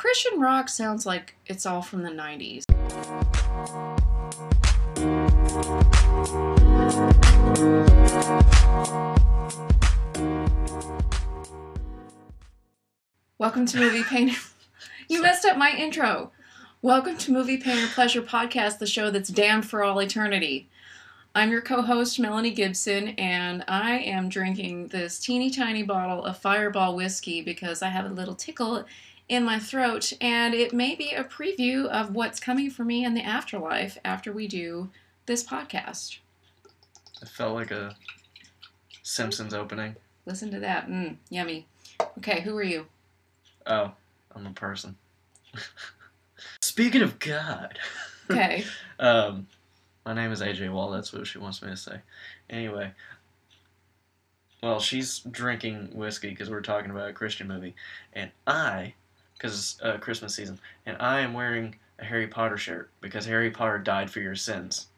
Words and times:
Christian 0.00 0.40
rock 0.40 0.70
sounds 0.70 1.04
like 1.04 1.36
it's 1.44 1.66
all 1.66 1.82
from 1.82 2.02
the 2.02 2.08
90s. 2.08 2.64
Welcome 13.36 13.66
to 13.66 13.78
Movie 13.78 14.02
Painter. 14.02 14.40
you 15.10 15.20
messed 15.20 15.44
up 15.44 15.58
my 15.58 15.76
intro. 15.76 16.32
Welcome 16.80 17.18
to 17.18 17.30
Movie 17.30 17.58
Painter 17.58 17.92
Pleasure 17.92 18.22
Podcast, 18.22 18.78
the 18.78 18.86
show 18.86 19.10
that's 19.10 19.28
damned 19.28 19.68
for 19.68 19.84
all 19.84 19.98
eternity. 20.00 20.70
I'm 21.34 21.50
your 21.50 21.60
co 21.60 21.82
host, 21.82 22.18
Melanie 22.18 22.52
Gibson, 22.52 23.08
and 23.10 23.62
I 23.68 23.98
am 23.98 24.30
drinking 24.30 24.88
this 24.88 25.18
teeny 25.18 25.50
tiny 25.50 25.82
bottle 25.82 26.24
of 26.24 26.38
Fireball 26.38 26.96
whiskey 26.96 27.42
because 27.42 27.82
I 27.82 27.88
have 27.88 28.06
a 28.06 28.14
little 28.14 28.34
tickle 28.34 28.86
in 29.30 29.44
my 29.44 29.60
throat, 29.60 30.12
and 30.20 30.54
it 30.54 30.74
may 30.74 30.96
be 30.96 31.12
a 31.12 31.22
preview 31.22 31.86
of 31.86 32.16
what's 32.16 32.40
coming 32.40 32.68
for 32.68 32.84
me 32.84 33.04
in 33.04 33.14
the 33.14 33.22
afterlife 33.22 33.96
after 34.04 34.32
we 34.32 34.48
do 34.48 34.90
this 35.26 35.44
podcast. 35.44 36.18
It 37.22 37.28
felt 37.28 37.54
like 37.54 37.70
a 37.70 37.94
Simpsons 39.04 39.54
opening. 39.54 39.94
Listen 40.26 40.50
to 40.50 40.58
that. 40.58 40.88
Mm, 40.88 41.16
yummy. 41.30 41.68
Okay, 42.18 42.40
who 42.40 42.56
are 42.56 42.64
you? 42.64 42.86
Oh, 43.66 43.92
I'm 44.34 44.46
a 44.48 44.50
person. 44.50 44.96
Speaking 46.60 47.02
of 47.02 47.20
God. 47.20 47.78
Okay. 48.28 48.64
um, 48.98 49.46
my 50.04 50.12
name 50.12 50.32
is 50.32 50.40
AJ 50.40 50.72
Wall. 50.72 50.90
That's 50.90 51.12
what 51.12 51.28
she 51.28 51.38
wants 51.38 51.62
me 51.62 51.70
to 51.70 51.76
say. 51.76 52.00
Anyway. 52.50 52.90
Well, 54.60 54.80
she's 54.80 55.20
drinking 55.20 55.90
whiskey 55.94 56.30
because 56.30 56.50
we're 56.50 56.62
talking 56.62 56.90
about 56.90 57.08
a 57.08 57.12
Christian 57.12 57.48
movie, 57.48 57.74
and 58.12 58.30
I, 58.46 58.94
because 59.40 59.78
uh, 59.82 59.96
Christmas 59.98 60.34
season, 60.34 60.58
and 60.86 60.96
I 61.00 61.20
am 61.20 61.32
wearing 61.32 61.74
a 61.98 62.04
Harry 62.04 62.26
Potter 62.26 62.58
shirt 62.58 62.90
because 63.00 63.24
Harry 63.24 63.50
Potter 63.50 63.78
died 63.78 64.10
for 64.10 64.20
your 64.20 64.34
sins. 64.34 64.88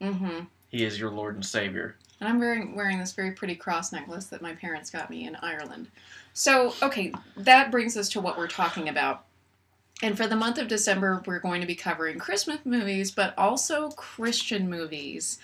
Mm-hmm. 0.00 0.40
He 0.68 0.84
is 0.84 1.00
your 1.00 1.10
Lord 1.10 1.36
and 1.36 1.44
Savior. 1.44 1.96
And 2.20 2.28
I'm 2.28 2.38
wearing 2.38 2.74
wearing 2.74 2.98
this 2.98 3.12
very 3.12 3.32
pretty 3.32 3.54
cross 3.54 3.92
necklace 3.92 4.26
that 4.26 4.42
my 4.42 4.54
parents 4.54 4.90
got 4.90 5.10
me 5.10 5.26
in 5.26 5.36
Ireland. 5.36 5.88
So, 6.34 6.74
okay, 6.82 7.12
that 7.36 7.70
brings 7.70 7.96
us 7.96 8.08
to 8.10 8.20
what 8.20 8.36
we're 8.36 8.48
talking 8.48 8.88
about. 8.88 9.24
And 10.02 10.16
for 10.16 10.26
the 10.26 10.36
month 10.36 10.58
of 10.58 10.68
December, 10.68 11.22
we're 11.26 11.38
going 11.38 11.62
to 11.62 11.66
be 11.66 11.74
covering 11.74 12.18
Christmas 12.18 12.58
movies, 12.64 13.10
but 13.10 13.32
also 13.38 13.90
Christian 13.90 14.68
movies. 14.68 15.38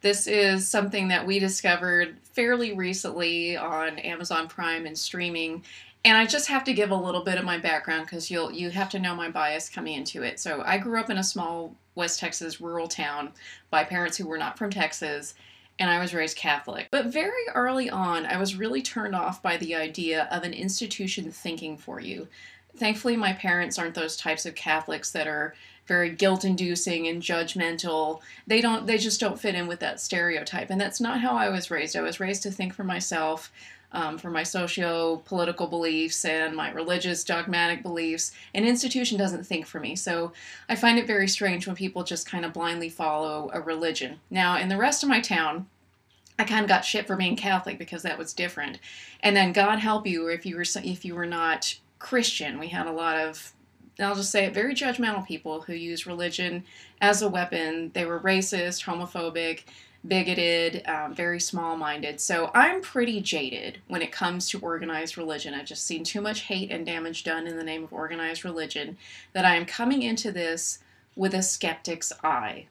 This 0.00 0.26
is 0.28 0.68
something 0.68 1.08
that 1.08 1.26
we 1.26 1.40
discovered 1.40 2.16
fairly 2.22 2.72
recently 2.72 3.56
on 3.56 3.98
Amazon 3.98 4.48
Prime 4.48 4.86
and 4.86 4.96
streaming. 4.96 5.64
And 6.04 6.16
I 6.16 6.24
just 6.24 6.48
have 6.48 6.64
to 6.64 6.72
give 6.72 6.90
a 6.90 6.96
little 6.96 7.22
bit 7.22 7.38
of 7.38 7.44
my 7.44 7.58
background 7.58 8.06
because 8.06 8.30
you'll 8.30 8.52
you 8.52 8.70
have 8.70 8.88
to 8.90 8.98
know 8.98 9.14
my 9.14 9.30
bias 9.30 9.68
coming 9.68 9.94
into 9.94 10.22
it. 10.22 10.40
So 10.40 10.62
I 10.64 10.78
grew 10.78 10.98
up 10.98 11.10
in 11.10 11.18
a 11.18 11.24
small 11.24 11.76
West 11.94 12.20
Texas 12.20 12.60
rural 12.60 12.88
town 12.88 13.32
by 13.70 13.84
parents 13.84 14.16
who 14.16 14.26
were 14.26 14.38
not 14.38 14.56
from 14.56 14.70
Texas, 14.70 15.34
and 15.78 15.90
I 15.90 15.98
was 15.98 16.14
raised 16.14 16.38
Catholic. 16.38 16.88
But 16.90 17.06
very 17.06 17.44
early 17.54 17.90
on, 17.90 18.24
I 18.24 18.38
was 18.38 18.56
really 18.56 18.80
turned 18.80 19.14
off 19.14 19.42
by 19.42 19.58
the 19.58 19.74
idea 19.74 20.26
of 20.30 20.42
an 20.42 20.54
institution 20.54 21.30
thinking 21.30 21.76
for 21.76 22.00
you. 22.00 22.28
Thankfully, 22.76 23.16
my 23.16 23.34
parents 23.34 23.78
aren't 23.78 23.94
those 23.94 24.16
types 24.16 24.46
of 24.46 24.54
Catholics 24.54 25.10
that 25.10 25.26
are 25.26 25.54
very 25.86 26.10
guilt-inducing 26.10 27.08
and 27.08 27.20
judgmental. 27.20 28.20
They 28.46 28.60
don't 28.60 28.86
they 28.86 28.96
just 28.96 29.20
don't 29.20 29.40
fit 29.40 29.56
in 29.56 29.66
with 29.66 29.80
that 29.80 30.00
stereotype. 30.00 30.70
And 30.70 30.80
that's 30.80 31.00
not 31.00 31.20
how 31.20 31.36
I 31.36 31.48
was 31.50 31.70
raised. 31.70 31.96
I 31.96 32.00
was 32.00 32.20
raised 32.20 32.44
to 32.44 32.50
think 32.50 32.72
for 32.72 32.84
myself. 32.84 33.52
Um, 33.92 34.18
for 34.18 34.30
my 34.30 34.44
socio 34.44 35.16
political 35.24 35.66
beliefs 35.66 36.24
and 36.24 36.54
my 36.54 36.70
religious 36.70 37.24
dogmatic 37.24 37.82
beliefs. 37.82 38.30
An 38.54 38.64
institution 38.64 39.18
doesn't 39.18 39.44
think 39.44 39.66
for 39.66 39.80
me. 39.80 39.96
So 39.96 40.32
I 40.68 40.76
find 40.76 40.96
it 40.96 41.08
very 41.08 41.26
strange 41.26 41.66
when 41.66 41.74
people 41.74 42.04
just 42.04 42.24
kind 42.24 42.44
of 42.44 42.52
blindly 42.52 42.88
follow 42.88 43.50
a 43.52 43.60
religion. 43.60 44.20
Now, 44.30 44.58
in 44.58 44.68
the 44.68 44.76
rest 44.76 45.02
of 45.02 45.08
my 45.08 45.20
town, 45.20 45.66
I 46.38 46.44
kind 46.44 46.62
of 46.62 46.68
got 46.68 46.86
shit 46.86 47.06
for 47.06 47.16
being 47.16 47.34
Catholic 47.36 47.78
because 47.78 48.02
that 48.02 48.16
was 48.16 48.32
different. 48.32 48.78
And 49.22 49.36
then 49.36 49.52
God 49.52 49.78
help 49.80 50.06
you 50.06 50.28
if 50.28 50.46
you 50.46 50.56
were 50.56 50.64
if 50.84 51.04
you 51.04 51.14
were 51.14 51.26
not 51.26 51.74
Christian. 51.98 52.58
We 52.58 52.68
had 52.68 52.86
a 52.86 52.92
lot 52.92 53.16
of 53.18 53.52
I'll 54.00 54.14
just 54.14 54.32
say 54.32 54.46
it, 54.46 54.54
very 54.54 54.74
judgmental 54.74 55.26
people 55.26 55.60
who 55.60 55.74
use 55.74 56.06
religion 56.06 56.64
as 57.00 57.20
a 57.22 57.28
weapon. 57.28 57.90
They 57.92 58.06
were 58.06 58.20
racist, 58.20 58.84
homophobic, 58.84 59.64
bigoted, 60.06 60.82
um, 60.86 61.14
very 61.14 61.40
small 61.40 61.76
minded. 61.76 62.20
So 62.20 62.50
I'm 62.54 62.80
pretty 62.80 63.20
jaded 63.20 63.78
when 63.88 64.02
it 64.02 64.12
comes 64.12 64.48
to 64.48 64.60
organized 64.60 65.18
religion. 65.18 65.52
I've 65.52 65.66
just 65.66 65.86
seen 65.86 66.04
too 66.04 66.20
much 66.20 66.42
hate 66.42 66.70
and 66.70 66.86
damage 66.86 67.22
done 67.22 67.46
in 67.46 67.56
the 67.56 67.64
name 67.64 67.84
of 67.84 67.92
organized 67.92 68.44
religion 68.44 68.96
that 69.32 69.44
I 69.44 69.56
am 69.56 69.66
coming 69.66 70.02
into 70.02 70.32
this 70.32 70.78
with 71.16 71.34
a 71.34 71.42
skeptic's 71.42 72.12
eye. 72.24 72.66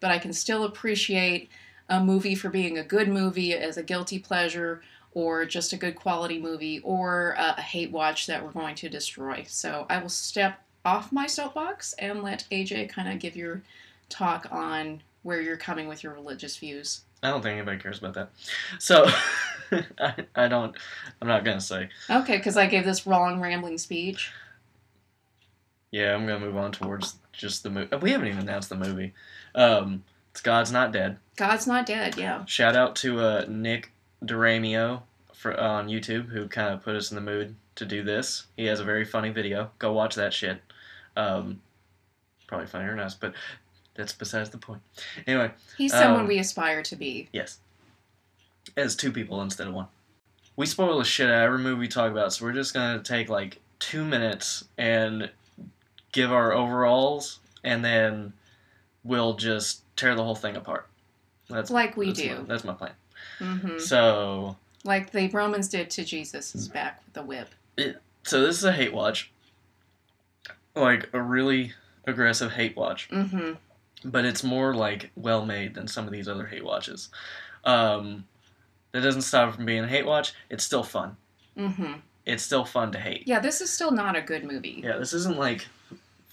But 0.00 0.10
I 0.10 0.18
can 0.18 0.32
still 0.32 0.64
appreciate 0.64 1.48
a 1.88 2.00
movie 2.00 2.34
for 2.34 2.50
being 2.50 2.76
a 2.76 2.84
good 2.84 3.08
movie 3.08 3.54
as 3.54 3.76
a 3.76 3.82
guilty 3.82 4.18
pleasure 4.18 4.82
or 5.12 5.46
just 5.46 5.72
a 5.72 5.76
good 5.76 5.96
quality 5.96 6.38
movie 6.38 6.80
or 6.80 7.34
a, 7.38 7.54
a 7.56 7.62
hate 7.62 7.92
watch 7.92 8.26
that 8.26 8.44
we're 8.44 8.50
going 8.50 8.74
to 8.74 8.88
destroy. 8.88 9.44
So 9.48 9.86
I 9.88 9.98
will 9.98 10.08
step 10.08 10.60
off 10.84 11.12
my 11.12 11.26
soapbox 11.26 11.94
and 11.94 12.22
let 12.22 12.46
AJ 12.50 12.90
kind 12.90 13.08
of 13.10 13.18
give 13.18 13.36
your 13.36 13.62
talk 14.08 14.46
on 14.50 15.00
where 15.24 15.40
you're 15.40 15.56
coming 15.56 15.88
with 15.88 16.04
your 16.04 16.12
religious 16.12 16.56
views. 16.56 17.00
I 17.22 17.30
don't 17.30 17.42
think 17.42 17.56
anybody 17.56 17.78
cares 17.78 17.98
about 17.98 18.14
that. 18.14 18.30
So, 18.78 19.06
I, 19.98 20.14
I 20.36 20.46
don't, 20.46 20.76
I'm 21.20 21.26
not 21.26 21.44
to 21.44 21.60
say. 21.60 21.88
Okay, 22.08 22.36
because 22.36 22.56
I 22.56 22.66
gave 22.66 22.84
this 22.84 23.06
wrong 23.06 23.40
rambling 23.40 23.78
speech. 23.78 24.30
Yeah, 25.90 26.14
I'm 26.14 26.26
to 26.40 26.46
move 26.46 26.56
on 26.56 26.72
towards 26.72 27.16
just 27.32 27.62
the 27.62 27.70
movie. 27.70 27.96
We 27.96 28.10
haven't 28.10 28.28
even 28.28 28.40
announced 28.40 28.68
the 28.68 28.76
movie. 28.76 29.14
Um, 29.54 30.04
it's 30.30 30.40
God's 30.40 30.70
Not 30.70 30.92
Dead. 30.92 31.18
God's 31.36 31.66
Not 31.66 31.86
Dead, 31.86 32.16
yeah. 32.18 32.44
Shout 32.44 32.76
out 32.76 32.94
to 32.96 33.20
uh, 33.20 33.46
Nick 33.48 33.92
Duramio 34.22 35.02
for, 35.32 35.58
on 35.58 35.88
YouTube 35.88 36.28
who 36.28 36.48
kind 36.48 36.74
of 36.74 36.82
put 36.82 36.96
us 36.96 37.10
in 37.10 37.14
the 37.14 37.20
mood 37.20 37.54
to 37.76 37.86
do 37.86 38.02
this. 38.02 38.46
He 38.56 38.66
has 38.66 38.80
a 38.80 38.84
very 38.84 39.04
funny 39.04 39.30
video. 39.30 39.70
Go 39.78 39.92
watch 39.92 40.14
that 40.16 40.34
shit. 40.34 40.60
Um, 41.16 41.60
probably 42.46 42.66
funnier 42.66 42.90
than 42.90 43.00
us, 43.00 43.14
but 43.14 43.34
that's 43.94 44.12
besides 44.12 44.50
the 44.50 44.58
point. 44.58 44.82
Anyway, 45.26 45.50
He's 45.76 45.92
someone 45.92 46.22
Um, 46.22 46.28
we 46.28 46.38
aspire 46.38 46.82
to 46.82 46.96
be. 46.96 47.28
yes. 47.32 47.58
As 48.76 48.96
two 48.96 49.12
people 49.12 49.40
instead 49.42 49.66
of 49.68 49.74
one. 49.74 49.86
We 50.56 50.66
spoil 50.66 50.98
the 50.98 51.04
shit 51.04 51.28
out 51.28 51.34
of 51.34 51.42
every 51.42 51.58
movie 51.58 51.80
we 51.80 51.88
talk 51.88 52.10
about, 52.12 52.32
so 52.32 52.44
we're 52.44 52.52
just 52.52 52.72
gonna 52.74 53.02
take 53.02 53.28
like 53.28 53.60
two 53.78 54.04
minutes 54.04 54.64
and 54.78 55.30
give 56.12 56.32
our 56.32 56.52
overalls, 56.52 57.40
and 57.62 57.84
then 57.84 58.32
we'll 59.02 59.34
just 59.34 59.82
tear 59.96 60.14
the 60.14 60.22
whole 60.24 60.34
thing 60.36 60.56
apart. 60.56 60.86
That's 61.50 61.70
Like 61.70 61.96
we 61.96 62.06
that's 62.06 62.20
do. 62.20 62.36
My, 62.38 62.42
that's 62.44 62.64
my 62.64 62.72
plan. 62.74 62.92
hmm 63.38 63.78
So, 63.78 64.56
Like 64.84 65.10
the 65.10 65.28
Romans 65.28 65.68
did 65.68 65.90
to 65.90 66.04
Jesus' 66.04 66.54
is 66.54 66.68
back 66.68 67.02
with 67.04 67.14
the 67.14 67.22
whip. 67.22 67.48
so 68.22 68.40
this 68.40 68.56
is 68.56 68.64
a 68.64 68.72
hate 68.72 68.94
watch, 68.94 69.30
like 70.74 71.10
a 71.12 71.20
really 71.20 71.72
aggressive 72.06 72.52
hate 72.52 72.76
watch. 72.76 73.08
hmm 73.10 73.52
but 74.04 74.24
it's 74.24 74.44
more 74.44 74.74
like 74.74 75.10
well 75.16 75.44
made 75.46 75.74
than 75.74 75.88
some 75.88 76.06
of 76.06 76.12
these 76.12 76.28
other 76.28 76.46
hate 76.46 76.64
watches. 76.64 77.08
Um, 77.64 78.24
that 78.92 79.00
doesn't 79.00 79.22
stop 79.22 79.48
it 79.48 79.56
from 79.56 79.64
being 79.66 79.84
a 79.84 79.88
hate 79.88 80.06
watch. 80.06 80.32
It's 80.50 80.62
still 80.64 80.82
fun. 80.84 81.16
hmm 81.56 81.94
It's 82.26 82.42
still 82.42 82.64
fun 82.64 82.92
to 82.92 82.98
hate. 82.98 83.26
Yeah, 83.26 83.40
this 83.40 83.60
is 83.60 83.70
still 83.72 83.90
not 83.90 84.16
a 84.16 84.20
good 84.22 84.44
movie. 84.44 84.80
Yeah, 84.84 84.98
this 84.98 85.12
isn't 85.12 85.36
like 85.38 85.66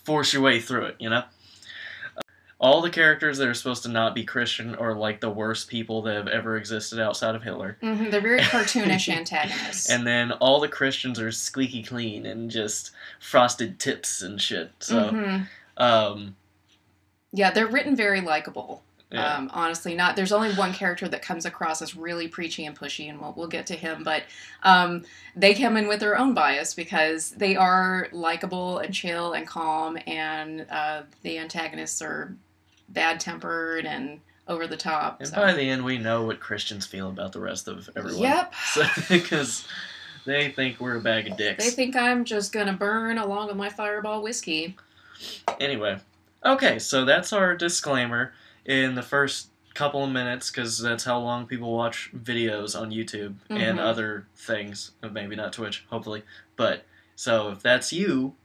force 0.04 0.34
your 0.34 0.42
way 0.42 0.60
through 0.60 0.86
it, 0.86 0.96
you 1.00 1.10
know? 1.10 1.24
All 2.60 2.82
the 2.82 2.92
characters 2.92 3.40
that 3.40 3.48
are 3.48 3.56
supposed 3.56 3.82
to 3.84 3.90
not 3.90 4.14
be 4.14 4.24
Christian 4.24 4.76
are 4.76 4.94
like 4.94 5.20
the 5.20 5.32
worst 5.32 5.68
people 5.68 6.04
that 6.04 6.16
have 6.16 6.28
ever 6.28 6.58
existed 6.58 7.00
outside 7.00 7.34
of 7.34 7.42
Hitler. 7.42 7.78
hmm 7.82 8.12
They're 8.12 8.22
very 8.22 8.40
cartoonish 8.42 9.10
antagonists. 9.18 9.90
And 9.90 10.06
then 10.06 10.32
all 10.34 10.60
the 10.60 10.68
Christians 10.68 11.20
are 11.20 11.32
squeaky 11.32 11.82
clean 11.82 12.28
and 12.28 12.52
just 12.52 12.92
frosted 13.20 13.80
tips 13.80 14.22
and 14.22 14.40
shit. 14.40 14.72
So, 14.80 15.10
Mhm. 15.12 15.48
um, 15.78 16.36
Yeah, 17.34 17.52
they're 17.52 17.68
written 17.68 17.96
very 17.96 18.22
likable. 18.22 18.84
yeah. 19.12 19.36
Um, 19.36 19.50
honestly, 19.54 19.96
not 19.96 20.16
there's 20.16 20.32
only 20.32 20.54
one 20.54 20.74
character 20.74 21.08
that 21.08 21.22
comes 21.22 21.46
across 21.46 21.82
as 21.82 21.96
really 21.96 22.28
preachy 22.28 22.66
and 22.66 22.78
pushy, 22.78 23.10
and 23.10 23.20
we'll, 23.20 23.34
we'll 23.36 23.48
get 23.48 23.68
to 23.68 23.76
him. 23.76 24.04
But 24.04 24.24
um, 24.64 25.04
they 25.36 25.54
come 25.54 25.78
in 25.78 25.88
with 25.88 26.00
their 26.00 26.18
own 26.18 26.34
bias 26.34 26.74
because 26.74 27.32
they 27.32 27.56
are 27.56 28.08
likable 28.12 28.80
and 28.80 28.94
chill 28.94 29.34
and 29.34 29.48
calm, 29.48 29.98
and 30.08 30.66
uh, 30.70 31.04
the 31.24 31.38
antagonists 31.38 32.02
are 32.02 32.36
bad 32.90 33.20
tempered 33.20 33.86
and 33.86 34.20
over 34.48 34.68
the 34.68 34.78
top. 34.78 35.20
and 35.20 35.30
so. 35.30 35.36
by 35.38 35.54
the 35.54 35.62
end, 35.62 35.84
we 35.86 35.98
know 35.98 36.26
what 36.26 36.40
Christians 36.40 36.86
feel 36.86 37.10
about 37.10 37.32
the 37.32 37.40
rest 37.40 37.68
of 37.68 37.90
everyone. 37.96 38.24
Yep. 38.24 38.54
So, 38.74 38.84
because 39.10 39.66
they 40.26 40.50
think 40.50 40.80
we're 40.80 40.98
a 40.98 41.02
bag 41.02 41.28
of 41.30 41.38
dicks. 41.38 41.64
They 41.64 41.72
think 41.72 41.96
I'm 41.96 42.26
just 42.26 42.52
gonna 42.52 42.74
burn 42.74 43.18
along 43.18 43.48
with 43.48 43.58
my 43.58 43.70
fireball 43.70 44.22
whiskey. 44.22 44.76
Anyway, 45.60 46.00
okay, 46.46 46.80
so 46.80 47.06
that's 47.06 47.32
our 47.34 47.56
disclaimer 47.56 48.34
in 48.66 48.96
the 48.96 49.02
first 49.04 49.48
couple 49.74 50.04
of 50.04 50.12
minutes 50.12 50.50
because 50.52 50.78
that's 50.80 51.04
how 51.06 51.18
long 51.20 51.46
people 51.48 51.72
watch 51.76 52.12
videos 52.16 52.80
on 52.80 52.92
YouTube 52.92 53.36
and 53.50 53.80
Mhm. 53.80 53.82
other 53.82 54.28
things. 54.36 54.92
Maybe 55.02 55.36
not 55.36 55.54
Twitch, 55.54 55.86
hopefully. 55.90 56.24
But 56.56 56.84
so 57.16 57.50
if 57.52 57.62
that's 57.62 57.92
you, 57.94 58.36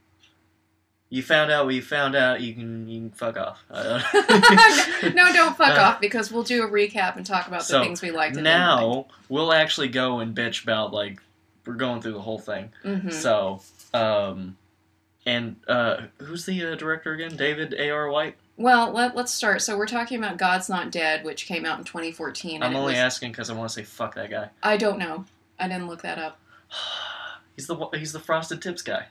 You 1.09 1.23
found 1.23 1.53
out 1.53 1.67
what 1.67 1.75
you 1.77 1.83
found 1.83 2.17
out. 2.17 2.41
You 2.41 2.53
can 2.53 2.89
you 2.89 2.99
can 3.01 3.11
fuck 3.13 3.37
off. 3.37 3.65
Don't- 3.73 5.15
no, 5.15 5.33
don't 5.33 5.57
fuck 5.57 5.79
Uh, 5.79 5.83
off 5.83 6.01
because 6.01 6.33
we'll 6.33 6.43
do 6.43 6.65
a 6.65 6.69
recap 6.69 7.15
and 7.17 7.25
talk 7.25 7.47
about 7.47 7.63
So, 7.63 7.79
the 7.79 7.85
things 7.85 8.03
we 8.03 8.11
liked. 8.11 8.37
and 8.37 8.45
didn't 8.45 8.61
like. 8.61 8.81
now 8.81 9.07
we'll 9.29 9.53
actually 9.53 9.87
go 9.87 10.19
and 10.19 10.35
bitch 10.37 10.65
about 10.65 10.93
like 10.93 11.21
we're 11.65 11.75
going 11.75 12.03
through 12.03 12.15
the 12.15 12.21
whole 12.23 12.41
thing. 12.41 12.71
Mhm. 12.85 13.13
So, 13.13 13.63
um, 13.95 14.57
and 15.27 15.57
uh, 15.69 16.03
who's 16.19 16.47
the 16.47 16.73
uh, 16.73 16.75
director 16.77 17.13
again? 17.13 17.37
David 17.37 17.75
A. 17.75 17.91
R. 17.91 18.09
White. 18.11 18.37
Well, 18.57 18.93
let, 18.93 19.15
let's 19.15 19.33
start. 19.35 19.61
So 19.61 19.77
we're 19.77 19.87
talking 19.87 20.17
about 20.19 20.39
God's 20.39 20.69
Not 20.71 20.91
Dead, 20.91 21.25
which 21.25 21.45
came 21.47 21.67
out 21.67 21.79
in 21.79 21.85
2014. 21.85 22.55
and 22.57 22.65
I'm 22.65 22.75
only 22.77 22.93
was- 22.93 22.99
asking 22.99 23.33
because 23.33 23.51
I 23.51 23.55
want 23.55 23.69
to 23.69 23.75
say 23.75 23.83
fuck 23.83 24.15
that 24.15 24.31
guy. 24.31 24.49
I 24.63 24.77
don't 24.79 24.99
know. 24.99 25.27
I 25.59 25.69
didn't 25.69 25.89
look 25.89 26.03
that 26.03 26.19
up. 26.19 26.39
He's 27.57 27.67
the 27.67 27.89
he's 27.95 28.13
the 28.13 28.21
frosted 28.21 28.61
tips 28.61 28.83
guy. 28.83 29.07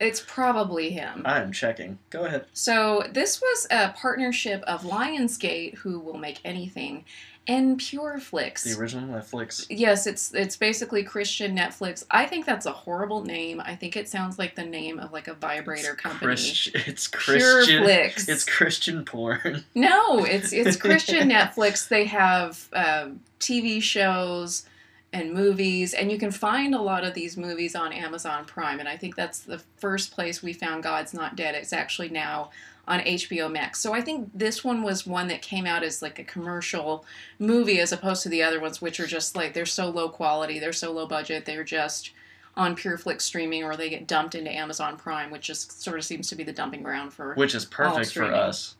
It's 0.00 0.22
probably 0.26 0.90
him. 0.90 1.22
I 1.26 1.40
am 1.42 1.52
checking. 1.52 1.98
Go 2.08 2.24
ahead. 2.24 2.46
So 2.54 3.04
this 3.12 3.40
was 3.42 3.66
a 3.70 3.90
partnership 3.90 4.62
of 4.62 4.82
Lionsgate, 4.82 5.74
who 5.76 6.00
will 6.00 6.16
make 6.16 6.38
anything, 6.42 7.04
and 7.48 7.78
Pureflix. 7.78 8.64
The 8.64 8.78
original 8.80 9.08
Netflix. 9.08 9.66
Yes, 9.70 10.06
it's 10.06 10.34
it's 10.34 10.56
basically 10.56 11.02
Christian 11.04 11.56
Netflix. 11.56 12.04
I 12.10 12.26
think 12.26 12.44
that's 12.46 12.66
a 12.66 12.72
horrible 12.72 13.24
name. 13.24 13.60
I 13.60 13.76
think 13.76 13.96
it 13.96 14.08
sounds 14.08 14.38
like 14.38 14.56
the 14.56 14.64
name 14.64 14.98
of 14.98 15.12
like 15.12 15.28
a 15.28 15.34
vibrator 15.34 15.92
It's 15.92 16.00
company. 16.00 16.26
Christ- 16.26 16.70
it's 16.74 17.06
Christian. 17.06 17.84
Pureflix. 17.84 18.28
It's 18.28 18.44
Christian 18.44 19.04
porn. 19.04 19.64
No, 19.74 20.24
it's 20.24 20.52
it's 20.52 20.76
Christian 20.76 21.28
Netflix. 21.30 21.88
They 21.88 22.06
have 22.06 22.68
um, 22.72 23.20
TV 23.38 23.80
shows 23.82 24.66
and 25.12 25.32
movies, 25.32 25.94
and 25.94 26.10
you 26.10 26.18
can 26.18 26.30
find 26.30 26.74
a 26.74 26.80
lot 26.80 27.04
of 27.04 27.14
these 27.14 27.36
movies 27.36 27.74
on 27.74 27.92
Amazon 27.92 28.44
Prime. 28.44 28.80
And 28.80 28.88
I 28.88 28.96
think 28.96 29.14
that's 29.16 29.40
the 29.40 29.58
first 29.76 30.12
place 30.12 30.42
we 30.42 30.52
found 30.52 30.82
God's 30.82 31.14
Not 31.14 31.36
Dead. 31.36 31.54
It's 31.54 31.72
actually 31.72 32.08
now 32.08 32.50
on 32.88 33.00
HBO 33.00 33.50
Max. 33.50 33.80
So 33.80 33.92
I 33.92 34.00
think 34.00 34.30
this 34.32 34.62
one 34.62 34.82
was 34.82 35.06
one 35.06 35.28
that 35.28 35.42
came 35.42 35.66
out 35.66 35.82
as 35.82 36.02
like 36.02 36.18
a 36.18 36.24
commercial 36.24 37.04
movie 37.38 37.80
as 37.80 37.92
opposed 37.92 38.22
to 38.22 38.28
the 38.28 38.42
other 38.42 38.60
ones, 38.60 38.80
which 38.80 39.00
are 39.00 39.06
just 39.06 39.34
like 39.34 39.54
they're 39.54 39.66
so 39.66 39.90
low 39.90 40.08
quality, 40.08 40.58
they're 40.58 40.72
so 40.72 40.92
low 40.92 41.06
budget, 41.06 41.44
they're 41.44 41.64
just 41.64 42.12
on 42.56 42.76
PureFlix 42.76 43.22
streaming 43.22 43.64
or 43.64 43.76
they 43.76 43.90
get 43.90 44.06
dumped 44.06 44.34
into 44.34 44.50
Amazon 44.50 44.96
Prime, 44.96 45.30
which 45.30 45.42
just 45.42 45.82
sort 45.82 45.98
of 45.98 46.04
seems 46.04 46.28
to 46.28 46.36
be 46.36 46.44
the 46.44 46.52
dumping 46.52 46.82
ground 46.82 47.12
for. 47.12 47.34
Which 47.34 47.54
is 47.54 47.64
perfect 47.64 48.12
for 48.12 48.24
us. 48.24 48.76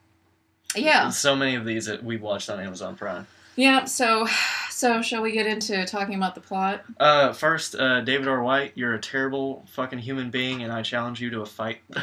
yeah. 0.74 1.10
So 1.10 1.34
many 1.36 1.56
of 1.56 1.64
these 1.64 1.86
that 1.86 2.02
we've 2.02 2.22
watched 2.22 2.48
on 2.48 2.60
Amazon 2.60 2.96
Prime. 2.96 3.26
Yeah, 3.56 3.84
so 3.86 4.26
so 4.70 5.00
shall 5.00 5.22
we 5.22 5.32
get 5.32 5.46
into 5.46 5.84
talking 5.86 6.14
about 6.14 6.34
the 6.34 6.42
plot? 6.42 6.84
Uh, 7.00 7.32
first, 7.32 7.74
uh, 7.74 8.02
David 8.02 8.28
R. 8.28 8.42
White, 8.42 8.72
you're 8.74 8.94
a 8.94 9.00
terrible 9.00 9.64
fucking 9.70 9.98
human 9.98 10.30
being, 10.30 10.62
and 10.62 10.70
I 10.70 10.82
challenge 10.82 11.22
you 11.22 11.30
to 11.30 11.40
a 11.40 11.46
fight. 11.46 11.78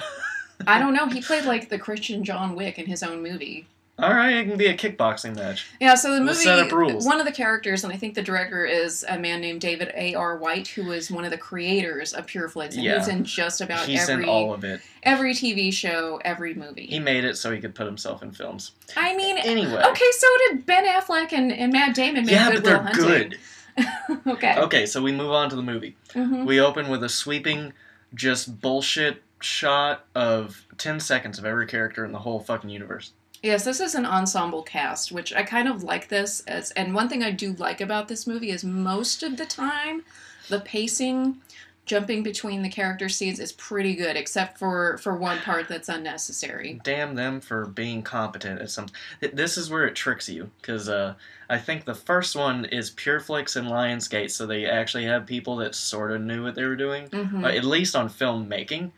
I 0.68 0.80
don't 0.80 0.94
know. 0.94 1.08
He 1.08 1.22
played 1.22 1.46
like 1.46 1.70
the 1.70 1.80
Christian 1.80 2.24
John 2.24 2.56
Wick 2.56 2.78
in 2.80 2.86
his 2.86 3.04
own 3.04 3.22
movie. 3.24 3.68
All 4.00 4.12
right, 4.12 4.34
it 4.38 4.46
can 4.48 4.58
be 4.58 4.66
a 4.66 4.76
kickboxing 4.76 5.36
match. 5.36 5.68
Yeah, 5.80 5.94
so 5.94 6.16
the 6.16 6.20
movie 6.20 6.34
set 6.34 6.58
up 6.58 6.72
rules. 6.72 7.06
one 7.06 7.20
of 7.20 7.28
the 7.28 7.32
characters 7.32 7.84
and 7.84 7.94
I 7.94 7.96
think 7.96 8.16
the 8.16 8.24
director 8.24 8.66
is 8.66 9.06
a 9.08 9.20
man 9.20 9.40
named 9.40 9.62
David 9.62 9.92
A. 9.96 10.16
R. 10.16 10.36
White 10.36 10.68
who 10.70 10.86
was 10.86 11.12
one 11.12 11.26
of 11.26 11.30
the 11.30 11.38
creators 11.38 12.12
of 12.12 12.26
Pureflix 12.26 12.74
and 12.74 12.84
Yeah. 12.84 12.98
he's 12.98 13.08
in 13.08 13.24
just 13.24 13.62
about 13.62 13.86
He's 13.88 14.10
every 14.10 14.24
in 14.24 14.30
all 14.30 14.52
of 14.52 14.64
it. 14.64 14.82
every 15.04 15.36
TV 15.36 15.72
show, 15.72 16.20
every 16.26 16.56
movie. 16.56 16.88
He 16.88 16.98
made 17.00 17.24
it 17.24 17.38
so 17.38 17.52
he 17.52 17.60
could 17.62 17.76
put 17.76 17.86
himself 17.86 18.24
in 18.24 18.32
films. 18.32 18.72
I 18.98 19.16
mean 19.16 19.38
Anyway. 19.38 19.80
Okay, 19.86 20.12
so 20.12 20.28
did 20.50 20.66
Ben 20.66 20.86
Affleck 20.88 21.32
and, 21.32 21.52
and 21.54 21.72
Matt 21.72 21.94
Damon 21.94 22.26
make 22.26 22.34
yeah, 22.34 22.50
Good 22.50 22.56
but 22.56 22.64
they're 22.64 22.82
Hunting. 22.82 23.34
good. 23.78 24.28
okay. 24.28 24.56
Okay, 24.58 24.86
so 24.88 25.04
we 25.04 25.12
move 25.12 25.30
on 25.32 25.52
to 25.52 25.56
the 25.56 25.62
movie. 25.62 25.96
Mhm. 26.14 26.46
We 26.48 26.60
open 26.60 26.90
with 26.90 27.04
a 27.04 27.10
sweeping, 27.10 27.74
just 28.16 28.60
bullshit 28.60 29.22
shot 29.44 30.06
of 30.16 30.66
10 30.78 31.00
seconds 31.00 31.38
of 31.40 31.46
every 31.46 31.68
character 31.68 32.06
in 32.06 32.12
the 32.12 32.20
whole 32.20 32.40
fucking 32.40 32.70
universe. 32.70 33.12
Yes, 33.42 33.66
this 33.66 33.82
is 33.82 33.94
an 33.96 34.06
ensemble 34.06 34.64
cast, 34.64 35.12
which 35.12 35.34
I 35.34 35.44
kind 35.44 35.68
of 35.68 35.84
like 35.84 36.08
this 36.08 36.42
as 36.48 36.72
and 36.72 36.94
one 36.96 37.10
thing 37.10 37.24
I 37.24 37.32
do 37.32 37.54
like 37.54 37.82
about 37.82 38.08
this 38.08 38.26
movie 38.26 38.52
is 38.52 38.64
most 38.64 39.22
of 39.24 39.36
the 39.38 39.46
time 39.46 40.04
the 40.50 40.62
pacing 40.62 41.38
jumping 41.86 42.24
between 42.24 42.62
the 42.62 42.70
character 42.70 43.10
scenes 43.10 43.42
is 43.42 43.52
pretty 43.52 43.94
good 43.96 44.16
except 44.16 44.58
for 44.58 44.98
for 45.00 45.18
one 45.18 45.40
part 45.40 45.68
that's 45.68 45.90
unnecessary. 45.90 46.80
Damn 46.86 47.16
them 47.16 47.42
for 47.42 47.66
being 47.66 48.02
competent 48.02 48.62
at 48.62 48.70
some. 48.70 48.86
This 49.20 49.58
is 49.58 49.70
where 49.70 49.86
it 49.86 49.94
tricks 49.94 50.30
you, 50.30 50.50
because 50.62 50.88
uh, 50.88 51.16
I 51.50 51.58
think 51.58 51.84
the 51.84 51.94
first 51.96 52.38
one 52.38 52.64
is 52.64 52.92
Pureflix 52.92 53.58
and 53.58 53.68
Lionsgate, 53.68 54.32
so 54.32 54.46
they 54.46 54.66
actually 54.66 55.04
have 55.04 55.26
people 55.26 55.58
that 55.58 55.76
sort 55.76 56.12
of 56.14 56.22
knew 56.22 56.44
what 56.44 56.56
they 56.56 56.64
were 56.64 56.78
doing, 56.78 57.10
Mhm. 57.10 57.44
uh, 57.44 57.48
at 57.48 57.66
least 57.66 57.94
on 57.98 58.08
filmmaking. 58.10 58.92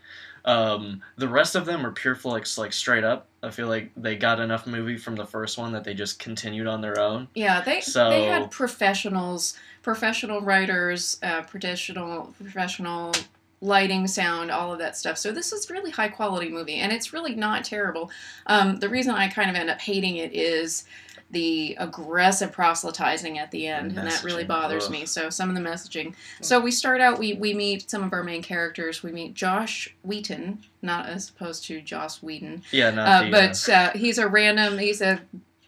Um, 0.46 1.02
the 1.18 1.28
rest 1.28 1.56
of 1.56 1.66
them 1.66 1.86
are 1.86 1.92
Pureflix, 1.92 2.58
like 2.58 2.72
straight 2.72 3.04
up. 3.04 3.26
I 3.42 3.50
feel 3.50 3.68
like 3.68 3.92
they 3.98 4.16
got 4.16 4.40
enough 4.40 4.68
movie 4.68 4.98
from 4.98 5.16
the 5.16 5.26
first 5.26 5.58
one 5.58 5.72
that 5.74 5.84
they 5.84 5.94
just 5.96 6.20
continued 6.20 6.68
on 6.68 6.82
their 6.82 7.00
own. 7.00 7.28
Yeah, 7.34 7.62
they 7.62 7.82
So- 7.82 8.10
they 8.10 8.26
had 8.26 8.52
professionals, 8.52 9.58
professional 9.82 10.42
writers, 10.42 11.18
uh, 11.24 11.42
professional 11.42 12.34
professional 12.42 13.14
lighting, 13.62 14.06
sound, 14.06 14.52
all 14.52 14.72
of 14.72 14.78
that 14.80 14.96
stuff. 14.96 15.18
So 15.18 15.32
this 15.32 15.52
is 15.52 15.70
really 15.72 15.90
high 15.90 16.10
quality 16.10 16.50
movie, 16.50 16.76
and 16.76 16.92
it's 16.92 17.12
really 17.14 17.34
not 17.34 17.64
terrible. 17.64 18.12
Um, 18.46 18.76
the 18.78 18.90
reason 18.90 19.16
I 19.16 19.28
kind 19.28 19.50
of 19.50 19.56
end 19.56 19.72
up 19.72 19.82
hating 19.82 20.18
it 20.18 20.34
is 20.36 20.84
the 21.32 21.76
aggressive 21.80 22.52
proselytizing 22.52 23.40
at 23.40 23.52
the 23.52 23.68
end, 23.68 23.98
and 23.98 24.08
that 24.08 24.24
really 24.24 24.44
bothers 24.44 24.86
ugh. 24.86 24.92
me. 24.92 25.06
So 25.06 25.30
some 25.30 25.50
of 25.50 25.56
the 25.56 25.62
messaging. 25.62 26.14
So 26.42 26.60
we 26.60 26.72
start 26.72 27.02
out, 27.02 27.18
we 27.18 27.34
we 27.34 27.54
meet 27.54 27.90
some 27.90 28.04
of 28.04 28.14
our 28.14 28.24
main 28.24 28.44
characters. 28.44 29.02
We 29.04 29.12
meet 29.12 29.34
Josh 29.34 29.94
Wheaton, 30.04 30.64
not 30.82 31.08
as 31.08 31.30
opposed 31.30 31.66
to 31.66 31.82
Joss 31.82 32.22
Whedon. 32.22 32.64
Yeah, 32.72 32.92
not 32.92 33.08
Uh, 33.08 33.26
the, 33.26 33.32
but 33.32 33.70
uh, 33.70 33.92
he's 33.92 34.18
a 34.18 34.28
random. 34.28 34.78
He's 34.78 35.02
a 35.02 35.22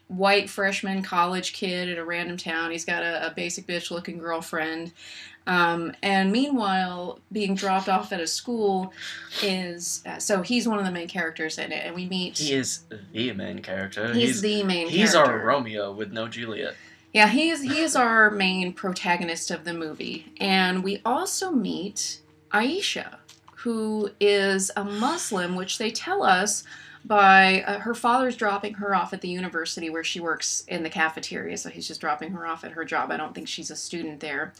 white 0.06 0.48
freshman 0.48 1.02
college 1.02 1.52
kid 1.52 1.88
at 1.88 1.98
a 1.98 2.04
random 2.04 2.36
town. 2.36 2.70
He's 2.70 2.84
got 2.84 3.02
a, 3.02 3.26
a 3.26 3.30
basic 3.30 3.66
bitch 3.66 3.90
looking 3.90 4.18
girlfriend. 4.18 4.92
Um, 5.48 5.94
and 6.02 6.30
meanwhile, 6.30 7.18
being 7.32 7.54
dropped 7.54 7.88
off 7.88 8.12
at 8.12 8.20
a 8.20 8.26
school 8.26 8.92
is 9.42 10.02
uh, 10.06 10.18
so 10.18 10.42
he's 10.42 10.68
one 10.68 10.78
of 10.78 10.84
the 10.84 10.90
main 10.90 11.08
characters 11.08 11.56
in 11.58 11.72
it, 11.72 11.86
and 11.86 11.94
we 11.94 12.06
meet. 12.06 12.36
he 12.38 12.52
is 12.52 12.82
the 13.12 13.32
main 13.32 13.60
character. 13.60 14.12
he's, 14.12 14.28
He's 14.28 14.40
the 14.42 14.62
main. 14.62 14.88
he's 14.88 15.12
character. 15.14 15.32
our 15.40 15.44
Romeo 15.46 15.90
with 15.90 16.12
no 16.12 16.28
Juliet. 16.28 16.74
Yeah, 17.14 17.28
he 17.28 17.48
is 17.48 17.62
he 17.62 17.80
is 17.80 17.96
our 17.96 18.30
main 18.30 18.74
protagonist 18.74 19.50
of 19.50 19.64
the 19.64 19.72
movie. 19.72 20.30
And 20.38 20.84
we 20.84 21.00
also 21.04 21.50
meet 21.50 22.20
Aisha, 22.52 23.16
who 23.56 24.10
is 24.20 24.70
a 24.76 24.84
Muslim, 24.84 25.56
which 25.56 25.78
they 25.78 25.90
tell 25.90 26.22
us 26.22 26.62
by 27.06 27.62
uh, 27.62 27.78
her 27.78 27.94
father's 27.94 28.36
dropping 28.36 28.74
her 28.74 28.94
off 28.94 29.14
at 29.14 29.22
the 29.22 29.28
university 29.28 29.88
where 29.88 30.04
she 30.04 30.20
works 30.20 30.64
in 30.68 30.82
the 30.82 30.90
cafeteria. 30.90 31.56
So 31.56 31.70
he's 31.70 31.88
just 31.88 32.02
dropping 32.02 32.32
her 32.32 32.46
off 32.46 32.64
at 32.64 32.72
her 32.72 32.84
job. 32.84 33.10
I 33.10 33.16
don't 33.16 33.34
think 33.34 33.48
she's 33.48 33.70
a 33.70 33.76
student 33.76 34.20
there. 34.20 34.52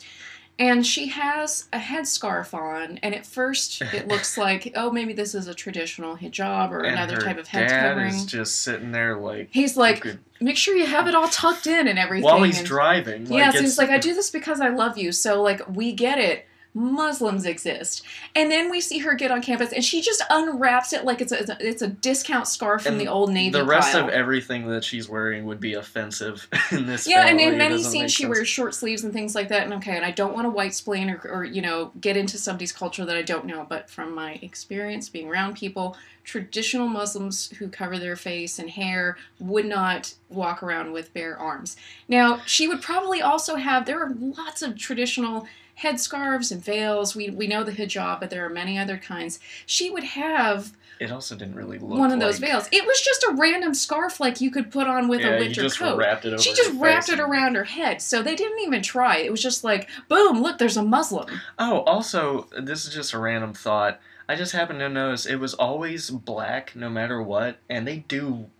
And 0.60 0.84
she 0.84 1.06
has 1.06 1.68
a 1.72 1.78
headscarf 1.78 2.52
on, 2.52 2.98
and 3.00 3.14
at 3.14 3.24
first 3.24 3.80
it 3.94 4.08
looks 4.08 4.36
like, 4.36 4.72
oh, 4.74 4.90
maybe 4.90 5.12
this 5.12 5.32
is 5.34 5.46
a 5.46 5.54
traditional 5.54 6.16
hijab 6.16 6.70
or 6.72 6.80
and 6.80 6.94
another 6.96 7.14
her 7.14 7.20
type 7.20 7.38
of 7.38 7.46
head 7.46 7.68
dad 7.68 7.90
covering. 7.90 8.12
is 8.14 8.24
just 8.24 8.62
sitting 8.62 8.90
there 8.90 9.16
like 9.16 9.48
He's 9.52 9.76
like, 9.76 10.00
good- 10.00 10.18
make 10.40 10.56
sure 10.56 10.76
you 10.76 10.86
have 10.86 11.06
it 11.06 11.14
all 11.14 11.28
tucked 11.28 11.68
in 11.68 11.86
and 11.86 11.96
everything. 11.98 12.24
while 12.24 12.42
he's 12.42 12.58
and- 12.58 12.66
driving. 12.66 13.26
Like, 13.26 13.38
yeah, 13.38 13.50
so 13.52 13.60
he's 13.60 13.78
like, 13.78 13.90
I 13.90 13.98
do 13.98 14.14
this 14.14 14.30
because 14.30 14.60
I 14.60 14.68
love 14.70 14.98
you. 14.98 15.12
So, 15.12 15.40
like, 15.42 15.62
we 15.68 15.92
get 15.92 16.18
it. 16.18 16.44
Muslims 16.78 17.44
exist. 17.44 18.02
And 18.36 18.50
then 18.52 18.70
we 18.70 18.80
see 18.80 18.98
her 18.98 19.14
get 19.14 19.32
on 19.32 19.42
campus 19.42 19.72
and 19.72 19.84
she 19.84 20.00
just 20.00 20.22
unwraps 20.30 20.92
it 20.92 21.04
like 21.04 21.20
it's 21.20 21.32
a, 21.32 21.56
it's 21.58 21.82
a 21.82 21.88
discount 21.88 22.46
scarf 22.46 22.82
from 22.84 22.92
And 22.92 23.00
the 23.00 23.08
old 23.08 23.30
Navy 23.30 23.50
the 23.50 23.64
rest 23.64 23.92
pile. 23.92 24.04
of 24.04 24.10
everything 24.10 24.68
that 24.68 24.84
she's 24.84 25.08
wearing 25.08 25.44
would 25.46 25.58
be 25.58 25.74
offensive 25.74 26.46
in 26.70 26.86
this. 26.86 27.08
yeah, 27.08 27.26
and 27.26 27.40
in 27.40 27.58
many 27.58 27.82
scenes 27.82 28.12
she 28.12 28.26
wears 28.26 28.46
short 28.46 28.74
sleeves 28.76 29.02
and 29.02 29.12
things 29.12 29.34
like 29.34 29.48
that. 29.48 29.64
And 29.64 29.72
okay, 29.74 29.96
and 29.96 30.04
I 30.04 30.12
don't 30.12 30.32
want 30.34 30.44
to 30.44 30.50
white 30.50 30.72
splain 30.72 31.10
or, 31.10 31.20
or 31.28 31.44
you 31.44 31.60
know 31.60 31.90
get 32.00 32.16
into 32.16 32.38
somebody's 32.38 32.70
culture 32.72 33.04
that 33.04 33.16
I 33.16 33.22
don't 33.22 33.44
know, 33.46 33.66
but 33.68 33.90
from 33.90 34.14
my 34.14 34.38
experience 34.40 35.08
being 35.08 35.28
around 35.28 35.56
people, 35.56 35.96
traditional 36.22 36.86
Muslims 36.86 37.50
who 37.58 37.68
cover 37.68 37.98
their 37.98 38.14
face 38.14 38.60
and 38.60 38.70
hair 38.70 39.16
would 39.40 39.66
not 39.66 40.14
walk 40.28 40.62
around 40.62 40.92
with 40.92 41.12
bare 41.12 41.36
arms. 41.36 41.76
Now 42.06 42.40
she 42.46 42.68
would 42.68 42.82
probably 42.82 43.20
also 43.20 43.56
have. 43.56 43.84
There 43.84 44.00
are 44.00 44.14
lots 44.20 44.62
of 44.62 44.78
traditional 44.78 45.48
headscarves 45.82 46.50
and 46.52 46.62
veils. 46.64 47.14
We 47.14 47.30
we 47.30 47.46
know 47.46 47.62
the 47.64 47.72
hijab, 47.72 48.20
but 48.20 48.30
there 48.30 48.44
are 48.44 48.50
many 48.50 48.78
other 48.78 48.96
kinds. 48.98 49.38
She 49.66 49.90
would 49.90 50.04
have 50.04 50.72
It 51.00 51.12
also 51.12 51.36
didn't 51.36 51.54
really 51.54 51.78
look 51.78 51.98
one 51.98 52.10
of 52.12 52.18
those 52.20 52.40
like- 52.40 52.50
veils. 52.50 52.68
It 52.72 52.84
was 52.84 53.00
just 53.00 53.22
a 53.24 53.34
random 53.34 53.74
scarf 53.74 54.18
like 54.20 54.40
you 54.40 54.50
could 54.50 54.70
put 54.70 54.86
on 54.88 55.06
with 55.08 55.20
yeah, 55.20 55.36
a 55.36 55.38
winter 55.38 55.62
just 55.62 55.78
coat. 55.78 55.96
wrapped 55.96 56.24
it 56.24 56.32
over. 56.34 56.42
She 56.42 56.52
just 56.54 56.72
wrapped 56.74 57.08
it 57.08 57.20
and- 57.20 57.30
around 57.30 57.54
her 57.54 57.64
head, 57.64 58.02
so 58.02 58.22
they 58.22 58.34
didn't 58.34 58.60
even 58.60 58.82
try. 58.82 59.18
It 59.18 59.30
was 59.30 59.42
just 59.42 59.62
like, 59.64 59.88
boom, 60.08 60.42
look, 60.42 60.58
there's 60.58 60.76
a 60.76 60.82
Muslim. 60.82 61.26
Oh, 61.58 61.80
also, 61.82 62.48
this 62.60 62.84
is 62.86 62.92
just 62.92 63.12
a 63.12 63.18
random 63.18 63.54
thought. 63.54 64.00
I 64.28 64.34
just 64.34 64.52
happened 64.52 64.80
to 64.80 64.88
notice 64.90 65.24
it 65.24 65.36
was 65.36 65.54
always 65.54 66.10
black, 66.10 66.74
no 66.76 66.90
matter 66.90 67.22
what, 67.22 67.58
and 67.70 67.86
they 67.86 67.98
do 68.08 68.50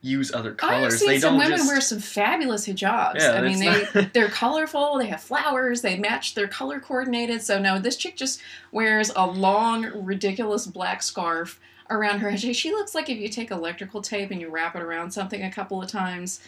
use 0.00 0.32
other 0.32 0.52
colors. 0.54 0.94
I've 0.94 0.98
seen 1.00 1.08
They 1.08 1.18
some 1.20 1.38
women 1.38 1.56
just 1.58 1.68
wear 1.68 1.80
some 1.80 1.98
fabulous 1.98 2.66
hijabs. 2.68 3.16
Yeah, 3.18 3.32
I 3.32 3.40
mean, 3.42 3.58
they 3.58 3.66
not- 3.94 4.12
they're 4.12 4.28
colorful. 4.28 4.98
They 4.98 5.06
have 5.08 5.20
flowers. 5.20 5.82
They 5.82 5.98
match. 5.98 6.34
They're 6.34 6.46
color 6.48 6.78
coordinated. 6.80 7.42
So 7.42 7.58
no, 7.58 7.78
this 7.78 7.96
chick 7.96 8.16
just 8.16 8.40
wears 8.70 9.10
a 9.16 9.26
long, 9.26 10.04
ridiculous 10.04 10.66
black 10.66 11.02
scarf 11.02 11.58
around 11.90 12.20
her 12.20 12.30
head. 12.30 12.40
She- 12.40 12.52
She 12.52 12.70
looks 12.70 12.94
like 12.94 13.08
if 13.08 13.18
you 13.18 13.28
take 13.28 13.50
electrical 13.50 14.00
tape 14.02 14.30
and 14.30 14.40
you 14.40 14.50
wrap 14.50 14.76
it 14.76 14.82
around 14.82 15.10
something 15.10 15.42
a 15.42 15.50
couple 15.50 15.82
of 15.82 15.88
times. 15.88 16.40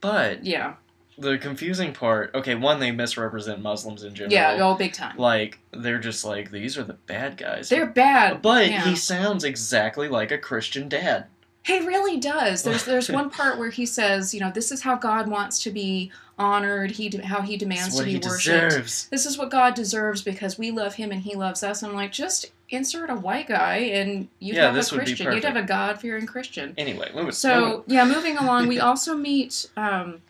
But 0.00 0.44
Yeah, 0.44 0.74
the 1.18 1.38
confusing 1.38 1.92
part, 1.92 2.34
okay, 2.34 2.54
one 2.56 2.80
they 2.80 2.90
misrepresent 2.90 3.60
Muslims 3.62 4.02
in 4.02 4.14
general. 4.14 4.32
yeah, 4.32 4.58
all 4.60 4.74
big 4.76 4.92
time. 4.92 5.16
Like 5.16 5.58
they're 5.72 5.98
just 5.98 6.24
like 6.24 6.50
these 6.50 6.76
are 6.78 6.82
the 6.84 6.94
bad 6.94 7.36
guys. 7.36 7.68
They're 7.68 7.86
bad. 7.86 8.42
but 8.42 8.68
yeah. 8.70 8.82
he 8.84 8.96
sounds 8.96 9.44
exactly 9.44 10.08
like 10.08 10.32
a 10.32 10.38
Christian 10.38 10.88
dad. 10.88 11.26
He 11.64 11.80
really 11.80 12.18
does. 12.18 12.62
There's 12.62 12.84
there's 12.86 13.10
one 13.10 13.30
part 13.30 13.58
where 13.58 13.70
he 13.70 13.86
says, 13.86 14.34
you 14.34 14.40
know, 14.40 14.50
this 14.50 14.70
is 14.70 14.82
how 14.82 14.96
God 14.96 15.28
wants 15.28 15.62
to 15.62 15.70
be 15.70 16.12
honored. 16.38 16.90
He 16.90 17.08
de- 17.08 17.24
how 17.24 17.40
he 17.40 17.56
demands 17.56 17.96
to 17.98 18.04
be 18.04 18.16
worshipped. 18.16 18.70
deserves. 18.70 19.08
This 19.08 19.24
is 19.24 19.38
what 19.38 19.50
God 19.50 19.74
deserves 19.74 20.22
because 20.22 20.58
we 20.58 20.70
love 20.70 20.94
Him 20.94 21.10
and 21.10 21.22
He 21.22 21.34
loves 21.34 21.62
us. 21.62 21.82
I'm 21.82 21.94
like, 21.94 22.12
just 22.12 22.52
insert 22.68 23.08
a 23.10 23.14
white 23.14 23.46
guy 23.48 23.76
and 23.76 24.28
you'd 24.40 24.56
Yeah, 24.56 24.72
have 24.72 24.76
a 24.76 24.96
Christian. 24.96 25.32
You'd 25.32 25.44
have 25.44 25.56
a. 25.56 25.62
God 25.62 26.00
fearing 26.00 26.26
Christian. 26.26 26.74
Anyway, 26.76 27.10
move 27.14 27.28
it. 27.28 27.34
So 27.34 27.84
yeah, 27.86 28.04
moving 28.04 28.36
along, 28.36 28.66
we 28.68 28.80
also 28.80 29.16
meet 29.16 29.70
um, 29.76 30.20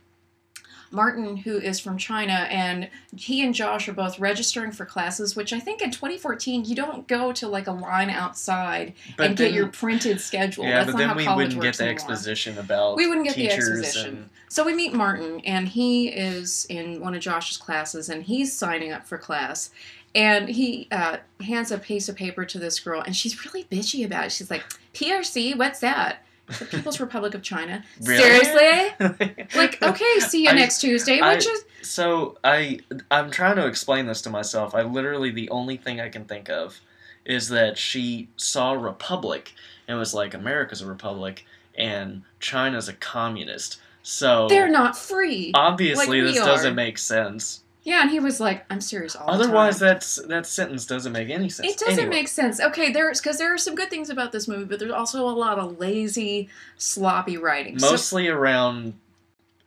Martin, 0.95 1.37
who 1.37 1.59
is 1.59 1.81
from 1.81 1.99
China, 1.99 2.47
and 2.51 2.89
he 3.17 3.45
and 3.45 3.55
Josh 3.55 3.89
are 3.89 3.93
both 3.93 4.19
registering 4.19 4.73
for 4.73 4.87
classes. 4.87 5.35
Which 5.37 5.53
I 5.53 5.61
think 5.61 5.83
in 5.83 5.91
2014 5.91 6.65
you 6.65 6.75
don't 6.75 7.07
go 7.07 7.33
to 7.33 7.49
like 7.49 7.67
a 7.67 7.73
line 7.73 8.09
outside 8.11 8.95
but 9.17 9.27
and 9.27 9.37
then, 9.37 9.49
get 9.49 9.55
your 9.55 9.67
printed 9.69 10.21
schedule. 10.21 10.65
yeah, 10.65 10.85
That's 10.85 10.93
but 10.93 11.07
not 11.07 11.17
then 11.17 11.27
we 11.27 11.35
wouldn't 11.35 11.61
get 11.61 11.77
the 11.77 11.85
anymore. 11.85 11.93
exposition 11.95 12.57
about 12.59 12.97
We 12.97 13.07
wouldn't 13.07 13.27
get 13.27 13.37
the 13.37 13.51
exposition. 13.51 14.07
and 14.17 14.31
So 14.49 14.65
we 14.65 14.75
meet 14.75 14.95
Martin, 14.95 15.41
and 15.45 15.69
he 15.69 16.09
is 16.09 16.67
in 16.71 17.01
one 17.01 17.15
of 17.15 17.21
Josh's 17.21 17.57
classes, 17.57 18.09
and 18.09 18.23
he's 18.23 18.57
signing 18.57 18.93
up 18.93 19.07
for 19.07 19.19
class. 19.19 19.71
And 20.17 20.49
he 20.49 20.87
uh, 20.93 21.17
hands 21.41 21.73
a 21.73 21.79
piece 21.79 22.09
of 22.09 22.15
paper 22.15 22.45
to 22.45 22.59
this 22.61 22.79
girl, 22.79 23.01
and 23.01 23.17
she's 23.17 23.45
really 23.45 23.65
bitchy 23.65 24.05
about 24.05 24.27
it. 24.27 24.33
She's 24.33 24.49
like, 24.49 24.63
"PRC, 24.93 25.57
what's 25.59 25.81
that?" 25.81 26.24
The 26.47 26.65
People's 26.67 27.01
Republic 27.01 27.35
of 27.35 27.43
China. 27.43 27.85
Really? 28.03 28.23
Seriously? 28.45 29.47
Like, 29.57 29.83
okay, 29.83 30.21
see 30.21 30.45
you 30.45 30.51
I- 30.51 30.55
next 30.55 30.81
Tuesday. 30.81 31.21
I- 31.21 31.35
Which 31.35 31.47
is 31.47 31.65
So 31.83 32.39
I 32.45 32.81
I'm 33.11 33.31
trying 33.31 33.57
to 33.57 33.67
explain 33.67 34.07
this 34.07 34.23
to 34.23 34.31
myself. 34.31 34.75
I 34.75 34.83
literally 34.83 35.31
the 35.31 35.49
only 35.51 35.77
thing 35.77 36.01
I 36.01 36.09
can 36.09 36.25
think 36.25 36.49
of 36.49 36.81
is 37.25 37.49
that 37.49 37.79
she 37.79 38.29
saw 38.37 38.73
Republic 38.73 39.53
and 39.89 39.99
was 39.99 40.13
like 40.15 40.35
America's 40.35 40.83
a 40.83 40.87
republic 40.87 41.47
and 41.77 42.23
China's 42.41 42.89
a 42.89 42.93
communist. 42.93 43.79
So 44.03 44.47
they're 44.49 44.69
not 44.69 44.97
free. 44.99 45.51
obviously 45.55 46.21
like 46.21 46.35
this 46.35 46.45
doesn't 46.45 46.75
make 46.75 46.99
sense. 46.99 47.64
Yeah, 47.85 48.01
and 48.03 48.11
he 48.11 48.19
was 48.19 48.41
like, 48.41 48.65
"I'm 48.71 48.81
serious 48.81 49.15
all 49.15 49.31
Otherwise 49.31 49.79
the 49.79 49.87
time." 49.87 49.95
that's 49.95 50.17
that 50.27 50.47
sentence 50.47 50.87
doesn't 50.87 51.13
make 51.13 51.29
any 51.31 51.49
sense. 51.49 51.69
It 51.71 51.79
doesn't 51.79 52.01
Anyway, 52.01 52.17
make 52.17 52.29
sense. 52.29 52.61
Okay, 52.61 52.91
there's 52.91 53.21
because 53.21 53.39
there 53.39 53.53
are 53.53 53.59
some 53.59 53.75
good 53.75 53.91
things 53.91 54.11
about 54.11 54.33
this 54.33 54.49
movie, 54.49 54.65
but 54.65 54.79
there's 54.79 54.91
also 54.93 55.29
a 55.29 55.31
lot 55.31 55.59
of 55.59 55.79
lazy, 55.79 56.49
sloppy 56.79 57.37
writing. 57.37 57.79
So- 57.79 57.91
mostly 57.91 58.29
around 58.29 58.95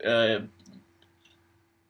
uh, 0.05 0.39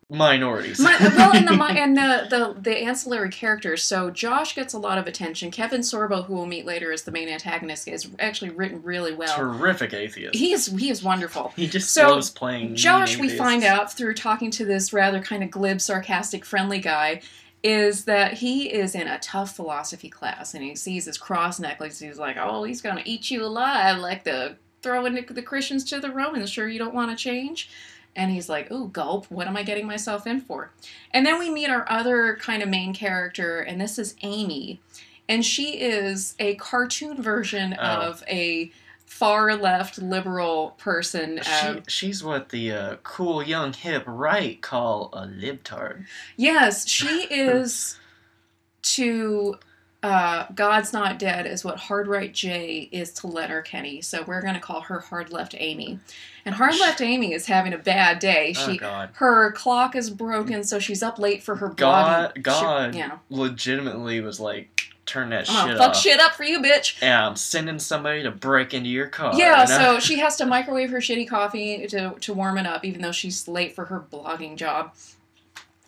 minorities. 0.09 0.79
My, 0.79 0.95
well, 1.15 1.35
and 1.35 1.47
the 1.47 1.53
and 1.69 1.97
the, 1.97 2.27
the 2.29 2.61
the 2.61 2.77
ancillary 2.77 3.29
characters. 3.29 3.83
So 3.83 4.09
Josh 4.09 4.55
gets 4.55 4.73
a 4.73 4.79
lot 4.79 4.97
of 4.97 5.07
attention. 5.07 5.51
Kevin 5.51 5.81
Sorbo, 5.81 6.25
who 6.25 6.33
we'll 6.33 6.45
meet 6.45 6.65
later 6.65 6.91
as 6.91 7.03
the 7.03 7.11
main 7.11 7.27
antagonist, 7.27 7.87
is 7.87 8.09
actually 8.19 8.51
written 8.51 8.81
really 8.83 9.13
well. 9.13 9.35
Terrific 9.35 9.93
atheist. 9.93 10.35
He 10.35 10.53
is 10.53 10.67
he 10.67 10.89
is 10.89 11.03
wonderful. 11.03 11.53
He 11.55 11.67
just 11.67 11.91
So, 11.91 12.11
loves 12.11 12.29
playing. 12.29 12.75
Josh, 12.75 13.17
we 13.17 13.29
find 13.29 13.63
out 13.63 13.91
through 13.91 14.13
talking 14.13 14.51
to 14.51 14.65
this 14.65 14.93
rather 14.93 15.21
kind 15.21 15.43
of 15.43 15.51
glib, 15.51 15.81
sarcastic, 15.81 16.45
friendly 16.45 16.79
guy, 16.79 17.21
is 17.63 18.05
that 18.05 18.33
he 18.33 18.71
is 18.71 18.95
in 18.95 19.07
a 19.07 19.19
tough 19.19 19.55
philosophy 19.55 20.09
class 20.09 20.53
and 20.53 20.63
he 20.63 20.75
sees 20.75 21.05
this 21.05 21.17
cross 21.17 21.59
necklace. 21.59 21.99
He's 21.99 22.19
like, 22.19 22.37
oh, 22.39 22.63
he's 22.63 22.81
going 22.81 22.97
to 22.97 23.09
eat 23.09 23.29
you 23.29 23.43
alive, 23.43 23.97
like 23.97 24.23
the 24.23 24.55
throwing 24.81 25.15
the, 25.15 25.21
the 25.21 25.41
Christians 25.41 25.83
to 25.85 25.99
the 25.99 26.11
Romans. 26.11 26.49
Sure, 26.49 26.67
you 26.67 26.79
don't 26.79 26.93
want 26.93 27.11
to 27.11 27.21
change? 27.21 27.69
And 28.17 28.31
he's 28.31 28.49
like, 28.49 28.67
oh, 28.71 28.87
gulp, 28.87 29.27
what 29.29 29.47
am 29.47 29.55
I 29.55 29.63
getting 29.63 29.85
myself 29.87 30.25
in 30.27 30.41
for? 30.41 30.71
And 31.11 31.25
then 31.25 31.37
we 31.39 31.49
meet 31.49 31.69
our 31.69 31.85
other 31.89 32.37
kind 32.41 32.61
of 32.63 32.67
main 32.67 32.93
character, 32.93 33.59
and 33.61 33.79
this 33.79 33.97
is 33.97 34.15
Amy. 34.23 34.81
And 35.29 35.45
she 35.45 35.79
is 35.79 36.33
a 36.39 36.55
cartoon 36.55 37.21
version 37.21 37.75
Oh. 37.79 37.83
of 37.83 38.23
a 38.27 38.71
far 39.05 39.55
left 39.55 39.99
liberal 39.99 40.71
person. 40.77 41.39
She, 41.43 41.67
um, 41.67 41.83
she's 41.87 42.23
what 42.23 42.49
the 42.49 42.71
uh, 42.71 42.95
cool 43.03 43.41
young 43.43 43.71
hip 43.71 44.03
right 44.05 44.59
call 44.61 45.09
a 45.13 45.27
libtard. 45.27 46.05
Yes, 46.35 46.87
she 46.87 47.23
is 47.29 47.99
to 48.81 49.57
uh, 50.03 50.45
God's 50.53 50.93
Not 50.93 51.17
Dead 51.17 51.47
is 51.47 51.63
what 51.65 51.77
Hard 51.77 52.07
Right 52.07 52.31
J 52.33 52.87
is 52.91 53.11
to 53.13 53.27
Leonard 53.27 53.65
Kenny. 53.65 54.01
So 54.01 54.23
we're 54.27 54.41
going 54.41 54.53
to 54.53 54.59
call 54.59 54.81
her 54.81 54.99
Hard 54.99 55.31
Left 55.31 55.55
Amy. 55.57 55.99
And 56.45 56.55
Hard 56.55 56.79
Left 56.79 57.01
Amy 57.01 57.33
is 57.33 57.47
having 57.47 57.73
a 57.73 57.77
bad 57.77 58.19
day. 58.19 58.53
Oh 58.57 58.65
She 58.71 58.77
God! 58.77 59.09
her 59.13 59.51
clock 59.53 59.95
is 59.95 60.09
broken, 60.09 60.63
so 60.63 60.79
she's 60.79 61.01
up 61.01 61.17
late 61.19 61.41
for 61.43 61.55
her 61.55 61.69
God. 61.69 62.33
She- 62.35 62.41
God, 62.43 62.95
yeah. 62.95 63.17
legitimately 63.29 64.21
was 64.21 64.39
like, 64.39 64.69
turn 65.07 65.29
that 65.29 65.45
Oh, 65.49 65.67
shit 65.67 65.77
fuck 65.77 65.89
off. 65.91 65.97
shit 65.97 66.19
up 66.19 66.33
for 66.33 66.43
you, 66.43 66.61
bitch. 66.61 67.01
And 67.01 67.13
I'm 67.13 67.35
sending 67.35 67.79
somebody 67.79 68.23
to 68.23 68.31
break 68.31 68.73
into 68.73 68.89
your 68.89 69.07
car. 69.07 69.33
Yeah, 69.35 69.61
and 69.63 69.71
I- 69.71 69.77
so 69.77 69.99
she 70.05 70.19
has 70.19 70.35
to 70.37 70.45
microwave 70.45 70.91
her 70.91 70.99
shitty 70.99 71.27
coffee 71.27 71.87
to, 71.87 72.13
to 72.19 72.33
warm 72.33 72.57
it 72.57 72.67
up, 72.67 72.85
even 72.85 73.01
though 73.01 73.11
she's 73.11 73.47
late 73.47 73.73
for 73.73 73.85
her 73.85 73.99
blogging 74.11 74.57
job. 74.57 74.93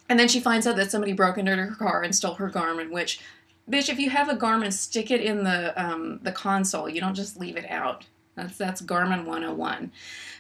And 0.10 0.18
then 0.20 0.28
she 0.28 0.40
finds 0.40 0.66
out 0.66 0.76
that 0.78 0.90
somebody 0.90 1.14
broke 1.14 1.38
into 1.38 1.56
her 1.56 1.76
car 1.76 2.02
and 2.02 2.16
stole 2.16 2.34
her 2.36 2.50
Garmin, 2.50 2.90
which, 2.90 3.20
bitch, 3.70 3.90
if 3.90 4.00
you 4.00 4.10
have 4.10 4.30
a 4.30 4.36
Garmin, 4.36 4.72
stick 4.74 5.12
it 5.12 5.22
in 5.22 5.44
the 5.44 5.74
um, 5.82 6.20
the 6.24 6.32
console. 6.32 6.90
You 6.90 7.00
don't 7.02 7.16
just 7.16 7.40
leave 7.40 7.58
it 7.58 7.70
out. 7.70 8.06
That's 8.36 8.58
that's 8.58 8.82
Garmin 8.82 9.26
101. 9.26 9.92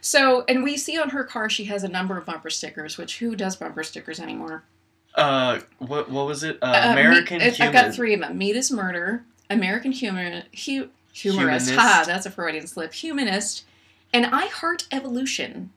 So, 0.01 0.45
and 0.47 0.63
we 0.63 0.77
see 0.77 0.97
on 0.97 1.09
her 1.09 1.23
car 1.23 1.49
she 1.49 1.65
has 1.65 1.83
a 1.83 1.87
number 1.89 2.17
of 2.17 2.25
bumper 2.25 2.49
stickers, 2.49 2.97
which 2.97 3.19
who 3.19 3.35
does 3.35 3.55
bumper 3.57 3.83
stickers 3.83 4.19
anymore? 4.19 4.63
uh, 5.15 5.59
what 5.79 6.09
what 6.09 6.25
was 6.27 6.43
it? 6.43 6.57
Uh, 6.61 6.65
Uh, 6.67 6.91
American 6.93 7.41
Human. 7.41 7.61
I've 7.61 7.73
got 7.73 7.93
three 7.93 8.13
of 8.13 8.21
them. 8.21 8.37
Meat 8.37 8.55
is 8.55 8.71
murder. 8.71 9.23
American 9.49 9.91
humor, 9.91 10.43
hu- 10.65 10.89
humorist. 11.11 11.69
Humanist. 11.69 11.71
Ha, 11.71 12.03
that's 12.05 12.25
a 12.25 12.31
Freudian 12.31 12.67
slip. 12.67 12.93
Humanist, 12.93 13.65
and 14.13 14.27
I 14.27 14.45
heart 14.45 14.85
evolution. 14.91 15.71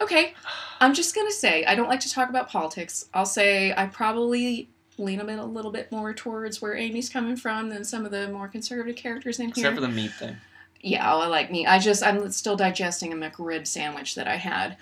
Okay, 0.00 0.32
I'm 0.80 0.94
just 0.94 1.14
gonna 1.14 1.30
say 1.30 1.64
I 1.66 1.74
don't 1.74 1.88
like 1.88 2.00
to 2.00 2.10
talk 2.10 2.28
about 2.30 2.48
politics. 2.48 3.04
I'll 3.14 3.26
say 3.26 3.74
I 3.76 3.86
probably 3.86 4.68
lean 4.98 5.20
a, 5.20 5.24
bit, 5.24 5.38
a 5.38 5.44
little 5.44 5.70
bit 5.70 5.90
more 5.92 6.12
towards 6.12 6.60
where 6.60 6.76
Amy's 6.76 7.08
coming 7.08 7.36
from 7.36 7.68
than 7.68 7.84
some 7.84 8.04
of 8.04 8.10
the 8.10 8.28
more 8.28 8.48
conservative 8.48 8.96
characters 8.96 9.38
in 9.38 9.46
here. 9.46 9.52
Except 9.52 9.74
for 9.76 9.80
the 9.80 9.88
meat 9.88 10.12
thing. 10.12 10.36
Yeah, 10.80 11.12
I 11.12 11.26
like 11.26 11.50
me. 11.50 11.66
I 11.66 11.78
just 11.78 12.02
I'm 12.04 12.30
still 12.30 12.56
digesting 12.56 13.12
a 13.12 13.16
McRib 13.16 13.66
sandwich 13.66 14.14
that 14.14 14.28
I 14.28 14.36
had. 14.36 14.76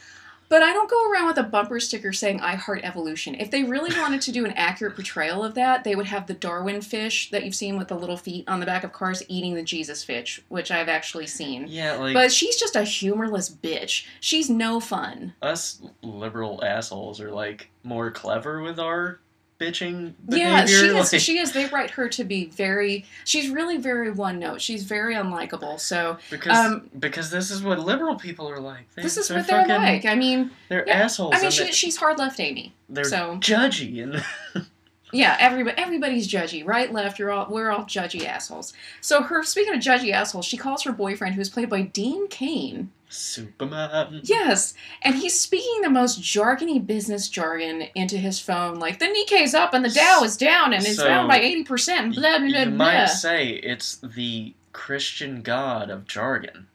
But 0.48 0.62
I 0.62 0.72
don't 0.72 0.88
go 0.88 1.10
around 1.10 1.26
with 1.26 1.38
a 1.38 1.42
bumper 1.42 1.80
sticker 1.80 2.12
saying 2.12 2.40
I 2.40 2.54
heart 2.54 2.80
evolution. 2.84 3.34
If 3.34 3.50
they 3.50 3.64
really 3.64 3.96
wanted 3.98 4.20
to 4.22 4.32
do 4.32 4.44
an 4.44 4.52
accurate 4.52 4.94
portrayal 4.94 5.44
of 5.44 5.54
that, 5.54 5.84
they 5.84 5.96
would 5.96 6.06
have 6.06 6.26
the 6.26 6.34
Darwin 6.34 6.80
fish 6.80 7.30
that 7.30 7.44
you've 7.44 7.54
seen 7.54 7.76
with 7.76 7.88
the 7.88 7.96
little 7.96 8.16
feet 8.16 8.48
on 8.48 8.60
the 8.60 8.66
back 8.66 8.84
of 8.84 8.92
cars 8.92 9.22
eating 9.28 9.54
the 9.54 9.62
Jesus 9.62 10.04
fish, 10.04 10.40
which 10.48 10.70
I've 10.70 10.88
actually 10.88 11.26
seen. 11.26 11.66
Yeah, 11.68 11.96
like 11.96 12.14
But 12.14 12.32
she's 12.32 12.56
just 12.56 12.76
a 12.76 12.84
humorless 12.84 13.50
bitch. 13.50 14.06
She's 14.20 14.48
no 14.48 14.78
fun. 14.80 15.34
us 15.42 15.82
liberal 16.02 16.62
assholes 16.64 17.20
are 17.20 17.32
like 17.32 17.70
more 17.82 18.10
clever 18.10 18.62
with 18.62 18.78
our 18.78 19.20
bitching 19.58 20.12
behavior. 20.28 20.46
Yeah, 20.48 20.66
she 20.66 20.74
is. 20.86 21.12
like, 21.12 21.20
She 21.20 21.38
is. 21.38 21.52
They 21.52 21.66
write 21.66 21.90
her 21.92 22.08
to 22.10 22.24
be 22.24 22.46
very. 22.46 23.04
She's 23.24 23.48
really 23.50 23.76
very 23.78 24.10
one 24.10 24.38
note. 24.38 24.60
She's 24.60 24.84
very 24.84 25.14
unlikable. 25.14 25.80
So 25.80 26.18
because 26.30 26.56
um, 26.56 26.90
because 26.98 27.30
this 27.30 27.50
is 27.50 27.62
what 27.62 27.78
liberal 27.78 28.16
people 28.16 28.48
are 28.48 28.60
like. 28.60 28.86
They, 28.94 29.02
this 29.02 29.16
is 29.16 29.28
they're 29.28 29.38
what 29.38 29.46
they're 29.46 29.62
fucking- 29.66 29.74
like. 29.82 30.04
I 30.04 30.14
mean, 30.14 30.50
They're 30.68 30.84
Yeah, 30.86 30.94
assholes. 31.04 31.34
I 31.34 31.40
mean, 31.42 31.50
she, 31.50 31.64
they, 31.64 31.70
she's 31.72 31.96
hard 31.96 32.18
left 32.18 32.38
Amy. 32.40 32.74
they're 32.88 33.04
so- 33.04 33.36
judgy 33.40 34.02
and 34.02 34.66
Yeah, 35.12 35.36
everybody 35.38 35.78
everybody's 35.78 36.28
judgy. 36.28 36.66
Right, 36.66 36.92
left, 36.92 37.18
you're 37.18 37.30
all 37.30 37.46
we're 37.48 37.70
all 37.70 37.84
judgy 37.84 38.26
assholes. 38.26 38.72
So 39.00 39.22
her 39.22 39.42
speaking 39.44 39.74
of 39.74 39.80
judgy 39.80 40.12
assholes, 40.12 40.46
she 40.46 40.56
calls 40.56 40.82
her 40.82 40.92
boyfriend, 40.92 41.34
who's 41.36 41.48
played 41.48 41.70
by 41.70 41.82
Dean 41.82 42.28
Cain. 42.28 42.90
Superman. 43.08 44.20
Yes, 44.24 44.74
and 45.02 45.14
he's 45.14 45.38
speaking 45.38 45.82
the 45.82 45.90
most 45.90 46.20
jargony 46.20 46.84
business 46.84 47.28
jargon 47.28 47.84
into 47.94 48.16
his 48.16 48.40
phone, 48.40 48.80
like 48.80 48.98
the 48.98 49.06
Nikkei's 49.06 49.54
up 49.54 49.74
and 49.74 49.84
the 49.84 49.90
Dow 49.90 50.22
is 50.24 50.36
down 50.36 50.72
and 50.72 50.84
it's 50.84 50.96
So, 50.96 51.06
down 51.06 51.28
by 51.28 51.38
eighty 51.38 51.62
percent. 51.62 52.16
Blah 52.16 52.38
blah 52.38 52.48
blah. 52.48 52.60
You 52.60 52.66
blah. 52.70 52.76
might 52.76 53.06
say 53.06 53.50
it's 53.50 53.98
the 53.98 54.54
Christian 54.72 55.42
god 55.42 55.88
of 55.88 56.06
jargon 56.06 56.66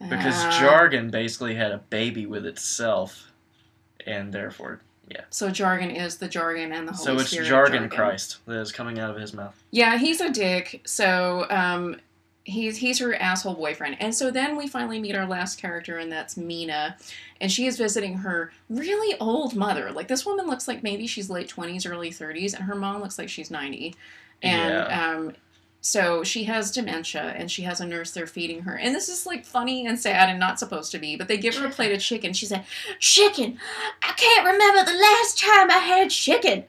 because 0.00 0.34
Ah, 0.44 0.58
jargon 0.60 1.10
basically 1.10 1.54
had 1.54 1.70
a 1.70 1.78
baby 1.78 2.26
with 2.26 2.44
itself, 2.44 3.32
and 4.04 4.32
therefore, 4.32 4.80
So 5.30 5.50
jargon 5.50 5.90
is 5.90 6.16
the 6.16 6.28
jargon 6.28 6.72
and 6.72 6.86
the 6.88 6.92
Holy 6.92 7.02
Spirit. 7.04 7.16
so 7.16 7.22
it's 7.22 7.30
Spirit 7.30 7.48
jargon, 7.48 7.88
Christ 7.88 8.38
that 8.46 8.60
is 8.60 8.72
coming 8.72 8.98
out 8.98 9.10
of 9.10 9.16
his 9.20 9.32
mouth. 9.32 9.60
Yeah, 9.70 9.98
he's 9.98 10.20
a 10.20 10.30
dick. 10.30 10.82
So 10.86 11.46
um, 11.50 12.00
he's 12.44 12.76
he's 12.76 12.98
her 13.00 13.14
asshole 13.14 13.54
boyfriend. 13.54 13.96
And 14.00 14.14
so 14.14 14.30
then 14.30 14.56
we 14.56 14.66
finally 14.68 15.00
meet 15.00 15.14
our 15.16 15.26
last 15.26 15.60
character, 15.60 15.98
and 15.98 16.10
that's 16.10 16.36
Mina, 16.36 16.96
and 17.40 17.50
she 17.50 17.66
is 17.66 17.76
visiting 17.76 18.18
her 18.18 18.52
really 18.70 19.18
old 19.20 19.54
mother. 19.54 19.90
Like 19.92 20.08
this 20.08 20.24
woman 20.24 20.46
looks 20.46 20.68
like 20.68 20.82
maybe 20.82 21.06
she's 21.06 21.28
late 21.30 21.48
twenties, 21.48 21.86
early 21.86 22.10
thirties, 22.10 22.54
and 22.54 22.64
her 22.64 22.74
mom 22.74 23.00
looks 23.00 23.18
like 23.18 23.28
she's 23.28 23.50
ninety. 23.50 23.94
And 24.42 24.72
Yeah. 24.74 25.10
um, 25.16 25.32
so 25.84 26.24
she 26.24 26.44
has 26.44 26.70
dementia, 26.70 27.34
and 27.36 27.50
she 27.50 27.60
has 27.60 27.78
a 27.78 27.86
nurse 27.86 28.12
there 28.12 28.26
feeding 28.26 28.62
her. 28.62 28.74
And 28.74 28.94
this 28.94 29.10
is 29.10 29.26
like 29.26 29.44
funny 29.44 29.86
and 29.86 30.00
sad 30.00 30.30
and 30.30 30.40
not 30.40 30.58
supposed 30.58 30.90
to 30.92 30.98
be, 30.98 31.14
but 31.14 31.28
they 31.28 31.36
give 31.36 31.54
her 31.56 31.66
a 31.66 31.70
plate 31.70 31.92
of 31.92 32.00
chicken. 32.00 32.32
She 32.32 32.46
said, 32.46 32.64
"Chicken, 33.00 33.58
I 34.02 34.12
can't 34.12 34.46
remember 34.46 34.90
the 34.90 34.96
last 34.96 35.38
time 35.38 35.70
I 35.70 35.76
had 35.76 36.08
chicken." 36.08 36.64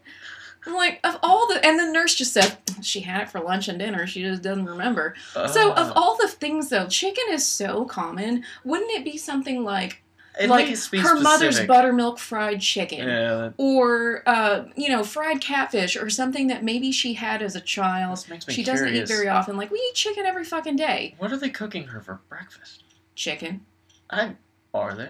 I'm 0.65 0.73
like, 0.73 0.99
of 1.05 1.17
all 1.23 1.47
the, 1.47 1.63
and 1.65 1.79
the 1.79 1.91
nurse 1.91 2.15
just 2.15 2.33
said 2.33 2.57
she 2.81 2.99
had 2.99 3.21
it 3.21 3.29
for 3.29 3.39
lunch 3.39 3.69
and 3.69 3.79
dinner. 3.79 4.05
She 4.05 4.21
just 4.21 4.41
doesn't 4.41 4.65
remember. 4.65 5.15
So, 5.33 5.71
of 5.71 5.91
Uh, 5.91 5.93
all 5.95 6.17
the 6.17 6.27
things 6.27 6.67
though, 6.69 6.87
chicken 6.87 7.23
is 7.29 7.47
so 7.47 7.85
common. 7.85 8.43
Wouldn't 8.65 8.91
it 8.91 9.05
be 9.05 9.15
something 9.17 9.63
like 9.63 10.01
like 10.41 10.67
make 10.67 10.75
it 10.77 10.87
be 10.91 10.97
her 10.99 11.19
mother's 11.19 11.65
buttermilk 11.65 12.19
fried 12.19 12.61
chicken, 12.61 13.07
Yeah, 13.07 13.51
or 13.57 14.23
uh, 14.25 14.65
you 14.75 14.89
know, 14.89 15.03
fried 15.03 15.41
catfish, 15.41 15.95
or 15.95 16.09
something 16.09 16.47
that 16.47 16.63
maybe 16.63 16.91
she 16.91 17.13
had 17.13 17.41
as 17.41 17.55
a 17.55 17.61
child. 17.61 18.13
this 18.17 18.29
makes 18.29 18.47
me 18.47 18.53
She 18.53 18.63
doesn't 18.63 18.93
eat 18.93 19.07
very 19.07 19.29
often. 19.29 19.57
Like 19.57 19.71
we 19.71 19.77
eat 19.79 19.95
chicken 19.95 20.25
every 20.25 20.43
fucking 20.43 20.75
day. 20.75 21.15
What 21.17 21.31
are 21.31 21.37
they 21.37 21.49
cooking 21.49 21.85
her 21.85 22.01
for 22.01 22.19
breakfast? 22.29 22.83
Chicken. 23.15 23.65
I 24.09 24.35
are 24.73 24.93
they? 24.93 25.09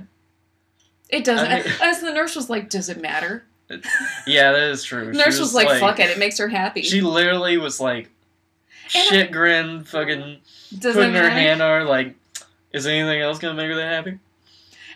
It 1.09 1.23
doesn't. 1.23 1.47
I 1.51 1.55
mean- 1.63 1.73
as 1.81 2.01
the 2.01 2.13
nurse 2.13 2.35
was 2.35 2.49
like, 2.49 2.69
"Does 2.69 2.89
it 2.89 3.01
matter?" 3.01 3.45
Yeah, 4.27 4.51
that 4.51 4.69
is 4.69 4.83
true. 4.83 5.11
She 5.11 5.17
nurse 5.17 5.39
was, 5.39 5.53
like, 5.55 5.79
"Fuck 5.79 5.99
it, 5.99 6.09
it 6.11 6.19
makes 6.19 6.37
her 6.37 6.47
happy." 6.47 6.83
She 6.83 7.01
literally 7.01 7.57
was 7.57 7.79
like, 7.79 8.09
And 8.93 9.01
I- 9.03 9.05
shit 9.05 9.31
grin, 9.31 9.83
fucking 9.83 10.39
putting 10.81 11.13
her 11.13 11.29
hand 11.29 11.61
on 11.61 11.81
her, 11.81 11.85
like, 11.87 12.15
is 12.71 12.85
anything 12.85 13.21
else 13.21 13.39
gonna 13.39 13.55
make 13.55 13.69
her 13.69 13.75
that 13.75 13.91
happy? 13.91 14.19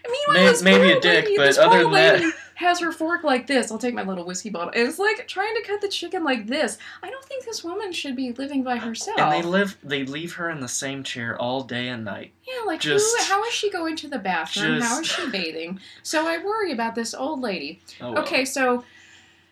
Meanwhile, 0.08 0.54
May- 0.64 0.78
maybe 0.78 0.92
a 0.92 1.00
dick, 1.00 1.26
lady, 1.26 1.38
but 1.38 1.58
other 1.58 1.84
than 1.84 1.92
that- 1.92 2.34
has 2.56 2.80
her 2.82 2.92
fork 2.92 3.24
like 3.24 3.48
this. 3.48 3.72
I'll 3.72 3.78
take 3.78 3.94
my 3.94 4.04
little 4.04 4.26
whiskey 4.26 4.50
bottle. 4.50 4.72
And 4.76 4.86
it's 4.86 5.00
like 5.00 5.26
trying 5.30 5.56
to 5.56 5.62
cut 5.66 5.80
the 5.80 5.88
chicken 5.88 6.26
like 6.26 6.46
this. 6.46 6.78
I 7.02 7.10
don't 7.10 7.24
think 7.24 7.46
this 7.46 7.64
woman 7.64 7.94
should 7.94 8.18
be 8.18 8.34
living 8.34 8.64
by 8.64 8.76
herself. 8.76 9.18
And 9.18 9.32
they 9.32 9.42
live, 9.42 9.78
they 9.82 10.04
leave 10.04 10.34
her 10.34 10.50
in 10.50 10.60
the 10.60 10.68
same 10.68 11.02
chair 11.04 11.40
all 11.42 11.64
day 11.64 11.88
and 11.88 12.04
night. 12.04 12.34
yeah, 12.46 12.66
like 12.66 12.82
just- 12.82 13.18
who? 13.18 13.24
How 13.34 13.44
is 13.46 13.54
she 13.54 13.70
going 13.72 13.96
to 13.98 14.10
the 14.10 14.20
bathroom? 14.20 14.82
How 14.82 15.00
is 15.00 15.08
she 15.08 15.30
bathing? 15.30 15.80
So 16.04 16.28
I 16.28 16.44
worry 16.44 16.74
about 16.74 16.96
this 16.96 17.14
old 17.14 17.40
lady. 17.40 17.80
Oh, 18.02 18.12
well. 18.12 18.24
Okay, 18.24 18.44
so 18.44 18.84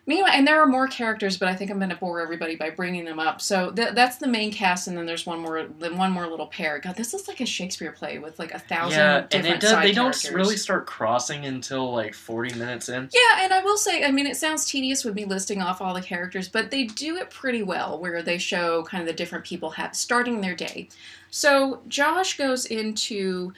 meanwhile, 0.08 0.32
and 0.34 0.48
there 0.48 0.60
are 0.62 0.66
more 0.66 0.88
characters, 0.88 1.38
but 1.38 1.48
I 1.48 1.56
think 1.56 1.70
I'm 1.70 1.78
going 1.78 1.90
to 1.90 1.96
bore 1.96 2.22
everybody 2.22 2.56
by 2.56 2.72
bringing 2.72 3.06
them 3.06 3.20
up. 3.20 3.42
So 3.42 3.72
th- 3.72 3.94
that's 3.94 4.18
the 4.18 4.28
main 4.28 4.52
cast, 4.52 4.88
and 4.88 4.98
then 4.98 5.06
there's 5.06 5.26
one 5.26 5.40
more, 5.40 5.68
then 5.80 5.98
one 5.98 6.12
more 6.12 6.28
little 6.28 6.48
pair. 6.48 6.80
God, 6.80 6.96
this 6.96 7.14
is 7.14 7.28
like 7.28 7.42
a 7.42 7.46
Shakespeare 7.46 7.92
play 7.92 8.18
with 8.18 8.40
like 8.40 8.54
a 8.54 8.60
thousand 8.60 8.98
Yeah, 8.98 9.18
and 9.20 9.30
different 9.30 9.56
it 9.56 9.62
does, 9.62 9.82
they 9.84 9.92
don't 9.92 10.32
really 10.32 10.58
start 10.58 10.88
crossing 10.88 11.46
until 11.46 11.92
like 11.92 12.16
40 12.16 12.58
minutes 12.58 12.90
in. 12.90 13.10
Yeah, 13.14 13.44
and 13.44 13.54
I 13.54 13.62
will 13.64 13.78
say, 13.78 14.04
I 14.04 14.12
mean, 14.12 14.26
it 14.26 14.38
sounds 14.38 14.66
tedious 14.66 15.04
with 15.04 15.14
me 15.14 15.26
listing 15.26 15.62
off 15.62 15.82
all 15.82 15.94
the 15.94 16.02
characters, 16.02 16.48
but 16.48 16.72
they 16.72 16.86
do 16.86 17.18
it 17.18 17.30
pretty 17.30 17.62
well, 17.62 18.00
where 18.00 18.24
they 18.24 18.38
show 18.38 18.84
kind 18.84 19.02
of 19.02 19.08
the 19.08 19.14
different 19.14 19.46
people 19.46 19.72
have 19.72 19.96
starting 19.96 20.42
their 20.42 20.56
day. 20.56 20.90
So 21.30 21.82
Josh 21.88 22.38
goes 22.38 22.66
into 22.66 23.54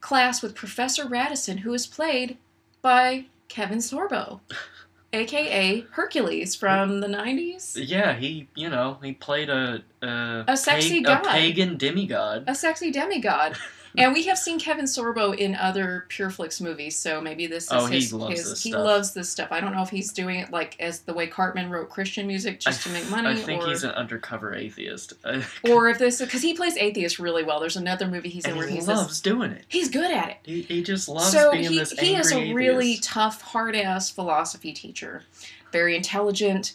class 0.00 0.42
with 0.42 0.54
Professor 0.54 1.06
Radisson, 1.06 1.58
who 1.58 1.74
is 1.74 1.86
played 1.86 2.38
by 2.82 3.26
Kevin 3.48 3.78
Sorbo, 3.78 4.40
aka 5.12 5.80
Hercules 5.92 6.54
from 6.54 7.00
the 7.00 7.06
'90s. 7.06 7.72
Yeah, 7.76 8.14
he, 8.14 8.48
you 8.54 8.68
know, 8.68 8.98
he 9.02 9.12
played 9.12 9.48
a 9.50 9.82
a, 10.02 10.44
A 10.48 10.56
sexy 10.56 11.02
god. 11.02 11.26
a 11.26 11.28
pagan 11.28 11.76
demigod. 11.76 12.44
A 12.46 12.54
sexy 12.54 12.90
demigod. 12.90 13.56
And 13.96 14.12
we 14.14 14.22
have 14.24 14.38
seen 14.38 14.58
Kevin 14.58 14.84
Sorbo 14.84 15.36
in 15.36 15.54
other 15.54 16.06
Pureflix 16.08 16.60
movies, 16.60 16.96
so 16.96 17.20
maybe 17.20 17.46
this 17.46 17.64
is 17.64 17.70
Oh, 17.72 17.86
he 17.86 17.96
his. 17.96 18.12
loves 18.12 18.38
his 18.38 18.50
this 18.50 18.62
he 18.62 18.70
stuff. 18.70 18.84
loves 18.84 19.12
this 19.14 19.28
stuff. 19.30 19.48
I 19.50 19.60
don't 19.60 19.72
know 19.74 19.82
if 19.82 19.90
he's 19.90 20.12
doing 20.12 20.38
it 20.40 20.50
like 20.50 20.76
as 20.80 21.00
the 21.00 21.12
way 21.12 21.26
Cartman 21.26 21.70
wrote 21.70 21.90
Christian 21.90 22.26
music 22.26 22.60
just 22.60 22.82
to 22.84 22.90
make 22.90 23.08
money, 23.10 23.28
I 23.28 23.34
think 23.34 23.62
or 23.62 23.68
he's 23.68 23.82
an 23.84 23.90
undercover 23.90 24.54
atheist. 24.54 25.14
or 25.68 25.88
if 25.88 25.98
this 25.98 26.20
because 26.20 26.42
he 26.42 26.54
plays 26.54 26.76
atheist 26.76 27.18
really 27.18 27.42
well. 27.42 27.58
There's 27.60 27.76
another 27.76 28.06
movie 28.06 28.28
he's 28.28 28.44
in 28.44 28.50
and 28.52 28.58
where 28.58 28.68
he 28.68 28.76
he's 28.76 28.86
loves 28.88 29.08
this, 29.08 29.20
doing 29.20 29.50
it. 29.52 29.64
he's 29.68 29.88
good 29.88 30.10
at 30.10 30.28
it. 30.30 30.36
He, 30.44 30.62
he 30.62 30.82
just 30.82 31.08
loves 31.08 31.30
so 31.32 31.50
being 31.52 31.70
he 31.70 31.78
this 31.78 31.92
he 31.92 32.14
is 32.14 32.30
a 32.32 32.36
angry 32.36 32.54
really 32.66 32.96
tough, 32.98 33.40
hard 33.42 33.74
ass 33.74 34.08
philosophy 34.10 34.72
teacher, 34.72 35.24
very 35.72 35.96
intelligent, 35.96 36.74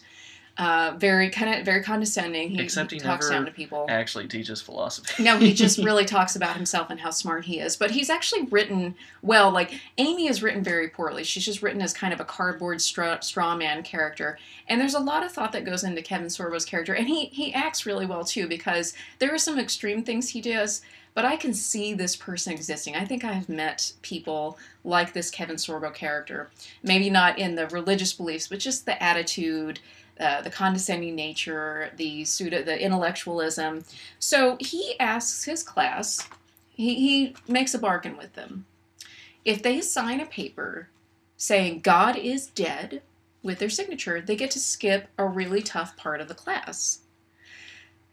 uh, 0.58 0.94
very 0.96 1.28
kind 1.28 1.54
of 1.58 1.64
very 1.64 1.82
condescending. 1.82 2.50
He, 2.50 2.62
Except 2.62 2.90
he 2.90 2.98
talks 2.98 3.26
never 3.26 3.38
down 3.38 3.44
to 3.46 3.52
people. 3.52 3.86
actually 3.88 4.26
teaches 4.26 4.62
philosophy. 4.62 5.22
No, 5.22 5.38
he 5.38 5.52
just 5.52 5.78
really 5.84 6.04
talks 6.06 6.34
about 6.34 6.56
himself 6.56 6.88
and 6.88 7.00
how 7.00 7.10
smart 7.10 7.44
he 7.44 7.60
is. 7.60 7.76
But 7.76 7.90
he's 7.90 8.08
actually 8.08 8.42
written 8.44 8.94
well. 9.22 9.50
Like 9.50 9.78
Amy 9.98 10.28
is 10.28 10.42
written 10.42 10.62
very 10.62 10.88
poorly. 10.88 11.24
She's 11.24 11.44
just 11.44 11.62
written 11.62 11.82
as 11.82 11.92
kind 11.92 12.14
of 12.14 12.20
a 12.20 12.24
cardboard 12.24 12.80
straw, 12.80 13.20
straw 13.20 13.54
man 13.54 13.82
character. 13.82 14.38
And 14.68 14.80
there's 14.80 14.94
a 14.94 15.00
lot 15.00 15.24
of 15.24 15.30
thought 15.32 15.52
that 15.52 15.64
goes 15.64 15.84
into 15.84 16.00
Kevin 16.02 16.28
Sorbo's 16.28 16.64
character, 16.64 16.94
and 16.94 17.06
he 17.06 17.26
he 17.26 17.52
acts 17.52 17.84
really 17.86 18.06
well 18.06 18.24
too 18.24 18.48
because 18.48 18.94
there 19.18 19.32
are 19.34 19.38
some 19.38 19.58
extreme 19.58 20.02
things 20.02 20.30
he 20.30 20.40
does. 20.40 20.82
But 21.14 21.24
I 21.24 21.36
can 21.36 21.54
see 21.54 21.94
this 21.94 22.14
person 22.14 22.52
existing. 22.52 22.94
I 22.94 23.06
think 23.06 23.24
I 23.24 23.32
have 23.32 23.48
met 23.48 23.92
people 24.02 24.58
like 24.84 25.14
this 25.14 25.30
Kevin 25.30 25.56
Sorbo 25.56 25.92
character. 25.94 26.50
Maybe 26.82 27.08
not 27.08 27.38
in 27.38 27.54
the 27.54 27.66
religious 27.68 28.12
beliefs, 28.12 28.48
but 28.48 28.58
just 28.58 28.84
the 28.84 29.02
attitude, 29.02 29.80
uh, 30.18 30.42
the 30.42 30.50
condescending 30.50 31.14
nature, 31.14 31.90
the 31.96 32.24
pseudo, 32.24 32.62
the 32.62 32.80
intellectualism. 32.80 33.84
So 34.18 34.56
he 34.60 34.98
asks 34.98 35.44
his 35.44 35.62
class, 35.62 36.28
he, 36.70 36.94
he 36.94 37.36
makes 37.48 37.74
a 37.74 37.78
bargain 37.78 38.16
with 38.16 38.34
them. 38.34 38.66
If 39.44 39.62
they 39.62 39.80
sign 39.80 40.20
a 40.20 40.26
paper 40.26 40.88
saying 41.36 41.80
God 41.80 42.16
is 42.16 42.46
dead 42.46 43.02
with 43.42 43.58
their 43.58 43.70
signature, 43.70 44.20
they 44.20 44.36
get 44.36 44.50
to 44.52 44.58
skip 44.58 45.08
a 45.18 45.26
really 45.26 45.62
tough 45.62 45.96
part 45.96 46.20
of 46.20 46.28
the 46.28 46.34
class. 46.34 47.00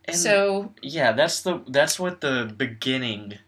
And 0.06 0.18
so, 0.18 0.74
yeah, 0.82 1.13
that's 1.13 1.42
the 1.42 1.62
that's 1.68 1.98
what 1.98 2.20
the 2.20 2.54
beginning 2.58 3.39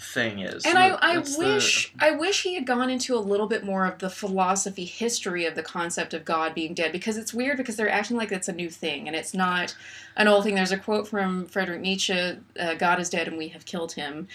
thing 0.00 0.38
is. 0.40 0.64
and 0.64 0.78
I, 0.78 0.96
I 1.00 1.16
that's 1.16 1.36
the- 1.36 1.44
wish 1.44 1.92
I 1.98 2.12
wish 2.12 2.42
he 2.42 2.54
had 2.54 2.66
gone 2.66 2.88
into 2.88 3.16
a 3.16 3.18
little 3.18 3.46
bit 3.46 3.64
more 3.64 3.84
of 3.84 3.98
the 3.98 4.08
philosophy 4.10 4.84
history 4.84 5.44
of 5.44 5.54
the 5.54 5.62
concept 5.62 6.14
of 6.14 6.24
God 6.24 6.54
being 6.54 6.72
dead 6.74 6.92
because 6.92 7.16
it's 7.16 7.34
weird 7.34 7.56
because 7.56 7.76
they're 7.76 7.90
acting 7.90 8.16
like 8.16 8.30
it's 8.32 8.48
a 8.48 8.52
new 8.52 8.70
thing 8.70 9.06
and 9.08 9.16
it's 9.16 9.34
not 9.34 9.74
an 10.16 10.28
old 10.28 10.44
thing. 10.44 10.54
There's 10.54 10.72
a 10.72 10.78
quote 10.78 11.08
from 11.08 11.46
Friedrich 11.46 11.80
Nietzsche: 11.80 12.36
uh, 12.58 12.74
"God 12.74 13.00
is 13.00 13.10
dead 13.10 13.28
and 13.28 13.36
we 13.36 13.48
have 13.48 13.64
killed 13.64 13.92
him." 13.92 14.28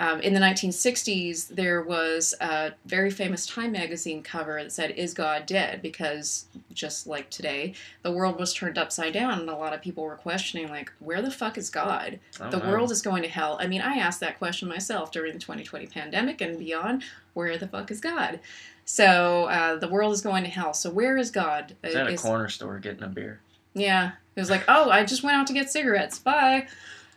Um, 0.00 0.20
in 0.20 0.32
the 0.32 0.40
1960s, 0.40 1.48
there 1.48 1.82
was 1.82 2.34
a 2.40 2.72
very 2.86 3.10
famous 3.10 3.46
Time 3.46 3.72
magazine 3.72 4.22
cover 4.22 4.62
that 4.62 4.70
said, 4.70 4.92
Is 4.92 5.12
God 5.12 5.44
dead? 5.46 5.82
Because 5.82 6.46
just 6.72 7.06
like 7.06 7.30
today, 7.30 7.74
the 8.02 8.12
world 8.12 8.38
was 8.38 8.54
turned 8.54 8.78
upside 8.78 9.12
down, 9.12 9.40
and 9.40 9.50
a 9.50 9.56
lot 9.56 9.72
of 9.72 9.82
people 9.82 10.04
were 10.04 10.14
questioning, 10.16 10.68
like, 10.68 10.92
where 11.00 11.20
the 11.20 11.30
fuck 11.30 11.58
is 11.58 11.68
God? 11.68 12.20
The 12.50 12.58
world 12.60 12.92
is 12.92 13.02
going 13.02 13.22
to 13.24 13.28
hell. 13.28 13.58
I 13.60 13.66
mean, 13.66 13.80
I 13.80 13.94
asked 13.96 14.20
that 14.20 14.38
question 14.38 14.68
myself 14.68 15.10
during 15.10 15.32
the 15.34 15.40
2020 15.40 15.86
pandemic 15.88 16.40
and 16.40 16.58
beyond 16.58 17.02
where 17.34 17.58
the 17.58 17.66
fuck 17.68 17.90
is 17.90 18.00
God? 18.00 18.40
So 18.84 19.44
uh, 19.44 19.76
the 19.76 19.88
world 19.88 20.12
is 20.14 20.20
going 20.22 20.44
to 20.44 20.50
hell. 20.50 20.72
So 20.74 20.90
where 20.90 21.16
is 21.18 21.30
God? 21.30 21.74
Is 21.82 21.94
at 21.94 22.06
a 22.06 22.10
Is- 22.12 22.20
corner 22.22 22.48
store 22.48 22.78
getting 22.78 23.02
a 23.02 23.08
beer. 23.08 23.40
yeah. 23.74 24.12
It 24.36 24.40
was 24.40 24.50
like, 24.50 24.62
oh, 24.68 24.88
I 24.88 25.04
just 25.04 25.24
went 25.24 25.36
out 25.36 25.48
to 25.48 25.52
get 25.52 25.68
cigarettes. 25.68 26.20
Bye. 26.20 26.68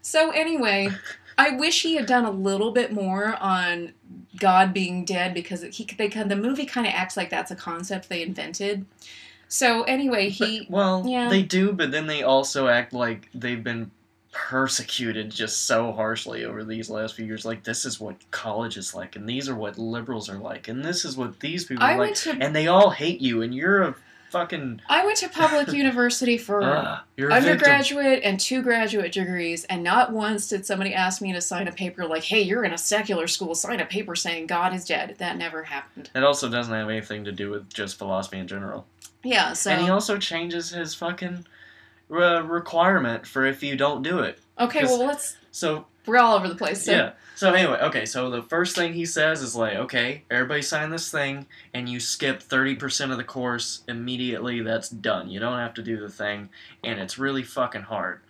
So 0.02 0.32
anyway, 0.32 0.90
I 1.42 1.56
wish 1.56 1.82
he 1.82 1.96
had 1.96 2.06
done 2.06 2.24
a 2.24 2.32
little 2.32 2.72
bit 2.72 2.94
more 2.94 3.36
on 3.38 3.94
God 4.38 4.74
being 4.74 5.06
dead 5.06 5.34
because 5.34 5.64
he 5.64 5.86
they 5.98 6.08
the 6.08 6.36
movie 6.36 6.66
kind 6.66 6.86
of 6.86 6.94
acts 6.94 7.18
like 7.18 7.30
that's 7.32 7.50
a 7.50 7.56
concept 7.56 8.10
they 8.10 8.22
invented. 8.22 8.86
So 9.48 9.84
anyway, 9.84 10.30
he 10.30 10.60
But- 10.62 10.70
well, 10.70 11.04
yeah. 11.06 11.30
they 11.30 11.42
do, 11.42 11.74
but 11.74 11.92
then 11.92 12.08
they 12.08 12.22
also 12.24 12.68
act 12.68 12.94
like 12.94 13.28
they've 13.34 13.64
been 13.64 13.90
persecuted 14.32 15.30
just 15.30 15.66
so 15.66 15.92
harshly 15.92 16.46
over 16.46 16.64
these 16.64 16.90
last 16.90 17.16
few 17.16 17.26
years. 17.26 17.44
Like 17.44 17.64
this 17.64 17.86
is 17.86 18.00
what 18.00 18.16
college 18.32 18.78
is 18.78 18.94
like, 18.94 19.16
and 19.16 19.28
these 19.28 19.50
are 19.50 19.56
what 19.56 19.78
liberals 19.78 20.30
are 20.30 20.38
like, 20.38 20.68
and 20.68 20.86
this 20.86 21.04
is 21.04 21.18
what 21.18 21.40
these 21.40 21.66
people 21.66 21.84
I 21.84 21.96
are 21.96 21.98
like, 21.98 22.16
to 22.16 22.38
and 22.40 22.56
they 22.56 22.68
all 22.68 22.92
hate 22.92 23.20
you, 23.20 23.42
and 23.42 23.54
you're 23.54 23.82
a 23.82 23.96
fucking 24.32 24.82
I 24.90 25.06
went 25.06 25.18
to 25.20 25.30
public 25.30 25.72
university 25.74 26.38
for 26.38 26.64
uh, 26.64 27.00
you're 27.18 27.30
a 27.30 27.34
victim. 27.36 27.52
undergraduate 27.52 28.22
and 28.24 28.40
two 28.40 28.62
graduate 28.62 29.12
degrees, 29.12 29.66
and 29.66 29.84
not 29.84 30.12
once 30.12 30.48
did 30.48 30.66
somebody 30.66 30.94
ask 30.94 31.22
me 31.22 31.34
to 31.34 31.42
sign 31.42 31.68
a 31.68 31.72
paper 31.72 32.06
like, 32.06 32.24
"Hey, 32.24 32.42
you're 32.42 32.64
in 32.64 32.74
a 32.74 32.78
secular 32.78 33.28
school. 33.28 33.54
Sign 33.54 33.80
a 33.80 33.86
paper 33.86 34.16
saying 34.16 34.48
God 34.48 34.74
is 34.74 34.86
dead." 34.86 35.16
That 35.20 35.38
never 35.38 35.64
happened. 35.64 36.10
It 36.16 36.24
also 36.24 36.50
doesn't 36.50 36.74
have 36.74 36.90
anything 36.90 37.26
to 37.26 37.32
do 37.32 37.50
with 37.52 37.72
just 37.72 37.98
philosophy 37.98 38.40
in 38.40 38.48
general. 38.48 38.88
Yeah. 39.24 39.54
So 39.54 39.70
And 39.72 39.82
he 39.84 39.90
also 39.90 40.18
changes 40.18 40.70
his 40.72 40.96
fucking 40.96 41.46
uh, 42.12 42.42
requirement 42.44 43.28
for 43.28 43.46
if 43.46 43.62
you 43.62 43.76
don't 43.76 44.02
do 44.02 44.20
it. 44.20 44.40
okay, 44.60 44.84
well 44.86 45.06
let's. 45.06 45.38
So 45.52 45.86
We're 46.06 46.18
all 46.18 46.36
over 46.36 46.48
the 46.48 46.56
place. 46.56 46.84
So 46.86 46.92
yeah. 46.92 47.12
So 47.36 47.54
anyway, 47.54 47.80
okay. 47.82 48.06
So 48.06 48.30
the 48.30 48.44
first 48.44 48.76
thing 48.76 48.94
he 48.94 49.06
says 49.06 49.42
is 49.42 49.56
like, 49.56 49.76
okay, 49.76 50.24
everybody 50.30 50.62
sign 50.62 50.90
this 50.90 51.12
thing, 51.12 51.48
and 51.74 51.90
you 51.90 52.00
skip 52.00 52.42
thirty 52.42 52.76
percent 52.76 53.12
of 53.12 53.18
the 53.18 53.24
course 53.24 53.82
immediately. 53.88 54.62
That's 54.62 54.90
done. 54.90 55.30
You 55.30 55.40
don't 55.40 55.58
have 55.58 55.74
to 55.76 55.84
do 55.84 56.00
the 56.00 56.10
thing, 56.10 56.50
and 56.84 57.00
it's 57.00 57.18
really 57.18 57.44
fucking 57.44 57.84
hard. 57.84 58.22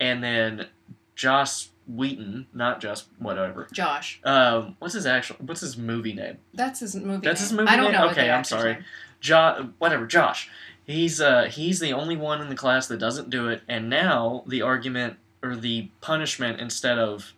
And 0.00 0.22
then 0.22 0.66
Josh 1.14 1.68
Wheaton, 1.86 2.46
not 2.52 2.80
just 2.80 3.06
whatever. 3.18 3.68
Josh. 3.72 4.20
Um, 4.24 4.76
what's 4.80 4.94
his 4.94 5.06
actual? 5.06 5.36
What's 5.40 5.60
his 5.60 5.76
movie 5.76 6.12
name? 6.12 6.38
That's 6.54 6.80
his 6.80 6.96
movie. 6.96 7.26
That's 7.26 7.40
name. 7.40 7.48
his 7.48 7.52
movie 7.52 7.68
I 7.68 7.76
don't 7.76 7.92
name? 7.92 8.00
know. 8.00 8.10
Okay, 8.10 8.30
I'm 8.30 8.44
sorry. 8.44 8.78
Josh. 9.20 9.64
Whatever, 9.78 10.06
Josh. 10.06 10.50
He's 10.84 11.20
uh 11.20 11.44
he's 11.44 11.80
the 11.80 11.92
only 11.92 12.16
one 12.16 12.40
in 12.40 12.48
the 12.48 12.56
class 12.56 12.86
that 12.88 12.98
doesn't 12.98 13.30
do 13.30 13.48
it, 13.48 13.62
and 13.68 13.88
now 13.88 14.44
the 14.46 14.62
argument 14.62 15.18
or 15.50 15.56
the 15.56 15.88
punishment 16.00 16.60
instead 16.60 16.98
of 16.98 17.32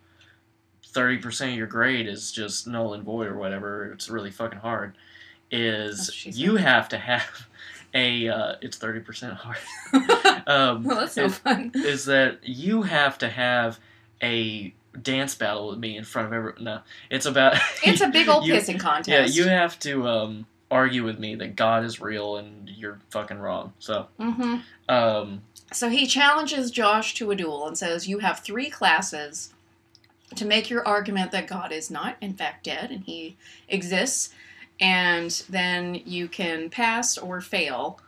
thirty 0.85 1.17
percent 1.17 1.51
of 1.51 1.57
your 1.57 1.67
grade 1.67 2.07
is 2.07 2.31
just 2.31 2.67
null 2.67 2.93
and 2.93 3.03
void 3.03 3.27
or 3.27 3.35
whatever. 3.37 3.91
It's 3.93 4.09
really 4.09 4.31
fucking 4.31 4.59
hard. 4.59 4.95
Is 5.51 6.11
she 6.13 6.29
you 6.31 6.55
have 6.57 6.89
to 6.89 6.97
have 6.97 7.47
a 7.93 8.27
uh, 8.27 8.55
it's 8.61 8.77
thirty 8.77 8.99
percent 8.99 9.33
hard. 9.33 9.57
um, 10.47 10.83
well, 10.83 10.97
that's 10.99 11.17
no 11.17 11.25
it- 11.25 11.31
fun. 11.31 11.71
is 11.75 12.05
that 12.05 12.39
you 12.43 12.83
have 12.83 13.17
to 13.19 13.29
have 13.29 13.79
a 14.21 14.73
dance 15.01 15.35
battle 15.35 15.69
with 15.69 15.79
me 15.79 15.97
in 15.97 16.03
front 16.03 16.27
of 16.27 16.33
everyone. 16.33 16.63
No, 16.63 16.79
it's 17.09 17.25
about 17.25 17.57
It's 17.83 18.01
a 18.01 18.09
big 18.09 18.27
old 18.27 18.45
you- 18.45 18.53
pissing 18.53 18.79
contest. 18.79 19.09
yeah, 19.09 19.25
you 19.43 19.49
have 19.49 19.79
to 19.79 20.07
um, 20.07 20.45
argue 20.69 21.03
with 21.03 21.17
me 21.19 21.35
that 21.35 21.55
God 21.55 21.83
is 21.83 21.99
real 21.99 22.37
and 22.37 22.69
you're 22.69 22.99
fucking 23.09 23.39
wrong. 23.39 23.73
So, 23.79 24.07
hmm 24.19 24.57
um, 24.87 25.41
So 25.71 25.89
he 25.89 26.07
challenges 26.07 26.71
Josh 26.71 27.13
to 27.15 27.31
a 27.31 27.35
duel 27.35 27.67
and 27.67 27.77
says, 27.77 28.07
You 28.07 28.19
have 28.19 28.39
three 28.39 28.69
classes 28.69 29.53
to 30.35 30.45
make 30.45 30.69
your 30.69 30.87
argument 30.87 31.31
that 31.31 31.47
God 31.47 31.71
is 31.71 31.91
not, 31.91 32.15
in 32.21 32.33
fact, 32.33 32.63
dead 32.63 32.91
and 32.91 33.03
he 33.03 33.37
exists, 33.67 34.29
and 34.79 35.31
then 35.49 35.95
you 36.05 36.27
can 36.27 36.69
pass 36.69 37.17
or 37.17 37.41
fail. 37.41 37.99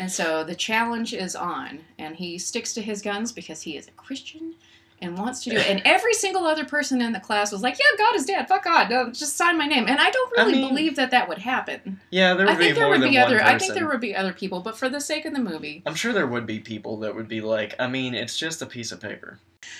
And 0.00 0.10
so 0.10 0.44
the 0.44 0.54
challenge 0.54 1.12
is 1.12 1.34
on, 1.34 1.80
and 1.98 2.16
he 2.16 2.38
sticks 2.38 2.72
to 2.74 2.82
his 2.82 3.02
guns 3.02 3.32
because 3.32 3.62
he 3.62 3.76
is 3.76 3.88
a 3.88 3.92
Christian 3.92 4.54
and 5.00 5.16
wants 5.16 5.44
to 5.44 5.50
do 5.50 5.56
it. 5.56 5.66
And 5.68 5.82
every 5.84 6.14
single 6.14 6.44
other 6.44 6.64
person 6.64 7.00
in 7.00 7.12
the 7.12 7.20
class 7.20 7.52
was 7.52 7.62
like, 7.62 7.78
"Yeah, 7.78 7.96
God 7.96 8.14
is 8.16 8.24
dead. 8.24 8.48
Fuck 8.48 8.64
God. 8.64 8.90
No, 8.90 9.10
just 9.10 9.36
sign 9.36 9.56
my 9.58 9.66
name." 9.66 9.86
And 9.88 9.98
I 9.98 10.10
don't 10.10 10.38
I 10.38 10.42
really 10.42 10.58
mean, 10.58 10.68
believe 10.68 10.96
that 10.96 11.10
that 11.10 11.28
would 11.28 11.38
happen. 11.38 12.00
yeah, 12.10 12.34
there 12.34 12.46
would 12.46 12.54
I 12.54 12.58
think 12.58 12.74
be 12.74 12.74
there 12.74 12.84
more 12.84 12.90
would 12.92 13.02
than 13.02 13.10
be 13.10 13.16
one 13.16 13.26
other. 13.26 13.42
I 13.42 13.58
think 13.58 13.74
there 13.74 13.86
would 13.86 14.00
be 14.00 14.14
other 14.14 14.32
people, 14.32 14.60
but 14.60 14.76
for 14.76 14.88
the 14.88 15.00
sake 15.00 15.24
of 15.24 15.34
the 15.34 15.40
movie, 15.40 15.82
I'm 15.86 15.94
sure 15.94 16.12
there 16.12 16.26
would 16.26 16.46
be 16.46 16.58
people 16.60 16.98
that 16.98 17.14
would 17.14 17.28
be 17.28 17.40
like, 17.40 17.74
I 17.78 17.86
mean, 17.86 18.14
it's 18.14 18.36
just 18.36 18.62
a 18.62 18.66
piece 18.66 18.92
of 18.92 19.00
paper. 19.00 19.38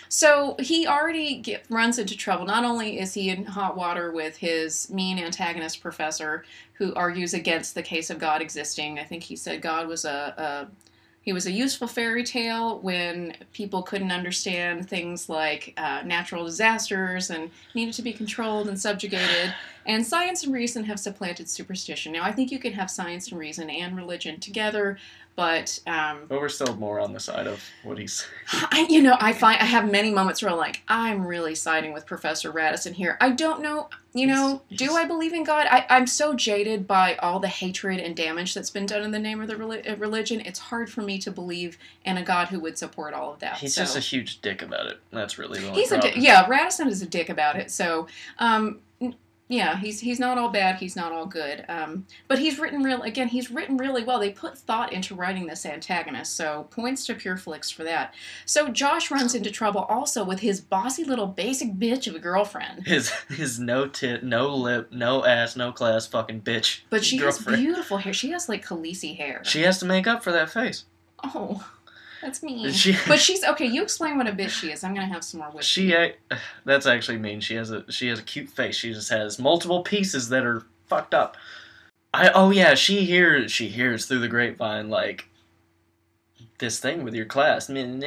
So 0.09 0.57
he 0.59 0.87
already 0.87 1.37
get, 1.37 1.65
runs 1.69 1.99
into 1.99 2.17
trouble. 2.17 2.45
Not 2.47 2.65
only 2.65 2.99
is 2.99 3.15
he 3.15 3.31
in 3.31 3.45
hot 3.45 3.77
water 3.77 4.11
with 4.11 4.37
his 4.37 4.91
mean 4.91 5.19
antagonist 5.19 5.81
professor, 5.81 6.45
who 6.75 6.95
argues 6.95 7.35
against 7.35 7.75
the 7.75 7.83
case 7.83 8.11
of 8.11 8.19
God 8.19 8.41
existing. 8.41 8.99
I 8.99 9.05
think 9.05 9.23
he 9.23 9.37
said 9.37 9.63
God 9.63 9.89
was 9.89 10.05
a, 10.05 10.35
a 10.37 10.69
he 11.29 11.33
was 11.35 11.45
a 11.45 11.53
useful 11.53 11.87
fairy 11.87 12.25
tale 12.25 12.79
when 12.79 13.37
people 13.53 13.83
couldn't 13.83 14.11
understand 14.11 14.89
things 14.89 15.29
like 15.29 15.75
uh, 15.77 16.01
natural 16.03 16.43
disasters 16.43 17.29
and 17.29 17.51
needed 17.75 17.93
to 17.93 18.01
be 18.01 18.15
controlled 18.15 18.67
and 18.67 18.81
subjugated. 18.81 19.55
And 19.85 20.07
science 20.07 20.45
and 20.45 20.55
reason 20.55 20.85
have 20.85 20.99
supplanted 20.99 21.51
superstition. 21.51 22.13
Now, 22.15 22.25
I 22.25 22.33
think 22.33 22.51
you 22.51 22.59
can 22.59 22.73
have 22.73 22.91
science 22.91 23.31
and 23.31 23.39
reason 23.39 23.69
and 23.69 23.95
religion 23.95 24.41
together, 24.41 24.97
but 25.39 25.79
um, 25.87 26.23
But 26.29 26.41
we're 26.41 26.49
still 26.49 26.75
more 26.75 26.99
on 26.99 27.13
the 27.13 27.21
side 27.21 27.47
of 27.47 27.63
what 27.85 27.97
he's. 27.97 28.27
I, 28.53 28.89
you 28.91 29.01
know, 29.01 29.17
I 29.21 29.33
find 29.33 29.61
I 29.61 29.67
have 29.67 29.89
many 29.89 30.11
moments 30.11 30.43
where 30.43 30.51
I'm 30.51 30.59
like, 30.59 30.83
I'm 30.89 31.25
really 31.25 31.55
siding 31.55 31.93
with 31.93 32.07
Professor 32.07 32.51
Radisson 32.51 32.93
here. 32.93 33.17
I 33.21 33.31
don't 33.31 33.63
know, 33.63 33.89
you 34.13 34.27
know, 34.27 34.63
He's- 34.69 34.81
do 34.81 34.97
I 34.97 35.05
believe 35.05 35.33
in 35.33 35.45
God? 35.45 35.69
I, 35.71 35.87
I'm 35.91 36.09
so 36.09 36.35
jaded 36.35 36.89
by 36.89 37.15
all 37.19 37.39
the 37.39 37.47
hatred 37.47 38.01
and 38.01 38.17
damage 38.17 38.53
that's 38.53 38.71
been 38.71 38.85
done 38.87 39.05
in 39.05 39.13
the 39.13 39.19
name 39.21 39.41
of 39.41 39.47
the 39.47 39.55
reli- 39.55 40.01
religion. 40.01 40.41
It's 40.41 40.59
hard 40.59 40.91
for 40.91 41.03
me 41.03 41.21
to 41.21 41.31
believe 41.31 41.79
in 42.05 42.17
a 42.17 42.25
God 42.25 42.49
who 42.49 42.59
would 42.59 42.77
support 42.77 43.15
all 43.15 43.33
of 43.33 43.39
that. 43.39 43.59
He's 43.59 43.77
so. 43.77 43.83
just 43.83 43.97
a 43.97 44.01
huge 44.01 44.41
dick 44.41 44.61
about 44.63 44.87
it. 44.87 44.99
That's 45.13 45.39
really 45.39 45.61
the 45.61 45.69
only 45.69 45.81
he's 45.83 45.93
a 45.93 45.99
problem. 46.01 46.15
di- 46.15 46.27
yeah. 46.27 46.49
Radisson 46.49 46.89
is 46.89 47.01
a 47.01 47.07
dick 47.07 47.29
about 47.29 47.55
it. 47.55 47.71
So, 47.71 48.09
um, 48.41 48.81
yeah, 49.49 49.79
he's 49.79 50.01
he's 50.01 50.21
not 50.21 50.37
all 50.37 50.51
bad. 50.51 50.77
He's 50.77 50.95
not 50.95 51.11
all 51.11 51.25
good. 51.25 51.65
Um, 51.69 52.07
but 52.29 52.39
he's 52.39 52.59
written 52.59 52.83
real 52.83 53.03
again. 53.03 53.29
He's 53.29 53.51
written 53.51 53.79
really 53.79 54.05
well. 54.05 54.19
They 54.19 54.31
put 54.31 54.59
thought 54.59 54.93
into 54.93 55.15
writing 55.15 55.47
this 55.47 55.65
antagonist. 55.65 56.37
So 56.37 56.69
points 56.71 57.07
to 57.07 57.15
Pure 57.15 57.39
Flix 57.39 57.71
for 57.71 57.83
that. 57.85 58.15
So 58.45 58.69
Josh 58.69 59.11
runs 59.11 59.35
into 59.35 59.51
trouble 59.51 59.83
also 59.83 60.23
with 60.23 60.41
his 60.41 60.61
bossy 60.61 61.03
little 61.05 61.27
basic 61.27 61.73
bitch 61.75 62.07
of 62.07 62.15
a 62.15 62.19
girlfriend. 62.19 62.87
His 62.87 63.11
his 63.29 63.59
no 63.59 63.89
tit, 63.89 64.23
no 64.23 64.55
lip, 64.55 64.93
no 64.93 65.25
ass, 65.25 65.57
no 65.57 65.73
class, 65.73 66.07
fucking 66.07 66.43
bitch. 66.43 66.83
But 66.91 67.05
she 67.05 67.17
girlfriend. 67.19 67.57
has 67.57 67.65
beautiful 67.65 67.97
hair. 67.99 68.13
She 68.13 68.31
has 68.33 68.49
like 68.49 68.65
Khaleesi 68.65 69.17
hair. 69.17 69.43
She 69.45 69.63
has 69.63 69.79
to 69.81 69.87
make 69.87 70.07
up 70.07 70.23
for 70.23 70.33
that 70.33 70.51
face. 70.51 70.85
oh, 71.25 71.67
that's 72.23 72.43
mean. 72.43 72.71
She 72.73 72.97
But 73.07 73.21
she's 73.21 73.45
okay. 73.45 73.67
You 73.67 73.83
explain 73.83 74.17
what 74.17 74.27
a 74.27 74.33
bitch 74.33 74.51
she 74.51 74.71
is. 74.71 74.83
I'm 74.85 74.95
gonna 74.95 75.07
have 75.07 75.25
some 75.25 75.41
more 75.41 75.51
whiskey. 75.51 75.89
she 75.89 75.95
uh, 75.97 76.09
that's 76.65 76.87
actually 76.87 77.19
mean. 77.19 77.41
She 77.41 77.55
has 77.55 77.71
a 77.71 77.91
she 77.91 78.09
has 78.09 78.19
a 78.19 78.23
cute 78.23 78.49
face. 78.49 78.77
She 78.77 78.93
just 78.93 79.11
has 79.11 79.39
multiple 79.39 79.83
pieces 79.83 80.29
that 80.31 80.45
are 80.45 80.65
fucked 80.87 81.15
up. 81.15 81.37
I 82.13 82.31
oh 82.35 82.51
yeah, 82.51 82.75
she 82.75 83.05
hears 83.05 83.53
she 83.53 83.69
hears 83.69 84.07
through 84.07 84.21
the 84.21 84.29
grapevine 84.29 84.89
like 84.89 85.29
this 86.59 86.81
thing 86.81 87.05
with 87.05 87.15
your 87.15 87.27
class, 87.27 87.69
and 87.69 88.03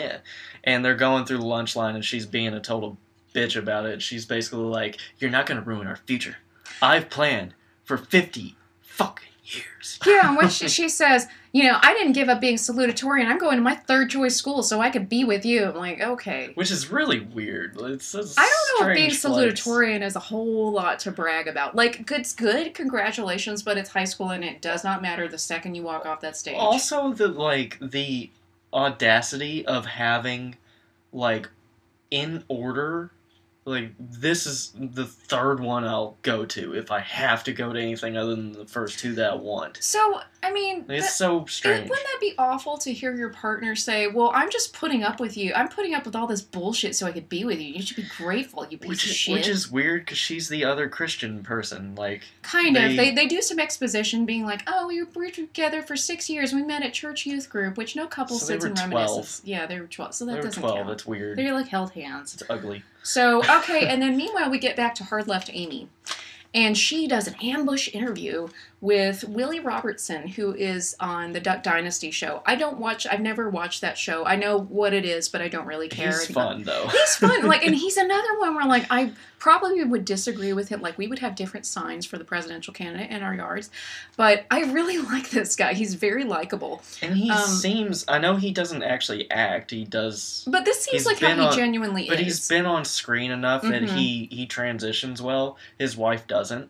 they're 0.86 0.96
going 0.96 1.26
through 1.26 1.38
the 1.38 1.46
lunch 1.46 1.76
line, 1.76 1.96
and 1.96 2.04
she's 2.04 2.26
being 2.26 2.54
a 2.54 2.60
total 2.60 2.98
bitch 3.34 3.56
about 3.56 3.86
it. 3.86 4.02
She's 4.02 4.26
basically 4.26 4.66
like, 4.66 4.98
"You're 5.20 5.32
not 5.32 5.46
gonna 5.46 5.62
ruin 5.62 5.88
our 5.88 5.96
future. 5.96 6.38
I've 6.82 7.10
planned 7.10 7.54
for 7.84 7.98
fifty 7.98 8.56
fucking 8.82 9.31
years." 9.44 10.00
Yeah, 10.06 10.30
and 10.30 10.38
when 10.38 10.50
she, 10.50 10.68
she 10.68 10.90
says, 10.90 11.28
you 11.54 11.64
know, 11.64 11.78
I 11.82 11.94
didn't 11.94 12.14
give 12.14 12.30
up 12.30 12.40
being 12.40 12.56
salutatorian. 12.56 13.26
I'm 13.26 13.38
going 13.38 13.58
to 13.58 13.62
my 13.62 13.76
third 13.76 14.10
choice 14.10 14.36
school 14.36 14.64
so 14.64 14.80
I 14.80 14.90
could 14.90 15.10
be 15.10 15.26
with 15.26 15.46
you. 15.46 15.66
I'm 15.66 15.76
like, 15.76 16.00
okay. 16.00 16.52
Which 16.56 16.72
is 16.72 16.90
really 16.90 17.20
weird. 17.20 17.78
It's 17.82 18.16
I 18.16 18.20
don't 18.20 18.82
know 18.82 18.90
if 18.90 18.96
being 18.96 19.10
place. 19.10 19.26
salutatorian 19.26 20.02
is 20.02 20.16
a 20.16 20.20
whole 20.20 20.72
lot 20.72 21.00
to 21.00 21.12
brag 21.12 21.48
about. 21.48 21.76
Like, 21.76 22.06
good's 22.06 22.34
good, 22.34 22.74
congratulations, 22.74 23.64
but 23.64 23.78
it's 23.78 23.90
high 23.90 24.06
school 24.06 24.30
and 24.30 24.44
it 24.46 24.62
does 24.62 24.84
not 24.86 25.02
matter 25.02 25.28
the 25.28 25.38
second 25.38 25.76
you 25.76 25.84
walk 25.84 26.06
off 26.06 26.22
that 26.22 26.38
stage. 26.38 26.56
Also, 26.58 27.12
the 27.12 27.28
like 27.28 27.78
the 27.82 28.30
audacity 28.74 29.66
of 29.66 29.86
having 29.86 30.56
like 31.12 31.50
in 32.10 32.44
order. 32.48 33.12
Like 33.64 33.92
this 34.00 34.48
is 34.48 34.74
the 34.76 35.06
third 35.06 35.60
one 35.60 35.84
I'll 35.84 36.18
go 36.24 36.46
to 36.46 36.74
if 36.74 36.90
I 36.90 37.00
have 37.00 37.44
to 37.44 37.54
go 37.54 37.72
to 37.72 37.80
anything 37.80 38.18
other 38.18 38.32
than 38.36 38.54
the 38.54 38.66
first 38.66 38.98
two 38.98 39.14
that 39.16 39.32
I 39.34 39.36
want. 39.36 39.78
so, 39.82 40.20
I 40.42 40.52
mean, 40.52 40.86
It's 40.90 41.06
that- 41.06 41.14
so 41.14 41.42
it- 41.44 41.50
strange. 41.52 41.88
wouldn't 41.88 42.08
that 42.08 42.18
be 42.20 42.34
awful 42.40 42.80
to 42.80 42.92
hear 42.92 43.16
your 43.16 43.30
partner 43.30 43.76
say, 43.76 44.08
"Well, 44.08 44.32
I'm 44.34 44.50
just 44.50 44.74
putting 44.74 45.04
up 45.04 45.20
with 45.20 45.38
you. 45.38 45.54
I'm 45.54 45.68
putting 45.68 45.94
up 45.94 46.06
with 46.08 46.16
all 46.16 46.26
this 46.26 46.42
bullshit 46.42 46.96
so 46.96 47.06
I 47.06 47.12
could 47.12 47.30
be 47.30 47.46
with 47.46 47.60
you. 47.60 47.68
You 47.76 47.84
should 47.84 47.98
be 47.98 48.08
grateful, 48.18 48.66
you 48.68 48.80
piece 48.80 48.90
Which 48.90 49.06
of 49.06 49.12
shit." 49.12 49.34
which 49.36 49.48
is 49.48 49.70
weird 49.70 50.06
because 50.06 50.18
she's 50.18 50.50
the 50.50 50.66
other 50.66 50.90
Christian 50.90 51.44
person. 51.44 51.94
Like, 51.94 52.24
Kind 52.42 52.76
of. 52.76 52.82
They- 52.84 52.96
They, 52.96 53.12
they 53.14 53.26
do 53.28 53.44
some 53.44 53.60
exposition 53.60 54.26
being 54.26 54.44
like, 54.44 54.64
oh, 54.66 54.88
we 54.88 55.04
were 55.04 55.30
together 55.30 55.84
for 55.84 55.96
six 55.96 56.28
years. 56.32 56.52
We 56.52 56.64
met 56.64 56.82
at 56.82 56.94
church 56.94 57.28
youth 57.28 57.48
group, 57.48 57.78
which 57.78 57.96
no 57.96 58.08
couple 58.08 58.40
So 58.40 58.48
sits 58.48 58.66
and 58.66 58.76
reminisces. 58.76 59.42
Yeah, 59.44 59.68
they 59.68 59.80
were 59.80 59.86
12. 59.86 60.16
So 60.16 60.26
that 60.26 60.32
they 60.32 60.38
were 60.40 60.44
doesn't 60.46 60.62
twelve. 60.64 60.78
count. 60.78 60.88
That's 60.88 61.06
weird. 61.06 61.38
They're 61.38 61.54
like 61.54 61.68
held 61.68 61.92
hands. 61.92 62.34
It's 62.34 62.44
ugly. 62.50 62.82
So, 63.04 63.40
okay, 63.58 63.88
and 63.88 64.02
then 64.02 64.16
meanwhile, 64.16 64.50
we 64.50 64.60
get 64.60 64.76
back 64.76 64.96
to 64.96 65.04
Hard 65.04 65.28
Left 65.28 65.50
Amy. 65.52 65.90
And 66.54 66.78
she 66.78 67.08
does 67.08 67.28
an 67.28 67.36
ambush 67.42 67.90
interview 67.94 68.50
with 68.82 69.24
Willie 69.26 69.60
Robertson, 69.60 70.28
who 70.28 70.56
is 70.56 70.96
on 71.00 71.34
the 71.34 71.40
Duck 71.40 71.62
Dynasty 71.62 72.10
show. 72.10 72.42
I 72.48 72.56
don't 72.56 72.80
watch, 72.80 73.06
I've 73.06 73.22
never 73.22 73.48
watched 73.48 73.82
that 73.82 73.96
show. 73.96 74.26
I 74.26 74.36
know 74.36 74.58
what 74.60 74.92
it 74.94 75.06
is, 75.06 75.30
but 75.30 75.40
I 75.40 75.50
don't 75.50 75.68
really 75.68 75.88
care. 75.88 76.08
He's 76.08 76.26
fun 76.26 76.64
though. 76.64 76.88
He's 76.88 77.16
fun. 77.16 77.46
Like, 77.48 77.64
and 77.66 77.76
he's 77.76 77.98
another 77.98 78.40
one 78.40 78.56
where, 78.56 78.66
like, 78.66 78.86
I 78.90 79.12
probably 79.38 79.84
would 79.84 80.04
disagree 80.06 80.54
with 80.54 80.70
him. 80.70 80.82
Like, 80.82 80.98
we 80.98 81.06
would 81.08 81.20
have 81.20 81.36
different 81.36 81.66
signs 81.66 82.06
for 82.06 82.18
the 82.18 82.24
presidential 82.24 82.74
candidate 82.74 83.12
in 83.12 83.22
our 83.24 83.36
yards, 83.36 83.70
but 84.18 84.46
I 84.50 84.62
really 84.72 84.98
like 85.14 85.30
this 85.30 85.56
guy. 85.56 85.74
He's 85.74 85.94
very 85.94 86.24
likable. 86.24 86.82
And 87.04 87.16
he 87.16 87.30
Um, 87.30 87.46
seems. 87.48 88.04
I 88.08 88.18
know 88.18 88.36
he 88.36 88.52
doesn't 88.52 88.82
actually 88.84 89.30
act. 89.30 89.70
He 89.72 89.84
does. 89.86 90.44
But 90.48 90.66
this 90.66 90.82
seems 90.84 91.06
like 91.06 91.20
how 91.20 91.36
he 91.36 91.42
on- 91.42 91.56
genuinely 91.56 92.08
But 92.08 92.14
is. 92.16 92.18
But 92.20 92.24
he's 92.26 92.48
been 92.48 92.66
on 92.66 92.84
screen 92.86 93.30
enough 93.32 93.62
that 93.62 93.84
Mhm. 93.84 93.90
he 93.96 94.28
he 94.32 94.46
transitions 94.48 95.22
well. 95.22 95.58
His 95.78 95.96
wife 95.96 96.26
doesn't. 96.26 96.70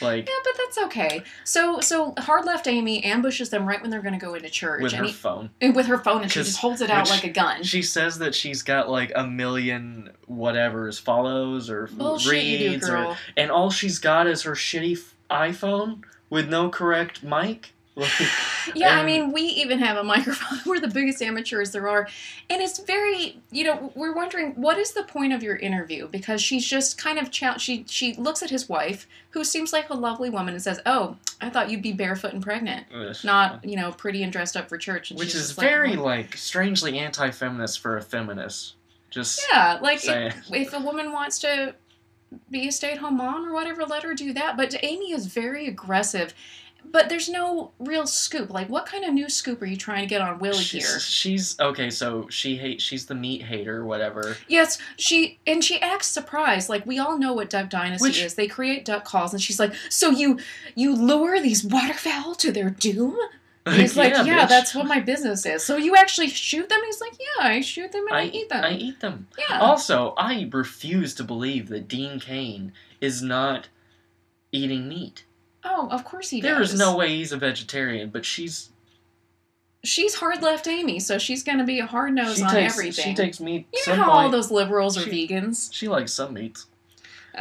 Like 0.00 0.28
yeah, 0.28 0.34
but 0.44 0.52
that's 0.56 0.78
okay. 0.86 1.22
So, 1.44 1.80
so 1.80 2.14
hard 2.18 2.44
left 2.44 2.66
Amy 2.66 3.04
ambushes 3.04 3.50
them 3.50 3.66
right 3.66 3.80
when 3.80 3.90
they're 3.90 4.02
going 4.02 4.18
to 4.18 4.24
go 4.24 4.34
into 4.34 4.48
church, 4.48 4.82
with 4.82 4.92
and 4.92 5.00
her 5.00 5.06
he, 5.06 5.12
phone. 5.12 5.50
with 5.60 5.86
her 5.86 5.98
phone, 5.98 6.22
and 6.22 6.30
she 6.30 6.40
just 6.40 6.58
holds 6.58 6.80
it 6.80 6.90
out 6.90 7.10
like 7.10 7.24
a 7.24 7.30
gun. 7.30 7.62
She 7.62 7.82
says 7.82 8.18
that 8.18 8.34
she's 8.34 8.62
got 8.62 8.88
like 8.88 9.12
a 9.14 9.26
million 9.26 10.10
whatever's 10.26 10.98
follows 10.98 11.68
or 11.70 11.88
Bullshit, 11.88 12.44
you 12.44 12.58
do, 12.58 12.70
reads, 12.70 12.88
or, 12.88 13.16
and 13.36 13.50
all 13.50 13.70
she's 13.70 13.98
got 13.98 14.26
is 14.26 14.42
her 14.42 14.52
shitty 14.52 14.98
iPhone 15.30 16.02
with 16.28 16.48
no 16.48 16.68
correct 16.68 17.22
mic. 17.22 17.74
Like, 18.00 18.76
Yeah, 18.76 18.98
I 18.98 19.04
mean, 19.04 19.32
we 19.32 19.42
even 19.42 19.78
have 19.78 19.96
a 19.96 20.04
microphone. 20.04 20.58
We're 20.66 20.80
the 20.80 20.88
biggest 20.88 21.22
amateurs 21.22 21.70
there 21.70 21.88
are. 21.88 22.08
And 22.48 22.62
it's 22.62 22.78
very, 22.78 23.40
you 23.50 23.64
know, 23.64 23.92
we're 23.94 24.14
wondering 24.14 24.52
what 24.52 24.78
is 24.78 24.92
the 24.92 25.02
point 25.02 25.32
of 25.32 25.42
your 25.42 25.56
interview 25.56 26.08
because 26.08 26.42
she's 26.42 26.66
just 26.66 26.98
kind 26.98 27.18
of 27.18 27.28
she 27.60 27.84
she 27.88 28.14
looks 28.14 28.42
at 28.42 28.50
his 28.50 28.68
wife, 28.68 29.06
who 29.30 29.44
seems 29.44 29.72
like 29.72 29.90
a 29.90 29.94
lovely 29.94 30.30
woman 30.30 30.54
and 30.54 30.62
says, 30.62 30.80
"Oh, 30.86 31.16
I 31.40 31.50
thought 31.50 31.70
you'd 31.70 31.82
be 31.82 31.92
barefoot 31.92 32.32
and 32.32 32.42
pregnant, 32.42 32.86
oh, 32.94 33.08
ugh. 33.08 33.16
not, 33.24 33.64
you 33.64 33.76
know, 33.76 33.92
pretty 33.92 34.22
and 34.22 34.32
dressed 34.32 34.56
up 34.56 34.68
for 34.68 34.78
church." 34.78 35.10
And 35.10 35.18
which 35.18 35.34
is 35.34 35.56
like, 35.56 35.68
very 35.68 35.96
"Well, 35.96 36.04
like 36.04 36.36
strangely 36.36 36.98
anti-feminist 36.98 37.80
for 37.80 37.96
a 37.96 38.02
feminist. 38.02 38.74
Just 39.10 39.42
Yeah, 39.50 39.78
like 39.82 39.98
saying. 39.98 40.32
if 40.52 40.72
a 40.72 40.80
woman 40.80 41.12
wants 41.12 41.38
to 41.40 41.74
be 42.50 42.68
a 42.68 42.72
stay-at-home 42.72 43.16
mom 43.16 43.46
or 43.46 43.52
whatever, 43.52 43.84
let 43.84 44.04
her 44.04 44.14
do 44.14 44.32
that. 44.34 44.56
But 44.56 44.74
Amy 44.84 45.12
is 45.12 45.26
very 45.26 45.66
aggressive. 45.66 46.32
But 46.84 47.08
there's 47.08 47.28
no 47.28 47.70
real 47.78 48.06
scoop. 48.06 48.50
Like, 48.50 48.68
what 48.68 48.86
kind 48.86 49.04
of 49.04 49.12
new 49.14 49.28
scoop 49.28 49.62
are 49.62 49.66
you 49.66 49.76
trying 49.76 50.02
to 50.02 50.06
get 50.08 50.20
on 50.20 50.38
Willie 50.38 50.58
she's, 50.58 50.88
here? 50.90 51.00
she's 51.00 51.60
okay. 51.60 51.90
So 51.90 52.26
she 52.30 52.56
hate. 52.56 52.80
She's 52.80 53.06
the 53.06 53.14
meat 53.14 53.42
hater, 53.42 53.84
whatever. 53.84 54.36
Yes, 54.48 54.78
she 54.96 55.38
and 55.46 55.62
she 55.62 55.80
acts 55.80 56.06
surprised. 56.08 56.68
Like 56.68 56.84
we 56.86 56.98
all 56.98 57.18
know 57.18 57.32
what 57.32 57.50
Duck 57.50 57.70
Dynasty 57.70 58.08
Which- 58.08 58.22
is. 58.22 58.34
They 58.34 58.48
create 58.48 58.84
duck 58.84 59.04
calls, 59.04 59.32
and 59.32 59.40
she's 59.42 59.60
like, 59.60 59.72
"So 59.88 60.10
you 60.10 60.38
you 60.74 60.94
lure 60.96 61.40
these 61.40 61.62
waterfowl 61.64 62.34
to 62.36 62.50
their 62.50 62.70
doom?" 62.70 63.16
And 63.66 63.76
he's 63.80 63.96
like, 63.96 64.14
"Yeah, 64.26 64.46
that's 64.46 64.74
what 64.74 64.86
my 64.86 65.00
business 65.00 65.44
is." 65.46 65.62
So 65.64 65.76
you 65.76 65.94
actually 65.94 66.28
shoot 66.28 66.68
them? 66.68 66.80
He's 66.84 67.00
like, 67.00 67.12
"Yeah, 67.20 67.46
I 67.46 67.60
shoot 67.60 67.92
them 67.92 68.06
and 68.08 68.16
I, 68.16 68.22
I 68.22 68.24
eat 68.26 68.48
them." 68.48 68.64
I 68.64 68.72
eat 68.72 69.00
them. 69.00 69.28
yeah. 69.38 69.60
Also, 69.60 70.14
I 70.16 70.48
refuse 70.52 71.14
to 71.16 71.24
believe 71.24 71.68
that 71.68 71.86
Dean 71.86 72.18
Cain 72.18 72.72
is 73.00 73.22
not 73.22 73.68
eating 74.50 74.88
meat. 74.88 75.24
Oh, 75.64 75.88
of 75.90 76.04
course 76.04 76.30
he 76.30 76.40
There 76.40 76.58
does. 76.58 76.72
is 76.72 76.78
no 76.78 76.96
way 76.96 77.08
he's 77.16 77.32
a 77.32 77.36
vegetarian, 77.36 78.10
but 78.10 78.24
she's 78.24 78.70
She's 79.82 80.14
hard 80.14 80.42
left 80.42 80.66
Amy, 80.68 81.00
so 81.00 81.16
she's 81.16 81.42
going 81.42 81.56
to 81.56 81.64
be 81.64 81.78
a 81.78 81.86
hard 81.86 82.12
nose 82.14 82.36
she 82.36 82.42
on 82.42 82.50
takes 82.50 82.74
everything. 82.74 83.04
she 83.04 83.14
takes 83.14 83.40
meat. 83.40 83.66
you 83.72 83.80
some 83.82 83.96
know 83.98 84.04
how 84.04 84.10
all 84.10 84.28
those 84.30 84.50
liberals 84.50 84.98
are 84.98 85.02
she- 85.02 85.26
vegans. 85.28 85.72
She 85.72 85.88
likes 85.88 86.12
some 86.12 86.34
meats. 86.34 86.66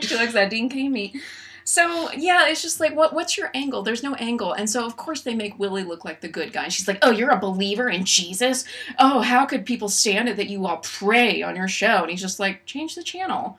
she 0.00 0.16
likes 0.16 0.32
that 0.32 0.48
Dean 0.50 0.68
Cain 0.68 0.92
meat. 0.92 1.16
So 1.64 2.10
yeah, 2.12 2.48
it's 2.48 2.62
just 2.62 2.78
like, 2.78 2.94
what? 2.94 3.12
What's 3.12 3.36
your 3.36 3.50
angle? 3.54 3.82
There's 3.82 4.02
no 4.04 4.14
angle, 4.14 4.52
and 4.52 4.70
so 4.70 4.86
of 4.86 4.96
course 4.96 5.22
they 5.22 5.34
make 5.34 5.58
Willie 5.58 5.82
look 5.82 6.04
like 6.04 6.20
the 6.20 6.28
good 6.28 6.52
guy. 6.52 6.64
And 6.64 6.72
she's 6.72 6.86
like, 6.86 6.98
"Oh, 7.02 7.10
you're 7.10 7.30
a 7.30 7.38
believer 7.40 7.88
in 7.88 8.04
Jesus? 8.04 8.64
Oh, 9.00 9.20
how 9.20 9.46
could 9.46 9.66
people 9.66 9.88
stand 9.88 10.28
it 10.28 10.36
that 10.36 10.48
you 10.48 10.64
all 10.66 10.76
pray 10.78 11.42
on 11.42 11.56
your 11.56 11.66
show?" 11.66 12.02
And 12.02 12.10
he's 12.10 12.20
just 12.20 12.38
like, 12.38 12.64
"Change 12.66 12.94
the 12.94 13.02
channel." 13.02 13.58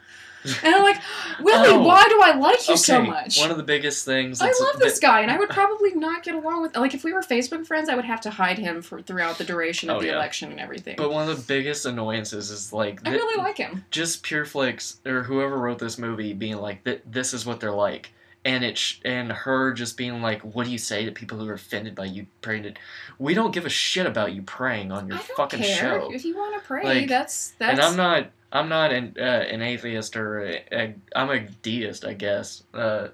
And 0.63 0.75
I'm 0.75 0.83
like, 0.83 1.01
Willie, 1.39 1.69
Oh. 1.69 1.81
why 1.81 2.03
do 2.07 2.19
I 2.23 2.35
like 2.37 2.67
you 2.67 2.73
okay, 2.73 2.81
so 2.81 3.01
much? 3.03 3.37
one 3.39 3.51
of 3.51 3.57
the 3.57 3.63
biggest 3.63 4.05
things. 4.05 4.41
I 4.41 4.47
love 4.59 4.79
this 4.79 4.99
guy, 4.99 5.21
and 5.21 5.31
I 5.31 5.37
would 5.37 5.49
probably 5.49 5.93
not 5.93 6.23
get 6.23 6.35
along 6.35 6.61
with. 6.61 6.75
Like, 6.75 6.93
if 6.93 7.03
we 7.03 7.13
were 7.13 7.21
Facebook 7.21 7.65
friends, 7.65 7.89
I 7.89 7.95
would 7.95 8.05
have 8.05 8.21
to 8.21 8.29
hide 8.29 8.57
him 8.57 8.81
for 8.81 9.01
throughout 9.01 9.37
the 9.37 9.43
duration 9.43 9.89
of 9.89 9.97
Oh, 9.97 9.99
the 10.01 10.07
yeah. 10.07 10.15
election 10.15 10.51
and 10.51 10.59
everything. 10.59 10.95
But 10.97 11.11
one 11.11 11.29
of 11.29 11.35
the 11.37 11.43
biggest 11.43 11.85
annoyances 11.85 12.49
is 12.51 12.71
like 12.73 12.99
I 13.05 13.11
really 13.11 13.37
like 13.41 13.57
him. 13.57 13.85
just 13.91 14.23
Pure 14.23 14.45
Flix 14.45 14.99
or 15.05 15.23
whoever 15.23 15.57
wrote 15.57 15.79
this 15.79 15.97
movie 15.97 16.33
being 16.33 16.57
like. 16.57 16.87
This 17.05 17.33
is 17.33 17.45
what 17.45 17.59
they're 17.59 17.71
like, 17.71 18.11
and 18.45 18.63
it 18.63 18.77
sh- 18.77 18.99
and 19.03 19.31
her 19.31 19.73
just 19.73 19.97
being 19.97 20.21
like, 20.21 20.41
"What 20.41 20.65
do 20.65 20.71
you 20.71 20.77
say 20.77 21.05
to 21.05 21.11
people 21.11 21.37
who 21.37 21.47
are 21.49 21.53
offended 21.53 21.95
by 21.95 22.05
you 22.05 22.27
praying?" 22.41 22.63
To- 22.63 22.73
we 23.19 23.33
don't 23.33 23.51
give 23.51 23.65
a 23.65 23.69
shit 23.69 24.05
about 24.05 24.33
you 24.33 24.41
praying 24.43 24.91
on 24.91 25.07
your 25.07 25.17
fucking 25.17 25.59
care 25.61 25.75
show. 26.01 26.11
if 26.13 26.23
you 26.25 26.35
want 26.37 26.53
to 26.55 26.65
pray. 26.67 26.83
Like, 26.83 27.07
that's 27.09 27.53
that's. 27.59 27.73
and 27.73 27.81
I'm 27.81 27.95
not. 27.97 28.27
I'm 28.51 28.69
not 28.69 28.91
an 28.91 29.15
uh, 29.19 29.23
an 29.23 29.61
atheist 29.61 30.15
or 30.15 30.39
a, 30.41 30.63
a, 30.71 30.95
I'm 31.15 31.29
a 31.29 31.39
deist, 31.39 32.05
I 32.05 32.13
guess, 32.13 32.63
uh, 32.73 33.09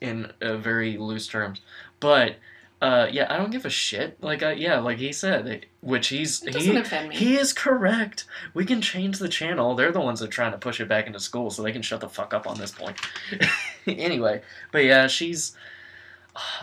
in 0.00 0.32
uh, 0.42 0.56
very 0.56 0.98
loose 0.98 1.26
terms. 1.26 1.60
But 1.98 2.36
uh, 2.82 3.08
yeah, 3.10 3.26
I 3.28 3.36
don't 3.36 3.50
give 3.50 3.66
a 3.66 3.70
shit. 3.70 4.22
Like, 4.22 4.42
I, 4.42 4.52
yeah, 4.52 4.80
like 4.80 4.98
he 4.98 5.12
said, 5.12 5.66
which 5.80 6.08
he's 6.08 6.40
he, 6.42 6.76
offend 6.76 7.10
me. 7.10 7.16
he 7.16 7.36
is 7.36 7.52
correct. 7.52 8.24
We 8.54 8.64
can 8.64 8.80
change 8.80 9.18
the 9.18 9.28
channel. 9.28 9.74
They're 9.74 9.92
the 9.92 10.00
ones 10.00 10.20
that 10.20 10.28
are 10.28 10.32
trying 10.32 10.52
to 10.52 10.58
push 10.58 10.80
it 10.80 10.88
back 10.88 11.06
into 11.06 11.20
school, 11.20 11.50
so 11.50 11.62
they 11.62 11.72
can 11.72 11.82
shut 11.82 12.00
the 12.00 12.08
fuck 12.08 12.32
up 12.32 12.46
on 12.46 12.58
this 12.58 12.70
point. 12.70 12.96
anyway, 13.86 14.42
but 14.72 14.84
yeah, 14.84 15.08
she's 15.08 15.54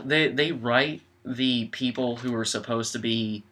they 0.04 0.28
they 0.30 0.52
write 0.52 1.02
the 1.24 1.66
people 1.68 2.18
who 2.18 2.34
are 2.36 2.46
supposed 2.46 2.94
to 2.94 3.00
be 3.00 3.44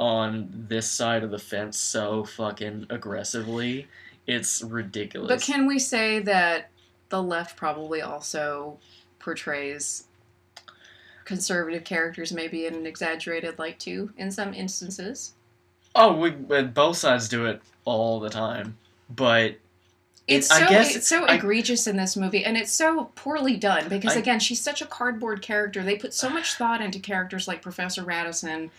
on 0.00 0.48
this 0.68 0.90
side 0.90 1.22
of 1.22 1.30
the 1.30 1.38
fence 1.38 1.76
so 1.78 2.24
fucking 2.24 2.86
aggressively. 2.88 3.86
It's 4.26 4.62
ridiculous. 4.62 5.28
But 5.28 5.42
can 5.42 5.66
we 5.66 5.78
say 5.78 6.20
that 6.20 6.70
the 7.10 7.22
left 7.22 7.56
probably 7.56 8.00
also 8.00 8.78
portrays 9.18 10.04
conservative 11.26 11.84
characters 11.84 12.32
maybe 12.32 12.64
in 12.66 12.74
an 12.74 12.86
exaggerated 12.86 13.58
light 13.58 13.78
too 13.78 14.10
in 14.16 14.30
some 14.32 14.54
instances? 14.54 15.34
oh, 15.96 16.12
we 16.16 16.30
but 16.30 16.72
both 16.72 16.96
sides 16.96 17.28
do 17.28 17.44
it 17.46 17.60
all 17.84 18.20
the 18.20 18.30
time. 18.30 18.78
But 19.10 19.56
It's 20.28 20.48
I 20.50 20.60
so 20.60 20.68
guess 20.68 20.94
it's 20.96 21.08
so 21.08 21.24
I- 21.26 21.34
egregious 21.34 21.86
in 21.88 21.96
this 21.96 22.16
movie 22.16 22.44
and 22.44 22.56
it's 22.56 22.72
so 22.72 23.10
poorly 23.16 23.56
done 23.56 23.88
because 23.88 24.16
I- 24.16 24.20
again 24.20 24.38
she's 24.40 24.60
such 24.60 24.80
a 24.80 24.86
cardboard 24.86 25.42
character. 25.42 25.82
They 25.82 25.96
put 25.96 26.14
so 26.14 26.30
much 26.30 26.54
thought 26.54 26.80
into 26.80 27.00
characters 27.00 27.46
like 27.48 27.60
Professor 27.60 28.02
Radisson 28.04 28.70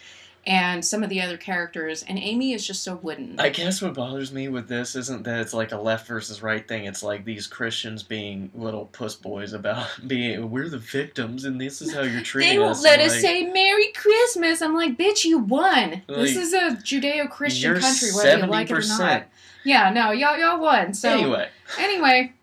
and 0.46 0.84
some 0.84 1.04
of 1.04 1.10
the 1.10 1.22
other 1.22 1.38
characters 1.38 2.04
and 2.04 2.18
Amy 2.18 2.54
is 2.54 2.66
just 2.66 2.84
so 2.84 2.96
wooden. 2.96 3.40
I 3.40 3.50
guess 3.50 3.82
what 3.82 3.94
bothers 3.94 4.32
me 4.32 4.48
with 4.48 4.68
this 4.68 4.96
isn't 4.96 5.24
that 5.24 5.40
it's 5.40 5.54
like 5.54 5.72
a 5.72 5.78
left 5.78 6.08
versus 6.08 6.42
right 6.42 6.68
thing. 6.68 6.86
It's 6.86 7.04
like 7.04 7.26
these 7.26 7.46
Christians 7.46 8.02
being 8.02 8.50
little 8.56 8.86
puss 8.88 9.16
boys 9.16 9.54
about 9.54 9.88
being 10.08 10.50
we're 10.50 10.70
the 10.70 10.80
victims 10.80 11.46
and 11.46 11.62
this 11.62 11.82
is 11.82 11.94
how 11.94 12.02
you're 12.02 12.22
treating 12.24 12.54
they 12.54 12.60
won't 12.60 12.72
us. 12.72 12.84
let 12.84 13.00
us 13.00 13.12
like, 13.12 13.22
say 13.22 13.46
Merry 13.52 13.92
Christmas. 13.94 14.62
I'm 14.62 14.74
like, 14.74 14.98
bitch, 14.98 15.26
you 15.26 15.38
won. 15.38 16.02
this 16.08 16.36
is 16.36 16.54
a 16.54 16.72
Judeo-Christian 16.72 17.80
country, 17.80 18.10
whether 18.16 18.40
you 18.40 18.46
like 18.48 18.72
it 18.72 18.78
or 18.78 18.88
not. 18.88 19.26
Yeah, 19.64 19.92
no, 19.92 20.12
y'all 20.12 20.38
y'all 20.38 20.60
won. 20.60 20.94
So 20.96 21.10
anyway, 21.10 21.50
anyway, 21.78 22.34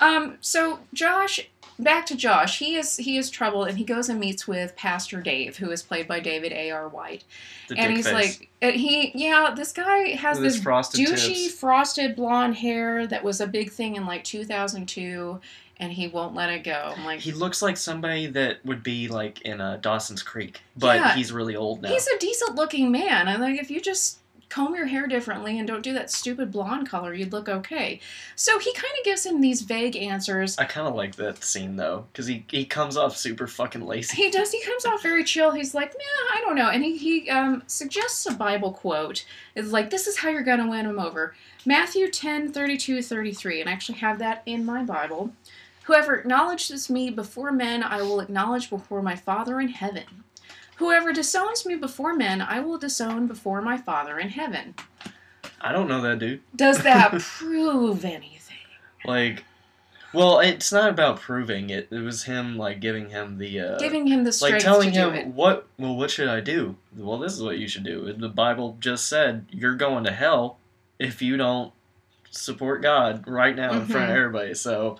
um, 0.00 0.38
so 0.40 0.78
Josh, 0.94 1.40
back 1.78 2.06
to 2.06 2.16
Josh. 2.16 2.58
He 2.58 2.76
is 2.76 2.96
he 2.96 3.16
is 3.16 3.30
troubled, 3.30 3.68
and 3.68 3.78
he 3.78 3.84
goes 3.84 4.08
and 4.08 4.18
meets 4.20 4.46
with 4.48 4.76
Pastor 4.76 5.20
Dave, 5.20 5.56
who 5.56 5.70
is 5.70 5.82
played 5.82 6.06
by 6.08 6.20
David 6.20 6.52
A. 6.52 6.70
R. 6.70 6.88
White, 6.88 7.24
the 7.68 7.78
and 7.78 7.92
he's 7.92 8.06
face 8.06 8.14
like, 8.40 8.50
and 8.60 8.74
he 8.74 9.12
yeah, 9.14 9.52
this 9.56 9.72
guy 9.72 10.10
has 10.16 10.38
with 10.38 10.52
this 10.52 10.62
frosted 10.62 11.00
douchey 11.06 11.44
tips. 11.44 11.54
frosted 11.54 12.16
blonde 12.16 12.56
hair 12.56 13.06
that 13.06 13.22
was 13.24 13.40
a 13.40 13.46
big 13.46 13.70
thing 13.70 13.96
in 13.96 14.06
like 14.06 14.24
2002, 14.24 15.40
and 15.78 15.92
he 15.92 16.08
won't 16.08 16.34
let 16.34 16.48
it 16.50 16.64
go. 16.64 16.94
I'm 16.96 17.04
like, 17.04 17.20
He 17.20 17.32
looks 17.32 17.60
like 17.62 17.76
somebody 17.76 18.26
that 18.28 18.64
would 18.64 18.82
be 18.82 19.08
like 19.08 19.40
in 19.42 19.60
a 19.60 19.78
Dawson's 19.78 20.22
Creek, 20.22 20.60
but 20.76 20.96
Yeah. 20.96 21.14
he's 21.14 21.32
really 21.32 21.56
old 21.56 21.82
now. 21.82 21.88
He's 21.88 22.06
a 22.06 22.18
decent 22.18 22.54
looking 22.54 22.90
man. 22.92 23.28
I'm 23.28 23.40
like, 23.40 23.60
if 23.60 23.70
you 23.70 23.80
just 23.80 24.18
comb 24.52 24.74
your 24.74 24.86
hair 24.86 25.06
differently 25.06 25.58
and 25.58 25.66
don't 25.66 25.82
do 25.82 25.94
that 25.94 26.10
stupid 26.10 26.52
blonde 26.52 26.88
color, 26.88 27.14
you'd 27.14 27.32
look 27.32 27.48
okay. 27.48 28.00
So 28.36 28.58
he 28.58 28.72
kind 28.74 28.92
of 28.98 29.04
gives 29.04 29.24
him 29.24 29.40
these 29.40 29.62
vague 29.62 29.96
answers. 29.96 30.58
I 30.58 30.64
kind 30.64 30.86
of 30.86 30.94
like 30.94 31.16
that 31.16 31.42
scene 31.42 31.76
though, 31.76 32.04
because 32.12 32.26
he 32.26 32.44
he 32.48 32.64
comes 32.64 32.96
off 32.96 33.16
super 33.16 33.46
fucking 33.46 33.86
lazy. 33.86 34.16
He 34.16 34.30
does. 34.30 34.52
He 34.52 34.62
comes 34.62 34.84
off 34.84 35.02
very 35.02 35.24
chill. 35.24 35.52
He's 35.52 35.74
like, 35.74 35.92
nah, 35.92 36.36
I 36.36 36.40
don't 36.42 36.56
know. 36.56 36.68
And 36.68 36.84
he, 36.84 36.96
he 36.96 37.30
um, 37.30 37.62
suggests 37.66 38.26
a 38.26 38.34
Bible 38.34 38.72
quote. 38.72 39.24
It's 39.54 39.70
like, 39.70 39.90
this 39.90 40.06
is 40.06 40.18
how 40.18 40.28
you're 40.28 40.42
going 40.42 40.60
to 40.60 40.68
win 40.68 40.86
him 40.86 40.98
over. 40.98 41.34
Matthew 41.64 42.10
10, 42.10 42.52
32, 42.52 43.02
33. 43.02 43.60
And 43.60 43.70
I 43.70 43.72
actually 43.72 43.98
have 43.98 44.18
that 44.18 44.42
in 44.46 44.64
my 44.64 44.82
Bible. 44.82 45.32
Whoever 45.84 46.14
acknowledges 46.14 46.90
me 46.90 47.10
before 47.10 47.52
men, 47.52 47.82
I 47.82 48.02
will 48.02 48.20
acknowledge 48.20 48.70
before 48.70 49.02
my 49.02 49.16
Father 49.16 49.60
in 49.60 49.68
heaven. 49.68 50.04
Whoever 50.82 51.12
disowns 51.12 51.64
me 51.64 51.76
before 51.76 52.12
men, 52.12 52.40
I 52.42 52.58
will 52.58 52.76
disown 52.76 53.28
before 53.28 53.62
my 53.62 53.76
Father 53.76 54.18
in 54.18 54.30
heaven. 54.30 54.74
I 55.60 55.70
don't 55.70 55.86
know 55.86 56.00
that 56.00 56.18
dude. 56.18 56.40
Does 56.56 56.82
that 56.82 57.12
prove 57.20 58.04
anything? 58.04 58.56
Like, 59.04 59.44
well, 60.12 60.40
it's 60.40 60.72
not 60.72 60.90
about 60.90 61.20
proving 61.20 61.70
it. 61.70 61.86
It 61.92 62.00
was 62.00 62.24
him 62.24 62.56
like 62.58 62.80
giving 62.80 63.10
him 63.10 63.38
the 63.38 63.60
uh, 63.60 63.78
Giving 63.78 64.08
him 64.08 64.24
the 64.24 64.32
strength 64.32 64.54
like 64.54 64.62
telling 64.64 64.90
him 64.90 65.36
what 65.36 65.68
well 65.78 65.94
what 65.94 66.10
should 66.10 66.28
i 66.28 66.40
do 66.40 66.74
well 66.96 67.16
this 67.18 67.32
is 67.32 67.42
what 67.44 67.58
you 67.58 67.68
should 67.68 67.84
do 67.84 68.12
the 68.12 68.28
bible 68.28 68.76
just 68.80 69.06
said 69.06 69.46
you're 69.52 69.76
going 69.76 70.02
to 70.04 70.12
hell 70.12 70.58
if 70.98 71.22
you 71.22 71.36
don't 71.36 71.72
support 72.32 72.82
god 72.82 73.22
right 73.28 73.54
now 73.56 73.72
in 73.72 73.86
front 73.86 74.10
of 74.10 74.16
Mhm. 74.16 74.18
everybody 74.18 74.54
so 74.54 74.98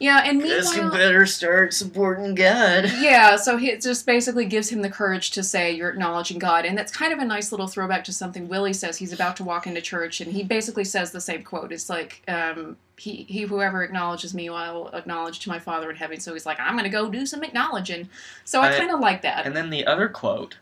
Yeah, 0.00 0.22
and 0.24 0.42
guess 0.42 0.74
you 0.74 0.90
better 0.90 1.26
start 1.26 1.74
supporting 1.74 2.34
god 2.34 2.90
Yeah, 3.00 3.36
so 3.36 3.58
it 3.58 3.82
just 3.82 4.06
basically 4.06 4.46
gives 4.46 4.70
him 4.70 4.80
the 4.80 4.88
courage 4.88 5.30
to 5.32 5.42
say 5.42 5.72
you're 5.72 5.90
acknowledging 5.90 6.38
God, 6.38 6.64
and 6.64 6.76
that's 6.76 6.90
kind 6.90 7.12
of 7.12 7.18
a 7.18 7.24
nice 7.24 7.52
little 7.52 7.66
throwback 7.68 8.04
to 8.04 8.12
something 8.14 8.48
Willie 8.48 8.72
says. 8.72 8.96
He's 8.96 9.12
about 9.12 9.36
to 9.36 9.44
walk 9.44 9.66
into 9.66 9.82
church, 9.82 10.22
and 10.22 10.32
he 10.32 10.42
basically 10.42 10.84
says 10.84 11.12
the 11.12 11.20
same 11.20 11.42
quote. 11.42 11.70
It's 11.70 11.90
like, 11.90 12.22
um, 12.28 12.78
"He, 12.96 13.24
he, 13.28 13.42
whoever 13.42 13.82
acknowledges 13.82 14.32
me, 14.32 14.48
I 14.48 14.72
will 14.72 14.88
acknowledge 14.88 15.40
to 15.40 15.50
my 15.50 15.58
Father 15.58 15.90
in 15.90 15.96
heaven." 15.96 16.18
So 16.18 16.32
he's 16.32 16.46
like, 16.46 16.58
"I'm 16.58 16.76
gonna 16.76 16.88
go 16.88 17.10
do 17.10 17.26
some 17.26 17.44
acknowledging." 17.44 18.08
So 18.44 18.62
I, 18.62 18.74
I- 18.74 18.78
kind 18.78 18.90
of 18.90 19.00
like 19.00 19.20
that. 19.20 19.44
and 19.44 19.54
then 19.54 19.68
the 19.68 19.86
other 19.86 20.08
quote 20.08 20.56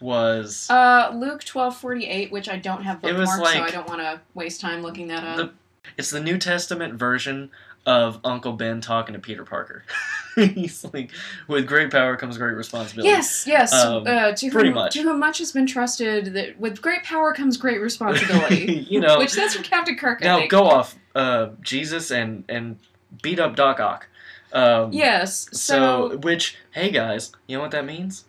was 0.00 0.68
Uh, 0.70 1.12
Luke 1.14 1.44
twelve 1.44 1.76
forty 1.76 2.06
eight, 2.06 2.30
which 2.32 2.48
I 2.48 2.56
don't 2.56 2.82
have 2.82 3.00
bookmarked, 3.00 3.52
so 3.52 3.62
I 3.62 3.70
don't 3.70 3.88
want 3.88 4.00
to 4.00 4.20
waste 4.34 4.60
time 4.60 4.82
looking 4.82 5.06
that 5.08 5.22
up. 5.24 5.36
The- 5.36 5.52
it's 5.96 6.10
the 6.10 6.20
new 6.20 6.36
testament 6.38 6.94
version 6.94 7.50
of 7.88 8.20
uncle 8.22 8.52
ben 8.52 8.80
talking 8.80 9.14
to 9.14 9.18
peter 9.18 9.44
parker 9.44 9.82
he's 10.36 10.84
like 10.92 11.10
with 11.48 11.66
great 11.66 11.90
power 11.90 12.16
comes 12.16 12.36
great 12.38 12.54
responsibility 12.54 13.08
Yes, 13.08 13.44
yes. 13.46 13.72
Um, 13.72 14.06
uh, 14.06 14.32
to 14.32 14.50
pretty 14.50 14.68
whom, 14.68 14.74
much. 14.76 14.92
To 14.92 15.02
whom 15.02 15.18
much 15.18 15.38
has 15.38 15.50
been 15.50 15.66
trusted, 15.66 16.34
that 16.34 16.60
with 16.60 16.80
great 16.80 17.02
power 17.02 17.32
comes 17.32 17.56
great 17.56 17.80
responsibility. 17.80 18.86
you 18.90 19.00
know 19.00 19.18
Which 19.18 19.32
that's 19.32 19.54
from 19.54 19.64
Captain 19.64 19.96
Kirk. 19.96 20.22
I 20.22 20.26
now 20.26 20.46
go 20.46 20.64
off 20.64 20.96
uh 21.14 21.48
jesus 21.62 22.10
and 22.12 22.44
and 22.48 22.78
beat 23.22 23.40
up 23.40 23.56
doc 23.56 23.80
ock 23.80 24.06
um 24.52 24.92
Yes. 24.92 25.48
So, 25.52 26.10
So, 26.10 26.16
which, 26.18 26.56
hey 26.72 26.90
guys, 26.90 27.32
you 27.48 27.56
know 27.56 27.62
what 27.62 27.72
that 27.72 27.84
means? 27.86 28.24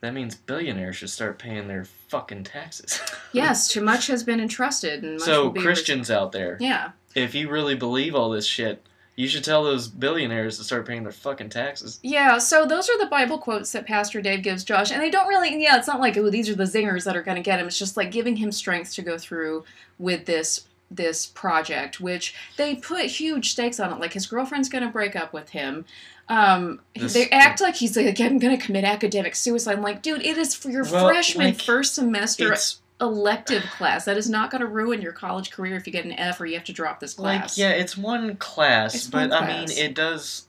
that 0.00 0.12
means 0.12 0.34
billionaires 0.34 0.96
should 0.96 1.10
start 1.10 1.38
paying 1.38 1.68
their 1.68 1.84
fucking 1.84 2.44
taxes. 2.44 3.00
Yes, 3.32 3.68
too 3.72 3.80
much 3.80 4.06
has 4.08 4.22
been 4.22 4.40
entrusted, 4.40 5.02
and 5.02 5.14
much 5.14 5.22
so 5.22 5.44
will 5.44 5.50
be 5.50 5.60
Christians 5.60 6.10
out 6.10 6.32
there, 6.32 6.58
Yeah, 6.60 6.90
if 7.16 7.34
you 7.34 7.48
really 7.50 7.74
believe 7.74 8.14
all 8.14 8.30
this 8.30 8.46
shit, 8.46 8.86
you 9.16 9.26
should 9.28 9.42
tell 9.44 9.64
those 9.64 9.88
billionaires 9.88 10.58
to 10.58 10.64
start 10.64 10.86
paying 10.86 11.02
their 11.02 11.10
fucking 11.12 11.48
taxes. 11.48 11.98
yeah. 12.02 12.36
So 12.38 12.66
those 12.66 12.88
are 12.90 12.98
the 12.98 13.06
Bible 13.06 13.38
quotes 13.38 13.72
that 13.72 13.86
Pastor 13.86 14.20
Dave 14.20 14.42
gives 14.42 14.62
Josh, 14.62 14.90
and 14.92 15.00
they 15.00 15.10
don't 15.10 15.26
really. 15.26 15.60
Yeah, 15.62 15.78
it's 15.78 15.88
not 15.88 16.00
like 16.00 16.16
oh 16.18 16.28
these 16.30 16.48
are 16.50 16.54
the 16.54 16.64
zingers 16.64 17.04
that 17.04 17.16
are 17.16 17.22
going 17.22 17.36
to 17.36 17.42
get 17.42 17.58
him. 17.58 17.66
It's 17.66 17.78
just 17.78 17.96
like 17.96 18.10
giving 18.12 18.36
him 18.36 18.52
strength 18.52 18.94
to 18.94 19.02
go 19.02 19.16
through 19.18 19.64
with 19.98 20.26
this 20.26 20.66
this 20.90 21.26
project, 21.26 21.98
which 22.00 22.34
they 22.58 22.76
put 22.76 23.06
huge 23.06 23.50
stakes 23.52 23.80
on 23.80 23.92
it. 23.92 23.98
Like 23.98 24.12
his 24.12 24.26
girlfriend's 24.26 24.68
going 24.68 24.84
to 24.84 24.90
break 24.90 25.16
up 25.16 25.32
with 25.32 25.48
him. 25.50 25.84
Um, 26.28 26.80
This- 26.94 27.14
they 27.14 27.28
act 27.30 27.60
like 27.60 27.76
he's 27.76 27.96
like 27.96 28.20
I'm 28.20 28.38
going 28.38 28.56
to 28.56 28.64
commit 28.64 28.84
academic 28.84 29.34
suicide. 29.34 29.76
I'm 29.76 29.82
like, 29.82 30.02
dude, 30.02 30.22
it 30.22 30.36
is 30.36 30.54
for 30.54 30.68
your 30.70 30.84
Well, 30.84 31.08
freshman 31.08 31.46
like, 31.46 31.62
first 31.62 31.94
semester 31.94 32.52
It's 32.52 32.80
elective 33.00 33.62
class. 33.64 34.04
That 34.06 34.16
is 34.16 34.28
not 34.30 34.50
going 34.50 34.60
to 34.62 34.66
ruin 34.66 35.02
your 35.02 35.12
college 35.12 35.50
career 35.50 35.76
if 35.76 35.86
you 35.86 35.92
get 35.92 36.04
an 36.04 36.12
F 36.12 36.40
or 36.40 36.46
you 36.46 36.54
have 36.54 36.64
to 36.64 36.72
drop 36.72 37.00
this 37.00 37.14
class. 37.14 37.24
like 37.24 37.40
class. 37.42 37.58
yeah, 37.58 37.70
it's 37.70 37.96
one 37.96 38.36
class, 38.36 38.94
It's 38.94 39.06
but 39.08 39.30
one 39.30 39.32
I 39.32 39.46
mean 39.46 39.70
it 39.70 39.94
does 39.94 40.46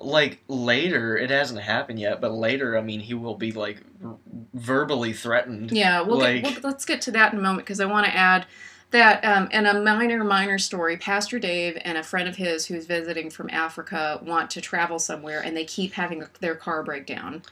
like 0.00 0.38
later 0.46 1.16
it 1.16 1.30
hasn't 1.30 1.60
happened 1.60 1.98
yet, 1.98 2.20
but 2.20 2.32
later 2.32 2.78
I 2.78 2.82
mean 2.82 3.00
he 3.00 3.14
will 3.14 3.34
be 3.34 3.50
like 3.52 3.82
r- 4.04 4.16
verbally 4.54 5.12
threatened. 5.12 5.72
Yeah, 5.72 6.02
we'll, 6.02 6.18
Like- 6.18 6.44
get, 6.44 6.62
we'll 6.62 6.70
let's 6.70 6.84
get 6.84 7.00
to 7.02 7.10
that 7.12 7.32
in 7.32 7.38
a 7.38 7.42
moment 7.42 7.66
because 7.66 7.80
I 7.80 7.86
want 7.86 8.06
to 8.06 8.14
add 8.14 8.46
that 8.90 9.22
um, 9.24 9.48
in 9.50 9.66
a 9.66 9.74
minor 9.74 10.24
minor 10.24 10.58
story, 10.58 10.96
Pastor 10.96 11.38
Dave 11.38 11.76
and 11.84 11.98
a 11.98 12.02
friend 12.02 12.28
of 12.28 12.36
his 12.36 12.66
who's 12.66 12.86
visiting 12.86 13.28
from 13.30 13.50
Africa 13.50 14.18
want 14.22 14.50
to 14.52 14.60
travel 14.60 14.98
somewhere, 14.98 15.40
and 15.40 15.56
they 15.56 15.64
keep 15.64 15.92
having 15.92 16.24
their 16.40 16.54
car 16.54 16.82
break 16.82 17.06
down. 17.06 17.42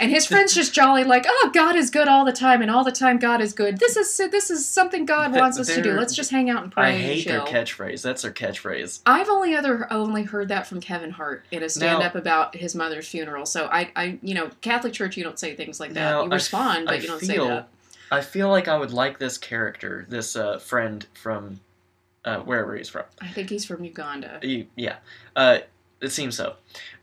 And 0.00 0.10
his 0.10 0.26
friend's 0.26 0.54
just 0.54 0.72
jolly 0.72 1.04
like, 1.04 1.24
"Oh, 1.28 1.50
God 1.52 1.76
is 1.76 1.90
good 1.90 2.08
all 2.08 2.24
the 2.24 2.32
time, 2.32 2.62
and 2.62 2.70
all 2.70 2.84
the 2.84 2.92
time 2.92 3.18
God 3.18 3.40
is 3.42 3.52
good. 3.52 3.78
This 3.78 3.96
is 3.96 4.16
this 4.30 4.50
is 4.50 4.66
something 4.66 5.04
God 5.04 5.34
wants 5.34 5.58
us 5.58 5.66
to 5.68 5.82
do. 5.82 5.92
Let's 5.92 6.14
just 6.14 6.30
hang 6.30 6.48
out 6.48 6.62
and 6.62 6.72
pray 6.72 6.84
I 6.84 6.88
and 6.90 7.02
hate 7.02 7.26
their 7.26 7.40
catchphrase. 7.40 8.02
That's 8.02 8.22
their 8.22 8.32
catchphrase. 8.32 9.00
I've 9.04 9.28
only 9.28 9.54
other 9.54 9.90
only 9.92 10.22
heard 10.24 10.48
that 10.48 10.66
from 10.66 10.80
Kevin 10.80 11.10
Hart 11.10 11.44
in 11.50 11.62
a 11.62 11.68
stand 11.68 12.02
up 12.02 12.14
about 12.14 12.56
his 12.56 12.74
mother's 12.74 13.08
funeral. 13.08 13.44
So 13.46 13.66
I, 13.66 13.90
I, 13.96 14.18
you 14.22 14.34
know, 14.34 14.50
Catholic 14.62 14.92
Church, 14.94 15.16
you 15.16 15.24
don't 15.24 15.38
say 15.38 15.54
things 15.54 15.80
like 15.80 15.92
that. 15.94 16.00
Now, 16.00 16.24
you 16.24 16.30
I 16.30 16.34
respond, 16.34 16.86
but 16.86 16.94
I 16.94 16.96
you 16.98 17.08
don't 17.08 17.20
feel- 17.20 17.44
say 17.44 17.48
that. 17.54 17.68
I 18.12 18.20
feel 18.20 18.48
like 18.50 18.68
I 18.68 18.76
would 18.78 18.92
like 18.92 19.18
this 19.18 19.38
character, 19.38 20.06
this 20.08 20.36
uh, 20.36 20.58
friend 20.58 21.04
from 21.14 21.60
uh, 22.24 22.40
wherever 22.40 22.76
he's 22.76 22.88
from. 22.90 23.04
I 23.20 23.28
think 23.28 23.48
he's 23.50 23.64
from 23.64 23.82
Uganda. 23.84 24.38
You- 24.42 24.66
Yeah, 24.76 24.96
uh, 25.34 25.58
it 26.00 26.10
seems 26.10 26.36
so. 26.36 26.54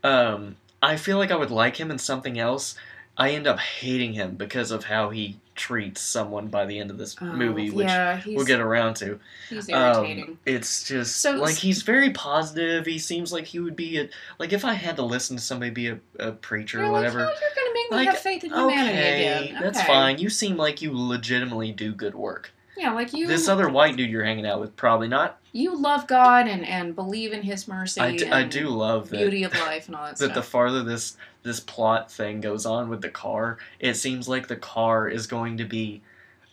Um, 0.04 0.56
I 0.80 0.96
feel 0.96 1.18
like 1.18 1.30
I 1.30 1.36
would 1.36 1.50
like 1.50 1.76
him 1.78 1.90
in 1.90 1.98
something 1.98 2.38
else. 2.38 2.76
I 3.18 3.30
end 3.32 3.46
up 3.46 3.58
hating 3.58 4.12
him 4.14 4.36
because 4.36 4.70
of 4.70 4.84
how 4.84 5.10
he 5.10 5.36
treats 5.60 6.00
someone 6.00 6.48
by 6.48 6.64
the 6.64 6.78
end 6.78 6.90
of 6.90 6.96
this 6.96 7.14
Oh, 7.20 7.26
movie, 7.26 7.70
which 7.70 7.86
yeah, 7.86 8.22
we'll 8.26 8.46
get 8.46 8.60
around 8.60 8.94
to. 8.96 9.20
he's 9.50 9.68
Um, 9.70 9.96
irritating. 10.06 10.38
it's 10.46 10.84
just 10.84 11.16
So- 11.20 11.32
like 11.36 11.54
he's 11.56 11.82
very 11.82 12.10
positive. 12.10 12.86
He 12.86 12.98
seems 12.98 13.30
like 13.30 13.44
he 13.44 13.58
would 13.60 13.76
be 13.76 13.98
a 14.00 14.08
like 14.38 14.54
if 14.54 14.64
I 14.64 14.72
had 14.72 14.96
to 14.96 15.02
listen 15.02 15.36
to 15.36 15.42
somebody 15.42 15.70
be 15.70 15.88
a, 15.88 15.98
a 16.18 16.32
preacher 16.32 16.80
or 16.80 16.84
like, 16.84 16.92
whatever. 16.92 17.20
"Oh, 17.20 17.24
you're 17.24 17.54
gonna 17.54 17.74
make 17.74 17.90
me 17.90 17.96
Like, 17.98 18.08
have 18.08 18.18
faith 18.18 18.42
in 18.44 18.50
humanity 18.50 18.98
Okay, 18.98 19.48
again. 19.50 19.62
that's 19.62 19.82
fine. 19.82 20.18
You 20.18 20.30
seem 20.30 20.56
like 20.56 20.80
you 20.80 20.92
legitimately 20.94 21.72
do 21.72 21.92
good 21.92 22.14
work. 22.14 22.52
Yeah, 22.76 22.92
like 22.94 23.12
you. 23.12 23.26
This 23.26 23.46
other 23.46 23.68
white 23.68 23.96
dude 23.96 24.08
you're 24.10 24.24
hanging 24.24 24.46
out 24.46 24.60
with 24.60 24.74
probably 24.76 25.08
not. 25.08 25.38
You 25.52 25.76
love 25.76 26.06
God 26.06 26.46
and 26.48 26.64
and 26.66 26.94
believe 26.94 27.32
in 27.32 27.42
His 27.42 27.66
mercy. 27.68 28.00
I, 28.00 28.16
d- 28.16 28.26
I 28.30 28.40
and 28.40 28.50
do 28.50 28.68
love 28.68 29.10
that 29.10 29.18
beauty 29.18 29.42
of 29.44 29.52
life 29.54 29.86
and 29.86 29.96
all 29.96 30.06
that, 30.06 30.18
that 30.18 30.34
the 30.34 30.42
farther 30.42 30.82
this 30.82 31.16
this 31.42 31.60
plot 31.60 32.10
thing 32.12 32.40
goes 32.40 32.66
on 32.66 32.88
with 32.88 33.00
the 33.02 33.08
car, 33.08 33.58
it 33.78 33.94
seems 33.94 34.28
like 34.28 34.48
the 34.48 34.56
car 34.56 35.08
is 35.08 35.26
going 35.26 35.56
to 35.58 35.64
be 35.64 36.02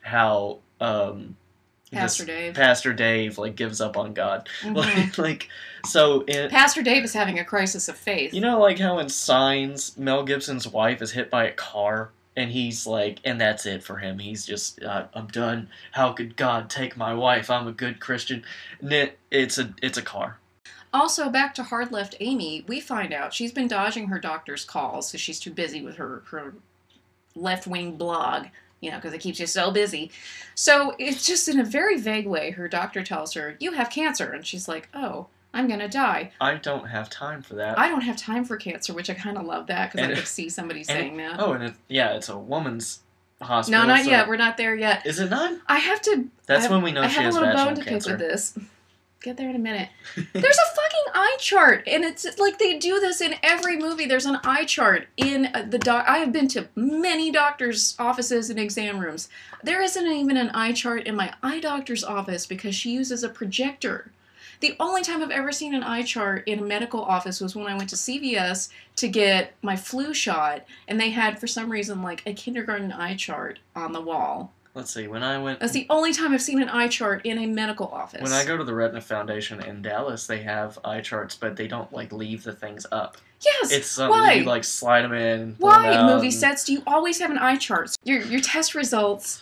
how 0.01 0.60
um 0.79 1.36
Pastor 1.91 2.25
Dave. 2.25 2.53
Pastor 2.53 2.91
Dave 2.93 3.38
like 3.38 3.55
gives 3.55 3.79
up 3.79 3.95
on 3.97 4.13
God. 4.13 4.49
Mhm. 4.62 4.75
Like 4.75 5.17
like 5.17 5.49
so 5.86 6.23
it 6.27 6.49
Pastor 6.51 6.83
Dave 6.83 7.03
is 7.03 7.13
having 7.13 7.39
a 7.39 7.45
crisis 7.45 7.88
of 7.88 7.95
faith. 7.97 8.33
you 8.33 8.41
know 8.41 8.60
like 8.60 8.77
how 8.79 8.97
in 8.99 9.07
Signs 9.10 9.97
Mel 9.97 10.23
Gibson's 10.23 10.67
wife 10.67 11.01
is 11.01 11.12
hit 11.12 11.29
by 11.29 11.45
a 11.45 11.51
car 11.53 12.10
and 12.38 12.52
he's 12.52 12.88
like 12.88 13.19
and 13.26 13.41
that's 13.41 13.65
it 13.65 13.84
for 13.84 13.97
him. 13.97 14.19
He's 14.19 14.45
just 14.45 14.82
uh, 14.82 15.08
I'm 15.13 15.28
done. 15.28 15.69
How 15.91 16.13
could 16.13 16.38
God 16.38 16.69
take 16.69 16.95
my 16.95 17.13
wife? 17.13 17.50
I'm 17.50 17.67
a 17.67 17.73
good 17.73 18.00
Christian. 18.00 18.45
It, 18.82 19.17
it's 19.30 19.58
a 19.58 19.73
it's 19.82 19.97
a 19.97 20.04
car. 20.04 20.38
Also, 20.93 21.30
back 21.30 21.54
to 21.56 21.63
hard 21.63 21.91
left 21.91 22.15
Amy, 22.21 22.63
we 22.67 22.80
find 22.80 23.13
out 23.13 23.34
she's 23.34 23.52
been 23.52 23.67
dodging 23.67 24.08
her 24.08 24.19
doctor's 24.19 24.63
calls 24.63 25.12
because 25.12 25.19
she's 25.19 25.39
too 25.39 25.52
busy 25.52 25.82
with 25.82 25.97
her, 25.97 26.23
her 26.30 26.54
left 27.36 27.67
wing 27.67 27.97
blog, 27.97 28.47
you 28.80 28.89
know, 28.89 28.97
because 28.97 29.13
it 29.13 29.19
keeps 29.19 29.39
you 29.39 29.47
so 29.47 29.69
busy. 29.69 30.10
So 30.56 30.95
it's 30.97 31.28
just 31.28 31.50
in 31.50 31.60
a 31.60 31.65
very 31.65 32.00
vague 32.00 32.26
way, 32.26 32.52
her 32.52 32.69
doctor 32.69 33.04
tells 33.04 33.34
her, 33.34 33.58
You 33.60 33.73
have 33.73 33.89
cancer. 33.89 34.32
And 34.32 34.45
she's 34.45 34.67
like, 34.67 34.88
Oh, 34.93 35.28
I'm 35.57 35.67
going 35.67 35.79
to 35.79 35.87
die. 35.87 36.31
I 36.39 36.53
don't 36.53 36.85
have 36.85 37.09
time 37.09 37.41
for 37.41 37.55
that. 37.55 37.79
I 37.79 37.89
don't 37.89 38.01
have 38.01 38.15
time 38.15 38.45
for 38.45 38.57
cancer, 38.57 38.93
which 38.93 39.09
I 39.09 39.15
kind 39.15 39.39
of 39.39 39.45
love 39.45 39.65
that 39.67 39.91
because 39.91 40.07
I 40.07 40.13
could 40.13 40.27
see 40.27 40.49
somebody 40.49 40.83
saying 40.83 41.17
that. 41.17 41.39
Oh, 41.39 41.53
and 41.53 41.63
it, 41.63 41.73
yeah, 41.87 42.15
it's 42.15 42.29
a 42.29 42.37
woman's 42.37 42.99
hospital. 43.41 43.81
no, 43.81 43.87
not 43.87 44.05
so- 44.05 44.11
yet. 44.11 44.27
We're 44.27 44.37
not 44.37 44.57
there 44.57 44.75
yet. 44.75 45.03
Is 45.07 45.19
it 45.19 45.31
not? 45.31 45.59
I 45.67 45.79
have 45.79 45.99
to. 46.03 46.29
That's 46.45 46.67
I- 46.67 46.69
when 46.69 46.83
we 46.83 46.91
know 46.91 47.01
I 47.01 47.07
she 47.07 47.15
have 47.15 47.23
has 47.25 47.35
a 47.35 47.39
little 47.39 47.55
bone 47.55 47.75
to 47.75 47.83
pick 47.83 48.05
with 48.05 48.19
this. 48.19 48.57
Get 49.23 49.35
there 49.35 49.49
in 49.49 49.55
a 49.55 49.59
minute. 49.59 49.89
There's 50.15 50.57
a 50.57 50.75
fucking 50.75 51.13
eye 51.15 51.37
chart, 51.39 51.87
and 51.87 52.03
it's 52.03 52.37
like 52.37 52.59
they 52.59 52.77
do 52.77 52.99
this 52.99 53.19
in 53.19 53.33
every 53.41 53.75
movie. 53.75 54.05
There's 54.05 54.27
an 54.27 54.37
eye 54.43 54.65
chart 54.65 55.07
in 55.17 55.47
uh, 55.55 55.65
the 55.67 55.79
doc. 55.79 56.05
I 56.07 56.19
have 56.19 56.31
been 56.31 56.47
to 56.49 56.67
many 56.75 57.31
doctors' 57.31 57.95
offices 57.97 58.51
and 58.51 58.59
exam 58.59 58.99
rooms. 58.99 59.27
There 59.63 59.81
isn't 59.81 60.05
even 60.05 60.37
an 60.37 60.51
eye 60.51 60.71
chart 60.71 61.07
in 61.07 61.15
my 61.15 61.33
eye 61.41 61.59
doctor's 61.59 62.03
office 62.03 62.45
because 62.45 62.75
she 62.75 62.91
uses 62.91 63.23
a 63.23 63.29
projector. 63.29 64.11
The 64.59 64.75
only 64.79 65.03
time 65.03 65.21
I've 65.21 65.31
ever 65.31 65.51
seen 65.51 65.75
an 65.75 65.83
eye 65.83 66.01
chart 66.01 66.47
in 66.47 66.59
a 66.59 66.63
medical 66.63 67.01
office 67.01 67.39
was 67.39 67.55
when 67.55 67.67
I 67.67 67.75
went 67.77 67.89
to 67.89 67.95
CVS 67.95 68.69
to 68.95 69.07
get 69.07 69.53
my 69.61 69.75
flu 69.75 70.13
shot, 70.13 70.65
and 70.87 70.99
they 70.99 71.11
had, 71.11 71.39
for 71.39 71.47
some 71.47 71.71
reason, 71.71 72.01
like 72.01 72.23
a 72.25 72.33
kindergarten 72.33 72.91
eye 72.91 73.15
chart 73.15 73.59
on 73.75 73.91
the 73.93 74.01
wall. 74.01 74.53
Let's 74.73 74.93
see. 74.93 75.07
When 75.07 75.23
I 75.23 75.39
went 75.39 75.59
That's 75.59 75.73
the 75.73 75.87
only 75.89 76.13
time 76.13 76.33
I've 76.33 76.41
seen 76.41 76.61
an 76.61 76.69
eye 76.69 76.87
chart 76.87 77.25
in 77.25 77.39
a 77.39 77.47
medical 77.47 77.87
office. 77.87 78.21
when 78.21 78.31
I 78.31 78.45
go 78.45 78.55
to 78.57 78.63
the 78.63 78.75
Retina 78.75 79.01
Foundation 79.01 79.59
in 79.63 79.81
Dallas, 79.81 80.27
they 80.27 80.43
have 80.43 80.77
eye 80.85 81.01
charts, 81.01 81.35
but 81.35 81.55
they 81.55 81.67
don't 81.67 81.91
like 81.91 82.11
leave 82.11 82.43
the 82.43 82.53
things 82.53 82.85
up. 82.91 83.17
yes. 83.43 83.71
It's 83.71 83.87
something 83.87 84.19
why? 84.19 84.33
you 84.33 84.43
like 84.43 84.63
slide 84.63 85.01
them 85.01 85.13
in. 85.13 85.39
And 85.41 85.59
pull 85.59 85.71
'em 85.73 85.81
Why 85.81 85.93
out 85.95 86.13
movie 86.13 86.29
sets 86.29 86.63
do 86.63 86.73
you 86.73 86.83
always 86.85 87.17
have 87.19 87.31
an 87.31 87.39
eye 87.39 87.55
chart? 87.57 87.95
Your 88.03 88.21
your 88.21 88.39
test 88.39 88.75
results 88.75 89.41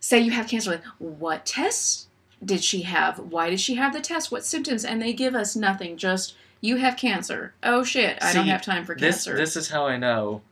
say 0.00 0.20
you 0.20 0.32
have 0.32 0.48
cancer. 0.48 0.82
What 0.98 1.46
tests 1.46 2.08
did 2.44 2.62
she 2.64 2.82
have? 2.82 3.18
Why 3.18 3.50
did 3.50 3.60
she 3.60 3.74
have 3.74 3.92
the 3.92 4.00
test? 4.00 4.30
What 4.32 4.44
symptoms? 4.44 4.84
And 4.84 5.00
they 5.00 5.12
give 5.12 5.34
us 5.34 5.54
nothing. 5.56 5.96
Just 5.96 6.34
you 6.60 6.76
have 6.76 6.96
cancer. 6.96 7.54
Oh 7.62 7.84
shit! 7.84 8.18
I 8.22 8.32
don't 8.32 8.46
have 8.46 8.62
time 8.62 8.84
for 8.84 8.94
This 8.94 9.24
cancer. 9.24 9.36
this 9.36 9.56
is 9.56 9.68
how 9.70 9.86
I 9.86 9.96
know 9.96 10.42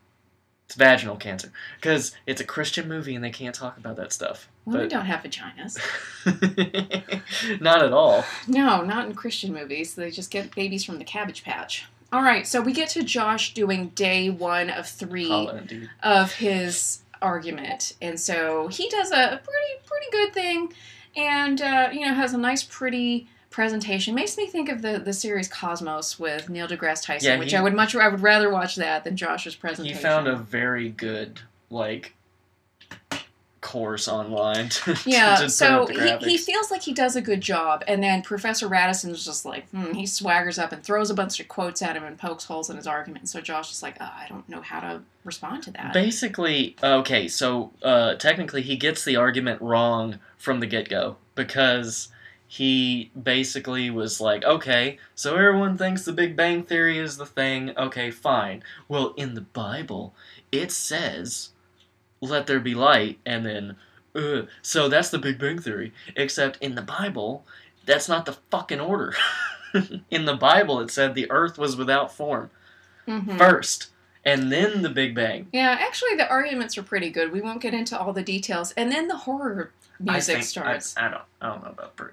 it's 0.67 0.75
vaginal 0.77 1.17
cancer 1.17 1.53
because 1.81 2.13
it's 2.27 2.41
a 2.41 2.45
Christian 2.45 2.89
movie 2.89 3.15
and 3.15 3.23
they 3.25 3.31
can't 3.31 3.55
talk 3.55 3.77
about 3.77 3.97
that 3.97 4.13
stuff. 4.13 4.49
Women 4.65 4.83
but- 4.83 4.91
don't 4.91 5.07
have 5.07 5.23
vaginas. 5.23 5.79
not 7.61 7.83
at 7.83 7.93
all. 7.93 8.25
No, 8.47 8.83
not 8.83 9.07
in 9.07 9.15
Christian 9.15 9.53
movies. 9.53 9.95
They 9.95 10.11
just 10.11 10.31
get 10.31 10.55
babies 10.55 10.85
from 10.85 10.99
the 10.99 11.05
Cabbage 11.05 11.45
Patch. 11.45 11.87
All 12.13 12.23
right, 12.23 12.47
so 12.47 12.61
we 12.61 12.73
get 12.75 12.91
to 12.91 13.03
Josh 13.03 13.55
doing 13.55 13.89
day 13.91 14.29
one 14.29 14.69
of 14.69 14.87
three. 14.87 15.29
Holla, 15.29 15.63
of 16.03 16.33
his 16.35 17.01
argument, 17.23 17.95
and 18.03 18.21
so 18.21 18.69
he 18.69 18.89
does 18.91 19.11
a 19.13 19.41
pretty 19.43 19.87
pretty 19.87 20.07
good 20.11 20.35
thing, 20.35 20.73
and 21.17 21.61
uh, 21.61 21.91
you 21.93 22.01
know 22.01 22.15
has 22.15 22.35
a 22.35 22.39
nice 22.39 22.63
pretty 22.63 23.29
presentation. 23.51 24.15
Makes 24.15 24.37
me 24.37 24.47
think 24.47 24.69
of 24.69 24.83
the 24.83 24.99
the 24.99 25.13
series 25.13 25.49
Cosmos 25.49 26.19
with 26.19 26.49
Neil 26.49 26.67
deGrasse 26.67 27.05
Tyson, 27.05 27.33
Yeah, 27.33 27.39
which 27.39 27.55
I 27.55 27.63
would 27.63 27.75
much 27.75 27.95
I 27.95 28.09
would 28.09 28.23
rather 28.23 28.51
watch 28.51 28.77
that 28.77 29.05
than 29.05 29.17
Josh's 29.17 29.55
presentation. 29.55 29.97
He 29.97 30.03
found 30.03 30.27
a 30.27 30.37
very 30.37 30.89
good 30.89 31.41
like 31.71 32.15
course 33.63 34.09
online. 34.09 34.69
To, 34.83 34.99
yeah, 35.07 35.37
to 35.37 35.51
so 35.51 35.87
he, 35.87 36.17
he 36.19 36.37
feels 36.37 36.71
like 36.71 36.83
he 36.83 36.93
does 36.93 37.15
a 37.15 37.21
good 37.21 37.41
job, 37.41 37.85
and 37.87 38.03
then 38.03 38.23
Professor 38.23 38.69
Radisson's 38.69 39.25
just 39.25 39.45
like, 39.45 39.69
hmm, 39.71 39.93
he 39.93 40.05
swaggers 40.05 40.61
up 40.61 40.73
and 40.73 40.83
throws 40.83 41.11
a 41.11 41.15
bunch 41.15 41.39
of 41.39 41.47
quotes 41.47 41.83
at 41.83 41.97
him 41.97 42.03
and 42.03 42.19
pokes 42.19 42.45
holes 42.45 42.69
in 42.69 42.77
his 42.77 42.87
argument. 42.87 43.29
So 43.29 43.41
Josh 43.41 43.71
is 43.71 43.83
like, 43.83 43.97
oh, 44.01 44.05
I 44.05 44.27
don't 44.29 44.49
know 44.49 44.61
how 44.61 44.81
to 44.81 45.03
respond 45.25 45.63
to 45.65 45.71
that. 45.73 45.93
Basically, 45.93 46.75
okay, 46.83 47.29
so 47.29 47.71
uh, 47.83 48.15
technically 48.15 48.63
he 48.63 48.77
gets 48.77 49.05
the 49.05 49.17
argument 49.17 49.63
wrong 49.63 50.19
from 50.43 50.59
the 50.59 50.67
get 50.67 50.89
go 50.89 51.17
because 51.37 52.09
he 52.49 53.11
basically 53.21 53.89
was 53.91 54.21
like, 54.21 54.45
okay, 54.45 54.99
so 55.15 55.37
everyone 55.37 55.79
thinks 55.79 56.05
the 56.05 56.13
Big 56.13 56.37
Bang 56.37 56.65
Theory 56.65 56.99
is 56.99 57.17
the 57.17 57.25
thing. 57.25 57.73
Okay, 57.79 58.11
fine. 58.11 58.63
Well, 58.89 59.15
in 59.17 59.35
the 59.35 59.41
Bible, 59.41 60.15
it 60.51 60.73
says, 60.73 61.51
let 62.21 62.47
there 62.49 62.59
be 62.61 62.75
light, 62.75 63.21
and 63.25 63.47
then, 63.47 63.77
uh, 64.17 64.43
so 64.61 64.89
that's 64.89 65.11
the 65.11 65.19
Big 65.19 65.39
Bang 65.39 65.61
Theory. 65.61 65.93
Except 66.17 66.59
in 66.61 66.75
the 66.75 66.83
Bible, 66.83 67.47
that's 67.87 68.09
not 68.09 68.27
the 68.27 68.37
fucking 68.51 68.81
order. 68.81 69.15
in 70.11 70.25
the 70.27 70.37
Bible, 70.37 70.81
it 70.81 70.91
said 70.91 71.15
the 71.15 71.31
earth 71.31 71.57
was 71.57 71.77
without 71.77 72.13
form 72.13 72.51
Mhm. 73.07 73.39
first. 73.39 73.89
and 74.25 74.53
then 74.53 74.83
the 74.83 74.89
Big 74.89 75.15
Bang. 75.17 75.49
Yeah, 75.53 75.77
actually, 75.81 76.15
the 76.17 76.29
arguments 76.29 76.79
are 76.79 76.83
pretty 76.85 77.11
good. 77.11 77.33
We 77.33 77.41
won't 77.41 77.61
get 77.61 77.75
into 77.75 77.99
all 77.99 78.13
the 78.13 78.23
details, 78.23 78.71
and 78.77 78.93
then 78.93 79.09
the 79.09 79.17
horror 79.17 79.73
music 80.03 80.37
I 80.37 80.39
think, 80.39 80.45
starts. 80.45 80.95
I, 80.97 81.07
I 81.07 81.11
don't. 81.11 81.23
I 81.41 81.49
don't 81.49 81.65
know 81.65 81.71
about 81.71 81.97
good. 81.97 82.11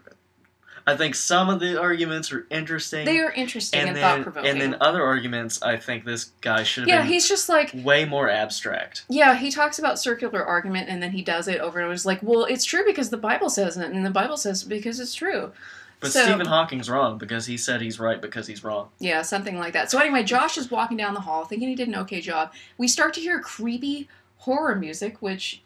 I 0.88 0.98
think 0.98 1.14
some 1.14 1.50
of 1.50 1.60
the 1.60 1.80
arguments 1.80 2.32
are 2.32 2.48
interesting. 2.50 3.06
they 3.06 3.20
are 3.20 3.32
interesting 3.32 3.80
and, 3.82 3.90
and 3.90 4.00
thought 4.00 4.24
provoking. 4.24 4.50
and 4.50 4.60
then 4.60 4.78
other 4.82 5.04
arguments, 5.04 5.62
I 5.62 5.78
think 5.78 6.04
this 6.04 6.32
guy 6.42 6.64
should 6.64 6.82
have 6.82 6.88
yeah, 6.88 7.02
been 7.02 7.12
he's 7.12 7.28
just 7.30 7.48
like, 7.48 7.72
way 7.76 8.06
more 8.06 8.28
abstract. 8.28 9.06
yeah, 9.08 9.36
he 9.36 9.52
talks 9.52 9.78
about 9.78 10.00
circular 10.00 10.44
argument, 10.44 10.90
and 10.90 11.04
then 11.04 11.12
he 11.12 11.22
does 11.22 11.48
it 11.48 11.60
over 11.60 11.78
and 11.78 11.86
over. 11.86 11.94
It's 11.94 12.08
like, 12.08 12.24
well, 12.24 12.46
it's 12.46 12.66
true 12.66 12.84
because 12.86 13.12
the 13.12 13.18
Bible 13.18 13.52
says 13.52 13.78
it, 13.78 13.92
and 13.92 14.04
the 14.04 14.10
Bible 14.10 14.38
says 14.38 14.64
it 14.64 14.70
because 14.70 15.00
it's 15.00 15.14
true. 15.14 15.52
But 16.00 16.12
So- 16.12 16.24
Stephen 16.24 16.48
Hawking's 16.48 16.90
wrong 16.90 17.18
because 17.18 17.46
he 17.46 17.58
said 17.58 17.82
he's 17.82 18.00
right 18.00 18.20
because 18.20 18.48
he's 18.48 18.64
wrong. 18.64 18.90
Yeah, 19.00 19.22
something 19.22 19.60
like 19.60 19.74
that. 19.74 19.92
So 19.92 20.00
anyway, 20.00 20.24
Josh 20.24 20.58
is 20.58 20.72
walking 20.72 20.98
down 20.98 21.14
the 21.14 21.20
hall, 21.20 21.46
thinking 21.46 21.70
he 21.70 21.76
did 21.76 21.90
an 21.90 21.96
okay 21.98 22.22
job. 22.22 22.52
We 22.78 22.88
start 22.88 23.14
to 23.16 23.22
hear 23.22 23.40
creepy 23.42 24.08
horror 24.38 24.76
music, 24.76 25.22
which 25.22 25.62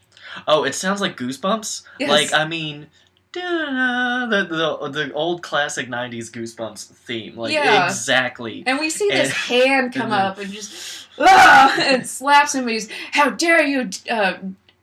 Oh, 0.47 0.64
it 0.64 0.76
sounds 0.76 1.01
like 1.01 1.16
Goosebumps. 1.18 1.84
Yes. 1.99 2.09
Like 2.09 2.34
I 2.34 2.45
mean, 2.47 2.88
the 3.34 4.45
the 4.82 4.89
the 4.89 5.14
old 5.14 5.41
classic 5.43 5.88
'90s 5.89 6.30
Goosebumps 6.32 6.86
theme. 6.88 7.36
Like 7.38 7.53
Yeah. 7.53 7.86
exactly. 7.86 8.64
And 8.66 8.80
we 8.80 8.89
see 8.89 9.09
this 9.09 9.30
And- 9.30 9.34
hand 9.34 9.93
come 9.95 10.11
up 10.11 10.38
and 10.39 10.51
just 10.51 11.07
ah, 11.20 11.76
and 11.80 12.07
slaps 12.07 12.55
him. 12.55 12.64
And 12.64 12.72
he's, 12.72 12.89
"How 13.11 13.30
dare 13.32 13.64
you 13.64 13.89
uh, 14.09 14.34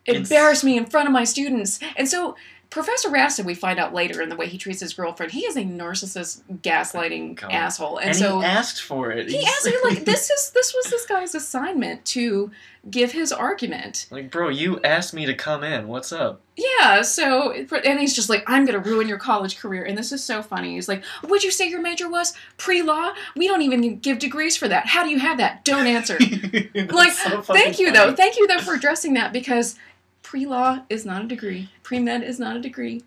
embarrass 0.06 0.62
me 0.64 0.76
in 0.76 0.86
front 0.86 1.06
of 1.08 1.12
my 1.12 1.24
students?" 1.24 1.80
And 1.96 2.08
so 2.08 2.36
Professor 2.70 3.10
Radisson, 3.10 3.44
we 3.44 3.54
find 3.54 3.78
out 3.80 3.92
later 3.92 4.22
in 4.22 4.28
the 4.28 4.36
way 4.36 4.46
he 4.46 4.56
treats 4.56 4.80
his 4.80 4.94
girlfriend, 4.94 5.32
he 5.32 5.40
is 5.40 5.56
a 5.56 5.62
narcissist, 5.62 6.42
gaslighting 6.62 7.34
God. 7.34 7.50
asshole. 7.50 7.98
And, 7.98 8.10
And, 8.10 8.16
so 8.16 8.38
he 8.38 8.46
asked 8.46 8.82
for 8.82 9.10
it. 9.10 9.28
he 9.28 9.38
He's- 9.38 9.52
asked 9.52 9.66
me 9.66 9.76
like, 9.84 10.04
"This 10.04 10.30
is 10.30 10.50
this 10.54 10.72
was 10.74 10.86
this 10.90 11.04
guy's 11.06 11.34
assignment 11.34 12.04
to 12.06 12.50
give 12.88 13.10
his 13.12 13.32
argument." 13.32 14.06
Like, 14.10 14.30
bro, 14.30 14.48
you 14.50 14.80
asked 14.84 15.12
me 15.12 15.26
to 15.26 15.34
come 15.34 15.64
in. 15.64 15.88
What's 15.88 16.12
up? 16.12 16.40
Yeah, 16.56 17.02
so 17.02 17.52
and 17.52 17.98
he's 17.98 18.14
just 18.14 18.28
like, 18.28 18.44
I'm 18.46 18.66
gonna 18.66 18.78
ruin 18.78 19.08
your 19.08 19.18
college 19.18 19.58
career, 19.58 19.82
and 19.84 19.96
this 19.98 20.12
is 20.12 20.22
so 20.22 20.42
funny. 20.42 20.74
He's 20.74 20.88
like, 20.88 21.02
What'd 21.22 21.42
you 21.42 21.50
say 21.50 21.68
your 21.68 21.80
major 21.80 22.08
was? 22.08 22.34
Pre-law? 22.58 23.14
We 23.34 23.48
don't 23.48 23.62
even 23.62 23.98
give 23.98 24.18
degrees 24.18 24.56
for 24.56 24.68
that. 24.68 24.86
How 24.86 25.02
do 25.02 25.10
you 25.10 25.18
have 25.18 25.38
that? 25.38 25.64
Don't 25.64 25.86
answer. 25.86 26.18
Like, 26.74 27.12
so 27.12 27.42
thank 27.42 27.78
you 27.80 27.92
though, 27.92 28.14
thank 28.14 28.36
you 28.38 28.46
though 28.46 28.58
for 28.60 28.74
addressing 28.74 29.14
that 29.14 29.32
because 29.32 29.76
pre-law 30.34 30.78
is 30.88 31.04
not 31.04 31.24
a 31.24 31.26
degree. 31.26 31.68
Pre-med 31.82 32.22
is 32.22 32.38
not 32.38 32.56
a 32.56 32.60
degree. 32.60 33.02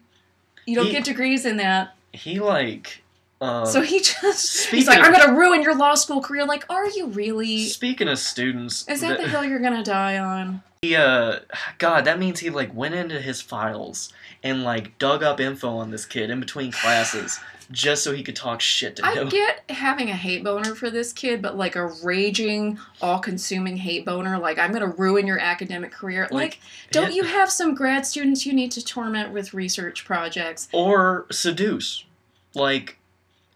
You 0.66 0.76
don't 0.76 0.88
He- 0.88 0.92
get 0.92 1.06
degrees 1.06 1.46
in 1.46 1.56
that. 1.56 1.96
He 2.12 2.38
like. 2.42 3.02
Uh, 3.40 3.64
So 3.66 3.82
he 3.82 4.00
just 4.02 4.68
he's 4.68 4.88
like, 4.88 5.00
of- 5.00 5.06
I'm 5.06 5.14
gonna 5.14 5.34
ruin 5.40 5.62
your 5.62 5.74
law 5.74 5.96
school 5.96 6.20
career. 6.22 6.46
Like, 6.46 6.66
are 6.70 6.86
you 6.90 7.08
really? 7.08 7.66
Speaking 7.68 8.10
of 8.10 8.20
students, 8.20 8.86
Is 8.90 9.00
that 9.02 9.12
the 9.12 9.24
th- 9.24 9.30
hill 9.30 9.46
you're 9.46 9.60
gonna 9.62 9.84
die 9.86 10.18
on? 10.18 10.64
he 10.82 10.98
uh, 10.98 11.40
God, 11.78 12.04
that 12.04 12.20
means 12.20 12.42
he 12.42 12.50
like 12.50 12.74
went 12.76 12.94
into 12.94 13.22
his 13.22 13.40
files 13.42 14.12
and 14.44 14.66
like 14.66 14.98
dug 15.00 15.24
up 15.24 15.40
info 15.40 15.78
on 15.78 15.92
this 15.92 16.06
kid 16.06 16.30
in 16.30 16.42
between 16.42 16.74
classes 16.74 17.40
just 17.74 18.04
so 18.06 18.14
he 18.14 18.24
could 18.24 18.36
talk 18.38 18.62
shit 18.62 18.96
to 18.96 19.06
I 19.06 19.16
him. 19.16 19.28
I 19.28 19.30
get 19.30 19.64
having 19.70 20.10
a 20.10 20.16
hate 20.16 20.44
boner 20.46 20.74
for 20.76 20.90
this 20.90 21.12
kid, 21.12 21.42
but 21.42 21.58
like 21.58 21.76
a 21.76 21.88
raging, 22.04 22.80
all-consuming 23.02 23.76
hate 23.78 24.06
boner, 24.06 24.38
like 24.40 24.58
I'm 24.58 24.72
gonna 24.72 24.88
ruin 24.88 25.28
your 25.28 25.40
academic 25.40 25.92
career. 25.92 26.24
Like, 26.24 26.32
Like, 26.32 26.60
don't 26.92 27.08
hit- 27.08 27.16
you 27.16 27.24
have 27.24 27.52
some 27.52 27.76
grad 27.76 28.06
students 28.06 28.46
you 28.46 28.54
need 28.54 28.72
to 28.72 28.86
torment 28.86 29.34
with 29.34 29.54
research 29.54 30.06
projects? 30.06 30.70
or 30.72 31.26
seduce? 31.32 32.06
Like 32.54 32.98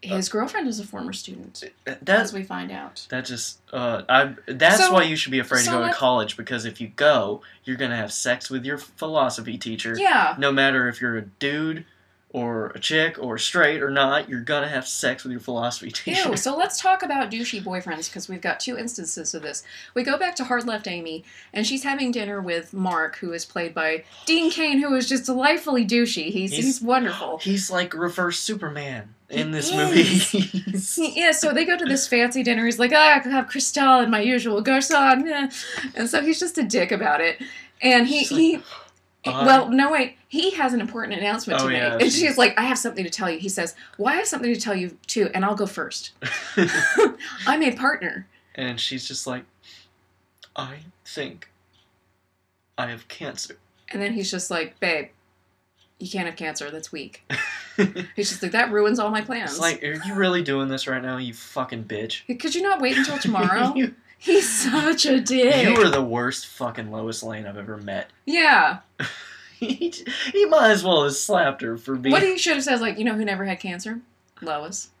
His 0.02 0.28
girlfriend 0.28 0.68
is 0.68 0.78
a 0.78 0.84
former 0.84 1.12
student, 1.12 1.64
as 1.86 1.96
that's 2.02 2.32
we 2.32 2.42
find 2.44 2.70
out. 2.70 3.06
that 3.10 3.24
just 3.24 3.58
uh, 3.72 4.02
I 4.08 4.34
that's 4.46 4.78
So- 4.78 4.92
why 4.92 5.04
you 5.04 5.16
should 5.16 5.32
be 5.32 5.38
afraid 5.38 5.60
to 5.60 5.64
so 5.66 5.78
go 5.80 5.86
to 5.88 5.92
college 5.94 6.36
because 6.36 6.64
if 6.64 6.80
you 6.80 6.88
go, 6.96 7.40
you're 7.64 7.76
gonna 7.76 7.96
have 7.96 8.12
sex 8.12 8.50
with 8.50 8.64
your 8.64 8.78
philosophy 8.78 9.56
teacher. 9.58 9.94
Yeah, 9.98 10.34
No 10.38 10.52
matter 10.52 10.88
if 10.88 11.00
you're 11.00 11.16
a 11.16 11.22
dude 11.22 11.84
or 12.30 12.66
a 12.74 12.78
chick 12.78 13.16
or 13.18 13.38
straight 13.38 13.82
or 13.82 13.90
not, 13.90 14.28
you're 14.28 14.40
gonna 14.42 14.68
have 14.68 14.86
sex 14.86 15.24
with 15.24 15.30
your 15.32 15.40
philosophy 15.40 15.90
teacher. 15.92 16.28
Ew, 16.30 16.36
so 16.36 16.54
let's 16.56 16.78
talk 16.80 17.02
about 17.02 17.30
douchey 17.30 17.62
boyfriends 17.62 18.10
because 18.10 18.28
we've 18.28 18.40
got 18.42 18.60
two 18.60 18.76
instances 18.76 19.34
of 19.34 19.40
this. 19.42 19.62
We 19.94 20.02
go 20.02 20.18
back 20.18 20.34
to 20.36 20.44
Hard 20.44 20.66
Left 20.66 20.86
Amy, 20.86 21.24
and 21.54 21.66
she's 21.66 21.84
having 21.84 22.10
dinner 22.12 22.40
with 22.40 22.74
Mark, 22.74 23.16
who 23.16 23.32
is 23.32 23.44
played 23.46 23.72
by 23.74 24.04
Dean 24.26 24.50
Cain, 24.50 24.78
who 24.80 24.94
is 24.94 25.08
just 25.08 25.24
delightfully 25.24 25.86
douchey. 25.86 26.30
He's 26.30 26.50
he's, 26.52 26.64
He's- 26.64 26.82
wonderful. 26.82 27.38
He's 27.42 27.70
like 27.70 27.94
reverse 27.94 28.38
Superman 28.40 29.14
in 29.30 29.50
this 29.50 29.70
is. 29.70 29.74
movie. 30.34 31.12
Yeah, 31.18 31.32
so 31.32 31.52
they 31.52 31.64
go 31.64 31.76
to 31.76 31.84
this 31.84 32.06
fancy 32.06 32.42
dinner. 32.42 32.64
He's 32.66 32.78
like, 32.78 32.92
ah, 32.94 33.16
I 33.16 33.18
could 33.20 33.32
have 33.32 33.46
Cristal 33.48 34.00
and 34.00 34.10
my 34.10 34.20
usual 34.20 34.62
garçon. 34.62 35.26
eh." 35.26 35.50
And 35.94 36.08
so 36.08 36.20
he's 36.22 36.38
just 36.40 36.58
a 36.58 36.62
dick 36.62 36.92
about 36.92 37.20
it. 37.20 37.40
And 37.82 38.06
he, 38.06 38.20
like, 38.20 38.28
he 38.28 38.60
"I-" 39.26 39.44
well, 39.46 39.68
no, 39.70 39.90
wait. 39.92 40.16
He 40.28 40.50
has 40.52 40.72
an 40.74 40.80
important 40.80 41.18
announcement 41.18 41.60
Oh, 41.60 41.64
to 41.64 41.70
make. 41.70 41.78
yeah, 41.82 41.92
and 41.94 42.02
she's- 42.02 42.14
she's 42.16 42.38
like, 42.38 42.58
I 42.58 42.62
have 42.64 42.78
something 42.78 43.04
to 43.04 43.10
tell 43.10 43.30
you. 43.30 43.38
He 43.38 43.48
says, 43.48 43.74
Well, 43.96 44.12
I 44.12 44.16
have 44.16 44.26
something 44.26 44.52
to 44.52 44.60
tell 44.60 44.74
you 44.74 44.96
too, 45.06 45.30
and 45.34 45.44
I'll 45.44 45.54
go 45.54 45.66
first. 45.66 46.12
I'm 47.46 47.62
a 47.62 47.72
partner. 47.74 48.26
and 48.54 48.78
she's 48.80 49.06
just 49.06 49.26
like, 49.26 49.44
I 50.56 50.78
think 51.04 51.48
I 52.76 52.86
have 52.88 53.08
cancer. 53.08 53.56
And 53.90 54.02
then 54.02 54.12
he's 54.12 54.30
just 54.30 54.50
like, 54.50 54.78
Babe, 54.80 55.08
you 55.98 56.08
can't 56.10 56.26
have 56.26 56.36
cancer. 56.36 56.70
That's 56.70 56.92
weak. 56.92 57.24
He's 58.16 58.28
just 58.30 58.42
like, 58.42 58.52
That 58.52 58.70
ruins 58.72 58.98
all 58.98 59.10
my 59.10 59.20
plans. 59.20 59.52
It's 59.52 59.60
like, 59.60 59.82
are 59.82 59.94
you 60.04 60.14
really 60.14 60.42
doing 60.42 60.68
this 60.68 60.86
right 60.86 61.00
now, 61.02 61.16
you 61.16 61.32
fucking 61.32 61.84
bitch? 61.84 62.22
Could 62.40 62.54
you 62.54 62.62
not 62.62 62.80
wait 62.80 62.96
until 62.98 63.18
tomorrow? 63.20 63.72
you, 63.74 63.94
he's 64.28 64.48
such 64.70 65.06
a 65.06 65.20
dick. 65.20 65.66
you 65.66 65.76
are 65.80 65.90
the 65.90 66.02
worst 66.02 66.46
fucking 66.46 66.90
Lois 66.90 67.22
Lane 67.22 67.46
I've 67.46 67.56
ever 67.56 67.76
met. 67.76 68.10
yeah. 68.26 68.78
he, 69.58 69.92
he 70.32 70.44
might 70.46 70.70
as 70.70 70.84
well 70.84 71.04
have 71.04 71.14
slapped 71.14 71.62
her 71.62 71.76
for 71.76 71.96
being. 71.96 72.12
What 72.12 72.22
he 72.22 72.38
should 72.38 72.54
have 72.54 72.64
said 72.64 72.74
is 72.74 72.80
like, 72.80 72.98
you 72.98 73.04
know 73.04 73.14
who 73.14 73.24
never 73.24 73.44
had 73.44 73.60
cancer? 73.60 74.00
Lois. 74.42 74.90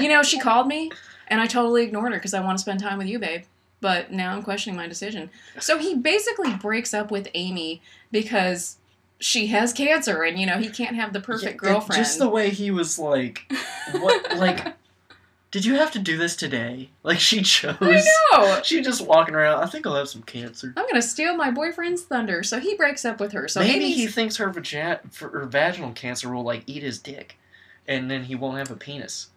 You 0.00 0.08
know, 0.08 0.22
she 0.22 0.38
called 0.40 0.66
me 0.66 0.90
and 1.26 1.42
I 1.42 1.46
totally 1.46 1.82
ignored 1.82 2.12
her 2.12 2.18
because 2.18 2.32
I 2.32 2.40
want 2.40 2.56
to 2.56 2.62
spend 2.62 2.80
time 2.80 2.96
with 2.96 3.06
you, 3.06 3.18
babe. 3.18 3.42
But 3.82 4.10
now 4.10 4.32
I'm 4.34 4.42
questioning 4.42 4.78
my 4.78 4.86
decision. 4.88 5.28
So 5.60 5.76
he 5.76 5.94
basically 5.94 6.54
breaks 6.54 6.94
up 6.94 7.10
with 7.10 7.28
Amy 7.34 7.82
because 8.10 8.78
she 9.20 9.48
has 9.48 9.74
cancer 9.74 10.22
and, 10.22 10.38
you 10.38 10.46
know, 10.46 10.56
he 10.56 10.70
can't 10.70 10.96
have 10.96 11.12
the 11.12 11.20
perfect 11.20 11.60
Yeah, 11.62 11.72
girlfriend. 11.72 12.02
Just 12.02 12.18
the 12.18 12.28
way 12.30 12.48
he 12.48 12.70
was 12.70 12.98
like, 12.98 13.52
what? 13.92 14.38
Like, 14.38 14.74
did 15.50 15.64
you 15.64 15.74
have 15.76 15.90
to 15.92 15.98
do 15.98 16.16
this 16.18 16.36
today? 16.36 16.90
Like 17.02 17.20
she 17.20 17.40
chose. 17.42 17.76
I 17.80 18.02
know. 18.32 18.60
She 18.64 18.82
just 18.82 19.06
walking 19.06 19.34
around. 19.34 19.62
I 19.62 19.66
think 19.66 19.86
I'll 19.86 19.94
have 19.96 20.08
some 20.10 20.22
cancer. 20.22 20.74
I'm 20.76 20.82
going 20.84 20.94
to 20.94 21.02
steal 21.02 21.34
my 21.36 21.50
boyfriend's 21.50 22.02
thunder. 22.02 22.42
So 22.42 22.58
he 22.60 22.74
breaks 22.76 23.04
up 23.06 23.18
with 23.18 23.32
her. 23.32 23.48
So 23.48 23.60
Maybe 23.60 23.84
Amy's- 23.86 23.96
he 23.96 24.06
thinks 24.08 24.36
her, 24.36 24.50
vagi- 24.50 25.00
her 25.20 25.46
vaginal 25.46 25.92
cancer 25.92 26.28
will 26.34 26.42
like 26.42 26.64
eat 26.66 26.82
his 26.82 26.98
dick, 26.98 27.38
and 27.86 28.10
then 28.10 28.24
he 28.24 28.34
won't 28.34 28.58
have 28.58 28.70
a 28.70 28.76
penis. 28.76 29.28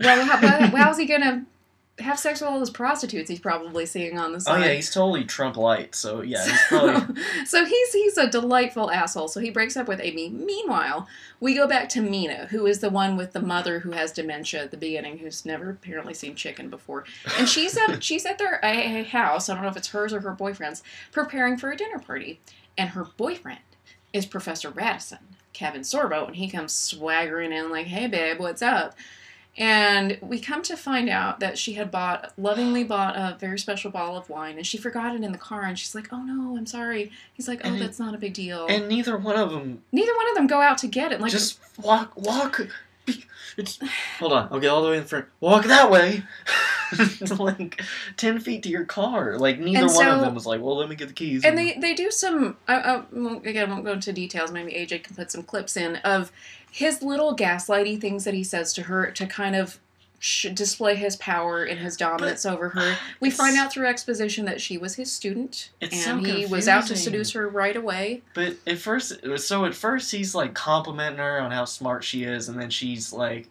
Well, 0.00 0.24
how, 0.26 0.36
how's 0.76 0.98
he 0.98 1.06
going 1.06 1.20
to 1.20 1.42
have 2.02 2.18
sex 2.18 2.40
with 2.40 2.50
all 2.50 2.58
those 2.58 2.70
prostitutes 2.70 3.30
he's 3.30 3.40
probably 3.40 3.86
seeing 3.86 4.18
on 4.18 4.32
the 4.32 4.40
side. 4.40 4.62
Oh 4.62 4.64
yeah, 4.64 4.72
he's 4.74 4.90
totally 4.90 5.24
Trump 5.24 5.56
light. 5.56 5.94
So 5.94 6.20
yeah, 6.22 6.44
he's 6.44 6.60
probably. 6.68 7.22
so 7.44 7.64
he's 7.64 7.92
he's 7.92 8.18
a 8.18 8.28
delightful 8.28 8.90
asshole. 8.90 9.28
So 9.28 9.40
he 9.40 9.50
breaks 9.50 9.76
up 9.76 9.88
with 9.88 10.00
Amy. 10.00 10.28
Meanwhile, 10.28 11.08
we 11.40 11.54
go 11.54 11.66
back 11.66 11.88
to 11.90 12.00
Mina, 12.00 12.46
who 12.50 12.66
is 12.66 12.80
the 12.80 12.90
one 12.90 13.16
with 13.16 13.32
the 13.32 13.40
mother 13.40 13.80
who 13.80 13.92
has 13.92 14.12
dementia 14.12 14.62
at 14.62 14.70
the 14.70 14.76
beginning, 14.76 15.18
who's 15.18 15.44
never 15.44 15.70
apparently 15.70 16.14
seen 16.14 16.34
chicken 16.34 16.68
before, 16.70 17.04
and 17.38 17.48
she's 17.48 17.76
at 17.76 18.02
she's 18.04 18.26
at 18.26 18.38
their 18.38 18.60
a, 18.62 19.02
house. 19.04 19.48
I 19.48 19.54
don't 19.54 19.62
know 19.62 19.70
if 19.70 19.76
it's 19.76 19.88
hers 19.88 20.12
or 20.12 20.20
her 20.20 20.32
boyfriend's, 20.32 20.82
preparing 21.10 21.56
for 21.56 21.70
a 21.70 21.76
dinner 21.76 21.98
party, 21.98 22.40
and 22.76 22.90
her 22.90 23.06
boyfriend 23.16 23.60
is 24.12 24.26
Professor 24.26 24.70
Radisson, 24.70 25.18
Kevin 25.52 25.82
Sorbo, 25.82 26.26
and 26.26 26.36
he 26.36 26.48
comes 26.48 26.72
swaggering 26.72 27.52
in 27.52 27.70
like, 27.70 27.86
"Hey, 27.86 28.06
babe, 28.06 28.38
what's 28.38 28.62
up?" 28.62 28.94
And 29.58 30.18
we 30.22 30.40
come 30.40 30.62
to 30.62 30.76
find 30.76 31.08
out 31.10 31.40
that 31.40 31.58
she 31.58 31.74
had 31.74 31.90
bought, 31.90 32.32
lovingly 32.38 32.84
bought 32.94 33.16
a 33.16 33.36
very 33.38 33.58
special 33.58 33.90
bottle 33.90 34.16
of 34.16 34.30
wine, 34.30 34.56
and 34.56 34.66
she 34.66 34.78
forgot 34.78 35.14
it 35.14 35.22
in 35.22 35.30
the 35.32 35.38
car. 35.38 35.62
And 35.64 35.78
she's 35.78 35.94
like, 35.94 36.08
"Oh 36.12 36.22
no, 36.22 36.56
I'm 36.56 36.66
sorry." 36.66 37.12
He's 37.34 37.48
like, 37.48 37.60
"Oh, 37.64 37.68
And 37.68 37.76
it- 37.76 37.80
that's 37.80 37.98
not 37.98 38.14
a 38.14 38.18
big 38.18 38.32
deal." 38.34 38.66
and 38.68 38.88
neither 38.88 39.16
one 39.18 39.36
of 39.36 39.50
them 39.50 39.82
Neither 39.92 40.14
one 40.16 40.28
of 40.30 40.34
them 40.34 40.46
go 40.46 40.60
out 40.60 40.78
to 40.78 40.86
get 40.86 41.12
it. 41.12 41.20
Like, 41.20 41.32
just 41.32 41.58
walk 41.82 42.12
walk. 42.16 42.60
It's, 43.54 43.78
hold 44.18 44.32
on, 44.32 44.48
I'll 44.50 44.60
get 44.60 44.68
all 44.68 44.82
the 44.82 44.88
way 44.88 44.96
in 44.96 45.04
front. 45.04 45.26
Walk 45.40 45.66
that 45.66 45.90
way. 45.90 46.22
like 47.38 47.82
ten 48.16 48.40
feet 48.40 48.62
to 48.62 48.70
your 48.70 48.86
car. 48.86 49.38
Like 49.38 49.58
neither 49.58 49.84
And 49.84 49.94
one 49.94 50.08
of 50.08 50.20
them 50.22 50.34
was 50.34 50.46
like, 50.46 50.62
well, 50.62 50.74
let 50.78 50.88
me 50.88 50.96
get 50.96 51.08
the 51.08 51.12
keys. 51.14 51.44
and 51.44 51.58
they 51.58 51.74
they 51.74 51.92
do 51.92 52.10
some. 52.10 52.56
I, 52.66 52.76
I 52.76 53.02
won't, 53.12 53.46
again, 53.46 53.68
I 53.68 53.72
won't 53.74 53.84
go 53.84 53.92
into 53.92 54.10
details. 54.10 54.52
Maybe 54.52 54.72
AJ 54.72 55.04
can 55.04 55.16
put 55.16 55.30
some 55.30 55.42
clips 55.42 55.76
in 55.76 55.96
of 55.96 56.32
his 56.70 57.02
little 57.02 57.36
gaslighty 57.36 58.00
things 58.00 58.24
that 58.24 58.32
he 58.32 58.42
says 58.42 58.72
to 58.72 58.84
her 58.84 59.10
to 59.10 59.26
kind 59.26 59.54
of 59.54 59.78
sh- 60.22 60.46
display 60.54 60.94
his 60.94 61.16
power 61.16 61.64
and 61.64 61.80
his 61.80 61.96
dominance 61.96 62.46
over 62.46 62.70
her. 62.70 62.96
We 63.20 63.30
find 63.30 63.56
out 63.56 63.72
through 63.72 63.86
exposition 63.86 64.44
that 64.46 64.60
she 64.60 64.78
was 64.78 64.94
his 64.94 65.12
student, 65.12 65.70
and 65.80 65.92
so 65.92 66.16
he 66.18 66.46
was 66.46 66.68
out 66.68 66.86
to 66.86 66.96
seduce 66.96 67.32
her 67.32 67.48
right 67.48 67.76
away. 67.76 68.22
But 68.34 68.56
at 68.66 68.78
first, 68.78 69.12
so 69.38 69.64
at 69.64 69.74
first 69.74 70.12
he's 70.12 70.34
like 70.34 70.54
complimenting 70.54 71.18
her 71.18 71.40
on 71.40 71.50
how 71.50 71.64
smart 71.64 72.04
she 72.04 72.22
is, 72.22 72.48
and 72.48 72.58
then 72.58 72.70
she's 72.70 73.12
like, 73.12 73.48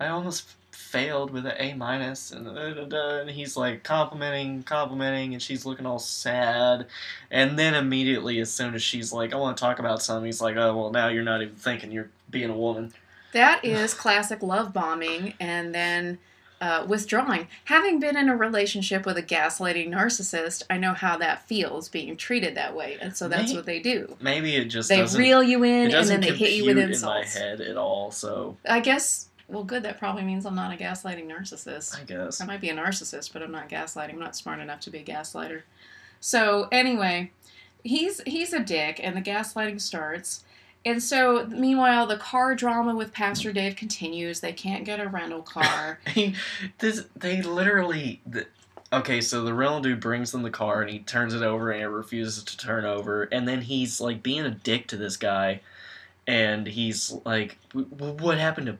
"I 0.00 0.08
almost 0.08 0.56
failed 0.72 1.30
with 1.30 1.46
an 1.46 1.54
A 1.58 1.74
minus, 1.74 2.32
and, 2.32 2.46
and 2.48 3.30
he's 3.30 3.56
like 3.56 3.84
complimenting, 3.84 4.64
complimenting, 4.64 5.32
and 5.34 5.42
she's 5.42 5.64
looking 5.64 5.86
all 5.86 5.98
sad. 5.98 6.86
And 7.30 7.58
then 7.58 7.74
immediately, 7.74 8.40
as 8.40 8.50
soon 8.50 8.74
as 8.74 8.82
she's 8.82 9.12
like, 9.12 9.32
"I 9.32 9.36
want 9.36 9.56
to 9.56 9.60
talk 9.60 9.78
about 9.78 10.02
something," 10.02 10.26
he's 10.26 10.40
like, 10.40 10.56
"Oh 10.56 10.76
well, 10.76 10.90
now 10.90 11.08
you're 11.08 11.24
not 11.24 11.42
even 11.42 11.54
thinking. 11.54 11.92
You're 11.92 12.10
being 12.30 12.50
a 12.50 12.56
woman." 12.56 12.92
That 13.32 13.64
is 13.64 13.94
classic 13.94 14.42
love 14.42 14.72
bombing 14.72 15.34
and 15.38 15.74
then 15.74 16.18
uh, 16.60 16.84
withdrawing. 16.88 17.46
Having 17.64 18.00
been 18.00 18.16
in 18.16 18.28
a 18.28 18.36
relationship 18.36 19.06
with 19.06 19.16
a 19.16 19.22
gaslighting 19.22 19.90
narcissist, 19.90 20.64
I 20.68 20.78
know 20.78 20.92
how 20.92 21.16
that 21.18 21.46
feels 21.46 21.88
being 21.88 22.16
treated 22.16 22.54
that 22.56 22.74
way. 22.74 22.98
And 23.00 23.16
so 23.16 23.28
that's 23.28 23.50
May- 23.50 23.56
what 23.56 23.66
they 23.66 23.80
do. 23.80 24.16
Maybe 24.20 24.56
it 24.56 24.66
just 24.66 24.88
They 24.88 25.04
reel 25.04 25.42
you 25.42 25.62
in 25.64 25.94
and 25.94 26.08
then 26.08 26.20
they 26.20 26.34
hit 26.34 26.52
you 26.52 26.66
with 26.66 26.76
compute 26.76 26.96
in 26.96 27.04
my 27.04 27.24
head 27.24 27.60
at 27.60 27.76
all. 27.76 28.10
So 28.10 28.56
I 28.68 28.80
guess, 28.80 29.28
well, 29.46 29.64
good. 29.64 29.82
That 29.82 29.98
probably 29.98 30.24
means 30.24 30.46
I'm 30.46 30.54
not 30.54 30.72
a 30.72 30.76
gaslighting 30.76 31.26
narcissist. 31.26 31.98
I 31.98 32.04
guess. 32.04 32.40
I 32.40 32.46
might 32.46 32.60
be 32.60 32.70
a 32.70 32.74
narcissist, 32.74 33.32
but 33.32 33.42
I'm 33.42 33.52
not 33.52 33.68
gaslighting. 33.68 34.14
I'm 34.14 34.18
not 34.18 34.36
smart 34.36 34.60
enough 34.60 34.80
to 34.80 34.90
be 34.90 34.98
a 34.98 35.04
gaslighter. 35.04 35.62
So 36.20 36.68
anyway, 36.72 37.30
he's 37.84 38.20
he's 38.26 38.52
a 38.52 38.60
dick, 38.60 39.00
and 39.02 39.16
the 39.16 39.22
gaslighting 39.22 39.80
starts. 39.80 40.44
And 40.84 41.02
so, 41.02 41.46
meanwhile, 41.46 42.06
the 42.06 42.16
car 42.16 42.54
drama 42.54 42.94
with 42.94 43.12
Pastor 43.12 43.52
Dave 43.52 43.76
continues. 43.76 44.40
They 44.40 44.52
can't 44.52 44.84
get 44.84 45.00
a 45.00 45.08
rental 45.08 45.42
car. 45.54 45.98
This, 46.78 47.04
they 47.16 47.42
literally. 47.42 48.20
The, 48.26 48.46
okay, 48.92 49.20
so 49.20 49.42
the 49.44 49.52
rental 49.54 49.80
dude 49.80 50.00
brings 50.00 50.32
them 50.32 50.42
the 50.42 50.50
car 50.50 50.80
and 50.80 50.90
he 50.90 51.00
turns 51.00 51.34
it 51.34 51.42
over 51.42 51.70
and 51.70 51.82
it 51.82 51.88
refuses 51.88 52.42
to 52.44 52.56
turn 52.56 52.84
over. 52.84 53.24
And 53.24 53.46
then 53.46 53.62
he's 53.62 54.00
like 54.00 54.22
being 54.22 54.46
a 54.46 54.50
dick 54.50 54.86
to 54.88 54.96
this 54.96 55.16
guy. 55.16 55.60
And 56.26 56.66
he's 56.66 57.12
like, 57.24 57.58
"W- 57.72 57.88
w- 57.90 58.14
What 58.22 58.38
happened 58.38 58.66
to 58.68 58.78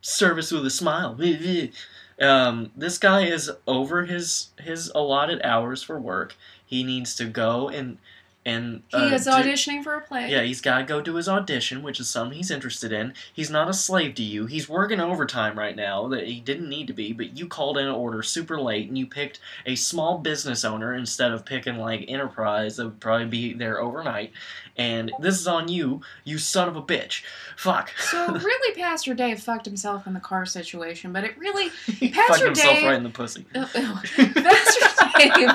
service 0.00 0.50
with 0.50 0.66
a 0.66 0.70
smile? 0.70 1.16
Um, 2.18 2.72
this 2.74 2.96
guy 2.96 3.26
is 3.26 3.50
over 3.66 4.06
his 4.06 4.48
his 4.58 4.90
allotted 4.94 5.42
hours 5.44 5.82
for 5.82 6.00
work. 6.00 6.34
He 6.64 6.82
needs 6.82 7.14
to 7.16 7.26
go 7.26 7.68
and 7.68 7.98
and 8.46 8.82
he 8.88 8.96
uh, 8.96 9.06
is 9.06 9.24
do- 9.24 9.30
auditioning 9.32 9.82
for 9.82 9.94
a 9.94 10.00
play. 10.00 10.30
yeah, 10.30 10.42
he's 10.42 10.60
got 10.60 10.78
to 10.78 10.84
go 10.84 11.00
do 11.00 11.16
his 11.16 11.28
audition, 11.28 11.82
which 11.82 11.98
is 11.98 12.08
something 12.08 12.36
he's 12.36 12.50
interested 12.50 12.92
in. 12.92 13.12
He's 13.32 13.50
not 13.50 13.68
a 13.68 13.74
slave 13.74 14.14
to 14.14 14.22
you. 14.22 14.46
He's 14.46 14.68
working 14.68 15.00
overtime 15.00 15.58
right 15.58 15.74
now 15.74 16.06
that 16.08 16.28
he 16.28 16.38
didn't 16.38 16.68
need 16.68 16.86
to 16.86 16.92
be, 16.92 17.12
but 17.12 17.36
you 17.36 17.48
called 17.48 17.76
in 17.76 17.86
an 17.86 17.94
order 17.94 18.22
super 18.22 18.60
late 18.60 18.86
and 18.88 18.96
you 18.96 19.04
picked 19.06 19.40
a 19.66 19.74
small 19.74 20.18
business 20.18 20.64
owner 20.64 20.94
instead 20.94 21.32
of 21.32 21.44
picking 21.44 21.76
like 21.76 22.04
Enterprise 22.06 22.76
that 22.76 22.84
would 22.84 23.00
probably 23.00 23.26
be 23.26 23.52
there 23.52 23.80
overnight. 23.80 24.30
And 24.76 25.10
this 25.18 25.40
is 25.40 25.48
on 25.48 25.68
you, 25.68 26.02
you 26.24 26.38
son 26.38 26.68
of 26.68 26.76
a 26.76 26.82
bitch. 26.82 27.22
Fuck. 27.56 27.90
So 27.98 28.32
really, 28.32 28.80
Pastor 28.80 29.14
Dave 29.14 29.40
fucked 29.40 29.66
himself 29.66 30.06
in 30.06 30.12
the 30.14 30.20
car 30.20 30.46
situation, 30.46 31.12
but 31.12 31.24
it 31.24 31.36
really 31.36 31.70
he 31.86 32.10
Pastor 32.10 32.32
fucked 32.34 32.44
himself 32.44 32.74
Dave- 32.76 32.84
right 32.84 32.96
in 32.96 33.02
the 33.02 33.10
pussy. 33.10 33.44
Uh, 33.54 33.66
uh, 33.74 34.00
Pastor 34.04 35.10
Dave, 35.18 35.50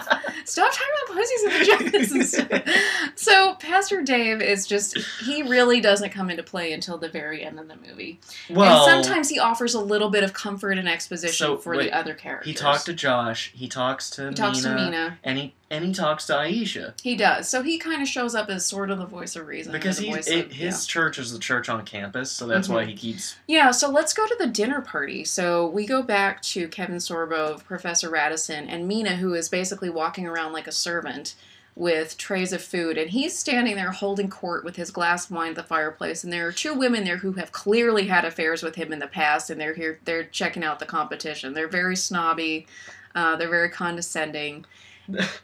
stop 0.45 0.71
talking 0.71 0.87
about 1.03 1.15
pussies 1.15 1.43
and 1.43 1.91
vaginas 1.93 2.11
and 2.11 2.25
stuff. 2.25 2.75
So 3.15 3.55
Pastor 3.55 4.01
Dave 4.01 4.41
is 4.41 4.65
just 4.65 4.97
he 5.23 5.43
really 5.43 5.79
doesn't 5.81 6.09
come 6.11 6.29
into 6.29 6.43
play 6.43 6.71
until 6.73 6.97
the 6.97 7.09
very 7.09 7.43
end 7.43 7.59
of 7.59 7.67
the 7.67 7.75
movie. 7.75 8.19
Well, 8.49 8.85
and 8.87 9.03
sometimes 9.05 9.29
he 9.29 9.37
offers 9.39 9.73
a 9.73 9.79
little 9.79 10.09
bit 10.09 10.23
of 10.23 10.33
comfort 10.33 10.77
and 10.77 10.87
exposition 10.89 11.33
So, 11.35 11.57
for 11.57 11.75
wait, 11.75 11.83
the 11.91 11.97
other 11.97 12.13
characters. 12.13 12.47
he 12.47 12.53
talked 12.53 12.85
to 12.85 12.93
Josh, 12.93 13.51
he 13.53 13.67
talks 13.67 14.09
to 14.11 14.21
he 14.23 14.27
Mina, 14.29 14.35
talks 14.37 14.61
to 14.61 14.73
Mina. 14.75 15.19
and 15.23 15.37
he 15.37 15.53
and 15.71 15.83
he 15.85 15.93
talks 15.93 16.27
to 16.27 16.33
Aisha. 16.33 16.93
He 17.01 17.15
does. 17.15 17.47
So 17.49 17.63
he 17.63 17.79
kind 17.79 18.01
of 18.01 18.07
shows 18.07 18.35
up 18.35 18.49
as 18.49 18.65
sort 18.65 18.91
of 18.91 18.99
the 18.99 19.05
voice 19.07 19.35
of 19.35 19.47
reason. 19.47 19.73
or 19.73 19.79
Because 19.79 19.97
the 19.97 20.03
he's 20.05 20.15
voice 20.15 20.27
it, 20.27 20.45
of- 20.47 20.51
his 20.51 20.85
church 20.85 21.17
is 21.17 21.31
the 21.33 21.39
church 21.39 21.69
on 21.69 21.83
campus, 21.85 22.29
so 22.31 22.45
that's 22.45 22.69
why 22.69 22.85
he 22.85 22.93
keeps 22.93 23.37
Yeah, 23.47 23.71
so 23.71 23.89
let's 23.89 24.13
go 24.13 24.27
to 24.27 24.35
the 24.37 24.47
dinner 24.47 24.81
party. 24.81 25.23
So 25.23 25.67
we 25.67 25.87
go 25.87 26.03
back 26.03 26.41
to 26.43 26.67
Kevin 26.67 26.97
Sorbo, 26.97 27.63
Professor 27.63 28.09
Radisson, 28.09 28.67
and 28.69 28.87
Mina, 28.87 29.15
who 29.15 29.33
is 29.33 29.49
basically 29.49 29.89
walking 29.89 30.27
around 30.27 30.53
like 30.53 30.67
a 30.67 30.71
servant 30.71 31.33
with 31.73 32.17
trays 32.17 32.51
of 32.51 32.61
food. 32.61 32.97
And 32.97 33.09
he's 33.11 33.37
standing 33.37 33.77
there 33.77 33.91
holding 33.91 34.29
court 34.29 34.65
with 34.65 34.75
his 34.75 34.91
glass 34.91 35.25
of 35.25 35.31
wine 35.31 35.51
at 35.51 35.55
the 35.55 35.63
fireplace. 35.63 36.21
And 36.21 36.33
there 36.33 36.45
are 36.45 36.51
two 36.51 36.73
women 36.73 37.05
there 37.05 37.15
who 37.17 37.31
have 37.33 37.53
clearly 37.53 38.07
had 38.07 38.25
affairs 38.25 38.61
with 38.61 38.75
him 38.75 38.91
in 38.91 38.99
the 38.99 39.07
past, 39.07 39.49
and 39.49 39.59
they're 39.59 39.73
here, 39.73 39.97
they're 40.03 40.25
checking 40.25 40.65
out 40.65 40.79
the 40.79 40.85
competition. 40.85 41.53
They're 41.53 41.69
very 41.69 41.95
snobby, 41.95 42.67
uh, 43.15 43.37
they're 43.37 43.49
very 43.49 43.69
condescending. 43.69 44.65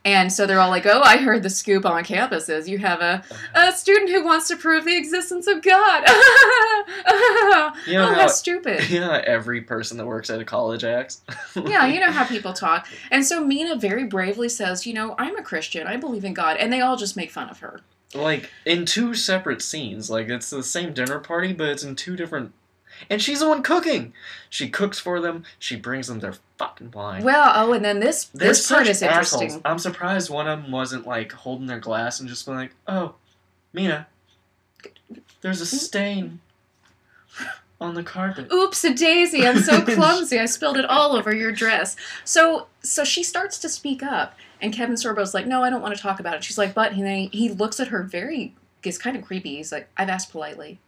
And 0.06 0.32
so 0.32 0.46
they're 0.46 0.60
all 0.60 0.70
like, 0.70 0.86
"Oh, 0.86 1.02
I 1.02 1.18
heard 1.18 1.44
the 1.44 1.50
scoop 1.50 1.86
on 1.86 2.04
campus 2.04 2.48
is 2.48 2.70
you 2.70 2.78
have 2.78 3.02
a, 3.02 3.24
a 3.54 3.72
student 3.74 4.10
who 4.10 4.24
wants 4.24 4.48
to 4.48 4.56
prove 4.56 4.86
the 4.86 4.96
existence 4.98 5.48
of 5.48 5.62
God." 5.62 6.04
You 7.86 7.94
know 7.94 8.10
oh, 8.10 8.14
how- 8.14 8.22
how 8.22 8.28
stupid! 8.28 8.90
You 8.90 9.00
know 9.02 9.12
how 9.12 9.20
every 9.20 9.62
person 9.62 9.98
that 9.98 10.06
works 10.06 10.30
at 10.30 10.40
a 10.40 10.46
college 10.46 10.84
acts? 10.84 11.22
yeah, 11.56 11.86
you 11.86 12.00
know 12.00 12.12
how 12.12 12.26
people 12.26 12.54
talk. 12.54 12.88
And 13.12 13.26
so 13.26 13.44
Mina 13.44 13.76
very 13.76 14.06
bravely 14.06 14.50
says, 14.50 14.86
"You 14.86 14.94
know, 14.94 15.16
I'm 15.18 15.38
a 15.38 15.44
Christian. 15.44 15.88
I 15.88 15.98
believe 15.98 16.24
in 16.26 16.34
God," 16.34 16.58
and 16.58 16.72
they 16.72 16.82
all 16.82 16.96
just 16.98 17.16
make 17.18 17.32
fun 17.32 17.50
of 17.50 17.60
her. 17.60 17.82
like, 18.14 18.50
in 18.66 18.86
two 18.86 19.14
separate 19.14 19.62
scenes. 19.62 20.10
Like, 20.10 20.30
it's 20.30 20.50
the 20.50 20.64
same 20.64 20.94
dinner 20.94 21.20
party, 21.20 21.54
but 21.54 21.68
it's 21.70 21.84
in 21.84 21.96
two 21.96 22.16
different. 22.16 22.54
And 23.10 23.22
she's 23.22 23.40
the 23.40 23.48
one 23.48 23.64
cooking! 23.64 24.14
She 24.50 24.70
cooks 24.70 25.00
for 25.00 25.20
them, 25.20 25.44
she 25.60 25.76
brings 25.76 26.08
them 26.08 26.20
their 26.20 26.36
fucking 26.58 26.92
wine. 26.92 27.24
Well, 27.24 27.52
oh, 27.56 27.74
and 27.74 27.84
then 27.84 28.00
this 28.00 28.26
They're 28.26 28.50
this 28.50 28.70
part 28.70 28.88
is 28.88 29.02
interesting. 29.02 29.62
I'm 29.66 29.80
surprised 29.80 30.30
one 30.30 30.48
of 30.48 30.62
them 30.62 30.72
wasn't, 30.72 31.06
like, 31.06 31.32
holding 31.32 31.68
their 31.68 31.80
glass 31.80 32.20
and 32.20 32.28
just 32.28 32.46
being 32.46 32.58
like, 32.58 32.74
oh, 32.88 33.16
Mina, 33.74 34.08
there's 35.42 35.62
a 35.62 35.66
mm. 35.66 35.80
stain 35.80 36.40
on 37.80 37.94
the 37.94 38.04
carpet. 38.04 38.52
Oops, 38.52 38.84
a 38.84 38.94
daisy! 38.94 39.46
I'm 39.46 39.60
so 39.60 39.82
clumsy. 39.86 40.40
I 40.40 40.46
spilled 40.46 40.78
it 40.78 40.86
all 40.86 41.16
over 41.16 41.34
your 41.34 41.52
dress. 41.52 41.96
So, 42.24 42.68
so 42.82 43.04
she 43.04 43.24
starts 43.24 43.60
to 43.60 43.70
speak 43.70 44.02
up, 44.02 44.36
and 44.62 44.74
Kevin 44.74 44.96
Sorbo's 44.96 45.34
like, 45.34 45.46
"No, 45.46 45.64
I 45.64 45.70
don't 45.70 45.82
want 45.82 45.96
to 45.96 46.02
talk 46.02 46.20
about 46.20 46.36
it." 46.36 46.44
She's 46.44 46.58
like, 46.58 46.74
"But," 46.74 46.94
and 46.94 47.04
then 47.04 47.16
he, 47.18 47.28
he 47.28 47.50
looks 47.50 47.80
at 47.80 47.90
her 47.90 48.04
very, 48.04 48.56
gets 48.82 48.98
kind 48.98 49.16
of 49.16 49.24
creepy. 49.24 49.58
He's 49.58 49.72
like, 49.72 49.90
"I've 49.98 50.10
asked 50.10 50.32
politely," 50.32 50.80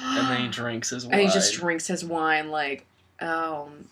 And 0.00 0.28
then 0.28 0.40
he 0.42 0.48
drinks 0.48 0.90
his 0.90 1.04
wine. 1.06 1.14
and 1.14 1.22
he 1.22 1.32
just 1.32 1.54
drinks 1.54 1.86
his 1.86 2.04
wine 2.04 2.50
like, 2.50 2.84
um, 3.20 3.86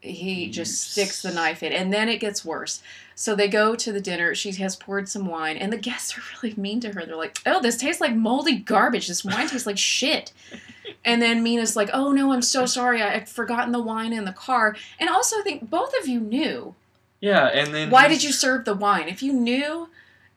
he 0.00 0.50
just 0.50 0.92
sticks 0.92 1.22
the 1.22 1.32
knife 1.32 1.62
in, 1.62 1.72
and 1.72 1.92
then 1.92 2.08
it 2.08 2.18
gets 2.18 2.44
worse. 2.44 2.82
So 3.14 3.34
they 3.34 3.48
go 3.48 3.74
to 3.74 3.92
the 3.92 4.00
dinner. 4.00 4.34
She 4.34 4.52
has 4.52 4.76
poured 4.76 5.08
some 5.08 5.26
wine, 5.26 5.56
and 5.56 5.72
the 5.72 5.78
guests 5.78 6.16
are 6.16 6.22
really 6.42 6.54
mean 6.56 6.80
to 6.80 6.92
her. 6.92 7.04
They're 7.04 7.16
like, 7.16 7.38
"Oh, 7.46 7.60
this 7.60 7.76
tastes 7.76 8.00
like 8.00 8.14
moldy 8.14 8.56
garbage. 8.56 9.08
This 9.08 9.24
wine 9.24 9.48
tastes 9.48 9.66
like 9.66 9.78
shit." 9.78 10.32
And 11.04 11.20
then 11.20 11.42
Mina's 11.42 11.74
like, 11.76 11.90
"Oh 11.92 12.12
no, 12.12 12.32
I'm 12.32 12.42
so 12.42 12.64
sorry. 12.64 13.02
I, 13.02 13.14
I'd 13.14 13.28
forgotten 13.28 13.72
the 13.72 13.82
wine 13.82 14.12
in 14.12 14.24
the 14.24 14.32
car." 14.32 14.76
And 15.00 15.08
also, 15.08 15.38
I 15.38 15.42
think 15.42 15.68
both 15.68 15.92
of 16.00 16.06
you 16.06 16.20
knew. 16.20 16.74
Yeah, 17.20 17.46
and 17.46 17.74
then. 17.74 17.90
Why 17.90 18.06
did 18.06 18.22
you 18.22 18.32
serve 18.32 18.64
the 18.64 18.74
wine? 18.74 19.08
If 19.08 19.20
you 19.22 19.32
knew, 19.32 19.88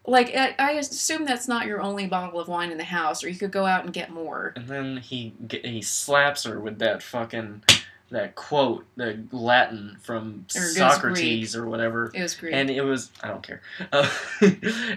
like, 0.10 0.36
I, 0.36 0.55
I 0.60 0.72
assume 0.74 1.26
that's 1.26 1.47
not 1.47 1.66
your 1.66 1.82
only 1.82 2.07
bottle 2.07 2.39
of 2.39 2.47
wine 2.47 2.72
in 2.72 2.78
the 2.78 2.84
house, 2.84 3.24
or 3.24 3.30
you 3.30 3.38
could 3.38 3.51
go 3.51 3.66
out 3.66 3.84
and 3.86 3.93
get 3.93 4.10
more. 4.12 4.53
And 4.55 4.68
then 4.68 4.97
he 4.97 5.34
he 5.49 5.82
slaps 5.82 6.43
her 6.43 6.60
with 6.60 6.80
that 6.80 7.01
fucking 7.03 7.64
that 8.12 8.34
quote, 8.34 8.86
the 8.95 9.20
Latin 9.32 9.97
from 10.01 10.45
Or 10.55 10.62
Socrates 10.62 11.55
or 11.55 11.68
whatever. 11.68 12.12
It 12.14 12.22
was 12.24 12.34
great. 12.36 12.53
And 12.55 12.70
it 12.70 12.82
was 12.82 13.12
I 13.22 13.28
don't 13.28 13.43
care. 13.43 13.62
Uh, 13.91 14.10
well, 14.41 14.51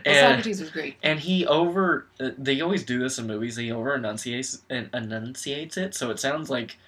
and 0.07 0.37
Socrates 0.37 0.61
was 0.61 0.71
great. 0.71 0.97
and 1.03 1.21
he 1.21 1.47
over 1.47 2.07
uh, 2.19 2.31
they 2.39 2.61
always 2.61 2.85
do 2.85 2.99
this 2.99 3.19
in 3.19 3.27
movies. 3.27 3.57
He 3.57 3.71
over 3.71 3.95
enunciates 3.95 4.63
and 4.71 4.89
enunciates 4.95 5.77
it, 5.77 5.95
so 5.95 6.11
it 6.11 6.19
sounds 6.21 6.49
like 6.49 6.79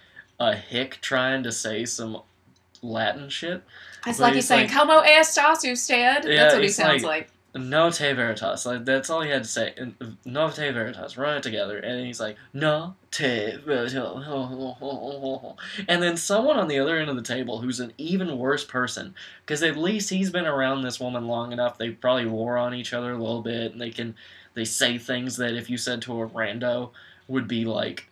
a 0.40 0.56
hick 0.56 0.98
trying 1.02 1.42
to 1.42 1.52
say 1.52 1.84
some 1.84 2.22
Latin 2.82 3.28
shit. 3.28 3.62
It's 4.06 4.18
like 4.18 4.34
he's 4.34 4.44
he's 4.44 4.48
saying, 4.48 4.68
like- 4.68 4.76
"Como 4.76 5.02
estás 5.02 5.64
usted?" 5.64 5.94
Yeah, 6.24 6.42
That's 6.42 6.54
what 6.54 6.62
he 6.62 6.68
sounds 6.68 7.02
like- 7.02 7.22
like. 7.22 7.30
No 7.54 7.90
te 7.90 8.12
veritas. 8.12 8.66
Like 8.66 8.84
that's 8.84 9.08
all 9.10 9.20
he 9.20 9.30
had 9.30 9.44
to 9.44 9.48
say. 9.48 9.74
No 10.24 10.50
te 10.50 10.70
veritas. 10.70 11.16
Run 11.16 11.36
it 11.36 11.42
together. 11.44 11.78
And 11.78 12.04
he's 12.04 12.18
like, 12.18 12.36
no 12.52 12.96
te 13.12 13.56
veritas. 13.64 13.94
And 15.86 16.02
then 16.02 16.16
someone 16.16 16.58
on 16.58 16.66
the 16.66 16.80
other 16.80 16.98
end 16.98 17.10
of 17.10 17.16
the 17.16 17.22
table 17.22 17.60
who's 17.60 17.78
an 17.78 17.92
even 17.96 18.38
worse 18.38 18.64
person, 18.64 19.14
because 19.46 19.62
at 19.62 19.76
least 19.76 20.10
he's 20.10 20.30
been 20.30 20.46
around 20.46 20.82
this 20.82 20.98
woman 20.98 21.28
long 21.28 21.52
enough. 21.52 21.78
They 21.78 21.90
probably 21.90 22.26
wore 22.26 22.56
on 22.56 22.74
each 22.74 22.92
other 22.92 23.12
a 23.12 23.18
little 23.18 23.42
bit, 23.42 23.70
and 23.72 23.80
they 23.80 23.90
can 23.90 24.16
they 24.54 24.64
say 24.64 24.98
things 24.98 25.36
that 25.36 25.54
if 25.54 25.70
you 25.70 25.76
said 25.78 26.02
to 26.02 26.22
a 26.22 26.28
rando 26.28 26.90
would 27.28 27.46
be 27.46 27.64
like 27.64 28.08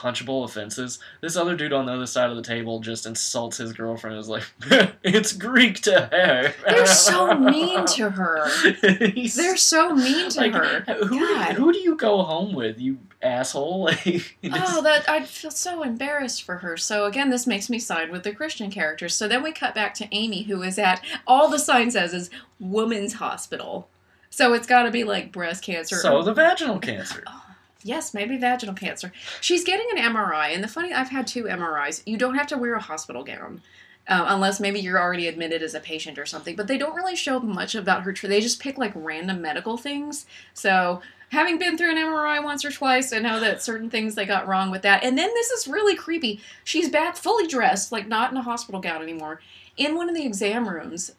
punchable 0.00 0.44
offenses. 0.44 0.98
This 1.20 1.36
other 1.36 1.54
dude 1.54 1.72
on 1.72 1.84
the 1.86 1.92
other 1.92 2.06
side 2.06 2.30
of 2.30 2.36
the 2.36 2.42
table 2.42 2.80
just 2.80 3.04
insults 3.04 3.58
his 3.58 3.72
girlfriend. 3.72 4.16
Is 4.18 4.28
like, 4.28 4.44
it's 5.02 5.32
Greek 5.32 5.80
to 5.82 6.08
her. 6.12 6.54
They're 6.66 6.86
so 6.86 7.34
mean 7.38 7.84
to 7.86 8.10
her. 8.10 8.48
They're 8.82 9.56
so 9.56 9.94
mean 9.94 10.30
to 10.30 10.40
like, 10.40 10.54
her. 10.54 10.80
Who, 11.04 11.20
God. 11.20 11.54
who 11.54 11.72
do 11.72 11.78
you 11.78 11.96
go 11.96 12.22
home 12.22 12.54
with, 12.54 12.80
you 12.80 12.98
asshole? 13.22 13.80
Like, 13.90 14.38
Oh, 14.44 14.82
that 14.82 15.08
I 15.08 15.24
feel 15.24 15.50
so 15.50 15.82
embarrassed 15.82 16.42
for 16.42 16.56
her. 16.58 16.76
So 16.76 17.04
again, 17.04 17.30
this 17.30 17.46
makes 17.46 17.68
me 17.68 17.78
side 17.78 18.10
with 18.10 18.22
the 18.22 18.32
Christian 18.32 18.70
characters. 18.70 19.14
So 19.14 19.28
then 19.28 19.42
we 19.42 19.52
cut 19.52 19.74
back 19.74 19.94
to 19.94 20.08
Amy, 20.12 20.42
who 20.44 20.62
is 20.62 20.78
at 20.78 21.02
all 21.26 21.48
the 21.48 21.58
sign 21.58 21.90
says 21.90 22.14
is 22.14 22.30
woman's 22.58 23.14
hospital. 23.14 23.88
So 24.30 24.54
it's 24.54 24.66
got 24.66 24.84
to 24.84 24.90
be 24.90 25.04
like 25.04 25.32
breast 25.32 25.64
cancer. 25.64 25.96
so 25.96 26.22
the 26.22 26.32
vaginal 26.32 26.78
cancer. 26.78 27.24
Oh, 27.26 27.49
Yes, 27.82 28.12
maybe 28.12 28.36
vaginal 28.36 28.74
cancer. 28.74 29.12
She's 29.40 29.64
getting 29.64 29.86
an 29.96 30.14
MRI, 30.14 30.54
and 30.54 30.62
the 30.62 30.68
funny, 30.68 30.92
I've 30.92 31.08
had 31.08 31.26
two 31.26 31.44
MRIs. 31.44 32.02
You 32.04 32.18
don't 32.18 32.34
have 32.34 32.46
to 32.48 32.58
wear 32.58 32.74
a 32.74 32.80
hospital 32.80 33.24
gown. 33.24 33.62
Uh, 34.08 34.24
unless 34.28 34.58
maybe 34.58 34.80
you're 34.80 35.00
already 35.00 35.28
admitted 35.28 35.62
as 35.62 35.74
a 35.74 35.78
patient 35.78 36.18
or 36.18 36.26
something, 36.26 36.56
but 36.56 36.66
they 36.66 36.78
don't 36.78 36.96
really 36.96 37.14
show 37.14 37.38
much 37.38 37.76
about 37.76 38.02
her. 38.02 38.12
They 38.12 38.40
just 38.40 38.60
pick 38.60 38.76
like 38.76 38.92
random 38.94 39.40
medical 39.40 39.76
things. 39.76 40.26
So, 40.52 41.00
having 41.28 41.58
been 41.58 41.78
through 41.78 41.90
an 41.90 41.96
MRI 41.96 42.42
once 42.42 42.64
or 42.64 42.72
twice, 42.72 43.12
I 43.12 43.20
know 43.20 43.38
that 43.38 43.62
certain 43.62 43.88
things 43.88 44.14
they 44.14 44.26
got 44.26 44.48
wrong 44.48 44.70
with 44.70 44.82
that. 44.82 45.04
And 45.04 45.16
then 45.16 45.28
this 45.34 45.50
is 45.50 45.68
really 45.68 45.94
creepy. 45.94 46.40
She's 46.64 46.88
back 46.88 47.14
fully 47.14 47.46
dressed, 47.46 47.92
like 47.92 48.08
not 48.08 48.32
in 48.32 48.38
a 48.38 48.42
hospital 48.42 48.80
gown 48.80 49.00
anymore, 49.00 49.42
in 49.76 49.94
one 49.94 50.08
of 50.08 50.16
the 50.16 50.26
exam 50.26 50.68
rooms. 50.68 51.12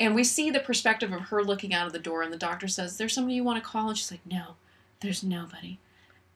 And 0.00 0.14
we 0.14 0.24
see 0.24 0.48
the 0.50 0.60
perspective 0.60 1.12
of 1.12 1.22
her 1.22 1.44
looking 1.44 1.74
out 1.74 1.88
of 1.88 1.92
the 1.92 1.98
door, 1.98 2.22
and 2.22 2.32
the 2.32 2.38
doctor 2.38 2.68
says, 2.68 2.96
There's 2.96 3.12
somebody 3.12 3.34
you 3.34 3.44
want 3.44 3.62
to 3.62 3.68
call? 3.68 3.88
And 3.88 3.98
she's 3.98 4.12
like, 4.12 4.24
No, 4.24 4.54
there's 5.00 5.22
nobody 5.22 5.78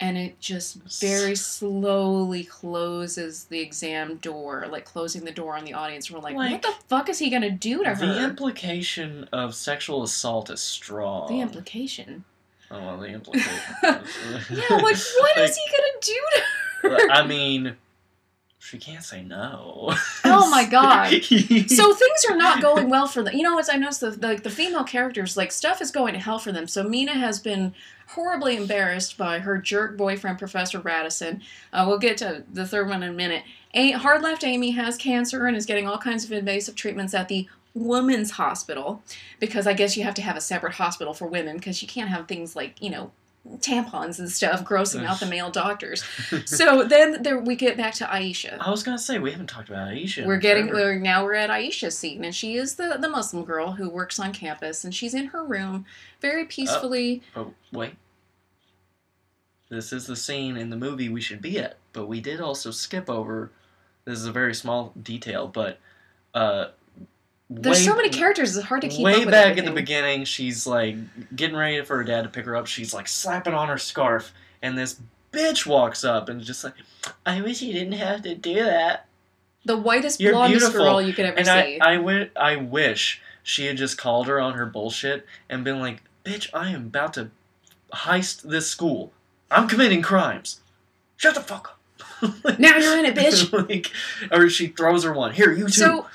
and 0.02 0.18
it 0.18 0.40
just 0.40 0.76
very 1.00 1.34
slowly 1.36 2.44
closes 2.44 3.44
the 3.44 3.60
exam 3.60 4.16
door, 4.16 4.66
like 4.70 4.84
closing 4.84 5.24
the 5.24 5.30
door 5.32 5.56
on 5.56 5.64
the 5.64 5.72
audience. 5.74 6.10
We're 6.10 6.18
like, 6.20 6.34
Like, 6.34 6.52
what 6.52 6.62
the 6.62 6.74
fuck 6.88 7.08
is 7.08 7.18
he 7.18 7.30
gonna 7.30 7.50
do 7.50 7.78
to 7.84 7.94
The 7.94 8.06
her? 8.06 8.24
implication 8.28 9.28
of 9.32 9.54
sexual 9.54 10.02
assault 10.02 10.50
is 10.50 10.60
strong. 10.60 11.28
the 11.28 11.40
implication. 11.40 12.24
Oh, 12.70 12.78
well, 12.80 12.98
the 12.98 13.06
implication. 13.08 13.50
Yeah, 13.82 14.76
like 14.76 14.96
what 14.96 15.36
is 15.38 15.56
he 15.56 15.70
gonna 15.70 16.00
do 16.00 16.20
to 16.34 16.88
her? 16.88 17.10
I 17.10 17.26
mean, 17.26 17.76
she 18.62 18.78
can't 18.78 19.02
say 19.02 19.22
no. 19.22 19.92
Oh 20.24 20.48
my 20.50 20.64
God. 20.64 21.08
so 21.24 21.94
things 21.94 22.24
are 22.30 22.36
not 22.36 22.62
going 22.62 22.88
well 22.88 23.06
for 23.06 23.22
them. 23.22 23.34
You 23.34 23.42
know, 23.42 23.58
as 23.58 23.68
I 23.68 23.76
noticed, 23.76 24.00
the, 24.00 24.10
the 24.10 24.36
the 24.36 24.50
female 24.50 24.84
characters, 24.84 25.36
like 25.36 25.50
stuff 25.50 25.82
is 25.82 25.90
going 25.90 26.14
to 26.14 26.20
hell 26.20 26.38
for 26.38 26.52
them. 26.52 26.68
So 26.68 26.82
Mina 26.84 27.12
has 27.12 27.38
been 27.40 27.74
horribly 28.08 28.56
embarrassed 28.56 29.18
by 29.18 29.40
her 29.40 29.58
jerk 29.58 29.96
boyfriend, 29.96 30.38
Professor 30.38 30.78
Radisson. 30.80 31.42
Uh, 31.72 31.84
we'll 31.86 31.98
get 31.98 32.16
to 32.18 32.44
the 32.52 32.66
third 32.66 32.88
one 32.88 33.02
in 33.02 33.10
a 33.10 33.12
minute. 33.12 33.42
A- 33.74 33.92
Hard 33.92 34.22
left 34.22 34.44
Amy 34.44 34.70
has 34.72 34.96
cancer 34.96 35.46
and 35.46 35.56
is 35.56 35.66
getting 35.66 35.88
all 35.88 35.98
kinds 35.98 36.24
of 36.24 36.32
invasive 36.32 36.74
treatments 36.76 37.14
at 37.14 37.28
the 37.28 37.48
women's 37.74 38.32
hospital 38.32 39.02
because 39.40 39.66
I 39.66 39.72
guess 39.72 39.96
you 39.96 40.04
have 40.04 40.14
to 40.14 40.22
have 40.22 40.36
a 40.36 40.40
separate 40.40 40.74
hospital 40.74 41.14
for 41.14 41.26
women 41.26 41.56
because 41.56 41.82
you 41.82 41.88
can't 41.88 42.10
have 42.10 42.28
things 42.28 42.54
like 42.54 42.80
you 42.80 42.90
know 42.90 43.10
tampons 43.58 44.18
and 44.18 44.30
stuff 44.30 44.64
grossing 44.64 45.04
out 45.04 45.18
the 45.20 45.26
male 45.26 45.50
doctors. 45.50 46.04
So 46.46 46.84
then 46.84 47.22
there 47.22 47.38
we 47.38 47.56
get 47.56 47.76
back 47.76 47.94
to 47.94 48.04
Aisha. 48.04 48.58
I 48.60 48.70
was 48.70 48.82
gonna 48.82 48.98
say 48.98 49.18
we 49.18 49.32
haven't 49.32 49.48
talked 49.48 49.68
about 49.68 49.88
Aisha. 49.88 50.26
We're 50.26 50.38
getting 50.38 50.68
we're, 50.68 50.98
now 50.98 51.24
we're 51.24 51.34
at 51.34 51.50
Aisha's 51.50 51.96
scene, 51.96 52.24
and 52.24 52.34
she 52.34 52.56
is 52.56 52.76
the 52.76 52.98
the 53.00 53.08
Muslim 53.08 53.44
girl 53.44 53.72
who 53.72 53.88
works 53.88 54.18
on 54.18 54.32
campus, 54.32 54.84
and 54.84 54.94
she's 54.94 55.14
in 55.14 55.26
her 55.26 55.44
room 55.44 55.84
very 56.20 56.44
peacefully. 56.44 57.22
Oh 57.36 57.52
wait. 57.72 57.94
This 59.68 59.92
is 59.92 60.06
the 60.06 60.16
scene 60.16 60.56
in 60.56 60.70
the 60.70 60.76
movie 60.76 61.08
we 61.08 61.20
should 61.20 61.40
be 61.40 61.58
at, 61.58 61.76
but 61.92 62.06
we 62.06 62.20
did 62.20 62.40
also 62.40 62.70
skip 62.70 63.08
over. 63.08 63.50
This 64.04 64.18
is 64.18 64.26
a 64.26 64.32
very 64.32 64.54
small 64.54 64.92
detail, 65.00 65.48
but 65.48 65.78
uh, 66.34 66.66
There's 67.60 67.78
way- 67.78 67.82
so 67.84 67.94
many 67.96 68.08
characters; 68.08 68.56
it's 68.56 68.66
hard 68.66 68.82
to 68.82 68.88
keep 68.88 69.04
Way 69.04 69.14
up 69.14 69.18
with 69.20 69.30
back 69.30 69.46
everything. 69.52 69.64
the 69.66 69.72
beginning, 69.80 70.24
she's 70.24 70.66
like 70.66 70.96
getting 71.36 71.56
ready 71.56 71.82
for 71.82 71.96
her 71.96 72.04
dad 72.04 72.22
to 72.22 72.28
pick 72.28 72.44
her 72.46 72.56
up. 72.56 72.66
She's 72.66 72.92
like 72.94 73.08
slapping 73.08 73.54
on 73.54 73.68
her 73.68 73.78
scarf, 73.78 74.32
and 74.62 74.76
this 74.76 75.00
bitch 75.32 75.66
walks 75.66 76.04
up 76.04 76.28
and 76.28 76.40
just 76.40 76.64
like, 76.64 76.74
"I 77.26 77.40
wish 77.40 77.62
you 77.62 77.72
didn't 77.72 77.92
have 77.94 78.22
to 78.22 78.34
do 78.34 78.54
that." 78.56 79.06
The 79.64 79.76
whitest, 79.76 80.20
You're 80.20 80.32
blondest 80.32 80.60
beautiful. 80.60 80.84
girl 80.84 81.00
you 81.02 81.12
could 81.12 81.24
ever 81.24 81.38
And 81.38 81.48
I, 81.48 81.64
see. 81.64 82.30
I, 82.36 82.56
wish 82.56 83.22
she 83.44 83.66
had 83.66 83.76
just 83.76 83.96
called 83.96 84.26
her 84.26 84.40
on 84.40 84.54
her 84.54 84.66
bullshit 84.66 85.24
and 85.48 85.62
been 85.62 85.78
like, 85.78 86.02
"Bitch, 86.24 86.48
I 86.52 86.70
am 86.70 86.86
about 86.86 87.14
to 87.14 87.30
heist 87.94 88.42
this 88.42 88.68
school. 88.68 89.12
I'm 89.50 89.68
committing 89.68 90.02
crimes. 90.02 90.60
Shut 91.16 91.34
the 91.36 91.40
fuck 91.40 91.68
up." 91.68 91.78
now 92.58 92.76
you're 92.76 92.98
in 92.98 93.04
it, 93.04 93.14
bitch. 93.16 93.52
like, 93.68 93.90
or 94.32 94.48
she 94.48 94.68
throws 94.68 95.04
her 95.04 95.12
one. 95.12 95.32
Here, 95.32 95.52
you 95.52 95.64
too. 95.66 95.70
So 95.72 96.06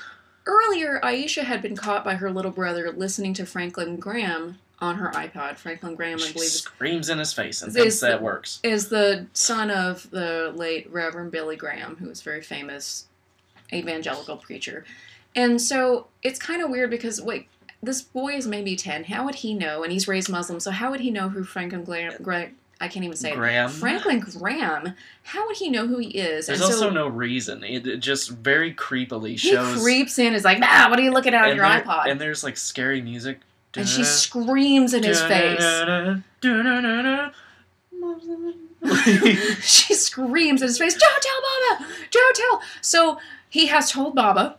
earlier, 0.48 0.98
Aisha 1.04 1.44
had 1.44 1.62
been 1.62 1.76
caught 1.76 2.04
by 2.04 2.14
her 2.14 2.30
little 2.30 2.50
brother 2.50 2.90
listening 2.90 3.34
to 3.34 3.46
Franklin 3.46 3.96
Graham 3.96 4.58
on 4.80 4.96
her 4.96 5.10
iPod. 5.10 5.56
Franklin 5.56 5.94
Graham, 5.94 6.18
I 6.18 6.32
believe, 6.32 6.46
is 6.48 6.60
screams 6.60 7.08
in 7.08 7.18
his 7.18 7.32
face 7.32 7.62
and 7.62 7.72
thinks 7.72 8.00
that 8.00 8.22
works. 8.22 8.58
is 8.62 8.88
the 8.88 9.26
son 9.32 9.70
of 9.70 10.10
the 10.10 10.52
late 10.56 10.90
Reverend 10.90 11.30
Billy 11.30 11.56
Graham, 11.56 11.96
who 11.96 12.08
was 12.08 12.20
a 12.20 12.24
very 12.24 12.42
famous 12.42 13.06
evangelical 13.72 14.36
preacher. 14.36 14.84
And 15.36 15.60
so 15.60 16.06
it's 16.22 16.38
kind 16.38 16.62
of 16.62 16.70
weird 16.70 16.90
because, 16.90 17.20
wait, 17.20 17.48
this 17.82 18.02
boy 18.02 18.32
is 18.34 18.46
maybe 18.46 18.74
10. 18.74 19.04
How 19.04 19.24
would 19.24 19.36
he 19.36 19.54
know? 19.54 19.82
And 19.82 19.92
he's 19.92 20.08
raised 20.08 20.28
Muslim, 20.28 20.58
so 20.58 20.70
how 20.70 20.90
would 20.90 21.00
he 21.00 21.10
know 21.10 21.28
who 21.28 21.44
Franklin 21.44 21.84
Graham, 21.84 22.14
Gra- 22.22 22.50
I 22.80 22.88
can't 22.88 23.04
even 23.04 23.16
say 23.16 23.32
it. 23.32 23.36
Graham. 23.36 23.70
Franklin 23.70 24.20
Graham, 24.20 24.94
how 25.24 25.46
would 25.46 25.56
he 25.56 25.68
know 25.68 25.86
who 25.86 25.98
he 25.98 26.10
is? 26.10 26.46
There's 26.46 26.60
and 26.60 26.70
also 26.70 26.88
so 26.88 26.90
no 26.90 27.08
reason. 27.08 27.64
It, 27.64 27.86
it 27.86 27.96
just 27.98 28.30
very 28.30 28.72
creepily 28.72 29.38
shows. 29.38 29.74
he 29.74 29.80
creeps 29.82 30.18
in, 30.18 30.34
is 30.34 30.44
like, 30.44 30.58
ah, 30.62 30.86
what 30.88 30.98
are 30.98 31.02
you 31.02 31.10
looking 31.10 31.34
at 31.34 31.48
on 31.48 31.56
your 31.56 31.68
there- 31.68 31.82
iPod? 31.82 32.08
And 32.08 32.20
there's 32.20 32.44
like 32.44 32.56
scary 32.56 33.02
music. 33.02 33.40
and 33.76 33.88
she 33.88 34.04
screams 34.04 34.94
in 34.94 35.02
his 35.02 35.20
face. 35.22 35.60
she 39.60 39.94
screams 39.94 40.62
in 40.62 40.68
his 40.68 40.78
face, 40.78 40.94
Don't 40.94 41.22
tell 41.22 41.78
Baba! 41.78 41.92
Don't 42.10 42.36
tell! 42.36 42.62
So 42.80 43.18
he 43.48 43.66
has 43.66 43.90
told 43.90 44.14
Baba, 44.14 44.56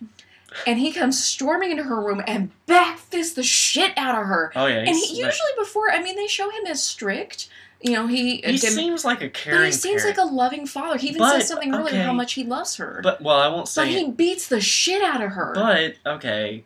and 0.68 0.80
he 0.80 0.92
comes 0.92 1.24
storming 1.24 1.72
into 1.72 1.84
her 1.84 2.04
room 2.04 2.22
and 2.28 2.52
backfists 2.68 3.36
the 3.36 3.44
shit 3.44 3.94
out 3.98 4.20
of 4.20 4.28
her. 4.28 4.52
oh 4.56 4.66
yeah, 4.66 4.80
And 4.80 4.90
he, 4.90 5.16
usually 5.16 5.52
before, 5.58 5.92
I 5.92 6.02
mean, 6.02 6.16
they 6.16 6.28
show 6.28 6.50
him 6.50 6.66
as 6.68 6.84
strict. 6.84 7.50
You 7.82 7.94
know, 7.94 8.08
he, 8.08 8.44
uh, 8.44 8.52
he 8.52 8.58
dem- 8.58 8.72
seems 8.74 9.06
like 9.06 9.22
a 9.22 9.30
caring. 9.30 9.60
but 9.62 9.66
he 9.68 9.72
seems 9.72 10.02
parent. 10.02 10.18
like 10.18 10.28
a 10.28 10.30
loving 10.30 10.66
father. 10.66 10.98
He 10.98 11.08
even 11.10 11.20
But, 11.20 11.32
says 11.40 11.48
something 11.48 11.74
earlier 11.74 11.96
okay. 11.96 12.02
how 12.04 12.12
much 12.12 12.34
he 12.34 12.44
loves 12.44 12.76
her. 12.76 13.00
But 13.02 13.22
well, 13.22 13.38
I 13.40 13.48
won't 13.48 13.68
say. 13.70 13.84
But 13.84 13.92
say. 13.92 14.06
he 14.06 14.12
beats 14.12 14.48
the 14.48 14.60
shit 14.60 15.02
out 15.02 15.22
of 15.22 15.32
her. 15.32 15.54
But 15.56 15.96
okay, 16.06 16.66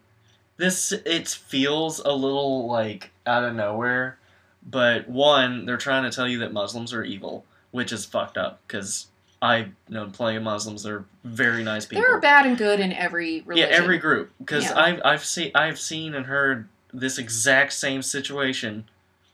this 0.58 0.92
it 0.92 1.28
feels 1.28 2.00
a 2.00 2.12
little 2.12 2.68
like 2.68 3.12
out 3.28 3.44
of 3.44 3.54
nowhere. 3.56 4.18
But 4.66 5.08
one, 5.10 5.66
they're 5.66 5.78
trying 5.78 6.04
to 6.04 6.12
tell 6.16 6.28
you 6.28 6.40
that 6.40 6.54
Muslims 6.54 6.94
are 6.94 7.04
evil, 7.04 7.46
which 7.72 7.92
is 7.92 8.06
fucked 8.06 8.38
up 8.38 8.62
because 8.68 9.08
I 9.42 9.68
know 9.90 10.08
plenty 10.08 10.38
of 10.38 10.44
Muslims. 10.44 10.84
They're 10.84 11.04
very 11.26 11.64
nice 11.64 11.86
people. 11.86 12.02
there 12.02 12.16
are 12.16 12.22
bad 12.22 12.46
and 12.48 12.58
good 12.58 12.80
in 12.80 12.92
every 12.94 13.42
religion. 13.46 13.70
Yeah, 13.70 13.76
every 13.78 13.98
group. 14.00 14.32
Because 14.40 14.64
Yeah. 14.64 14.80
I've 14.82 15.02
I've 15.06 15.26
seen 15.26 15.52
I've 15.54 15.80
seen 15.80 16.16
and 16.16 16.26
heard 16.26 16.70
this 16.92 17.18
exact 17.20 17.74
same 17.74 18.02
situation 18.02 18.86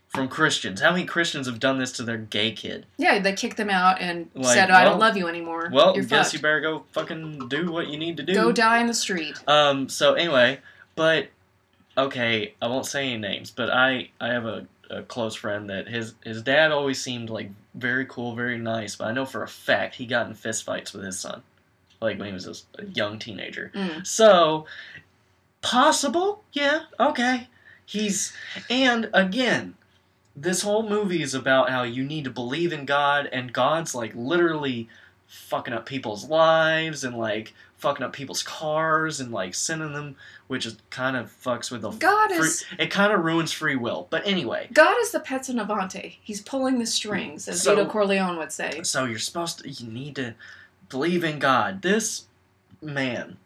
from 0.10 0.28
Christians. 0.28 0.82
How 0.82 0.92
many 0.92 1.06
Christians 1.06 1.48
have 1.48 1.60
done 1.60 1.78
this 1.78 1.92
to 1.94 2.04
their 2.04 2.18
gay 2.18 2.52
kid? 2.52 2.86
Yeah, 2.98 3.20
they 3.20 3.34
kicked 3.34 3.58
them 3.58 3.70
out 3.70 4.02
and 4.02 4.30
Like, 4.34 4.56
said, 4.56 4.72
"I 4.72 4.84
don't 4.84 5.00
love 5.00 5.16
you 5.16 5.28
anymore. 5.28 5.70
Well, 5.72 5.96
You're 5.96 6.04
guess 6.04 6.28
fucked. 6.28 6.34
you 6.34 6.40
better 6.40 6.62
go 6.62 6.84
fucking 6.92 7.48
do 7.48 7.72
what 7.72 7.88
you 7.88 7.98
need 7.98 8.18
to 8.18 8.24
do. 8.24 8.34
Go 8.34 8.52
die 8.52 8.80
in 8.80 8.88
the 8.88 8.94
street." 8.94 9.38
Um. 9.48 9.88
So 9.88 10.16
anyway, 10.16 10.60
but 10.96 11.28
okay, 11.98 12.56
I 12.62 12.68
won't 12.68 12.86
say 12.88 13.08
any 13.08 13.18
names, 13.18 13.52
but 13.52 13.70
I 13.70 14.10
I 14.20 14.30
have 14.30 14.46
a, 14.46 14.66
a 14.90 15.04
close 15.04 15.36
friend 15.36 15.70
that 15.70 15.88
his 15.88 16.16
his 16.24 16.42
dad 16.42 16.72
always 16.72 17.00
seemed 17.02 17.30
like 17.30 17.52
very 17.76 18.06
cool, 18.08 18.36
very 18.36 18.58
nice, 18.58 18.96
but 18.96 19.08
I 19.08 19.12
know 19.12 19.26
for 19.26 19.44
a 19.44 19.48
fact 19.48 19.96
he 19.96 20.06
got 20.08 20.26
in 20.28 20.34
fistfights 20.34 20.92
with 20.92 21.04
his 21.04 21.20
son, 21.20 21.44
like 22.02 22.18
when 22.18 22.28
he 22.30 22.34
was 22.34 22.48
a, 22.48 22.82
a 22.82 22.86
young 22.86 23.20
teenager. 23.20 23.72
Mm. 23.76 24.06
So 24.08 24.66
possible, 25.62 26.44
yeah, 26.52 26.84
okay. 27.00 27.48
He's 27.86 28.34
and 28.70 29.10
again, 29.14 29.76
this 30.42 30.62
whole 30.62 30.88
movie 30.88 31.22
is 31.22 31.34
about 31.34 31.70
how 31.70 31.84
you 31.84 32.04
need 32.04 32.24
to 32.24 32.30
believe 32.30 32.72
in 32.74 32.86
God, 32.86 33.28
and 33.32 33.52
God's 33.52 33.94
like 33.96 34.14
literally 34.16 34.88
fucking 35.28 35.74
up 35.74 35.86
people's 35.86 36.26
lives 36.28 37.04
and 37.04 37.16
like 37.18 37.54
fucking 37.78 38.04
up 38.04 38.12
people's 38.14 38.44
cars 38.44 39.20
and 39.20 39.32
like 39.32 39.54
sending 39.56 39.94
them, 39.94 40.16
which 40.48 40.66
is 40.66 40.78
kind 40.90 41.16
of 41.16 41.32
fucks 41.44 41.72
with 41.72 41.82
the 41.82 41.92
God 41.92 42.30
free, 42.30 42.40
is 42.40 42.66
it 42.78 42.92
kind 42.92 43.14
of 43.14 43.24
ruins 43.24 43.52
free 43.52 43.76
will. 43.76 44.08
But 44.10 44.26
anyway, 44.28 44.68
God 44.74 44.96
is 45.02 45.12
the 45.12 45.20
pezzo 45.20 45.54
novante. 45.54 46.16
He's 46.22 46.42
pulling 46.42 46.80
the 46.80 46.86
strings, 46.86 47.48
as 47.48 47.62
So- 47.62 47.76
Vito 47.76 47.90
Corleone 47.90 48.38
would 48.38 48.52
say. 48.52 48.82
so 48.84 49.06
you're 49.06 49.20
supposed 49.20 49.60
to 49.60 49.70
you 49.70 49.90
need 49.90 50.16
to 50.16 50.36
believe 50.90 51.24
in 51.24 51.40
God. 51.40 51.82
This 51.82 52.26
man 52.82 53.38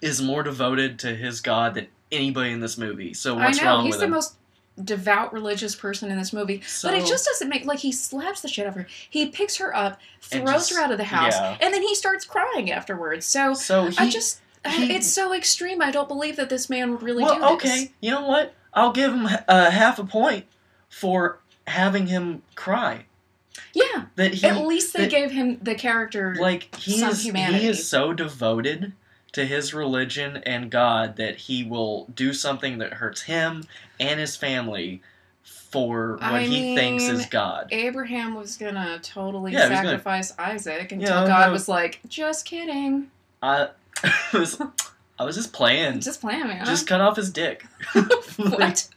is 0.00 0.20
more 0.22 0.42
devoted 0.42 0.98
to 1.00 1.14
his 1.14 1.40
God 1.40 1.74
than 1.74 1.86
anybody 2.12 2.50
in 2.50 2.60
this 2.60 2.76
movie. 2.78 3.14
So 3.14 3.38
I 3.38 3.46
what's 3.46 3.60
know 3.60 3.66
wrong 3.66 3.84
he's 3.84 3.92
with 3.94 4.00
the 4.00 4.06
him? 4.06 4.10
most 4.12 4.34
devout 4.82 5.32
religious 5.32 5.74
person 5.74 6.10
in 6.10 6.18
this 6.18 6.32
movie, 6.32 6.60
So, 6.62 6.88
but 6.88 6.96
it 6.98 7.06
just 7.06 7.24
doesn't 7.26 7.48
make 7.48 7.64
like 7.66 7.80
he 7.80 7.92
slaps 7.92 8.40
the 8.40 8.48
shit 8.48 8.64
out 8.66 8.70
of 8.70 8.74
her. 8.76 8.86
He 9.10 9.26
picks 9.26 9.56
her 9.56 9.74
up, 9.76 10.00
throws 10.20 10.46
just- 10.68 10.74
her 10.74 10.80
out 10.80 10.90
of 10.92 10.98
the 10.98 11.04
house, 11.04 11.34
yeah. 11.34 11.56
and 11.60 11.74
then 11.74 11.82
he 11.82 11.94
starts 11.94 12.24
crying 12.24 12.70
afterwards. 12.70 13.26
So 13.26 13.54
so 13.54 13.86
he, 13.88 13.98
I 13.98 14.08
just. 14.10 14.40
He- 14.68 14.94
it's 14.94 15.06
so 15.10 15.32
extreme. 15.32 15.80
I 15.80 15.90
don't 15.90 16.08
believe 16.08 16.36
that 16.36 16.50
this 16.50 16.68
man 16.68 16.90
would 16.92 17.02
really 17.02 17.24
do 17.24 17.34
this. 17.34 17.42
okay. 17.52 17.92
You 18.00 18.10
know 18.10 18.26
what? 18.26 18.54
I'll 18.74 18.92
give 18.92 19.12
him 19.12 19.26
uh, 19.48 19.70
half 19.70 19.98
a 19.98 20.04
point 20.04 20.44
for 20.90 21.38
having 21.66 22.06
him 22.08 22.42
cry. 22.56 23.06
Yeah. 23.72 24.04
That 24.16 24.34
he 24.34 24.46
At 24.46 24.66
least 24.66 24.92
they 24.92 25.02
that- 25.04 25.10
gave 25.10 25.30
him 25.30 25.58
the 25.62 25.74
character. 25.74 26.36
like 26.38 26.74
he 26.76 26.98
some 26.98 27.08
is 27.10 27.24
humanity. 27.24 27.60
he 27.64 27.68
is 27.68 27.88
so 27.88 28.12
devoted 28.12 28.92
to 29.32 29.46
his 29.46 29.72
religion 29.74 30.38
and 30.38 30.70
God 30.70 31.16
that 31.16 31.36
he 31.36 31.64
will 31.64 32.06
do 32.14 32.32
something 32.32 32.78
that 32.78 32.94
hurts 32.94 33.22
him 33.22 33.64
and 33.98 34.18
his 34.20 34.36
family 34.36 35.02
for 35.42 36.14
what 36.14 36.22
I 36.22 36.42
he 36.42 36.74
thinks 36.74 37.04
is 37.04 37.26
God. 37.26 37.68
Abraham 37.70 38.34
was 38.34 38.56
gonna 38.56 38.98
totally 39.02 39.52
Yeah, 39.52 39.68
was 39.68 39.68
gonna- 39.70 39.88
sacrifice 39.88 40.34
Isaac 40.38 40.90
until 40.92 41.22
Yeah, 41.22 41.26
God 41.28 41.46
no. 41.46 41.52
was 41.52 41.68
like, 41.68 42.00
"Just 42.08 42.44
kidding, 42.44 43.10
I 43.42 43.68
was 44.32 44.60
I 45.18 45.24
was 45.24 45.36
just 45.36 45.52
playing. 45.52 46.00
just 46.00 46.20
playing, 46.20 46.48
man." 46.48 46.66
Just 46.66 46.86
cut 46.88 47.00
off 47.00 47.16
his 47.16 47.30
dick. 47.30 47.64
what? 48.36 48.88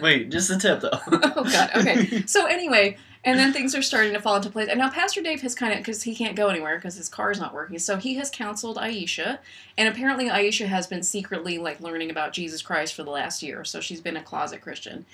Wait, 0.00 0.30
just 0.30 0.50
a 0.50 0.58
tip 0.58 0.80
though. 0.80 0.90
oh 0.92 1.44
God. 1.44 1.70
Okay. 1.76 2.22
So 2.26 2.46
anyway, 2.46 2.96
and 3.24 3.38
then 3.38 3.52
things 3.52 3.74
are 3.74 3.82
starting 3.82 4.12
to 4.14 4.20
fall 4.20 4.36
into 4.36 4.50
place. 4.50 4.68
And 4.68 4.78
now 4.78 4.88
Pastor 4.88 5.22
Dave 5.22 5.42
has 5.42 5.54
kind 5.54 5.72
of 5.72 5.78
because 5.78 6.02
he 6.02 6.14
can't 6.14 6.36
go 6.36 6.48
anywhere 6.48 6.76
because 6.76 6.96
his 6.96 7.08
car's 7.08 7.38
not 7.38 7.52
working. 7.52 7.78
So 7.78 7.96
he 7.96 8.14
has 8.14 8.30
counseled 8.30 8.76
Aisha, 8.78 9.38
and 9.76 9.88
apparently 9.88 10.28
Aisha 10.28 10.66
has 10.66 10.86
been 10.86 11.02
secretly 11.02 11.58
like 11.58 11.80
learning 11.80 12.10
about 12.10 12.32
Jesus 12.32 12.62
Christ 12.62 12.94
for 12.94 13.02
the 13.02 13.10
last 13.10 13.42
year. 13.42 13.64
So 13.64 13.80
she's 13.80 14.00
been 14.00 14.16
a 14.16 14.22
closet 14.22 14.62
Christian. 14.62 15.04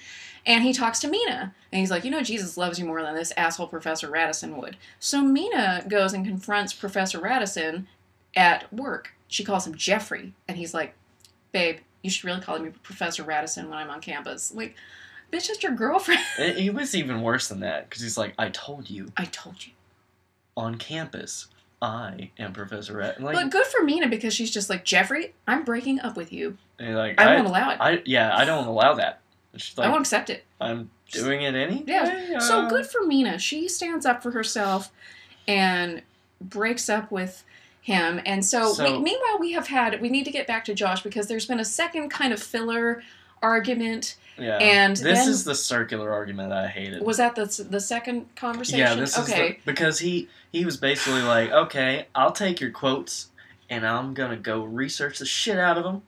And 0.44 0.62
he 0.62 0.72
talks 0.72 1.00
to 1.00 1.08
Mina, 1.08 1.54
and 1.72 1.80
he's 1.80 1.90
like, 1.90 2.04
you 2.04 2.10
know, 2.10 2.22
Jesus 2.22 2.56
loves 2.56 2.78
you 2.78 2.84
more 2.84 3.02
than 3.02 3.16
this 3.16 3.32
asshole 3.36 3.66
Professor 3.66 4.08
Radisson 4.08 4.56
would. 4.56 4.76
So 5.00 5.20
Mina 5.20 5.84
goes 5.88 6.12
and 6.12 6.24
confronts 6.24 6.72
Professor 6.72 7.18
Radisson 7.18 7.88
at 8.36 8.72
work. 8.72 9.14
She 9.26 9.42
calls 9.42 9.66
him 9.66 9.74
Jeffrey, 9.74 10.34
and 10.46 10.56
he's 10.56 10.72
like, 10.72 10.94
babe, 11.50 11.78
you 12.02 12.10
should 12.10 12.22
really 12.22 12.40
call 12.40 12.60
me 12.60 12.70
Professor 12.84 13.24
Radisson 13.24 13.68
when 13.68 13.78
I'm 13.78 13.90
on 13.90 14.00
campus. 14.00 14.54
Like, 14.54 14.76
bitch, 15.32 15.48
that's 15.48 15.62
your 15.62 15.72
girlfriend. 15.72 16.20
It 16.38 16.74
was 16.74 16.94
even 16.94 17.22
worse 17.22 17.48
than 17.48 17.60
that 17.60 17.88
because 17.88 18.02
he's 18.02 18.18
like, 18.18 18.34
I 18.38 18.48
told 18.50 18.90
you 18.90 19.12
I 19.16 19.24
told 19.26 19.66
you. 19.66 19.72
on 20.56 20.76
campus, 20.76 21.48
I 21.82 22.30
am 22.38 22.52
Professor 22.52 22.96
Rat. 22.96 23.20
Like, 23.20 23.34
but 23.34 23.50
good 23.50 23.66
for 23.66 23.82
Mina 23.82 24.08
because 24.08 24.34
she's 24.34 24.50
just 24.50 24.70
like, 24.70 24.84
Jeffrey, 24.84 25.34
I'm 25.46 25.64
breaking 25.64 26.00
up 26.00 26.16
with 26.16 26.32
you. 26.32 26.56
like 26.80 27.20
I, 27.20 27.32
I, 27.32 27.36
won't 27.36 27.48
allow 27.48 27.70
it. 27.70 27.78
I, 27.80 27.90
I, 27.92 28.02
yeah, 28.04 28.36
I 28.36 28.44
don't 28.44 28.66
allow 28.66 28.94
that. 28.94 29.20
Like, 29.76 29.88
won't 29.90 30.02
accept 30.02 30.30
it. 30.30 30.44
I'm 30.60 30.90
doing 31.10 31.42
it 31.42 31.54
anyway. 31.54 31.84
Yeah. 31.86 32.38
So 32.38 32.60
uh, 32.60 32.68
good 32.68 32.86
for 32.86 33.04
Mina. 33.04 33.38
She 33.38 33.68
stands 33.68 34.04
up 34.04 34.22
for 34.22 34.30
herself 34.32 34.90
and 35.48 36.02
breaks 36.40 36.88
up 36.88 37.10
with 37.10 37.44
him. 37.80 38.20
And 38.26 38.44
so, 38.44 38.72
So- 38.72 38.84
we, 38.84 38.90
meanwhile, 39.02 39.38
we 39.38 39.52
have 39.52 39.68
had, 39.68 40.00
we 40.00 40.08
need 40.08 40.24
to 40.24 40.30
get 40.30 40.46
back 40.46 40.64
to 40.66 40.74
Josh 40.74 41.02
because 41.02 41.28
there's 41.28 41.46
been 41.46 41.60
a 41.60 41.64
second 41.64 42.10
kind 42.10 42.32
of 42.32 42.42
filler 42.42 43.02
argument. 43.42 44.16
Yeah. 44.38 44.58
and 44.58 44.94
this 44.94 45.26
is 45.26 45.44
the 45.44 45.54
circular 45.54 46.12
argument 46.12 46.52
I 46.52 46.66
hated. 46.66 47.02
Was 47.02 47.16
that 47.16 47.34
the, 47.36 47.46
the 47.70 47.80
second 47.80 48.34
conversation? 48.36 48.80
yeah, 48.80 48.94
this 48.94 49.16
is 49.16 49.24
okay. 49.24 49.52
the, 49.52 49.72
because 49.72 49.98
he 49.98 50.28
he 50.52 50.66
was 50.66 50.76
basically 50.76 51.22
like, 51.22 51.50
okay, 51.50 52.06
I'll 52.14 52.32
take 52.32 52.60
your 52.60 52.70
quotes 52.70 53.28
and 53.70 53.86
I'm 53.86 54.12
gonna 54.12 54.36
go 54.36 54.62
research 54.62 55.18
the 55.18 55.26
shit 55.26 55.58
out 55.58 55.78
of 55.78 55.84
them, 55.84 56.02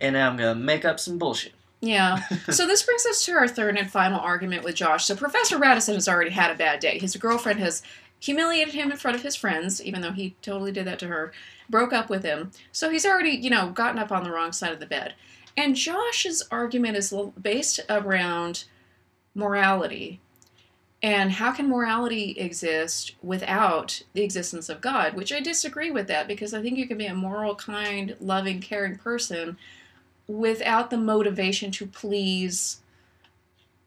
and 0.00 0.16
I'm 0.16 0.36
gonna 0.36 0.54
make 0.54 0.84
up 0.84 0.98
some 0.98 1.18
bullshit. 1.18 1.52
Yeah. 1.80 2.20
so 2.50 2.66
this 2.66 2.82
brings 2.82 3.06
us 3.06 3.24
to 3.26 3.32
our 3.32 3.48
third 3.48 3.76
and 3.76 3.90
final 3.90 4.18
argument 4.18 4.64
with 4.64 4.74
Josh. 4.74 5.04
So 5.04 5.14
Professor 5.14 5.58
Radisson 5.58 5.94
has 5.94 6.08
already 6.08 6.30
had 6.30 6.50
a 6.50 6.56
bad 6.56 6.80
day. 6.80 6.98
His 6.98 7.16
girlfriend 7.16 7.60
has 7.60 7.82
humiliated 8.18 8.74
him 8.74 8.90
in 8.90 8.96
front 8.96 9.16
of 9.16 9.22
his 9.22 9.36
friends, 9.36 9.82
even 9.82 10.00
though 10.00 10.12
he 10.12 10.34
totally 10.42 10.72
did 10.72 10.86
that 10.86 10.98
to 11.00 11.08
her, 11.08 11.32
broke 11.68 11.92
up 11.92 12.08
with 12.08 12.24
him. 12.24 12.50
So 12.72 12.90
he's 12.90 13.06
already, 13.06 13.30
you 13.30 13.50
know, 13.50 13.70
gotten 13.70 13.98
up 13.98 14.10
on 14.10 14.24
the 14.24 14.30
wrong 14.30 14.52
side 14.52 14.72
of 14.72 14.80
the 14.80 14.86
bed. 14.86 15.14
And 15.56 15.74
Josh's 15.74 16.42
argument 16.50 16.96
is 16.96 17.14
based 17.40 17.80
around 17.88 18.64
morality. 19.34 20.20
And 21.02 21.32
how 21.32 21.52
can 21.52 21.68
morality 21.68 22.32
exist 22.32 23.14
without 23.22 24.02
the 24.12 24.22
existence 24.22 24.68
of 24.68 24.80
God? 24.80 25.14
Which 25.14 25.32
I 25.32 25.40
disagree 25.40 25.90
with 25.90 26.08
that 26.08 26.26
because 26.26 26.52
I 26.52 26.62
think 26.62 26.78
you 26.78 26.88
can 26.88 26.98
be 26.98 27.06
a 27.06 27.14
moral, 27.14 27.54
kind, 27.54 28.16
loving, 28.20 28.60
caring 28.60 28.96
person 28.96 29.56
without 30.26 30.90
the 30.90 30.96
motivation 30.96 31.70
to 31.72 31.86
please 31.86 32.80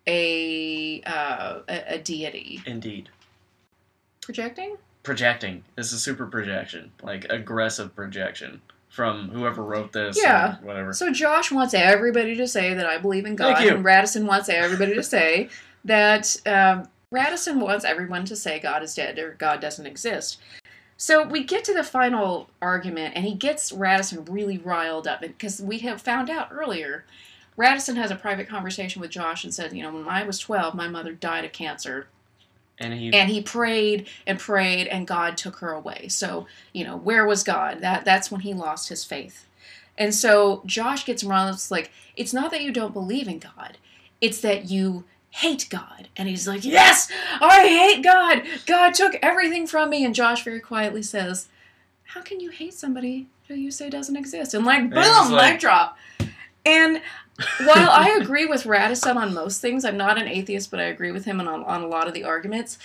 a 0.08 1.02
uh, 1.06 1.60
a, 1.68 1.96
a 1.96 1.98
deity. 2.00 2.62
Indeed, 2.66 3.10
Projecting? 4.22 4.78
projecting. 5.04 5.64
This 5.76 5.92
is 5.92 6.04
super 6.04 6.26
projection, 6.26 6.92
like 7.02 7.26
aggressive 7.30 7.96
projection 7.96 8.62
from 8.90 9.30
whoever 9.30 9.64
wrote 9.64 9.94
this. 9.94 10.20
Yeah. 10.22 10.58
or 10.62 10.66
whatever. 10.66 10.94
So 10.94 11.12
Josh 11.12 11.52
wants 11.52 11.74
everybody 11.74 12.36
to 12.36 12.48
say 12.48 12.74
that 12.74 12.86
I 12.86 12.98
believe 12.98 13.26
in 13.26 13.36
God, 13.36 13.64
and 13.76 13.86
Radisson 13.86 14.26
wants 14.26 14.50
everybody 14.50 14.96
to 14.96 15.04
say 15.04 15.50
that 15.86 16.36
um, 16.46 16.88
Radisson 17.12 17.60
wants 17.60 17.86
everyone 17.86 18.26
to 18.26 18.36
say 18.36 18.60
God 18.60 18.84
is 18.84 18.94
dead 18.96 19.18
or 19.20 19.36
God 19.38 19.62
doesn't 19.62 19.86
exist. 19.86 20.40
So 20.98 21.24
we 21.26 21.46
get 21.46 21.64
to 21.64 21.74
the 21.74 21.84
final 21.84 22.50
argument, 22.62 23.16
and 23.16 23.24
he 23.24 23.34
gets 23.34 23.72
Radisson 23.72 24.26
really 24.26 24.58
riled 24.58 25.08
up 25.08 25.22
because 25.22 25.62
we 25.62 25.80
have 25.80 26.02
found 26.02 26.30
out 26.30 26.50
earlier. 26.52 27.06
Radisson 27.56 27.96
has 27.96 28.12
a 28.12 28.16
private 28.16 28.50
conversation 28.50 29.02
with 29.02 29.12
Josh 29.12 29.44
and 29.44 29.54
said, 29.54 29.72
You 29.74 29.84
know, 29.84 29.94
when 29.94 30.08
I 30.08 30.24
was 30.24 30.40
12, 30.40 30.76
my 30.76 30.88
mother 30.88 31.14
died 31.14 31.46
of 31.46 31.54
cancer. 31.54 32.08
And 32.80 32.94
he 32.94 33.14
and 33.14 33.30
he 33.30 33.42
prayed 33.42 34.08
and 34.26 34.40
prayed 34.40 34.88
and 34.88 35.06
god 35.08 35.38
took 35.38 35.58
her 35.58 35.72
away. 35.72 36.08
So 36.08 36.48
you 36.74 36.84
know 36.84 36.98
where 36.98 37.26
was 37.26 37.44
god? 37.44 37.82
That 37.82 38.06
that's 38.06 38.32
when 38.32 38.42
he 38.42 38.54
lost 38.54 38.90
his 38.90 39.04
faith. 39.04 39.46
And 39.98 40.16
so 40.16 40.64
josh 40.66 41.06
gets 41.06 41.24
around 41.24 41.54
it's 41.54 41.70
like 41.72 41.92
it's 42.16 42.34
not 42.34 42.52
that 42.52 42.62
you 42.62 42.72
don't 42.72 42.94
believe 42.94 43.28
in 43.28 43.40
god 43.40 43.78
it's 44.22 44.42
that 44.42 44.70
you 44.70 45.04
hate 45.32 45.68
god. 45.70 46.08
And 46.18 46.28
he's 46.30 46.48
like 46.48 46.64
yes 46.66 47.12
i 47.42 47.68
hate 47.68 48.04
god. 48.04 48.44
God 48.66 48.94
took 48.94 49.16
everything 49.22 49.68
from 49.68 49.90
me. 49.90 50.04
And 50.06 50.16
josh 50.16 50.44
very 50.44 50.60
quietly 50.60 51.04
says 51.04 51.48
how 52.04 52.22
can 52.22 52.40
you 52.40 52.50
hate 52.50 52.74
somebody 52.74 53.28
who 53.48 53.56
you 53.56 53.72
say 53.72 53.90
doesn't 53.90 54.16
exist? 54.16 54.54
And 54.54 54.66
like 54.66 54.90
boom 54.90 55.04
it's 55.04 55.30
like- 55.32 55.54
mic 55.54 55.60
drop 55.62 55.98
and 56.70 57.02
while 57.66 57.90
I 57.90 58.18
agree 58.22 58.46
with 58.46 58.66
Radisson 58.66 59.18
on 59.18 59.34
most 59.34 59.62
things, 59.62 59.86
I'm 59.86 59.98
not 59.98 60.18
an 60.18 60.28
atheist, 60.28 60.70
but 60.72 60.80
I 60.80 60.84
agree 60.84 61.12
with 61.12 61.26
him 61.26 61.40
on, 61.40 61.48
on 61.48 61.82
a 61.82 61.88
lot 61.88 62.08
of 62.08 62.14
the 62.14 62.24
arguments. 62.24 62.78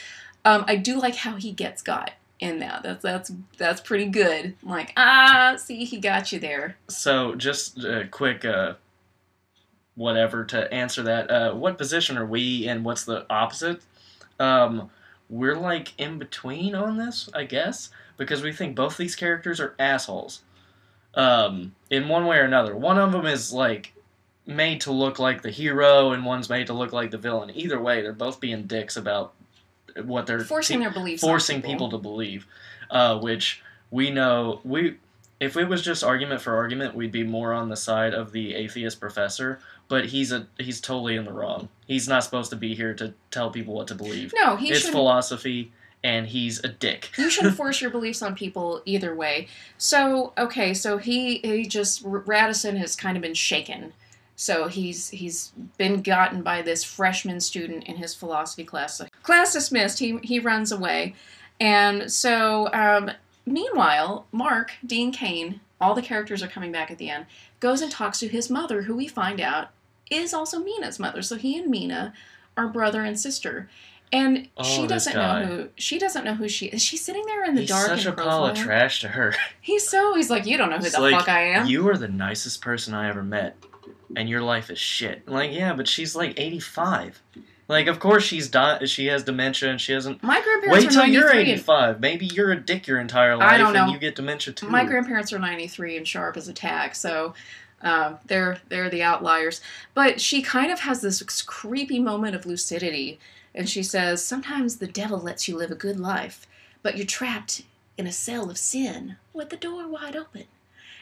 Um, 0.44 0.64
I 0.66 0.76
do 0.76 0.98
like 0.98 1.16
how 1.16 1.36
he 1.36 1.52
gets 1.52 1.82
got 1.82 2.12
in 2.38 2.60
that. 2.60 2.82
That's 2.82 3.02
that's 3.02 3.32
that's 3.58 3.80
pretty 3.80 4.06
good. 4.06 4.54
Like 4.62 4.92
ah, 4.96 5.56
see, 5.56 5.84
he 5.84 5.98
got 5.98 6.32
you 6.32 6.38
there. 6.38 6.76
So, 6.88 7.34
just 7.34 7.82
a 7.84 8.06
quick, 8.10 8.44
uh, 8.44 8.74
whatever 9.94 10.44
to 10.44 10.72
answer 10.72 11.02
that. 11.02 11.30
Uh, 11.30 11.54
what 11.54 11.78
position 11.78 12.16
are 12.16 12.26
we 12.26 12.66
in? 12.68 12.84
What's 12.84 13.04
the 13.04 13.26
opposite? 13.30 13.80
Um, 14.38 14.90
we're 15.28 15.56
like 15.56 15.98
in 15.98 16.18
between 16.18 16.74
on 16.74 16.96
this, 16.98 17.28
I 17.34 17.44
guess, 17.44 17.90
because 18.16 18.42
we 18.42 18.52
think 18.52 18.76
both 18.76 18.96
these 18.96 19.16
characters 19.16 19.60
are 19.60 19.74
assholes. 19.78 20.42
Um, 21.16 21.74
in 21.90 22.08
one 22.08 22.26
way 22.26 22.38
or 22.38 22.42
another. 22.44 22.74
One 22.76 22.98
of 22.98 23.12
them 23.12 23.26
is 23.26 23.52
like 23.52 23.92
made 24.46 24.80
to 24.82 24.92
look 24.92 25.18
like 25.18 25.42
the 25.42 25.50
hero, 25.50 26.12
and 26.12 26.24
one's 26.24 26.48
made 26.48 26.66
to 26.66 26.72
look 26.72 26.92
like 26.92 27.10
the 27.10 27.18
villain. 27.18 27.50
Either 27.54 27.80
way, 27.80 28.02
they're 28.02 28.12
both 28.12 28.40
being 28.40 28.64
dicks 28.64 28.96
about 28.96 29.32
what 30.02 30.26
they're 30.26 30.40
Forcing 30.40 30.80
their 30.80 30.90
beliefs. 30.90 31.22
forcing 31.22 31.62
people 31.62 31.88
to 31.90 31.98
believe, 31.98 32.46
uh, 32.90 33.18
which 33.18 33.62
we 33.90 34.10
know 34.10 34.60
we. 34.64 34.96
If 35.40 35.56
it 35.56 35.68
was 35.68 35.82
just 35.82 36.02
argument 36.04 36.40
for 36.40 36.56
argument, 36.56 36.94
we'd 36.94 37.12
be 37.12 37.24
more 37.24 37.52
on 37.52 37.68
the 37.68 37.76
side 37.76 38.14
of 38.14 38.32
the 38.32 38.54
atheist 38.54 38.98
professor. 39.00 39.60
But 39.88 40.06
he's 40.06 40.32
a 40.32 40.46
he's 40.58 40.80
totally 40.80 41.16
in 41.16 41.24
the 41.24 41.32
wrong. 41.32 41.68
He's 41.86 42.08
not 42.08 42.24
supposed 42.24 42.50
to 42.50 42.56
be 42.56 42.74
here 42.74 42.94
to 42.94 43.12
tell 43.30 43.50
people 43.50 43.74
what 43.74 43.86
to 43.88 43.94
believe. 43.94 44.32
No, 44.34 44.56
he 44.56 44.70
it's 44.70 44.88
philosophy, 44.88 45.70
and 46.04 46.26
he's 46.26 46.62
a 46.62 46.68
dick. 46.68 47.10
you 47.16 47.30
shouldn't 47.30 47.56
force 47.56 47.80
your 47.80 47.90
beliefs 47.90 48.22
on 48.22 48.36
people 48.36 48.82
either 48.84 49.14
way. 49.14 49.48
So 49.78 50.34
okay, 50.38 50.74
so 50.74 50.98
he 50.98 51.38
he 51.38 51.66
just 51.66 52.02
Radisson 52.04 52.76
has 52.76 52.94
kind 52.94 53.16
of 53.16 53.22
been 53.22 53.34
shaken. 53.34 53.94
So 54.36 54.68
he's 54.68 55.08
he's 55.08 55.52
been 55.78 56.02
gotten 56.02 56.42
by 56.42 56.62
this 56.62 56.84
freshman 56.84 57.40
student 57.40 57.84
in 57.84 57.96
his 57.96 58.14
philosophy 58.14 58.64
class. 58.64 58.98
So 58.98 59.06
class 59.22 59.54
dismissed. 59.54 59.98
He 59.98 60.18
he 60.22 60.38
runs 60.38 60.70
away, 60.70 61.14
and 61.58 62.12
so 62.12 62.68
um, 62.72 63.10
meanwhile, 63.46 64.26
Mark 64.30 64.72
Dean 64.84 65.10
Cain, 65.10 65.60
all 65.80 65.94
the 65.94 66.02
characters 66.02 66.42
are 66.42 66.48
coming 66.48 66.70
back 66.70 66.90
at 66.90 66.98
the 66.98 67.10
end. 67.10 67.26
Goes 67.60 67.80
and 67.80 67.90
talks 67.90 68.18
to 68.18 68.28
his 68.28 68.50
mother, 68.50 68.82
who 68.82 68.94
we 68.94 69.08
find 69.08 69.40
out 69.40 69.70
is 70.10 70.34
also 70.34 70.58
Mina's 70.58 70.98
mother. 70.98 71.22
So 71.22 71.36
he 71.36 71.58
and 71.58 71.70
Mina 71.70 72.12
are 72.56 72.68
brother 72.68 73.02
and 73.02 73.18
sister. 73.18 73.70
And 74.12 74.48
Oh, 74.56 74.62
she 74.62 74.86
doesn't 74.86 75.14
know 75.14 75.44
who 75.44 75.68
she 75.76 75.98
doesn't 75.98 76.24
know 76.24 76.34
who 76.34 76.48
she 76.48 76.66
is. 76.66 76.82
She's 76.82 77.04
sitting 77.04 77.24
there 77.26 77.44
in 77.44 77.54
the 77.54 77.62
he's 77.62 77.70
dark 77.70 77.88
such 77.88 78.06
a 78.06 78.12
pile 78.12 78.46
of 78.46 78.56
trash 78.56 79.00
to 79.00 79.08
her. 79.08 79.34
He's 79.60 79.88
so 79.88 80.14
he's 80.14 80.30
like, 80.30 80.46
you 80.46 80.56
don't 80.56 80.70
know 80.70 80.78
who 80.78 80.88
the 80.88 81.00
like, 81.00 81.14
fuck 81.16 81.28
I 81.28 81.42
am. 81.48 81.66
You 81.66 81.88
are 81.88 81.96
the 81.96 82.06
nicest 82.08 82.60
person 82.62 82.94
I 82.94 83.08
ever 83.08 83.22
met, 83.24 83.56
and 84.14 84.28
your 84.28 84.40
life 84.42 84.70
is 84.70 84.78
shit. 84.78 85.26
Like, 85.28 85.52
yeah, 85.52 85.72
but 85.72 85.88
she's 85.88 86.14
like 86.14 86.38
85. 86.38 87.20
Like, 87.66 87.86
of 87.86 87.98
course 87.98 88.22
she's 88.24 88.48
di- 88.48 88.84
she 88.86 89.06
has 89.06 89.24
dementia 89.24 89.70
and 89.70 89.80
she 89.80 89.92
hasn't. 89.92 90.22
my 90.22 90.40
grandparents 90.42 90.84
Wait 90.84 90.92
till 90.92 91.06
you're 91.06 91.32
85. 91.32 91.98
Maybe 91.98 92.26
you're 92.26 92.52
a 92.52 92.60
dick 92.60 92.86
your 92.86 93.00
entire 93.00 93.36
life 93.36 93.52
I 93.52 93.58
don't 93.58 93.74
and 93.74 93.90
you 93.90 93.98
get 93.98 94.14
dementia 94.14 94.52
too. 94.52 94.68
my 94.68 94.84
grandparents 94.84 95.32
are 95.32 95.38
93 95.38 95.96
and 95.96 96.06
sharp 96.06 96.36
as 96.36 96.46
a 96.46 96.52
tack, 96.52 96.94
so 96.94 97.34
um, 97.80 98.18
they're 98.26 98.58
they're 98.68 98.90
the 98.90 99.02
outliers. 99.02 99.60
But 99.94 100.20
she 100.20 100.42
kind 100.42 100.70
of 100.70 100.80
has 100.80 101.00
this 101.00 101.22
creepy 101.42 101.98
moment 101.98 102.34
of 102.36 102.44
lucidity, 102.46 103.18
and 103.54 103.68
she 103.68 103.82
says, 103.82 104.24
"Sometimes 104.24 104.76
the 104.76 104.86
devil 104.86 105.18
lets 105.18 105.48
you 105.48 105.56
live 105.56 105.70
a 105.70 105.76
good 105.76 106.00
life, 106.00 106.46
but 106.82 106.96
you're 106.96 107.06
trapped 107.06 107.62
in 107.96 108.06
a 108.06 108.12
cell 108.12 108.50
of 108.50 108.58
sin 108.58 109.16
with 109.32 109.50
the 109.50 109.56
door 109.56 109.88
wide 109.88 110.16
open, 110.16 110.44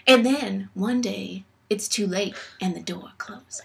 and 0.06 0.24
then 0.24 0.68
one 0.74 1.00
day 1.00 1.44
it's 1.70 1.88
too 1.88 2.06
late 2.06 2.36
and 2.60 2.76
the 2.76 2.80
door 2.80 3.12
closes." 3.18 3.62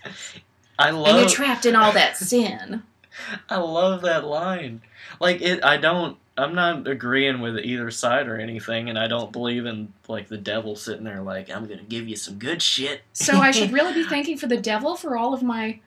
I 0.79 0.89
and 0.89 1.17
you're 1.17 1.29
trapped 1.29 1.65
in 1.65 1.75
all 1.75 1.91
that 1.93 2.17
sin. 2.17 2.83
I 3.49 3.57
love 3.57 4.01
that 4.03 4.25
line. 4.25 4.81
Like 5.19 5.41
it 5.41 5.63
I 5.63 5.77
don't 5.77 6.17
I'm 6.37 6.53
not 6.53 6.87
agreeing 6.87 7.41
with 7.41 7.57
either 7.57 7.89
side 7.89 8.27
or 8.27 8.37
anything 8.37 8.89
and 8.89 8.99
I 8.99 9.07
don't 9.07 9.31
believe 9.31 9.65
in 9.65 9.91
like 10.07 10.27
the 10.27 10.37
devil 10.37 10.75
sitting 10.75 11.03
there 11.03 11.21
like 11.21 11.49
I'm 11.49 11.65
going 11.65 11.79
to 11.79 11.85
give 11.85 12.07
you 12.07 12.15
some 12.15 12.37
good 12.37 12.61
shit. 12.61 13.01
So 13.13 13.37
I 13.39 13.51
should 13.51 13.71
really 13.73 13.93
be 13.93 14.03
thanking 14.03 14.37
for 14.37 14.47
the 14.47 14.57
devil 14.57 14.95
for 14.95 15.17
all 15.17 15.33
of 15.33 15.41
my 15.41 15.79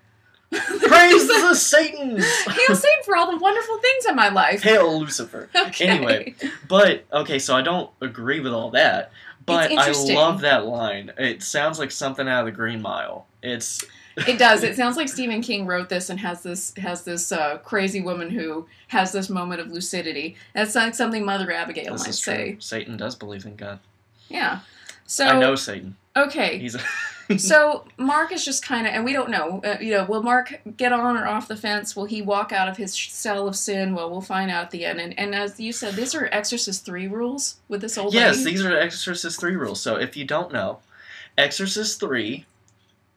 Praise 0.80 1.28
the 1.28 1.55
Satans. 1.55 2.24
Hail 2.44 2.76
Satan 2.76 3.03
for 3.05 3.16
all 3.16 3.30
the 3.30 3.36
wonderful 3.38 3.78
things 3.78 4.07
in 4.07 4.16
my 4.16 4.28
life. 4.30 4.62
Hail 4.62 4.98
Lucifer. 4.98 5.48
Okay. 5.57 5.86
Anyway, 5.86 6.34
But 6.68 7.05
okay, 7.12 7.38
so 7.38 7.57
I 7.57 7.62
don't 7.62 7.90
agree 8.01 8.40
with 8.40 8.53
all 8.53 8.70
that. 8.72 9.12
But 9.46 9.72
I 9.72 9.90
love 10.14 10.40
that 10.40 10.66
line. 10.66 11.12
It 11.18 11.42
sounds 11.42 11.78
like 11.78 11.90
something 11.90 12.28
out 12.28 12.40
of 12.40 12.46
the 12.46 12.53
Green 12.53 12.82
Mile. 12.82 13.26
It's 13.42 13.84
It 14.16 14.38
does. 14.38 14.62
It 14.64 14.76
sounds 14.76 14.96
like 14.96 15.09
Stephen 15.09 15.40
King 15.40 15.66
wrote 15.66 15.88
this 15.88 16.11
and 16.11 16.18
has 16.20 16.42
this 16.42 16.74
has 16.76 17.05
this 17.05 17.30
uh, 17.32 17.59
crazy 17.59 18.01
woman 18.01 18.28
who 18.30 18.66
has 18.88 19.12
this 19.12 19.30
moment 19.30 19.61
of 19.61 19.68
lucidity. 19.70 20.36
That's 20.55 20.74
like 20.74 20.94
something 20.94 21.24
Mother 21.24 21.51
Abigail 21.53 21.92
this 21.92 22.07
might 22.07 22.14
say. 22.14 22.57
Satan 22.59 22.96
does 22.96 23.14
believe 23.14 23.46
in 23.46 23.57
God. 23.57 23.78
Yeah. 24.28 24.61
So 25.07 25.26
I 25.26 25.38
know 25.38 25.55
Satan. 25.55 25.96
okay. 26.16 26.59
He's 26.59 26.74
a 26.74 26.80
so 27.39 27.85
Mark 27.97 28.33
is 28.33 28.45
just 28.45 28.64
kind 28.64 28.87
of, 28.87 28.93
and 28.95 29.05
we 29.05 29.12
don't 29.12 29.31
know. 29.31 29.61
Uh, 29.64 29.76
you 29.81 29.93
know, 29.93 30.05
will 30.05 30.22
Mark 30.22 30.61
get 30.76 30.93
on 30.93 31.16
or 31.16 31.26
off 31.26 31.49
the 31.49 31.57
fence? 31.57 31.95
Will 31.95 32.07
he 32.07 32.22
walk 32.22 32.53
out 32.53 32.68
of 32.68 32.76
his 32.76 32.95
cell 32.95 33.47
of 33.47 33.57
sin? 33.57 33.95
Well, 33.95 34.11
we'll 34.11 34.20
find 34.20 34.51
out 34.51 34.64
at 34.64 34.70
the 34.70 34.85
end. 34.85 35.01
And, 35.01 35.18
and 35.18 35.35
as 35.35 35.61
you 35.61 35.72
said, 35.72 35.95
these 35.95 36.14
are 36.14 36.28
Exorcist 36.33 36.85
three 36.85 37.07
rules 37.09 37.57
with 37.68 37.81
this 37.81 37.97
old 37.99 38.14
Yes, 38.14 38.39
lady. 38.39 38.51
these 38.53 38.64
are 38.64 38.76
Exorcist 38.76 39.41
3 39.41 39.57
rules. 39.57 39.81
So 39.81 39.97
if 39.97 40.16
you 40.16 40.24
don't 40.24 40.53
know, 40.53 40.78
Exorcist 41.39 42.01
3 42.01 42.45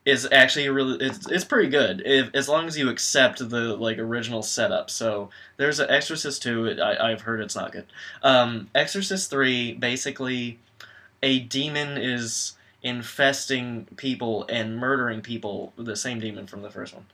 is 0.05 0.27
actually 0.33 0.67
really 0.67 0.97
it's, 1.05 1.31
it's 1.31 1.45
pretty 1.45 1.69
good 1.69 2.01
if, 2.05 2.29
as 2.35 2.49
long 2.49 2.67
as 2.67 2.77
you 2.77 2.89
accept 2.89 3.39
the 3.39 3.75
like 3.77 3.97
original 3.97 4.41
setup. 4.43 4.89
So 4.89 5.29
there's 5.57 5.79
an 5.79 5.89
Exorcist 5.89 6.43
2, 6.43 6.77
I, 6.81 7.11
I've 7.11 7.21
heard 7.21 7.39
it's 7.39 7.55
not 7.55 7.71
good. 7.71 7.85
Um, 8.21 8.69
Exorcist 8.75 9.29
3 9.29 9.73
basically 9.75 10.59
a 11.21 11.39
demon 11.39 11.97
is 11.97 12.53
infesting 12.83 13.87
people 13.95 14.45
and 14.49 14.77
murdering 14.77 15.21
people, 15.21 15.73
the 15.77 15.95
same 15.95 16.19
demon 16.19 16.45
from 16.45 16.61
the 16.61 16.69
first 16.69 16.93
one. 16.93 17.05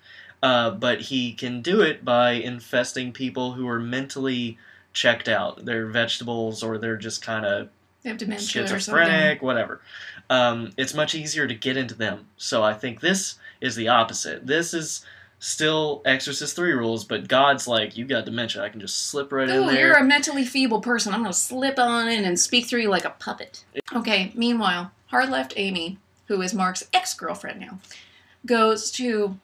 Uh, 0.41 0.72
but 0.72 1.01
he 1.01 1.34
can 1.34 1.61
do 1.61 1.82
it 1.82 2.03
by 2.03 2.32
infesting 2.32 3.11
people 3.11 3.53
who 3.53 3.67
are 3.67 3.80
mentally 3.80 4.57
checked 4.93 5.28
out. 5.28 5.65
They're 5.65 5.86
vegetables 5.86 6.63
or 6.63 6.78
they're 6.78 6.97
just 6.97 7.22
kind 7.22 7.45
of 7.45 7.70
they 8.03 8.09
have 8.09 8.17
dementia 8.17 8.63
or 8.63 8.67
something. 8.67 8.80
schizophrenic, 8.80 9.41
whatever. 9.41 9.82
Um, 10.30 10.72
it's 10.78 10.93
much 10.93 11.13
easier 11.15 11.47
to 11.47 11.53
get 11.53 11.76
into 11.76 11.95
them. 11.95 12.28
So 12.38 12.63
I 12.63 12.74
think 12.74 13.01
this 13.01 13.36
is 13.59 13.76
the 13.76 13.89
opposite. 13.89 14.47
This 14.47 14.74
is 14.74 15.05
still 15.39 16.01
Exorcist 16.05 16.55
3 16.55 16.72
rules, 16.74 17.03
but 17.03 17.28
God's 17.28 17.67
like, 17.67 17.97
you 17.97 18.05
got 18.05 18.26
dementia. 18.26 18.63
I 18.63 18.70
can 18.70 18.80
just 18.80 19.07
slip 19.07 19.32
right 19.32 19.49
in 19.49 19.55
Ooh, 19.55 19.65
there. 19.67 19.88
you're 19.88 19.97
a 19.97 20.03
mentally 20.03 20.45
feeble 20.45 20.82
person. 20.82 21.13
I'm 21.13 21.22
going 21.22 21.32
to 21.32 21.38
slip 21.38 21.78
on 21.78 22.07
in 22.07 22.24
and 22.24 22.39
speak 22.39 22.67
through 22.67 22.82
you 22.82 22.89
like 22.89 23.05
a 23.05 23.11
puppet. 23.11 23.65
Okay, 23.93 24.32
meanwhile, 24.36 24.91
hard 25.10 25.30
left 25.30 25.53
Amy, 25.57 25.97
who 26.28 26.41
is 26.41 26.53
Mark's 26.53 26.88
ex 26.93 27.14
girlfriend 27.14 27.60
now, 27.60 27.80
goes 28.45 28.91
to. 28.91 29.38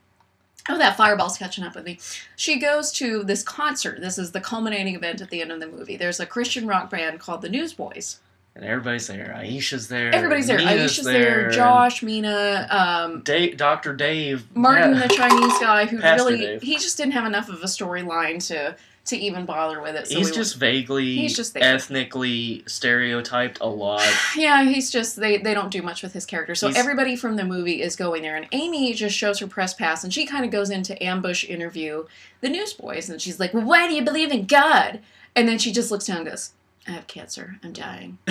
Oh, 0.67 0.79
that 0.79 0.97
fireball's 0.97 1.37
catching 1.37 1.63
up 1.63 1.75
with 1.75 1.85
me. 1.85 1.99
She 2.35 2.57
goes 2.57 2.91
to 2.93 3.23
this 3.23 3.43
concert. 3.43 4.01
This 4.01 4.17
is 4.17 4.31
the 4.31 4.41
culminating 4.41 4.95
event 4.95 5.21
at 5.21 5.29
the 5.29 5.39
end 5.41 5.51
of 5.51 5.59
the 5.59 5.67
movie. 5.67 5.95
There's 5.95 6.19
a 6.19 6.25
Christian 6.25 6.65
rock 6.65 6.89
band 6.89 7.19
called 7.19 7.43
the 7.43 7.49
Newsboys. 7.49 8.17
and 8.55 8.65
everybody's 8.65 9.05
there. 9.05 9.35
Aisha's 9.37 9.89
there. 9.89 10.09
Everybody's 10.11 10.47
there. 10.47 10.57
Mina's 10.57 10.93
Aisha's 10.97 11.05
there. 11.05 11.45
and 11.45 11.53
Josh, 11.53 12.01
Mina, 12.01 12.67
um, 12.71 13.21
Dave, 13.21 13.57
Dr. 13.57 13.93
Dave. 13.93 14.47
Martin, 14.55 14.95
yeah. 14.95 15.05
the 15.07 15.13
Chinese 15.13 15.59
guy, 15.59 15.85
who 15.85 15.99
Pastor 16.01 16.25
really 16.25 16.39
Dave. 16.39 16.61
he 16.63 16.75
just 16.77 16.97
didn't 16.97 17.13
have 17.13 17.27
enough 17.27 17.47
of 17.47 17.61
a 17.61 17.67
storyline 17.67 18.43
to 18.47 18.75
to 19.05 19.15
even 19.17 19.45
bother 19.45 19.81
with 19.81 19.95
it. 19.95 20.07
So 20.07 20.17
He's 20.17 20.29
we 20.31 20.35
just 20.35 20.57
vaguely, 20.57 21.15
He's 21.15 21.35
just 21.35 21.53
there. 21.53 21.63
ethnically 21.63 22.63
stereotyped 22.67 23.59
a 23.61 23.67
lot. 23.67 24.01
Yeah, 24.35 24.63
he's 24.65 24.89
just 24.91 25.15
they 25.15 25.37
they 25.37 25.53
don't 25.53 25.71
do 25.71 25.81
much 25.81 26.01
with 26.03 26.13
his 26.13 26.25
character. 26.25 26.55
So 26.55 26.67
He's- 26.67 26.79
everybody 26.79 27.15
from 27.15 27.35
the 27.35 27.43
movie 27.45 27.81
is 27.81 27.95
going 27.95 28.21
there, 28.23 28.35
and 28.35 28.47
Amy 28.51 28.93
just 28.93 29.15
shows 29.15 29.39
her 29.39 29.47
press 29.47 29.73
pass, 29.73 30.03
and 30.03 30.13
she 30.13 30.25
kind 30.25 30.43
of 30.45 30.51
goes 30.51 30.69
into 30.69 31.01
ambush 31.03 31.43
interview 31.45 32.05
the 32.41 32.49
newsboys, 32.49 33.09
and 33.09 33.21
she's 33.21 33.39
like, 33.39 33.53
"Well, 33.53 33.63
why 33.63 33.87
do 33.87 33.93
you 33.93 34.03
believe 34.03 34.31
in 34.31 34.45
God?" 34.45 34.99
And 35.35 35.47
then 35.47 35.57
she 35.57 35.71
just 35.71 35.91
looks 35.91 36.05
down 36.05 36.17
and 36.17 36.27
goes, 36.27 36.51
"I 36.87 36.91
have 36.91 37.07
cancer. 37.07 37.57
I'm 37.63 37.73
dying." 37.73 38.17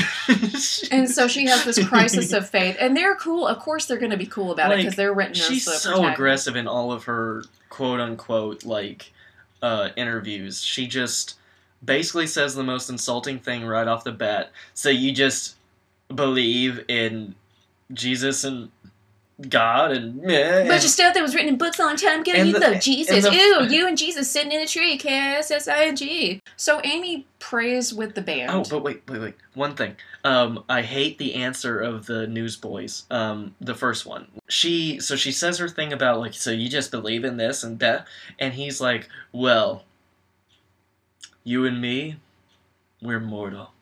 And 0.90 1.10
so 1.10 1.28
she 1.28 1.46
has 1.46 1.64
this 1.64 1.86
crisis 1.86 2.32
of 2.32 2.48
faith, 2.48 2.76
and 2.80 2.96
they're 2.96 3.14
cool. 3.16 3.46
Of 3.46 3.58
course, 3.58 3.84
they're 3.86 3.98
going 3.98 4.10
to 4.12 4.16
be 4.16 4.26
cool 4.26 4.52
about 4.52 4.72
it 4.72 4.78
because 4.78 4.96
they're 4.96 5.12
written 5.12 5.32
as 5.32 5.46
She's 5.46 5.64
the 5.66 5.72
so 5.72 6.06
aggressive 6.06 6.56
in 6.56 6.66
all 6.66 6.92
of 6.92 7.04
her 7.04 7.44
quote 7.68 8.00
unquote 8.00 8.64
like 8.64 9.12
uh, 9.64 9.88
interviews. 9.96 10.62
She 10.62 10.86
just 10.86 11.38
basically 11.82 12.26
says 12.26 12.54
the 12.54 12.62
most 12.62 12.90
insulting 12.90 13.38
thing 13.38 13.64
right 13.64 13.88
off 13.88 14.04
the 14.04 14.12
bat. 14.12 14.52
So 14.74 14.90
you 14.90 15.10
just 15.10 15.56
believe 16.14 16.84
in 16.86 17.34
Jesus 17.90 18.44
and 18.44 18.70
God 19.50 19.90
and 19.90 20.22
meh, 20.22 20.68
bunch 20.68 20.84
of 20.84 20.90
stuff 20.90 21.12
that 21.14 21.22
was 21.22 21.34
written 21.34 21.48
in 21.48 21.58
books 21.58 21.78
a 21.80 21.82
long 21.82 21.96
time 21.96 22.20
ago. 22.20 22.30
And 22.32 22.46
You 22.46 22.54
the- 22.54 22.60
love 22.60 22.80
Jesus. 22.80 23.24
the- 23.24 23.32
Ooh, 23.32 23.66
you 23.68 23.88
and 23.88 23.98
Jesus 23.98 24.30
sitting 24.30 24.52
in 24.52 24.60
a 24.60 24.66
tree. 24.66 24.96
K 24.96 25.08
S 25.08 25.50
S 25.50 25.66
I 25.66 25.86
N 25.86 25.96
G. 25.96 26.40
So 26.56 26.80
Amy 26.84 27.26
prays 27.40 27.92
with 27.92 28.14
the 28.14 28.22
band. 28.22 28.50
Oh, 28.52 28.62
but 28.70 28.84
wait, 28.84 29.02
wait, 29.08 29.20
wait. 29.20 29.34
One 29.54 29.74
thing. 29.74 29.96
Um, 30.22 30.62
I 30.68 30.82
hate 30.82 31.18
the 31.18 31.34
answer 31.34 31.80
of 31.80 32.06
the 32.06 32.26
newsboys. 32.28 33.04
Um, 33.10 33.54
the 33.60 33.74
first 33.74 34.06
one. 34.06 34.28
She 34.48 35.00
so 35.00 35.16
she 35.16 35.32
says 35.32 35.58
her 35.58 35.68
thing 35.68 35.92
about 35.92 36.20
like, 36.20 36.34
so 36.34 36.50
you 36.52 36.68
just 36.68 36.90
believe 36.92 37.24
in 37.24 37.36
this 37.36 37.64
and 37.64 37.80
that, 37.80 38.06
and 38.38 38.54
he's 38.54 38.80
like, 38.80 39.08
well, 39.32 39.82
you 41.42 41.66
and 41.66 41.80
me, 41.80 42.16
we're 43.02 43.20
mortal. 43.20 43.72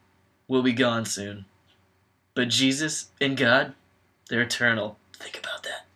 We'll 0.48 0.62
be 0.62 0.72
gone 0.72 1.05
soon. 1.05 1.44
But 2.34 2.48
Jesus 2.48 3.11
and 3.20 3.36
God, 3.36 3.74
they're 4.28 4.40
eternal. 4.42 4.96
Think 5.23 5.39
about 5.39 5.62
that. 5.62 5.87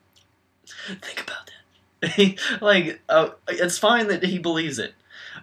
Think 1.02 1.20
about 1.20 1.50
that. 1.50 2.60
like, 2.60 3.00
uh, 3.08 3.30
it's 3.48 3.78
fine 3.78 4.06
that 4.08 4.22
he 4.22 4.38
believes 4.38 4.78
it, 4.78 4.94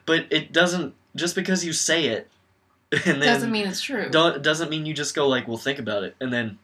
but 0.06 0.26
it 0.30 0.54
doesn't. 0.54 0.96
Just 1.16 1.36
because 1.36 1.64
you 1.66 1.74
say 1.74 2.06
it, 2.06 2.30
and 3.06 3.22
then 3.22 3.34
doesn't 3.34 3.52
mean 3.52 3.68
it's 3.68 3.82
true. 3.82 4.10
don't 4.10 4.42
doesn't 4.42 4.70
mean 4.70 4.86
you 4.86 4.94
just 4.94 5.14
go 5.16 5.28
like, 5.28 5.48
well, 5.48 5.58
think 5.58 5.80
about 5.80 6.04
it, 6.04 6.16
and 6.20 6.32
then. 6.32 6.60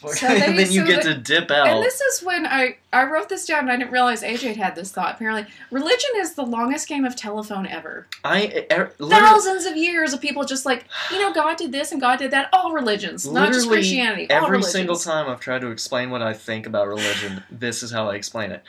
So 0.00 0.08
and 0.26 0.40
they- 0.40 0.64
then 0.64 0.72
you 0.72 0.80
so 0.82 0.86
get 0.86 1.02
they- 1.02 1.14
to 1.14 1.18
dip 1.18 1.50
out. 1.50 1.66
And 1.66 1.82
this 1.82 2.00
is 2.00 2.22
when 2.22 2.46
I, 2.46 2.76
I 2.92 3.04
wrote 3.04 3.28
this 3.28 3.46
down 3.46 3.60
and 3.60 3.70
I 3.70 3.76
didn't 3.76 3.90
realize 3.90 4.22
AJ 4.22 4.56
had 4.56 4.76
this 4.76 4.92
thought. 4.92 5.16
Apparently, 5.16 5.46
religion 5.70 6.10
is 6.16 6.34
the 6.34 6.44
longest 6.44 6.88
game 6.88 7.04
of 7.04 7.16
telephone 7.16 7.66
ever. 7.66 8.06
I 8.24 8.66
er, 8.70 8.92
Thousands 9.00 9.66
of 9.66 9.76
years 9.76 10.12
of 10.12 10.20
people 10.20 10.44
just 10.44 10.64
like, 10.64 10.84
you 11.10 11.18
know, 11.18 11.32
God 11.32 11.56
did 11.56 11.72
this 11.72 11.90
and 11.90 12.00
God 12.00 12.18
did 12.18 12.30
that. 12.30 12.48
All 12.52 12.72
religions, 12.72 13.28
not 13.28 13.52
just 13.52 13.68
Christianity. 13.68 14.28
Every 14.30 14.62
single 14.62 14.96
time 14.96 15.28
I've 15.28 15.40
tried 15.40 15.60
to 15.62 15.70
explain 15.70 16.10
what 16.10 16.22
I 16.22 16.32
think 16.32 16.66
about 16.66 16.86
religion, 16.86 17.42
this 17.50 17.82
is 17.82 17.90
how 17.90 18.08
I 18.08 18.14
explain 18.14 18.52
it. 18.52 18.62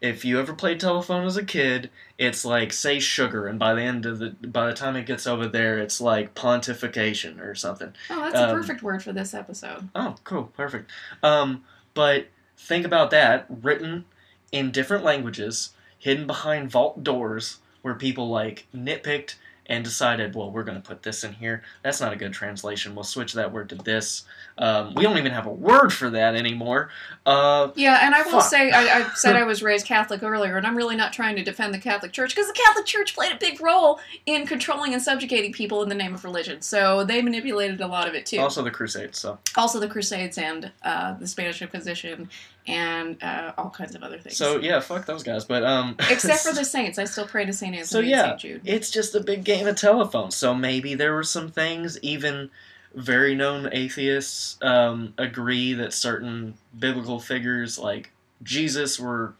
If 0.00 0.24
you 0.24 0.38
ever 0.38 0.52
played 0.52 0.78
telephone 0.78 1.24
as 1.24 1.36
a 1.36 1.44
kid, 1.44 1.90
it's 2.18 2.44
like 2.44 2.72
say 2.72 2.98
sugar, 2.98 3.46
and 3.46 3.58
by 3.58 3.74
the 3.74 3.82
end 3.82 4.04
of 4.04 4.18
the 4.18 4.30
by 4.30 4.66
the 4.66 4.74
time 4.74 4.96
it 4.96 5.06
gets 5.06 5.26
over 5.26 5.48
there, 5.48 5.78
it's 5.78 6.00
like 6.00 6.34
pontification 6.34 7.40
or 7.40 7.54
something. 7.54 7.94
Oh, 8.10 8.20
that's 8.20 8.38
a 8.38 8.50
um, 8.50 8.56
perfect 8.56 8.82
word 8.82 9.02
for 9.02 9.12
this 9.12 9.32
episode. 9.32 9.88
Oh, 9.94 10.16
cool, 10.24 10.44
perfect. 10.56 10.90
Um, 11.22 11.64
but 11.94 12.26
think 12.58 12.84
about 12.84 13.10
that 13.10 13.46
written 13.48 14.04
in 14.52 14.70
different 14.70 15.04
languages, 15.04 15.70
hidden 15.98 16.26
behind 16.26 16.70
vault 16.70 17.02
doors, 17.02 17.58
where 17.82 17.94
people 17.94 18.28
like 18.28 18.66
nitpicked 18.74 19.36
and 19.68 19.84
decided, 19.84 20.34
well, 20.34 20.50
we're 20.50 20.62
going 20.62 20.80
to 20.80 20.86
put 20.86 21.02
this 21.02 21.24
in 21.24 21.32
here. 21.32 21.62
That's 21.82 22.00
not 22.00 22.12
a 22.12 22.16
good 22.16 22.32
translation. 22.32 22.94
We'll 22.94 23.04
switch 23.04 23.32
that 23.34 23.52
word 23.52 23.68
to 23.70 23.74
this. 23.74 24.24
Um, 24.58 24.94
we 24.94 25.02
don't 25.02 25.18
even 25.18 25.32
have 25.32 25.46
a 25.46 25.52
word 25.52 25.92
for 25.92 26.08
that 26.10 26.34
anymore. 26.36 26.90
Uh, 27.24 27.70
Yeah, 27.74 27.98
and 28.02 28.14
I 28.14 28.22
will 28.22 28.32
Fuck. 28.40 28.44
say, 28.44 28.70
I, 28.70 29.00
I 29.00 29.10
said 29.14 29.36
I 29.36 29.42
was 29.42 29.62
raised 29.62 29.86
Catholic 29.86 30.22
earlier, 30.22 30.56
and 30.56 30.66
I'm 30.66 30.76
really 30.76 30.96
not 30.96 31.12
trying 31.12 31.36
to 31.36 31.42
defend 31.42 31.74
the 31.74 31.78
Catholic 31.78 32.12
Church 32.12 32.34
because 32.34 32.46
the 32.46 32.54
Catholic 32.54 32.86
Church 32.86 33.14
played 33.14 33.32
a 33.32 33.36
big 33.38 33.60
role 33.60 33.98
in 34.26 34.46
controlling 34.46 34.94
and 34.94 35.02
subjugating 35.02 35.52
people 35.52 35.82
in 35.82 35.88
the 35.88 35.94
name 35.94 36.14
of 36.14 36.24
religion. 36.24 36.62
So 36.62 37.04
they 37.04 37.20
manipulated 37.20 37.80
a 37.80 37.86
lot 37.86 38.08
of 38.08 38.14
it 38.14 38.26
too. 38.26 38.38
also, 38.38 38.62
the 38.62 38.70
Crusades. 38.70 39.18
So, 39.18 39.38
also 39.56 39.80
the 39.80 39.88
Crusades 39.88 40.38
and 40.38 40.70
uh, 40.82 41.14
the 41.14 41.26
Spanish 41.26 41.60
Inquisition 41.60 42.28
and 42.66 43.22
uh, 43.22 43.52
all 43.56 43.70
kinds 43.70 43.94
of 43.94 44.02
other 44.02 44.18
things. 44.18 44.36
so 44.36 44.58
yeah, 44.60 44.80
fuck 44.80 45.06
those 45.06 45.22
guys. 45.22 45.44
But 45.44 45.62
um, 45.64 45.96
Except 46.10 46.40
for 46.40 46.52
the 46.52 46.64
saints, 46.76 46.98
I 46.98 47.04
still 47.04 47.26
pray 47.26 47.44
to 47.44 47.52
Saint 47.52 47.74
Anthony 47.74 47.86
So, 47.86 47.98
and 48.00 48.08
yeah. 48.08 48.22
Saint 48.30 48.40
Jude. 48.40 48.60
it's 48.64 48.90
just 48.90 49.14
a 49.14 49.20
big 49.20 49.44
game 49.44 49.66
of 49.66 49.76
telephone. 49.76 50.30
So 50.30 50.54
maybe 50.54 50.94
there 50.94 51.14
were 51.14 51.22
some 51.22 51.50
things, 51.50 51.98
even 52.02 52.50
very 52.94 53.34
known 53.34 53.68
atheists 53.72 54.56
um, 54.62 55.14
agree 55.18 55.74
that 55.74 55.92
certain 55.92 56.54
biblical 56.78 57.20
figures 57.20 57.78
like 57.78 58.10
Jesus 58.42 58.98
were 58.98 59.34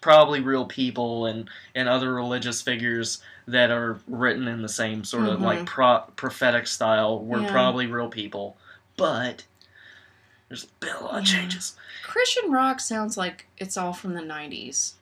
probably 0.00 0.40
real 0.40 0.64
people, 0.66 1.26
and 1.26 1.48
and 1.74 1.88
other 1.88 2.12
religious 2.12 2.60
figures 2.62 3.22
that 3.46 3.70
are 3.70 4.00
written 4.08 4.48
in 4.48 4.62
the 4.62 4.68
same 4.68 5.04
sort 5.04 5.28
of 5.28 5.38
Mhm. 5.38 5.42
like 5.42 5.66
pro- 5.66 6.04
prophetic 6.16 6.66
style 6.66 7.20
were 7.20 7.40
Yeah. 7.42 7.50
probably 7.52 7.86
real 7.86 8.08
people, 8.08 8.56
but. 8.96 9.44
There's 10.48 10.66
been 10.80 10.94
a 10.96 11.04
lot 11.04 11.22
of 11.22 11.26
Yeah. 11.26 11.38
changes. 11.40 11.76
Christian 12.12 12.52
rock 12.52 12.78
sounds 12.78 13.16
like 13.16 13.46
it's 13.56 13.78
all 13.78 13.94
from 13.94 14.12
the 14.12 14.20
90s. 14.20 14.92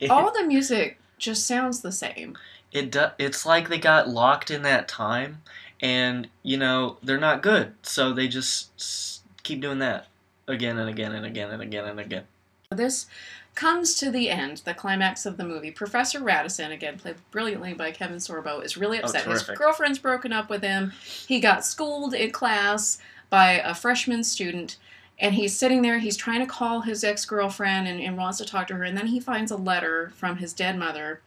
All 0.10 0.32
the 0.32 0.44
music 0.44 0.98
just 1.18 1.46
sounds 1.46 1.82
the 1.82 1.92
same. 1.92 2.36
it 2.72 2.90
do, 2.90 3.06
it's 3.18 3.44
like 3.44 3.68
they 3.68 3.78
got 3.78 4.08
locked 4.08 4.50
in 4.50 4.62
that 4.62 4.88
time 4.88 5.42
and 5.80 6.28
you 6.42 6.56
know 6.56 6.96
they're 7.02 7.18
not 7.20 7.42
good 7.42 7.74
so 7.82 8.12
they 8.12 8.26
just 8.26 9.22
keep 9.42 9.60
doing 9.60 9.80
that 9.80 10.06
again 10.48 10.78
and 10.78 10.88
again 10.88 11.12
and 11.12 11.26
again 11.26 11.50
and 11.50 11.62
again 11.62 11.84
and 11.84 12.00
again 12.00 12.24
This 12.70 13.06
comes 13.54 13.94
to 13.96 14.10
the 14.10 14.30
end, 14.30 14.62
the 14.64 14.74
climax 14.74 15.26
of 15.26 15.36
the 15.36 15.44
movie. 15.44 15.70
Professor 15.70 16.20
Radisson, 16.20 16.72
again 16.72 16.98
played 16.98 17.16
brilliantly 17.30 17.74
by 17.74 17.90
Kevin 17.92 18.16
Sorbo, 18.16 18.64
is 18.64 18.76
really 18.76 18.98
Oh, 19.00 19.04
upset. 19.04 19.26
His 19.26 19.42
girlfriend's 19.42 19.98
broken 19.98 20.32
up 20.32 20.48
with 20.50 20.62
him. 20.62 20.92
He 21.28 21.38
got 21.38 21.64
schooled 21.66 22.14
in 22.14 22.30
class 22.32 22.98
by 23.30 23.52
a 23.52 23.74
freshman 23.74 24.24
student. 24.24 24.76
And 25.18 25.34
he's 25.34 25.56
sitting 25.56 25.82
there, 25.82 25.98
he's 26.00 26.16
trying 26.16 26.40
to 26.40 26.46
call 26.46 26.80
his 26.80 27.04
ex 27.04 27.24
girlfriend 27.24 27.86
and, 27.86 28.00
and 28.00 28.16
wants 28.16 28.38
to 28.38 28.44
talk 28.44 28.66
to 28.68 28.74
her. 28.74 28.82
And 28.82 28.96
then 28.96 29.06
he 29.06 29.20
finds 29.20 29.50
a 29.50 29.56
letter 29.56 30.12
from 30.16 30.38
his 30.38 30.52
dead 30.52 30.76
mother 30.76 31.20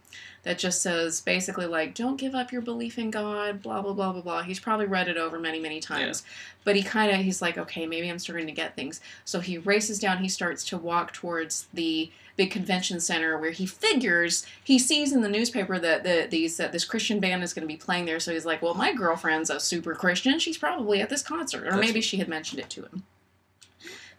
that 0.43 0.57
just 0.57 0.81
says 0.81 1.21
basically, 1.21 1.65
like, 1.65 1.93
don't 1.93 2.17
give 2.17 2.35
up 2.35 2.51
your 2.51 2.61
belief 2.61 2.97
in 2.97 3.11
God, 3.11 3.61
blah, 3.61 3.81
blah, 3.81 3.93
blah, 3.93 4.11
blah, 4.13 4.21
blah. 4.21 4.43
He's 4.43 4.59
probably 4.59 4.85
read 4.85 5.07
it 5.07 5.17
over 5.17 5.39
many, 5.39 5.59
many 5.59 5.79
times. 5.79 6.23
But 6.63 6.75
he 6.75 6.83
kind 6.83 7.11
of, 7.11 7.17
he's 7.19 7.41
like, 7.41 7.57
okay, 7.57 7.85
maybe 7.85 8.09
I'm 8.09 8.19
starting 8.19 8.47
to 8.47 8.53
get 8.53 8.75
things. 8.75 9.01
So 9.25 9.39
he 9.39 9.57
races 9.57 9.99
down, 9.99 10.19
he 10.19 10.29
starts 10.29 10.63
to 10.65 10.77
walk 10.77 11.11
towards 11.13 11.67
the 11.73 12.11
big 12.37 12.51
convention 12.51 12.99
center 12.99 13.37
where 13.37 13.51
he 13.51 13.65
figures 13.65 14.45
he 14.63 14.77
sees 14.77 15.11
in 15.11 15.21
the 15.21 15.29
newspaper 15.29 15.79
that 15.79 16.03
the, 16.03 16.27
these 16.29 16.55
that 16.57 16.71
this 16.71 16.85
Christian 16.85 17.19
band 17.19 17.43
is 17.43 17.53
going 17.53 17.67
to 17.67 17.73
be 17.73 17.77
playing 17.77 18.05
there. 18.05 18.19
So 18.19 18.31
he's 18.31 18.45
like, 18.45 18.61
well, 18.61 18.75
my 18.75 18.93
girlfriend's 18.93 19.49
a 19.49 19.59
super 19.59 19.95
Christian. 19.95 20.39
She's 20.39 20.57
probably 20.57 21.01
at 21.01 21.09
this 21.09 21.23
concert, 21.23 21.63
or 21.63 21.71
That's- 21.71 21.85
maybe 21.85 21.99
she 21.99 22.17
had 22.17 22.27
mentioned 22.27 22.59
it 22.59 22.69
to 22.71 22.83
him. 22.83 23.03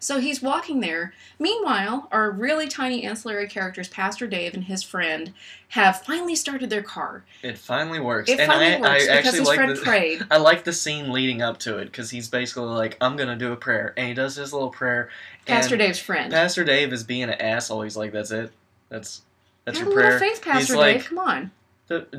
So 0.01 0.21
he's 0.21 0.41
walking 0.41 0.79
there. 0.81 1.13
Meanwhile, 1.41 2.09
our 2.13 2.31
really 2.31 2.69
tiny 2.69 3.05
ancillary 3.05 3.49
characters, 3.49 3.89
Pastor 3.89 4.27
Dave 4.29 4.55
and 4.55 4.65
his 4.65 4.83
friend, 4.85 5.33
have 5.71 6.03
finally 6.05 6.37
started 6.37 6.71
their 6.71 6.83
car. 6.83 7.25
it 7.43 7.59
finally 7.59 7.99
works 7.99 8.31
It 8.31 8.39
and 8.39 8.51
finally 8.51 8.75
I, 8.75 8.81
works 8.81 9.09
I 9.09 9.17
because 9.17 9.17
actually 9.27 9.39
his 9.41 9.49
like 9.49 9.57
friend 9.57 9.77
the, 9.77 9.83
prayed. 9.83 10.23
I 10.31 10.37
like 10.39 10.63
the 10.65 10.73
scene 10.73 11.11
leading 11.13 11.43
up 11.43 11.59
to 11.61 11.79
it 11.79 11.87
because 11.87 12.11
he's 12.11 12.29
basically 12.29 12.65
like, 12.69 12.97
I'm 13.01 13.17
gonna 13.17 13.37
do 13.37 13.53
a 13.53 13.57
prayer, 13.57 13.93
and 13.97 14.07
he 14.09 14.15
does 14.15 14.37
his 14.37 14.53
little 14.53 14.71
prayer. 14.71 15.09
Pastor 15.47 15.77
Dave's 15.77 15.99
friend. 15.99 16.33
Pastor 16.33 16.63
Dave 16.65 16.93
is 16.93 17.03
being 17.05 17.25
an 17.25 17.31
asshole. 17.31 17.83
He's 17.83 17.97
like, 17.97 18.13
that's 18.13 18.31
it. 18.31 18.53
That's 18.91 19.23
that's 19.65 19.79
Have 19.79 19.89
your 19.89 19.95
a 19.95 19.97
little 19.97 20.19
prayer. 20.19 20.31
faith, 20.31 20.43
Pastor 20.43 20.59
He's 20.61 20.69
Dave. 20.69 20.79
like- 20.79 21.05
Come 21.07 21.19
on. 21.19 21.51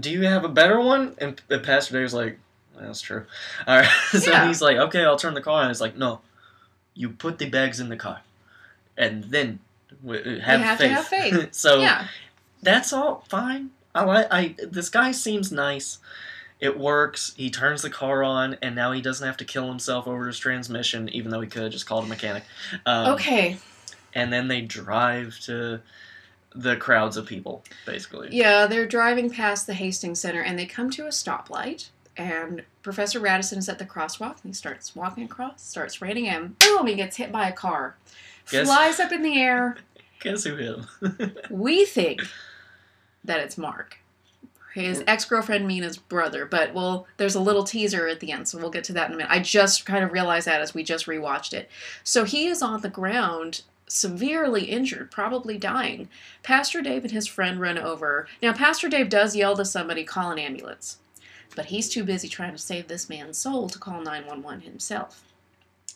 Do 0.01 0.09
you 0.11 0.23
have 0.23 0.43
a 0.45 0.49
better 0.49 0.79
one? 0.81 1.15
And, 1.19 1.39
and 1.49 1.63
Pastor 1.63 1.99
Dave's 1.99 2.13
like, 2.13 2.39
that's 2.77 3.01
true. 3.01 3.25
All 3.67 3.77
right. 3.77 3.89
so 4.11 4.31
Yeah. 4.31 4.47
he's 4.47 4.61
like, 4.63 4.77
okay, 4.77 5.03
I'll 5.05 5.15
turn 5.17 5.33
the 5.35 5.41
car 5.41 5.61
on. 5.63 5.69
He's 5.69 5.79
like, 5.81 5.95
no, 5.95 6.21
you 6.99 7.09
put 7.09 7.37
the 7.37 7.49
bags 7.49 7.79
in 7.79 7.87
the 7.87 7.95
car, 7.95 8.19
and 8.97 9.23
then 9.23 9.59
w- 10.05 10.39
have 10.39 10.59
have 10.59 10.77
to 10.77 10.83
faith. 10.83 10.91
have 10.91 11.07
faith. 11.07 11.47
so 11.53 11.79
yeah. 11.79 12.07
that's 12.61 12.91
all 12.91 13.23
fine. 13.29 13.69
I 13.95 14.03
like. 14.03 14.27
I 14.29 14.55
this 14.69 14.89
guy 14.89 15.13
seems 15.13 15.49
nice. 15.49 15.99
It 16.59 16.77
works. 16.77 17.33
He 17.37 17.49
turns 17.49 17.83
the 17.83 17.89
car 17.89 18.21
on, 18.21 18.57
and 18.61 18.75
now 18.75 18.91
he 18.91 19.01
doesn't 19.01 19.25
have 19.25 19.37
to 19.37 19.45
kill 19.45 19.69
himself 19.69 20.07
over 20.07 20.27
his 20.27 20.37
transmission, 20.37 21.07
even 21.09 21.31
though 21.31 21.39
he 21.39 21.47
could 21.47 21.63
have 21.63 21.71
just 21.71 21.85
called 21.85 22.03
a 22.03 22.07
mechanic. 22.07 22.43
Um, 22.85 23.13
Okay. 23.13 23.57
And 24.13 24.33
then 24.33 24.49
they 24.49 24.59
drive 24.61 25.39
to 25.43 25.79
the 26.53 26.75
crowds 26.75 27.15
of 27.15 27.25
people, 27.27 27.63
basically. 27.85 28.27
Yeah, 28.31 28.65
they're 28.65 28.87
driving 28.87 29.29
past 29.29 29.67
the 29.67 29.73
Hastings 29.73 30.19
Center 30.19 30.41
and 30.41 30.57
they 30.59 30.65
come 30.65 30.89
to 30.91 31.05
a 31.05 31.09
stoplight. 31.09 31.89
And 32.17 32.63
Professor 32.81 33.19
Radisson 33.19 33.59
is 33.59 33.67
at 33.69 33.77
the 33.79 33.85
crosswalk 33.85 34.41
and 34.43 34.51
he 34.51 34.53
starts 34.53 34.95
walking 34.95 35.23
across, 35.25 35.61
starts 35.61 36.01
raining 36.01 36.25
in. 36.25 36.55
Boom, 36.59 36.87
he 36.87 36.95
gets 36.95 37.17
hit 37.17 37.31
by 37.31 37.47
a 37.47 37.53
car. 37.53 37.95
Guess- 38.51 38.67
Flies 38.67 38.99
up 38.99 39.11
in 39.11 39.21
the 39.21 39.39
air. 39.39 39.77
Guess 40.21 40.43
who 40.43 40.55
him? 40.55 40.87
We 41.49 41.85
think 41.85 42.21
that 43.23 43.39
it's 43.39 43.57
Mark. 43.57 43.97
His 44.73 45.03
ex 45.07 45.25
girlfriend 45.25 45.67
Mina's 45.67 45.97
brother, 45.97 46.45
but 46.45 46.73
well, 46.73 47.07
there's 47.17 47.35
a 47.35 47.39
little 47.41 47.63
teaser 47.63 48.07
at 48.07 48.19
the 48.19 48.31
end, 48.31 48.47
so 48.47 48.57
we'll 48.59 48.69
get 48.69 48.83
to 48.85 48.93
that 48.93 49.07
in 49.07 49.13
a 49.13 49.17
minute. 49.17 49.31
I 49.31 49.39
just 49.39 49.85
kind 49.85 50.03
of 50.03 50.11
realized 50.11 50.45
that 50.47 50.61
as 50.61 50.73
we 50.73 50.83
just 50.83 51.05
rewatched 51.07 51.53
it. 51.53 51.69
So 52.03 52.23
he 52.23 52.47
is 52.47 52.61
on 52.61 52.81
the 52.81 52.89
ground, 52.89 53.63
severely 53.87 54.65
injured, 54.65 55.09
probably 55.09 55.57
dying. 55.57 56.07
Pastor 56.43 56.81
Dave 56.81 57.03
and 57.03 57.11
his 57.11 57.27
friend 57.27 57.59
run 57.59 57.77
over. 57.79 58.27
Now, 58.43 58.53
Pastor 58.53 58.89
Dave 58.89 59.09
does 59.09 59.35
yell 59.35 59.55
to 59.57 59.65
somebody, 59.65 60.03
call 60.03 60.29
an 60.31 60.39
ambulance, 60.39 60.99
but 61.55 61.65
he's 61.65 61.89
too 61.89 62.03
busy 62.03 62.27
trying 62.27 62.51
to 62.51 62.57
save 62.57 62.87
this 62.87 63.09
man's 63.09 63.37
soul 63.37 63.67
to 63.69 63.79
call 63.79 64.01
911 64.01 64.61
himself. 64.61 65.23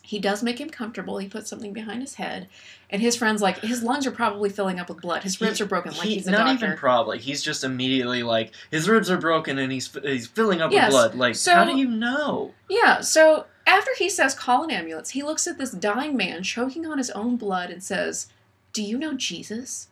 He 0.02 0.18
does 0.18 0.42
make 0.42 0.60
him 0.60 0.68
comfortable. 0.68 1.16
He 1.16 1.28
puts 1.28 1.48
something 1.48 1.72
behind 1.72 2.02
his 2.02 2.16
head, 2.16 2.48
and 2.90 3.00
his 3.00 3.16
friend's 3.16 3.40
like, 3.40 3.60
his 3.60 3.82
lungs 3.82 4.06
are 4.06 4.10
probably 4.10 4.50
filling 4.50 4.78
up 4.78 4.90
with 4.90 5.00
blood. 5.00 5.22
His 5.22 5.40
ribs 5.40 5.56
He- 5.58 5.64
are 5.64 5.66
broken, 5.66 5.92
like 5.92 6.02
he- 6.08 6.16
he's 6.16 6.26
a 6.26 6.30
not 6.30 6.46
doctor. 6.46 6.66
even 6.66 6.76
probably. 6.76 7.18
He's 7.18 7.42
just 7.42 7.64
immediately 7.64 8.22
like 8.22 8.52
his 8.70 8.86
ribs 8.86 9.10
are 9.10 9.16
broken 9.16 9.58
and 9.58 9.72
he's 9.72 9.90
he's 10.02 10.26
filling 10.26 10.60
up 10.60 10.72
Yes, 10.72 10.88
with 10.88 10.92
blood. 10.92 11.14
Like 11.14 11.36
so- 11.36 11.54
how 11.54 11.64
do 11.64 11.78
you 11.78 11.86
know? 11.88 12.52
Yeah, 12.68 13.00
so 13.00 13.46
after 13.66 13.92
he 13.96 14.10
says 14.10 14.34
call 14.34 14.64
an 14.64 14.70
ambulance, 14.70 15.10
he 15.10 15.22
looks 15.22 15.46
at 15.46 15.56
this 15.56 15.70
dying 15.70 16.14
man 16.18 16.42
choking 16.42 16.84
on 16.84 16.98
his 16.98 17.08
own 17.12 17.36
blood 17.36 17.70
and 17.70 17.82
says, 17.82 18.26
Do 18.74 18.82
you 18.82 18.98
know 18.98 19.14
Jesus? 19.14 19.88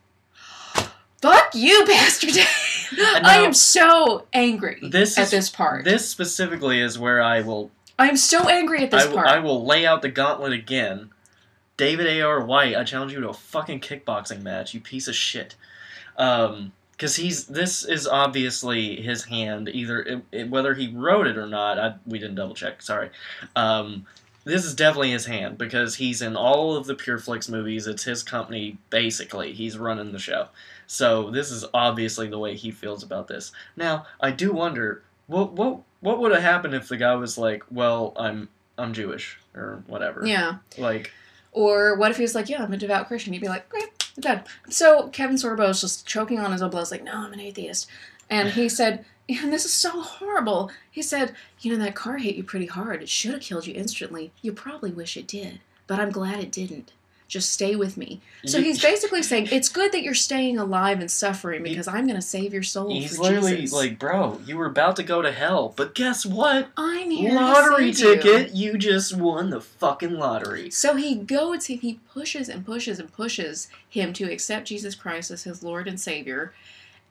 Fuck 1.23 1.55
you, 1.55 1.85
Pastor 1.89 2.27
Dave! 2.27 2.47
I 2.99 3.39
am 3.39 3.55
so 3.55 4.27
angry 4.33 4.79
This 4.83 5.17
at 5.17 5.25
is- 5.25 5.31
this 5.31 5.49
part. 5.51 5.85
This 5.85 6.09
specifically 6.09 6.81
is 6.81 6.99
where 6.99 7.23
I 7.23 7.41
will 7.41 7.71
I 7.99 8.09
am 8.09 8.17
so 8.17 8.49
angry 8.49 8.83
at 8.83 8.91
this 8.91 9.05
I 9.05 9.07
will, 9.09 9.15
part. 9.17 9.29
I 9.29 9.39
will 9.39 9.65
lay 9.65 9.87
out 9.87 10.03
the 10.03 10.09
gauntlet 10.11 10.53
again. 10.53 11.11
David 11.77 12.07
A.R. 12.07 12.45
White, 12.45 12.75
I 12.77 12.85
challenge 12.85 13.13
you 13.13 13.21
to 13.21 13.29
a 13.29 13.35
fucking 13.35 13.81
kickboxing 13.81 14.43
match, 14.43 14.75
you 14.75 14.81
piece 14.81 15.09
of 15.09 15.15
shit. 15.15 15.55
Um, 16.19 16.73
because 16.93 17.17
he's 17.17 17.47
this 17.47 17.85
is 17.85 18.07
obviously 18.07 19.01
his 19.01 19.25
hand, 19.25 19.69
either 19.69 20.03
it, 20.03 20.23
it- 20.33 20.51
whether 20.51 20.75
he 20.75 20.89
wrote 20.89 21.27
it 21.27 21.37
or 21.39 21.47
not. 21.47 21.79
I, 21.79 21.95
we 22.07 22.19
didn't 22.19 22.35
double 22.37 22.55
check. 22.55 22.83
Sorry. 22.83 23.11
Um, 23.57 24.07
this 24.45 24.65
is 24.65 24.75
definitely 24.75 25.13
his 25.13 25.27
hand 25.27 25.57
because 25.57 25.95
he's 25.97 26.21
in 26.21 26.35
all 26.37 26.75
of 26.77 26.87
the 26.87 26.95
Pure 26.97 27.19
Flix 27.21 27.49
movies. 27.49 27.87
It's 27.87 28.03
his 28.05 28.23
company, 28.25 28.77
basically. 28.91 29.53
He's 29.53 29.79
running 29.79 30.11
the 30.13 30.19
show. 30.19 30.49
So 30.93 31.31
this 31.31 31.51
is 31.51 31.65
obviously 31.73 32.29
the 32.29 32.39
way 32.39 32.55
he 32.55 32.71
feels 32.71 33.03
about 33.03 33.27
this. 33.27 33.51
Now, 33.77 34.05
I 34.21 34.31
do 34.31 34.53
wonder 34.53 35.03
what 35.27 35.55
what 35.55 35.81
what 36.01 36.19
would 36.21 36.33
have 36.33 36.43
happened 36.43 36.75
if 36.75 36.87
the 36.87 36.99
guy 36.99 37.15
was 37.15 37.39
like, 37.39 37.65
"Well, 37.71 38.13
I'm 38.15 38.51
I'm 38.77 38.93
Jewish 38.93 39.41
or 39.55 39.83
whatever." 39.87 40.27
yeah. 40.27 40.57
Like, 40.77 41.11
Or 41.51 41.97
what 41.97 42.11
if 42.11 42.19
he 42.19 42.23
was 42.23 42.35
like, 42.35 42.51
Yeah, 42.51 42.63
I'm 42.63 42.75
a 42.75 42.77
devout 42.77 43.09
Christian? 43.09 43.33
He'd 43.33 43.41
be 43.41 43.49
like, 43.49 43.71
Great, 43.71 43.89
I'm 44.19 44.21
done. 44.21 44.43
So 44.69 45.09
Kevin 45.09 45.37
Sorbo 45.37 45.71
is 45.71 45.81
just 45.81 46.07
choking 46.07 46.39
on 46.39 46.53
his. 46.53 46.61
He's 46.61 46.91
like, 46.91 47.05
No, 47.05 47.15
I'm 47.15 47.33
an 47.33 47.41
atheist. 47.41 47.89
And 48.29 48.51
he 48.51 48.69
said, 48.79 49.07
and 49.31 49.51
this 49.51 49.65
is 49.65 49.73
so 49.73 50.03
horrible. 50.03 50.71
He 50.91 51.01
said, 51.01 51.35
You 51.61 51.73
know, 51.73 51.83
that 51.83 51.95
car 51.95 52.19
hit 52.19 52.37
you 52.37 52.45
pretty 52.45 52.67
hard. 52.67 53.03
It 53.03 53.09
should 53.09 53.33
have 53.33 53.41
killed 53.41 53.67
you 53.67 53.73
instantly. 53.75 54.31
You 54.43 54.53
probably 54.53 54.91
wish 54.91 55.17
it 55.17 55.27
did, 55.27 55.61
but 55.87 55.99
I'm 55.99 56.11
glad 56.11 56.41
it 56.41 56.53
didn't. 56.53 56.93
Just 57.33 57.51
stay 57.51 57.77
with 57.77 57.97
me. 57.97 58.21
So 58.45 58.61
he's 58.61 58.83
basically 58.91 59.23
saying, 59.23 59.49
It's 59.51 59.71
good 59.71 59.91
that 59.93 60.03
you're 60.03 60.13
staying 60.13 60.59
alive 60.59 61.01
and 61.01 61.11
suffering 61.11 61.63
because 61.63 61.89
I'm 61.89 62.07
going 62.07 62.21
to 62.21 62.21
save 62.21 62.53
your 62.53 62.63
soul. 62.63 62.93
he's 62.93 63.19
literally 63.19 63.57
Jesus. 63.57 63.75
like, 63.75 63.99
"Bro, 63.99 64.43
you 64.45 64.59
were 64.59 64.67
about 64.67 64.97
to 64.97 65.03
go 65.03 65.23
to 65.23 65.33
hell, 65.33 65.73
but 65.75 65.95
guess 65.95 66.27
what? 66.27 66.69
I'm 66.77 67.11
here. 67.11 67.33
Lottery 67.35 67.93
to 67.93 67.97
save 67.97 68.17
you." 68.17 68.33
ticket. 68.33 68.55
You. 68.55 68.77
just 68.77 69.17
won 69.17 69.49
the 69.49 69.63
fucking 69.63 70.19
lottery." 70.19 70.71
So 70.71 70.97
he 70.97 71.15
goads 71.15 71.69
him, 71.69 71.79
he 71.79 72.01
pushes 72.13 72.51
and 72.51 72.67
pushes 72.67 72.99
and 72.99 73.11
pushes 73.11 73.69
him 73.89 74.13
to 74.13 74.31
accept 74.31 74.69
Jesus 74.69 74.95
Christ 74.95 75.31
as 75.31 75.45
his 75.45 75.63
Lord 75.63 75.89
and 75.89 75.99
Savior. 75.99 76.53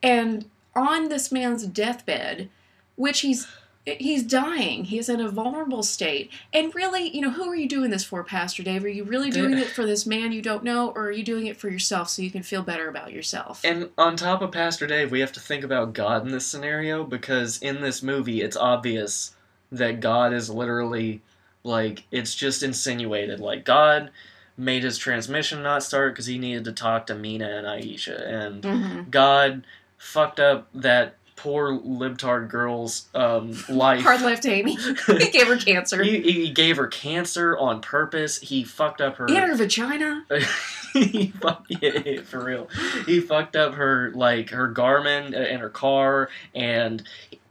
And 0.04 0.44
on 0.76 1.08
this 1.08 1.32
man's 1.32 1.66
deathbed, 1.66 2.48
which 2.94 3.22
he's 3.22 3.48
he's 3.84 4.22
dying, 4.22 4.84
he's 4.84 5.08
in 5.08 5.20
a 5.20 5.28
vulnerable 5.28 5.82
state. 5.82 6.30
And 6.52 6.74
really, 6.74 7.08
you 7.14 7.20
know, 7.20 7.30
who 7.30 7.48
are 7.48 7.56
you 7.56 7.68
doing 7.68 7.90
this 7.90 8.04
for, 8.04 8.22
Pastor 8.22 8.62
Dave? 8.62 8.84
Are 8.84 8.88
you 8.88 9.04
really 9.04 9.30
doing 9.30 9.58
it 9.58 9.66
for 9.66 9.84
this 9.84 10.06
man 10.06 10.32
you 10.32 10.40
don't 10.42 10.62
know, 10.62 10.90
or 10.90 11.06
are 11.06 11.12
you 11.12 11.24
doing 11.24 11.46
it 11.46 11.56
for 11.56 11.68
yourself 11.68 12.08
so 12.08 12.22
you 12.22 12.30
can 12.30 12.42
feel 12.42 12.62
better 12.62 12.88
about 12.88 13.12
yourself? 13.12 13.64
And 13.64 13.90
on 13.98 14.16
top 14.16 14.40
of 14.40 14.52
Pastor 14.52 14.86
Dave, 14.86 15.10
we 15.10 15.20
have 15.20 15.32
to 15.32 15.40
think 15.40 15.64
about 15.64 15.94
God 15.94 16.24
in 16.24 16.32
this 16.32 16.46
scenario 16.46 17.04
because 17.04 17.58
in 17.60 17.80
this 17.80 18.02
movie, 18.02 18.40
it's 18.40 18.56
obvious 18.56 19.34
that 19.72 20.00
God 20.00 20.32
is 20.32 20.48
literally 20.50 21.22
like 21.64 22.04
it's 22.10 22.34
just 22.34 22.62
insinuated. 22.62 23.40
Like 23.40 23.64
God 23.64 24.10
made 24.56 24.82
his 24.84 24.98
transmission 24.98 25.62
not 25.62 25.82
start 25.82 26.12
because 26.12 26.26
he 26.26 26.38
needed 26.38 26.64
to 26.64 26.72
talk 26.72 27.06
to 27.06 27.14
Mina 27.14 27.48
and 27.48 27.66
Aisha, 27.66 28.28
and 28.28 28.62
Mhm. 28.62 29.10
God 29.10 29.64
fucked 29.96 30.38
up 30.38 30.68
that 30.74 31.14
poor 31.42 31.76
libtard 31.80 32.48
girl's 32.48 33.08
um, 33.16 33.52
life. 33.68 34.02
Hard 34.02 34.22
left 34.22 34.46
Amy. 34.46 34.76
he 35.06 35.30
gave 35.30 35.48
her 35.48 35.56
cancer. 35.56 36.00
He, 36.00 36.20
he 36.20 36.50
gave 36.50 36.76
her 36.76 36.86
cancer 36.86 37.58
on 37.58 37.80
purpose. 37.80 38.38
He 38.38 38.62
fucked 38.62 39.00
up 39.00 39.16
her. 39.16 39.26
In 39.26 39.34
her 39.34 39.56
vagina. 39.56 40.24
he 40.92 41.32
fuck, 41.40 41.66
yeah, 41.68 42.20
for 42.22 42.44
real. 42.44 42.68
He 43.06 43.18
fucked 43.18 43.56
up 43.56 43.74
her 43.74 44.12
like 44.14 44.50
her 44.50 44.72
Garmin 44.72 45.34
and 45.34 45.60
her 45.60 45.68
car, 45.68 46.28
and 46.54 47.02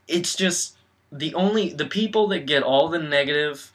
it's 0.08 0.36
just 0.38 0.78
the 1.12 1.34
only 1.36 1.74
the 1.74 1.86
people 1.86 2.28
that 2.30 2.46
get 2.46 2.64
all 2.64 2.88
the 2.88 3.00
negative, 3.00 3.74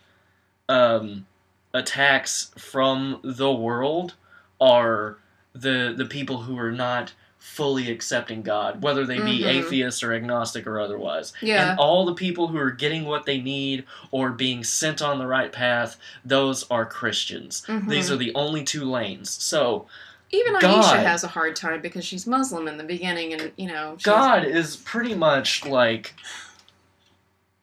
um, 0.66 1.26
attacks 1.74 2.52
from 2.56 3.20
the 3.22 3.52
world 3.52 4.14
are 4.58 5.18
the 5.54 5.92
the 5.94 6.06
people 6.06 6.42
who 6.42 6.58
are 6.58 6.72
not 6.72 7.12
fully 7.46 7.90
accepting 7.90 8.42
God, 8.42 8.82
whether 8.82 9.06
they 9.06 9.18
be 9.18 9.40
Mhm. 9.40 9.46
atheist 9.46 10.02
or 10.04 10.12
agnostic 10.12 10.66
or 10.66 10.78
otherwise. 10.78 11.32
Yeah. 11.40 11.70
And 11.70 11.78
all 11.78 12.04
the 12.04 12.12
people 12.12 12.48
who 12.48 12.58
are 12.58 12.70
getting 12.70 13.04
what 13.06 13.24
they 13.24 13.40
need 13.40 13.84
or 14.10 14.30
being 14.30 14.62
sent 14.64 15.00
on 15.00 15.18
the 15.18 15.26
right 15.26 15.50
path, 15.52 15.96
those 16.24 16.66
are 16.70 16.84
Christians. 16.84 17.62
Mhm. 17.66 17.88
These 17.88 18.10
are 18.10 18.16
the 18.16 18.34
only 18.34 18.62
two 18.62 18.84
lanes. 18.84 19.30
So 19.30 19.86
Even 20.32 20.54
Aisha 20.56 20.60
God. 20.60 21.06
has 21.06 21.24
a 21.24 21.28
hard 21.28 21.54
time 21.56 21.80
because 21.80 22.04
she's 22.04 22.26
Muslim 22.26 22.66
in 22.68 22.76
the 22.78 22.84
beginning, 22.84 23.32
and 23.32 23.52
you 23.56 23.68
know. 23.68 23.94
She's... 23.96 24.04
God 24.04 24.44
is 24.44 24.76
pretty 24.76 25.14
much 25.14 25.64
like 25.64 26.14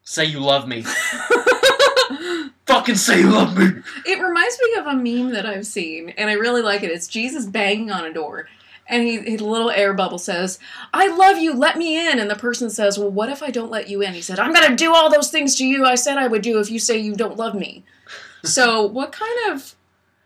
say 0.03 0.25
you 0.25 0.39
love 0.39 0.67
me. 0.67 0.85
Fucking 2.65 2.95
say 2.95 3.19
you 3.19 3.29
love 3.29 3.57
me. 3.57 3.65
It 4.05 4.19
reminds 4.21 4.57
me 4.63 4.75
of 4.79 4.87
a 4.87 4.93
meme 4.95 5.33
that 5.33 5.45
I've 5.45 5.67
seen, 5.67 6.09
and 6.17 6.29
I 6.29 6.33
really 6.33 6.61
like 6.61 6.81
it. 6.81 6.89
It's 6.89 7.07
Jesus 7.07 7.45
banging 7.45 7.91
on 7.91 8.05
a 8.05 8.13
door, 8.13 8.47
and 8.87 9.03
he, 9.03 9.17
his 9.17 9.41
little 9.41 9.69
air 9.69 9.93
bubble 9.93 10.17
says, 10.17 10.59
"I 10.93 11.07
love 11.07 11.37
you, 11.37 11.53
let 11.53 11.77
me 11.77 11.97
in." 12.07 12.19
And 12.19 12.29
the 12.29 12.35
person 12.35 12.69
says, 12.69 12.97
"Well, 12.97 13.09
what 13.09 13.29
if 13.29 13.41
I 13.41 13.49
don't 13.49 13.71
let 13.71 13.89
you 13.89 14.01
in?" 14.01 14.13
He 14.13 14.21
said, 14.21 14.39
"I'm 14.39 14.53
gonna 14.53 14.75
do 14.75 14.93
all 14.93 15.09
those 15.09 15.29
things 15.29 15.55
to 15.57 15.65
you 15.65 15.85
I 15.85 15.95
said 15.95 16.17
I 16.17 16.27
would 16.27 16.41
do 16.41 16.59
if 16.59 16.69
you 16.69 16.79
say 16.79 16.97
you 16.97 17.15
don't 17.15 17.37
love 17.37 17.55
me." 17.55 17.83
so, 18.43 18.85
what 18.85 19.11
kind 19.11 19.51
of 19.51 19.75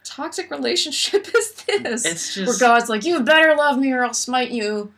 toxic 0.03 0.49
relationship 0.49 1.27
is 1.35 1.53
this? 1.53 2.05
It's 2.05 2.37
Where 2.37 2.57
God's 2.59 2.89
like, 2.89 3.05
"You 3.05 3.21
better 3.21 3.55
love 3.55 3.77
me, 3.77 3.91
or 3.91 4.03
I'll 4.03 4.13
smite 4.13 4.51
you." 4.51 4.93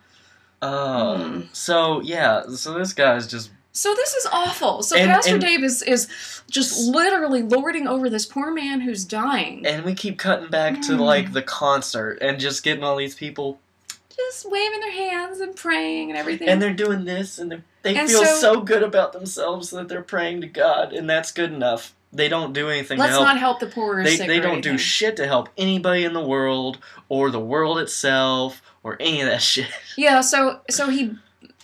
um 0.62 1.48
so 1.52 2.00
yeah, 2.02 2.42
so 2.48 2.74
this 2.74 2.92
guy's 2.92 3.26
just 3.26 3.50
So 3.72 3.94
this 3.94 4.14
is 4.14 4.26
awful. 4.32 4.82
So 4.82 4.96
And- 4.96 5.10
Pastor 5.10 5.34
and- 5.34 5.40
Dave 5.40 5.62
is 5.62 5.82
is 5.82 6.08
just 6.50 6.78
literally 6.88 7.42
lording 7.42 7.86
over 7.86 8.10
this 8.10 8.26
poor 8.26 8.50
man 8.50 8.80
who's 8.80 9.04
dying. 9.04 9.64
and 9.66 9.84
we 9.84 9.94
keep 9.94 10.18
cutting 10.18 10.48
back 10.50 10.80
to 10.82 10.92
Mm. 10.92 11.00
like 11.00 11.32
the 11.32 11.42
concert 11.42 12.18
and 12.20 12.40
just 12.40 12.62
getting 12.64 12.82
all 12.82 12.96
these 12.96 13.14
people 13.14 13.60
just 14.16 14.50
waving 14.50 14.80
their 14.80 14.92
hands 14.92 15.40
and 15.40 15.54
praying 15.56 16.10
and 16.10 16.18
everything. 16.18 16.48
and 16.48 16.60
they're 16.60 16.74
doing 16.74 17.04
this 17.04 17.38
and 17.38 17.62
they 17.82 17.96
And 17.96 18.08
feel 18.10 18.24
so- 18.24 18.40
so, 18.54 18.60
good 18.60 18.82
about 18.82 19.12
themselves 19.12 19.70
that 19.70 19.88
they're 19.88 20.02
praying 20.02 20.40
to 20.42 20.46
God 20.46 20.92
and 20.92 21.08
that's 21.08 21.30
good 21.32 21.52
enough. 21.52 21.94
They 22.12 22.28
don't 22.28 22.52
do 22.52 22.68
anything 22.68 22.98
Let's 22.98 23.10
to 23.10 23.14
help 23.14 23.24
not 23.24 23.38
help 23.38 23.60
the 23.60 23.66
poor 23.68 24.02
they, 24.02 24.16
sick 24.16 24.26
they 24.26 24.40
don't 24.40 24.60
do 24.62 24.76
shit 24.76 25.16
to 25.16 25.26
help 25.28 25.48
anybody 25.56 26.04
in 26.04 26.12
the 26.12 26.20
world 26.20 26.78
or 27.08 27.30
the 27.30 27.38
world 27.40 27.78
itself 27.78 28.60
or 28.82 28.96
any 28.98 29.20
of 29.20 29.28
that 29.28 29.40
shit. 29.52 29.68
Yeah, 29.96 30.20
so 30.20 30.60
so 30.68 30.88
he 30.90 31.12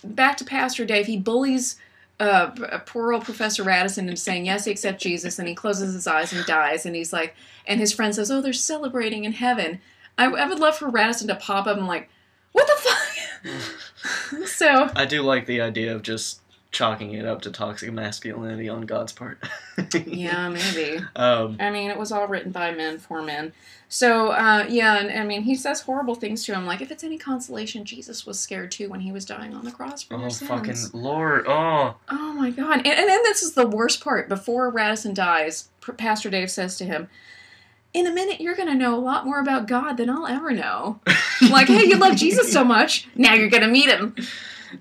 back 0.05 0.37
to 0.37 0.45
Pastor 0.45 0.85
Dave. 0.85 1.05
He 1.07 1.17
bullies 1.17 1.75
uh, 2.19 2.79
poor 2.85 3.13
old 3.13 3.25
Professor 3.25 3.63
Radisson 3.63 4.07
into 4.07 4.19
saying 4.19 4.45
yes, 4.45 4.65
he 4.65 4.71
accepts 4.71 5.03
Jesus, 5.03 5.37
and 5.39 5.47
he 5.47 5.55
closes 5.55 5.93
his 5.93 6.07
eyes 6.07 6.33
and 6.33 6.45
dies. 6.45 6.85
And 6.85 6.95
he's 6.95 7.13
like, 7.13 7.35
and 7.65 7.79
his 7.79 7.93
friend 7.93 8.13
says, 8.15 8.31
"Oh, 8.31 8.41
they're 8.41 8.53
celebrating 8.53 9.25
in 9.25 9.33
heaven." 9.33 9.79
I, 10.17 10.25
I 10.25 10.47
would 10.47 10.59
love 10.59 10.77
for 10.77 10.89
Radisson 10.89 11.27
to 11.27 11.35
pop 11.35 11.67
up 11.67 11.77
and 11.77 11.87
like, 11.87 12.09
what 12.51 12.67
the 12.67 12.89
fuck? 12.89 14.47
so 14.47 14.89
I 14.95 15.05
do 15.05 15.21
like 15.21 15.45
the 15.45 15.61
idea 15.61 15.95
of 15.95 16.01
just 16.01 16.41
chalking 16.71 17.13
it 17.13 17.25
up 17.25 17.41
to 17.43 17.51
toxic 17.51 17.91
masculinity 17.93 18.67
on 18.67 18.81
God's 18.81 19.13
part. 19.13 19.39
yeah, 20.05 20.49
maybe. 20.49 20.99
Um, 21.15 21.57
I 21.59 21.69
mean, 21.69 21.89
it 21.89 21.97
was 21.97 22.11
all 22.11 22.27
written 22.27 22.51
by 22.51 22.71
men 22.71 22.97
for 22.97 23.21
men. 23.21 23.53
So, 23.89 24.29
uh, 24.29 24.65
yeah, 24.67 24.97
and 24.97 25.17
I 25.17 25.23
mean, 25.23 25.43
he 25.43 25.55
says 25.55 25.81
horrible 25.81 26.15
things 26.15 26.43
to 26.45 26.53
him. 26.53 26.65
Like, 26.65 26.81
if 26.81 26.91
it's 26.91 27.05
any 27.05 27.17
consolation, 27.17 27.85
Jesus 27.85 28.25
was 28.25 28.37
scared 28.37 28.69
too 28.71 28.89
when 28.89 28.99
he 28.99 29.13
was 29.13 29.23
dying 29.23 29.53
on 29.55 29.63
the 29.63 29.71
cross 29.71 30.03
for 30.03 30.15
oh 30.15 30.19
your 30.19 30.29
sins. 30.29 30.49
fucking 30.49 31.01
lord! 31.01 31.45
Oh, 31.47 31.95
Oh 32.09 32.33
my 32.33 32.51
god! 32.51 32.79
And, 32.79 32.87
and 32.87 33.07
then 33.07 33.23
this 33.23 33.41
is 33.41 33.53
the 33.53 33.65
worst 33.67 34.03
part. 34.03 34.27
Before 34.27 34.69
Radisson 34.69 35.13
dies, 35.13 35.69
Pastor 35.95 36.29
Dave 36.29 36.51
says 36.51 36.77
to 36.77 36.85
him, 36.85 37.07
"In 37.93 38.05
a 38.05 38.11
minute, 38.11 38.41
you're 38.41 38.55
gonna 38.55 38.75
know 38.75 38.93
a 38.93 38.99
lot 38.99 39.25
more 39.25 39.39
about 39.39 39.67
God 39.67 39.93
than 39.93 40.09
I'll 40.09 40.27
ever 40.27 40.51
know." 40.51 40.99
like, 41.49 41.67
hey, 41.67 41.85
you 41.85 41.95
love 41.97 42.17
Jesus 42.17 42.51
so 42.51 42.65
much, 42.65 43.07
now 43.15 43.35
you're 43.35 43.49
gonna 43.49 43.69
meet 43.69 43.87
him. 43.87 44.15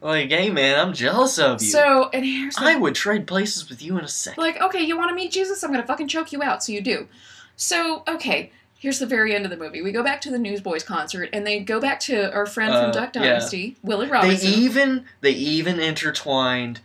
like 0.01 0.31
hey 0.31 0.51
man, 0.51 0.81
I'm 0.81 0.93
jealous 0.93 1.39
of 1.39 1.63
you. 1.63 1.69
So, 1.69 2.11
and 2.13 2.25
here's 2.25 2.57
the 2.57 2.65
I 2.65 2.75
would 2.75 2.97
trade 2.97 3.29
places 3.29 3.71
with 3.71 3.83
you 3.83 3.97
in 3.99 4.05
a 4.05 4.09
second. 4.09 4.43
like, 4.43 4.61
okay, 4.61 4.83
you 4.83 4.99
want 4.99 5.11
to 5.11 5.15
meet 5.15 5.31
Jesus? 5.31 5.63
I'm 5.63 5.71
gonna 5.71 5.87
fucking 5.87 6.09
choke 6.09 6.33
you 6.33 6.43
out. 6.43 6.65
So 6.65 6.73
you 6.73 6.81
do. 6.81 7.07
So, 7.55 8.03
okay. 8.09 8.51
Here's 8.79 8.99
the 8.99 9.07
very 9.07 9.35
end 9.35 9.45
of 9.45 9.51
the 9.51 9.57
movie. 9.57 9.81
We 9.83 9.91
go 9.91 10.03
back 10.05 10.21
to 10.23 10.31
the 10.31 10.39
Newsboys 10.39 10.83
concert, 10.85 11.31
and 11.33 11.47
they 11.47 11.61
go 11.61 11.81
back 11.81 11.99
to 12.01 12.33
our 12.33 12.45
friend 12.47 12.73
Uh, 12.73 12.83
from 12.83 12.93
Duck 12.93 13.15
yeah. 13.17 13.23
Dynasty, 13.23 13.77
Willie 13.83 14.07
They 14.07 14.13
Robertson. 14.13 14.51
even 14.53 15.05
they 15.23 15.33
even 15.33 15.81
intertwined 15.81 16.81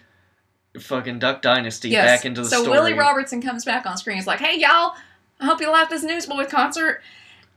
fucking 0.79 1.19
Duck 1.19 1.41
Dynasty 1.41 1.89
Yes. 1.89 2.05
back 2.05 2.25
into 2.25 2.41
the 2.41 2.47
so 2.49 2.63
story. 2.63 2.65
So 2.65 2.71
Willie 2.71 2.93
Robertson 2.97 3.41
comes 3.41 3.65
back 3.65 3.85
on 3.85 3.97
screen. 3.97 4.15
He's 4.17 4.27
like, 4.27 4.39
"Hey 4.39 4.57
y'all, 4.57 4.95
I 5.39 5.45
hope 5.45 5.59
you 5.59 5.69
liked 5.69 5.89
this 5.89 6.03
Newsboys 6.03 6.47
concert." 6.47 7.01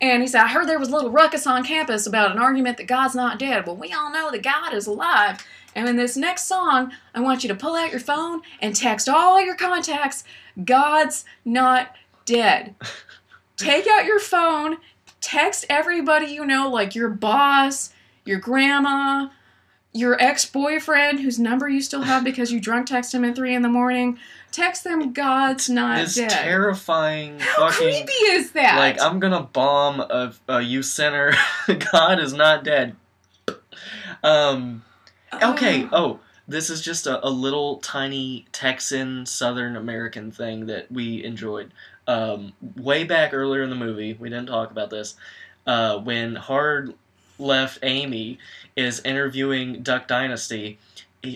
And 0.00 0.20
he 0.20 0.26
said, 0.26 0.42
"I 0.42 0.48
heard 0.48 0.66
there 0.68 0.80
was 0.80 0.88
a 0.88 0.92
little 0.92 1.10
ruckus 1.12 1.46
on 1.46 1.64
campus 1.64 2.06
about 2.06 2.32
an 2.32 2.38
argument 2.38 2.76
that 2.78 2.88
God's 2.88 3.14
not 3.14 3.38
dead. 3.38 3.66
Well, 3.66 3.76
we 3.76 3.92
all 3.92 4.12
know 4.12 4.30
that 4.32 4.42
God 4.42 4.74
is 4.74 4.86
alive. 4.88 5.38
And 5.76 5.88
in 5.88 5.96
this 5.96 6.16
next 6.16 6.46
song, 6.46 6.92
I 7.14 7.20
want 7.20 7.42
you 7.44 7.48
to 7.48 7.54
pull 7.54 7.74
out 7.76 7.90
your 7.92 8.00
phone 8.00 8.42
and 8.60 8.74
text 8.76 9.08
all 9.08 9.40
your 9.40 9.54
contacts. 9.56 10.22
God's 10.64 11.24
not 11.44 11.94
dead. 12.26 12.74
Take 13.56 13.86
out 13.86 14.04
your 14.04 14.20
phone, 14.20 14.78
text 15.20 15.64
everybody 15.68 16.26
you 16.26 16.44
know, 16.44 16.68
like 16.68 16.94
your 16.94 17.08
boss, 17.08 17.90
your 18.24 18.38
grandma." 18.38 19.28
Your 19.96 20.20
ex 20.20 20.44
boyfriend, 20.44 21.20
whose 21.20 21.38
number 21.38 21.68
you 21.68 21.80
still 21.80 22.02
have 22.02 22.24
because 22.24 22.50
you 22.50 22.58
drunk 22.58 22.88
text 22.88 23.14
him 23.14 23.24
at 23.24 23.36
3 23.36 23.54
in 23.54 23.62
the 23.62 23.68
morning, 23.68 24.18
text 24.50 24.82
them 24.82 25.12
God's 25.12 25.70
not 25.70 25.98
this 25.98 26.16
dead. 26.16 26.30
terrifying 26.30 27.38
How 27.38 27.70
fucking 27.70 28.04
creepy 28.04 28.12
is 28.32 28.50
that? 28.50 28.76
like 28.76 29.00
I'm 29.00 29.20
gonna 29.20 29.44
bomb 29.44 30.00
a, 30.00 30.34
a 30.48 30.60
youth 30.60 30.86
center. 30.86 31.34
God 31.92 32.18
is 32.18 32.32
not 32.32 32.64
dead. 32.64 32.96
Um. 34.24 34.84
Okay. 35.32 35.84
Oh. 35.84 35.88
Oh, 35.92 36.20
this 36.48 36.70
is 36.70 36.80
just 36.80 37.06
a, 37.06 37.24
a 37.24 37.30
little 37.30 37.76
tiny 37.78 38.46
Texan 38.52 39.26
Southern 39.26 39.76
American 39.76 40.30
thing 40.32 40.66
that 40.66 40.90
we 40.90 41.22
enjoyed. 41.24 41.72
Um, 42.06 42.52
way 42.76 43.04
back 43.04 43.32
earlier 43.32 43.62
in 43.62 43.70
the 43.70 43.76
movie, 43.76 44.14
we 44.14 44.28
didn't 44.28 44.46
talk 44.46 44.70
about 44.70 44.90
this. 44.90 45.14
Uh, 45.66 45.98
when 45.98 46.34
Hard 46.36 46.94
left 47.38 47.78
Amy 47.82 48.38
is 48.76 49.00
interviewing 49.04 49.82
Duck 49.82 50.06
Dynasty, 50.06 50.78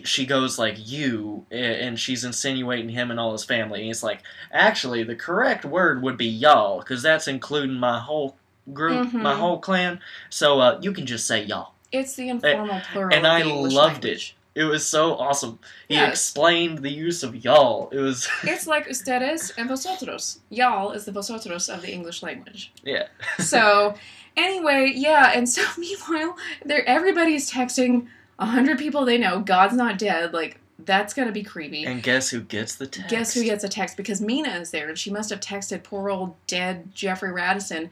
she 0.04 0.26
goes 0.26 0.58
like 0.58 0.76
you, 0.78 1.46
and 1.50 1.98
she's 1.98 2.22
insinuating 2.22 2.90
him 2.90 3.10
and 3.10 3.18
all 3.18 3.32
his 3.32 3.44
family. 3.44 3.78
And 3.80 3.86
he's 3.86 4.02
like, 4.02 4.20
actually, 4.52 5.02
the 5.02 5.16
correct 5.16 5.64
word 5.64 6.02
would 6.02 6.18
be 6.18 6.26
y'all, 6.26 6.80
because 6.80 7.00
that's 7.02 7.26
including 7.26 7.76
my 7.76 7.98
whole 7.98 8.36
group, 8.74 9.10
my 9.14 9.32
Mhm. 9.32 9.38
whole 9.38 9.58
clan. 9.60 9.98
So 10.28 10.60
uh, 10.60 10.78
you 10.82 10.92
can 10.92 11.06
just 11.06 11.26
say 11.26 11.42
y'all. 11.44 11.72
It's 11.90 12.14
the 12.16 12.28
informal 12.28 12.82
plural. 12.92 13.16
and 13.16 13.26
I 13.26 13.40
loved 13.42 13.72
language. 14.04 14.04
It 14.36 14.37
was 14.64 14.86
so 14.86 15.14
awesome. 15.16 15.58
He 15.88 15.94
Yes. 15.94 16.10
explained 16.10 16.78
the 16.78 16.90
use 16.90 17.22
of 17.22 17.44
y'all. 17.44 17.88
It 17.90 17.98
was 17.98 18.28
It's 18.42 18.66
like 18.66 18.86
ustedes 18.88 19.52
and 19.56 19.68
vosotros. 19.68 20.40
Y'all 20.50 20.92
is 20.92 21.04
the 21.04 21.12
vosotros 21.12 21.68
of 21.68 21.82
the 21.82 21.92
English 21.92 22.22
language. 22.22 22.72
yeah. 22.82 23.08
So, 23.38 23.94
anyway, 24.36 24.92
yeah, 24.94 25.32
and 25.34 25.48
so 25.48 25.62
meanwhile, 25.78 26.36
there 26.64 26.86
everybody's 26.88 27.50
texting 27.50 28.06
a 28.38 28.46
hundred 28.46 28.78
people 28.78 29.04
they 29.04 29.18
know. 29.18 29.40
God's 29.40 29.74
not 29.74 29.98
dead. 29.98 30.32
Like 30.32 30.58
that's 30.84 31.12
gonna 31.12 31.32
be 31.32 31.42
creepy. 31.42 31.84
And 31.84 32.02
guess 32.02 32.30
who 32.30 32.40
gets 32.40 32.76
the 32.76 32.86
text? 32.86 33.10
Guess 33.10 33.34
who 33.34 33.42
gets 33.44 33.64
a 33.64 33.68
text? 33.68 33.96
Because 33.96 34.20
Mina 34.20 34.50
is 34.50 34.70
there, 34.70 34.88
and 34.88 34.96
she 34.96 35.10
must 35.10 35.30
have 35.30 35.40
texted 35.40 35.82
poor 35.82 36.08
old 36.08 36.34
dead 36.46 36.94
Jeffrey 36.94 37.32
Radisson. 37.32 37.90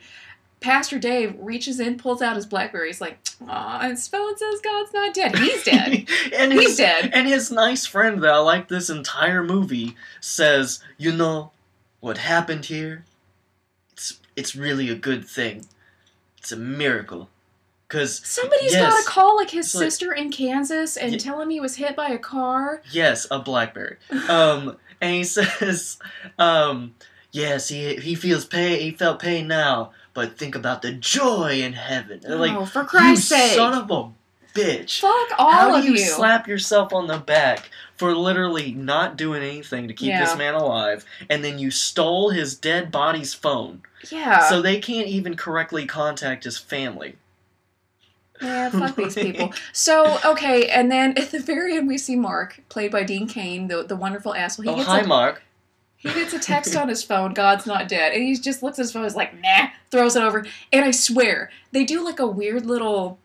Pastor 0.61 0.99
Dave 0.99 1.35
reaches 1.39 1.79
in, 1.81 1.99
pulls 1.99 2.23
out 2.23 2.35
his 2.37 2.47
BlackBerry. 2.47 2.89
He's 2.89 3.01
like, 3.01 3.19
"Aw, 3.49 3.89
his 3.89 4.09
phone 4.09 4.37
says 4.37 4.61
God's 4.63 4.93
not 4.93 5.15
dead. 5.15 5.37
He's 5.39 5.63
dead. 5.63 6.09
and 6.37 6.53
He's 6.53 6.69
his, 6.71 6.77
dead." 6.79 7.11
And 7.13 7.29
his 7.29 7.51
nice 7.51 7.87
friend 7.87 8.23
that 8.23 8.33
I 8.35 8.39
like 8.39 8.69
this 8.69 8.89
entire 8.91 9.43
movie 9.45 9.95
says, 10.21 10.83
"You 10.97 11.13
know 11.13 11.53
what 12.01 12.19
happened 12.19 12.65
here? 12.67 13.05
It's 13.93 14.19
it's 14.35 14.57
really 14.57 14.89
a 14.89 14.95
good 14.95 15.27
thing. 15.27 15.67
It's 16.39 16.53
a 16.53 16.57
miracle." 16.57 17.29
Cuz 17.89 18.21
Somebody's 18.27 18.73
Yes. 18.73 18.93
got 18.93 18.99
to 19.01 19.09
call 19.09 19.37
like 19.37 19.51
his 19.51 19.67
It's 19.67 19.75
like- 19.77 19.85
sister 19.85 20.13
in 20.13 20.33
Kansas 20.33 20.97
and 20.97 21.13
Ye- 21.13 21.19
tell 21.21 21.41
him 21.41 21.51
he 21.51 21.61
was 21.61 21.77
hit 21.77 21.95
by 21.95 22.09
a 22.09 22.19
car. 22.19 22.83
yes, 22.91 23.29
a 23.31 23.39
blackberry. 23.39 23.99
Um 24.29 24.77
and 25.01 25.15
he 25.15 25.23
says 25.37 25.97
um 26.39 26.95
yes, 27.31 27.69
he 27.69 27.95
he 27.97 28.17
feels 28.17 28.45
pain, 28.45 28.81
he 28.81 28.91
felt 28.91 29.21
pain 29.21 29.47
now, 29.47 29.93
but 30.17 30.39
think 30.39 30.55
about 30.55 30.81
the 30.81 30.93
joy 30.93 31.61
in 31.63 31.75
heaven. 31.75 32.21
And 32.25 32.41
like 32.41 32.53
oh, 32.53 32.65
for 32.65 32.85
Christ's 32.85 33.31
you 33.31 33.37
sake! 33.37 33.53
son 33.53 33.75
of 33.75 33.91
a 33.91 34.11
bitch. 34.59 35.01
Fuck 35.01 35.39
all 35.39 35.51
How 35.51 35.77
of 35.77 35.83
do 35.83 35.89
you, 35.89 35.93
you. 35.93 35.99
slap 35.99 36.49
yourself 36.49 36.95
on 36.95 37.07
the 37.07 37.19
back 37.19 37.69
for 37.97 38.15
literally 38.15 38.73
not 38.73 39.19
doing 39.19 39.43
anything 39.43 39.89
to 39.89 39.95
keep 39.95 40.09
Yeah. 40.09 40.25
this 40.25 40.37
man 40.37 40.55
alive, 40.55 41.05
and 41.29 41.45
then 41.45 41.59
you 41.59 41.71
stole 41.71 42.31
his 42.31 42.57
dead 42.57 42.91
body's 42.91 43.35
phone, 43.35 43.83
yeah. 44.11 44.49
so 44.49 44.63
they 44.63 44.79
can't 44.79 45.07
even 45.07 45.37
correctly 45.37 45.85
contact 45.85 46.45
his 46.45 46.57
family? 46.57 47.17
Yeah, 48.41 48.71
fuck 48.71 48.97
these 48.97 49.15
people. 49.15 49.53
So 49.75 50.19
okay, 50.25 50.69
and 50.69 50.91
then 50.91 51.17
at 51.19 51.31
the 51.31 51.41
very 51.41 51.77
end 51.77 51.89
we 51.89 51.99
see 51.99 52.17
Mark, 52.17 52.63
played 52.71 52.91
by 52.91 53.03
Dean 53.03 53.29
Cain, 53.29 53.69
the 53.69 53.83
the 53.83 53.97
wonderful 53.97 54.35
asshole. 54.35 54.65
He 54.65 54.71
oh, 54.71 54.77
gets 54.77 54.89
hi, 54.89 55.01
a, 55.01 55.07
Mark. 55.07 55.43
He 56.07 56.15
gets 56.15 56.33
a 56.33 56.39
text 56.39 56.77
on 56.77 56.89
his 56.89 57.03
phone, 57.03 57.35
God's 57.35 57.67
not 57.67 57.89
dead. 57.89 58.13
And 58.13 58.23
he 58.23 58.37
just 58.37 58.63
looks 58.63 58.79
at 58.79 58.83
his 58.83 58.93
phone, 58.93 59.05
he's 59.05 59.17
like, 59.17 59.41
nah, 59.41 59.69
throws 59.91 60.17
it 60.17 60.23
over. 60.23 60.47
And 60.73 60.85
I 60.85 60.91
swear, 60.91 61.51
they 61.73 61.85
do 61.85 62.05
like 62.05 62.19
a 62.19 62.27
weird 62.27 62.67
little 62.67 63.19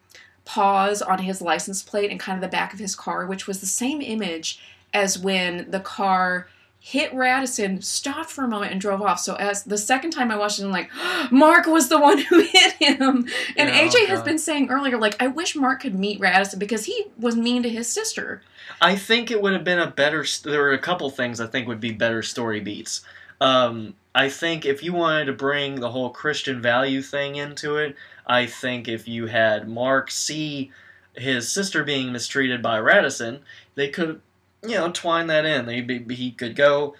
pause 0.45 1.01
on 1.01 1.19
his 1.19 1.41
license 1.41 1.83
plate 1.83 2.11
and 2.11 2.19
kind 2.19 2.35
of 2.35 2.41
the 2.41 2.47
back 2.47 2.73
of 2.73 2.79
his 2.79 2.95
car, 2.95 3.25
which 3.25 3.47
was 3.47 3.59
the 3.59 3.65
same 3.65 4.01
image 4.01 4.59
as 4.93 5.17
when 5.17 5.69
the 5.69 5.79
car 5.79 6.47
hit 6.83 7.13
Radisson, 7.13 7.79
stopped 7.81 8.31
for 8.31 8.43
a 8.43 8.47
moment, 8.47 8.71
and 8.71 8.81
drove 8.81 9.03
off. 9.03 9.19
So 9.19 9.35
as 9.35 9.63
the 9.63 9.77
second 9.77 10.11
time 10.11 10.31
I 10.31 10.35
watched 10.35 10.59
it, 10.59 10.65
I'm 10.65 10.71
like, 10.71 10.89
Mark 11.31 11.67
was 11.67 11.89
the 11.89 11.99
one 11.99 12.17
who 12.29 12.41
hit 12.41 12.73
him. 12.73 13.27
And 13.55 13.69
Yeah, 13.69 13.87
AJ 13.87 13.95
oh 13.95 14.05
has 14.07 14.23
been 14.23 14.39
saying 14.39 14.69
earlier, 14.71 14.97
like, 14.97 15.21
I 15.21 15.27
wish 15.27 15.55
Mark 15.55 15.81
could 15.81 15.93
meet 15.93 16.19
Radisson 16.19 16.57
because 16.57 16.85
he 16.85 17.05
was 17.19 17.35
mean 17.35 17.61
to 17.63 17.69
his 17.69 17.87
sister. 17.87 18.41
I 18.81 18.95
think 18.95 19.29
it 19.29 19.41
would 19.41 19.53
have 19.53 19.63
been 19.63 19.79
a 19.79 19.87
better. 19.87 20.25
There 20.43 20.59
were 20.59 20.73
a 20.73 20.79
couple 20.79 21.09
things 21.11 21.39
I 21.39 21.45
think 21.45 21.67
would 21.67 21.79
be 21.79 21.91
better 21.91 22.23
story 22.23 22.59
beats. 22.59 23.01
Um, 23.39 23.93
I 24.13 24.29
think 24.29 24.65
if 24.65 24.83
you 24.83 24.93
wanted 24.93 25.25
to 25.25 25.33
bring 25.33 25.75
the 25.75 25.91
whole 25.91 26.09
Christian 26.09 26.61
value 26.61 27.01
thing 27.01 27.35
into 27.35 27.77
it, 27.77 27.95
I 28.25 28.47
think 28.47 28.87
if 28.87 29.07
you 29.07 29.27
had 29.27 29.69
Mark 29.69 30.09
see 30.09 30.71
his 31.15 31.51
sister 31.51 31.83
being 31.83 32.11
mistreated 32.11 32.61
by 32.61 32.79
Radisson, 32.79 33.41
they 33.75 33.89
could, 33.89 34.21
you 34.63 34.75
know, 34.75 34.91
twine 34.91 35.27
that 35.27 35.45
in. 35.45 35.65
They 35.65 35.81
he 36.13 36.31
could 36.31 36.55
go, 36.55 36.95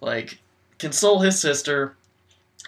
like, 0.00 0.38
console 0.78 1.20
his 1.20 1.40
sister, 1.40 1.94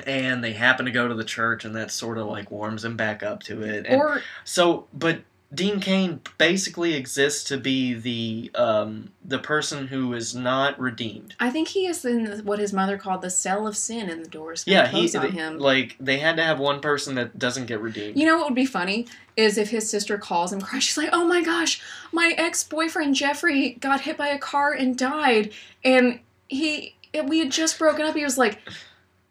and 0.07 0.43
they 0.43 0.53
happen 0.53 0.87
to 0.87 0.93
go 0.93 1.09
to 1.09 1.15
the 1.15 1.25
church, 1.25 1.65
and 1.65 1.75
that 1.77 1.91
sort 1.91 2.19
of 2.19 2.27
like 2.27 2.51
warms 2.51 2.85
him 2.85 2.97
back 2.97 3.23
up 3.23 3.43
to 3.45 3.63
it. 3.63 3.87
And 3.87 4.01
or 4.01 4.23
so, 4.45 4.87
but 4.93 5.23
Dean 5.55 5.79
Cain 5.81 6.21
basically 6.39 6.95
exists 6.95 7.45
to 7.45 7.57
be 7.57 7.95
the 7.95 8.51
um, 8.57 9.13
the 9.25 9.39
person 9.39 9.87
who 9.87 10.13
is 10.13 10.35
not 10.35 10.79
redeemed. 10.79 11.35
I 11.39 11.51
think 11.51 11.69
he 11.69 11.87
is 11.87 12.05
in 12.05 12.45
what 12.45 12.59
his 12.59 12.73
mother 12.73 12.99
called 12.99 13.23
the 13.23 13.31
cell 13.31 13.67
of 13.67 13.77
sin, 13.77 14.11
and 14.11 14.25
the 14.25 14.29
doors 14.29 14.65
Yeah, 14.67 14.89
he 14.89 15.09
close 15.09 15.15
on 15.15 15.23
they- 15.23 15.31
him. 15.31 15.59
like 15.59 15.97
they 16.01 16.19
had 16.19 16.37
to 16.37 16.43
have 16.43 16.59
one 16.59 16.81
person 16.81 17.15
that 17.15 17.39
doesn't 17.39 17.67
get 17.67 17.81
redeemed. 17.81 18.19
You 18.19 18.27
know 18.27 18.37
what 18.39 18.47
would 18.47 18.55
be 18.57 18.67
funny 18.67 19.07
is 19.37 19.57
if 19.57 19.71
his 19.71 19.89
sister 19.89 20.19
calls 20.19 20.53
him 20.53 20.61
crying. 20.61 20.81
She's 20.81 20.97
like, 20.99 21.11
"Oh 21.13 21.25
my 21.25 21.43
gosh, 21.43 21.81
my 22.13 22.35
ex 22.37 22.65
boyfriend 22.65 23.15
Jeffrey 23.15 23.75
got 23.81 24.01
hit 24.01 24.17
by 24.17 24.29
a 24.29 24.39
car 24.39 24.73
and 24.73 24.99
died, 24.99 25.53
and 25.85 26.19
he 26.49 26.97
we 27.25 27.39
had 27.39 27.53
just 27.53 27.79
broken 27.79 28.05
up." 28.05 28.17
He 28.17 28.25
was 28.25 28.37
like, 28.37 28.61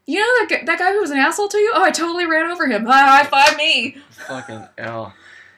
"You 0.08 0.20
know 0.20 0.48
that 0.48 0.66
that 0.66 0.80
guy 0.80 0.94
who 0.94 1.02
was 1.02 1.12
an 1.12 1.18
asshole 1.18 1.50
to 1.50 1.58
you? 1.58 1.74
Oh, 1.76 1.84
I 1.84 1.92
totally 1.92 2.26
ran 2.26 2.50
over 2.50 2.68
him. 2.68 2.86
High 2.86 3.26
five 3.26 3.58
me." 3.58 3.98
Fucking 4.28 4.64
hell. 4.78 5.14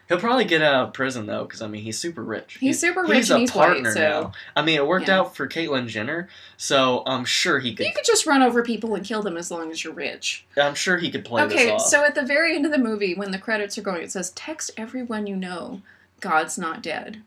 He'll 0.07 0.19
probably 0.19 0.45
get 0.45 0.61
out 0.61 0.87
of 0.87 0.93
prison 0.93 1.25
though, 1.25 1.43
because 1.43 1.61
I 1.61 1.67
mean 1.67 1.83
he's 1.83 1.97
super 1.97 2.23
rich. 2.23 2.57
He's 2.59 2.79
super 2.79 3.01
rich 3.03 3.15
He's 3.17 3.31
a 3.31 3.39
he's 3.39 3.53
white, 3.53 3.67
partner 3.67 3.91
so 3.91 3.99
now. 3.99 4.31
I 4.55 4.61
mean, 4.61 4.77
it 4.77 4.87
worked 4.87 5.09
Yeah. 5.09 5.19
out 5.19 5.35
for 5.35 5.47
Caitlyn 5.47 5.87
Jenner, 5.87 6.29
so 6.55 7.03
I'm 7.05 7.25
sure 7.25 7.59
he 7.59 7.73
could. 7.75 7.85
you 7.85 7.91
could 7.93 8.05
just 8.05 8.25
run 8.25 8.41
over 8.41 8.63
people 8.63 8.95
and 8.95 9.05
kill 9.05 9.21
them 9.21 9.35
as 9.35 9.51
long 9.51 9.69
as 9.69 9.83
you're 9.83 9.93
rich. 9.93 10.45
I'm 10.55 10.75
sure 10.75 10.97
he 10.97 11.11
could 11.11 11.25
play 11.25 11.43
okay, 11.43 11.65
this 11.65 11.81
off. 11.81 11.87
so 11.89 12.05
at 12.05 12.15
the 12.15 12.23
very 12.23 12.55
end 12.55 12.65
of 12.65 12.71
the 12.71 12.77
movie, 12.77 13.15
when 13.15 13.31
the 13.31 13.37
credits 13.37 13.77
are 13.77 13.81
going, 13.81 14.01
it 14.01 14.11
says, 14.11 14.31
"Text 14.31 14.71
everyone 14.77 15.27
you 15.27 15.35
know, 15.35 15.81
God's 16.21 16.57
not 16.57 16.81
dead." 16.81 17.21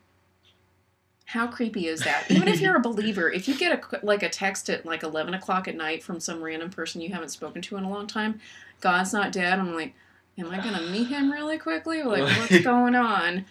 How 1.27 1.47
creepy 1.47 1.87
is 1.87 2.01
that? 2.01 2.25
Even 2.29 2.49
if 2.49 2.61
you're 2.61 2.77
a 2.77 2.81
believer, 2.91 3.31
if 3.31 3.47
you 3.47 3.55
get 3.57 3.73
a 3.93 4.05
like 4.05 4.23
a 4.23 4.29
text 4.29 4.69
at 4.69 4.85
like 4.85 5.03
eleven 5.03 5.35
o'clock 5.35 5.69
at 5.69 5.77
night 5.77 6.03
from 6.03 6.19
some 6.19 6.43
random 6.43 6.71
person 6.71 7.01
you 7.01 7.11
haven't 7.11 7.29
spoken 7.29 7.63
to 7.63 7.77
in 7.77 7.85
a 7.85 7.91
long 7.91 8.07
time, 8.07 8.41
God's 8.81 9.13
not 9.13 9.31
dead. 9.33 9.59
I'm 9.59 9.75
like, 9.75 9.95
am 10.41 10.51
I 10.51 10.59
gonna 10.59 10.83
meet 10.91 11.09
him 11.09 11.31
really 11.31 11.59
quickly? 11.59 12.03
Like, 12.03 12.23
what's 12.39 12.61
going 12.61 12.95
on? 12.95 13.45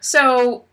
So 0.00 0.64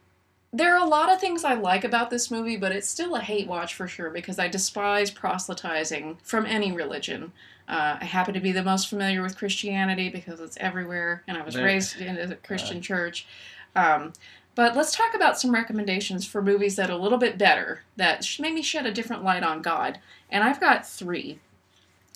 there 0.54 0.74
are 0.76 0.86
a 0.86 0.88
lot 0.90 1.12
of 1.12 1.20
things 1.20 1.44
I 1.44 1.54
like 1.56 1.84
about 1.84 2.10
this 2.10 2.32
movie, 2.32 2.56
but 2.56 2.72
it's 2.72 2.88
still 2.90 3.16
a 3.16 3.20
hate 3.20 3.48
watch 3.48 3.74
for 3.76 3.88
sure 3.88 4.10
because 4.10 4.40
I 4.40 4.48
despise 4.48 5.12
proselytizing 5.12 6.18
from 6.24 6.46
any 6.46 6.72
religion. 6.72 7.34
Uh, 7.68 7.98
I 8.00 8.06
happen 8.06 8.34
to 8.36 8.40
be 8.40 8.52
the 8.52 8.64
most 8.64 8.88
familiar 8.88 9.22
with 9.22 9.38
Christianity 9.38 10.10
because 10.10 10.40
it's 10.40 10.58
everywhere, 10.62 11.24
and 11.28 11.38
I 11.38 11.42
was 11.42 11.56
There- 11.56 11.66
raised 11.66 12.00
in 12.00 12.18
a 12.18 12.36
Christian 12.36 12.82
church. 12.82 13.28
Um, 13.76 14.14
but 14.54 14.76
let's 14.78 14.96
talk 14.96 15.14
about 15.14 15.38
some 15.38 15.52
recommendations 15.52 16.26
for 16.26 16.42
movies 16.42 16.78
that 16.78 16.90
are 16.90 16.94
a 16.94 17.02
little 17.02 17.18
bit 17.18 17.38
better, 17.38 17.82
that 17.98 18.26
maybe 18.40 18.62
shed 18.62 18.86
a 18.86 18.92
different 18.92 19.24
light 19.24 19.44
on 19.44 19.62
God. 19.62 20.00
And 20.30 20.44
I've 20.44 20.62
got 20.62 20.88
three. 20.88 21.40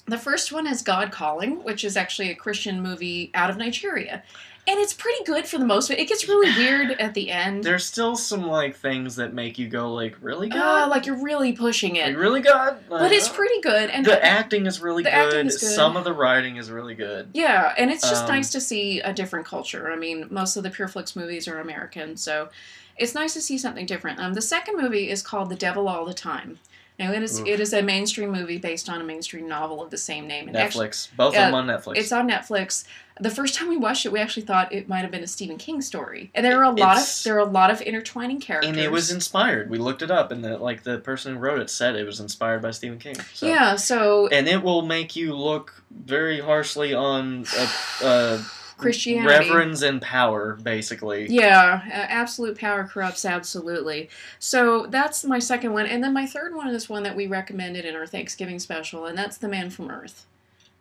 The 0.10 0.18
first 0.18 0.52
one 0.52 0.68
is 0.68 0.81
God 0.81 1.11
Calling, 1.11 1.64
which 1.64 1.84
is 1.84 1.95
actually 1.95 2.31
a 2.31 2.36
Christian 2.36 2.81
movie 2.81 3.31
out 3.34 3.49
of 3.49 3.57
Nigeria. 3.57 4.23
And 4.68 4.77
it's 4.80 4.94
pretty 4.94 5.23
good 5.23 5.48
for 5.48 5.57
the 5.57 5.65
most 5.65 5.90
of 5.90 5.98
it. 5.98 6.07
Gets 6.07 6.27
really 6.27 6.56
weird 6.64 6.91
at 6.99 7.14
the 7.15 7.31
end. 7.31 7.64
There's 7.64 7.86
still 7.86 8.15
some 8.15 8.45
like 8.48 8.76
things 8.76 9.15
that 9.15 9.34
make 9.34 9.57
you 9.57 9.68
go 9.68 9.94
like, 9.94 10.15
really 10.22 10.52
Uh, 10.52 10.56
God? 10.56 10.90
like 10.90 11.06
you're 11.07 11.23
really 11.23 11.53
pushing 11.53 11.95
Like, 11.95 12.10
it. 12.10 12.18
really 12.18 12.41
God? 12.41 12.77
But 12.90 13.11
it's 13.11 13.30
Uh, 13.30 13.34
pretty 13.34 13.61
good. 13.61 13.90
And 13.90 14.06
the 14.06 14.23
acting 14.23 14.65
is 14.68 14.80
really 14.81 15.03
good. 15.03 15.14
acting 15.14 15.48
is 15.48 15.57
good. 15.57 15.72
Some 15.73 15.98
of 15.98 16.03
the 16.03 16.14
writing 16.14 16.57
is 16.57 16.69
really 16.69 16.94
good. 16.95 17.30
Yeah, 17.34 17.73
and 17.77 17.90
it's 17.90 18.07
just 18.07 18.23
Um, 18.26 18.30
nice 18.31 18.52
to 18.52 18.61
see 18.61 18.99
a 18.99 19.14
different 19.14 19.45
culture. 19.48 19.91
I 19.91 19.95
mean, 19.95 20.27
most 20.30 20.56
of 20.56 20.64
the 20.64 20.69
Pure 20.69 20.90
Flix 20.90 21.15
movies 21.15 21.48
are 21.48 21.60
American, 21.60 22.15
so 22.18 22.49
it's 22.98 23.15
nice 23.15 23.34
to 23.34 23.41
see 23.41 23.57
something 23.57 23.86
different. 23.88 24.19
Um, 24.19 24.34
the 24.34 24.41
second 24.41 24.77
movie 24.80 25.10
is 25.10 25.22
called 25.23 25.49
The 25.49 25.56
Devil 25.56 25.88
All 25.88 26.06
the 26.06 26.14
Time. 26.14 26.60
Now, 27.00 27.14
it 27.14 27.24
is 27.24 27.40
Oof. 27.40 27.48
it 27.48 27.62
is 27.62 27.72
a 27.72 27.82
mainstream 27.82 28.30
movie 28.30 28.58
based 28.58 28.90
on 28.90 29.00
a 29.00 29.06
mainstream 29.06 29.48
novel 29.48 29.82
of 29.82 29.90
the 29.90 29.98
same 29.98 30.28
name. 30.28 30.50
And 30.50 30.58
actually, 30.58 30.90
Netflix. 30.90 31.08
Both 31.16 31.34
yeah, 31.34 31.48
of 31.48 31.54
them 31.54 31.56
on 31.56 31.68
Netflix. 31.68 31.96
it's 31.96 32.12
on 32.12 32.30
Netflix. 32.30 32.84
The 33.22 33.30
first 33.30 33.56
time 33.56 33.70
we 33.70 33.78
watched 33.78 34.06
it, 34.06 34.12
we 34.12 34.20
actually 34.20 34.44
thought 34.44 34.72
it 34.74 34.88
might 34.88 35.00
have 35.00 35.12
been 35.12 35.24
a 35.24 35.28
Stephen 35.28 35.58
King 35.58 35.82
story, 35.82 36.30
and 36.36 36.46
there 36.46 36.60
are 36.60 36.66
a 36.66 36.72
lot 36.72 36.98
of 36.98 37.24
there 37.24 37.36
are 37.36 37.40
a 37.40 37.46
lot 37.46 37.72
of 37.72 37.82
intertwining 37.82 38.42
characters. 38.42 38.70
and 38.70 38.78
it 38.78 38.92
was 38.92 39.12
inspired. 39.12 39.70
We 39.70 39.78
looked 39.78 40.02
it 40.02 40.12
up, 40.12 40.32
and 40.32 40.44
the 40.44 40.58
like 40.58 40.84
the 40.84 40.98
person 40.98 41.36
who 41.36 41.40
wrote 41.40 41.60
it 41.60 41.70
said 41.70 41.96
it 41.96 42.06
was 42.06 42.20
inspired 42.20 42.62
by 42.62 42.72
Stephen 42.72 43.00
King. 43.00 43.16
So. 43.34 43.48
yeah. 43.48 43.78
So 43.78 44.28
And 44.28 44.48
it 44.50 44.62
will 44.62 44.82
make 44.82 45.16
you 45.16 45.34
look 45.34 45.82
very 45.92 46.42
harshly 46.42 46.94
on 46.94 47.46
uh, 47.58 47.72
uh, 48.04 48.44
Christianity. 48.80 49.49
reverends 49.49 49.81
and 49.84 50.01
power, 50.01 50.57
basically. 50.64 51.27
Yeah, 51.30 51.81
absolute 51.91 52.57
power 52.57 52.84
corrupts 52.85 53.26
absolutely. 53.26 54.10
So 54.39 54.85
that's 54.88 55.23
my 55.23 55.39
second 55.39 55.73
one, 55.73 55.85
and 55.85 56.03
then 56.03 56.14
my 56.14 56.26
third 56.26 56.56
one 56.56 56.69
is 56.69 56.89
one 56.89 57.03
that 57.03 57.15
we 57.15 57.27
recommended 57.27 57.85
in 57.85 57.95
our 57.95 58.07
Thanksgiving 58.07 58.60
special, 58.60 59.06
and 59.06 59.18
that's 59.18 59.38
The 59.38 59.47
Man 59.47 59.69
from 59.69 59.91
Earth 59.91 60.26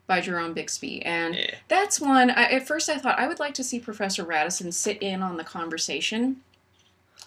by 0.06 0.20
Jerome 0.22 0.54
Bixby. 0.54 1.02
And 1.04 1.34
Yeah. 1.34 1.54
that's 1.68 2.00
one. 2.00 2.30
I, 2.30 2.44
at 2.44 2.66
first, 2.66 2.88
I 2.88 2.96
thought 2.98 3.18
I 3.18 3.28
would 3.28 3.38
like 3.40 3.54
to 3.54 3.64
see 3.64 3.78
Professor 3.78 4.24
Radisson 4.24 4.72
sit 4.72 5.02
in 5.02 5.22
on 5.22 5.36
the 5.36 5.44
conversation 5.44 6.36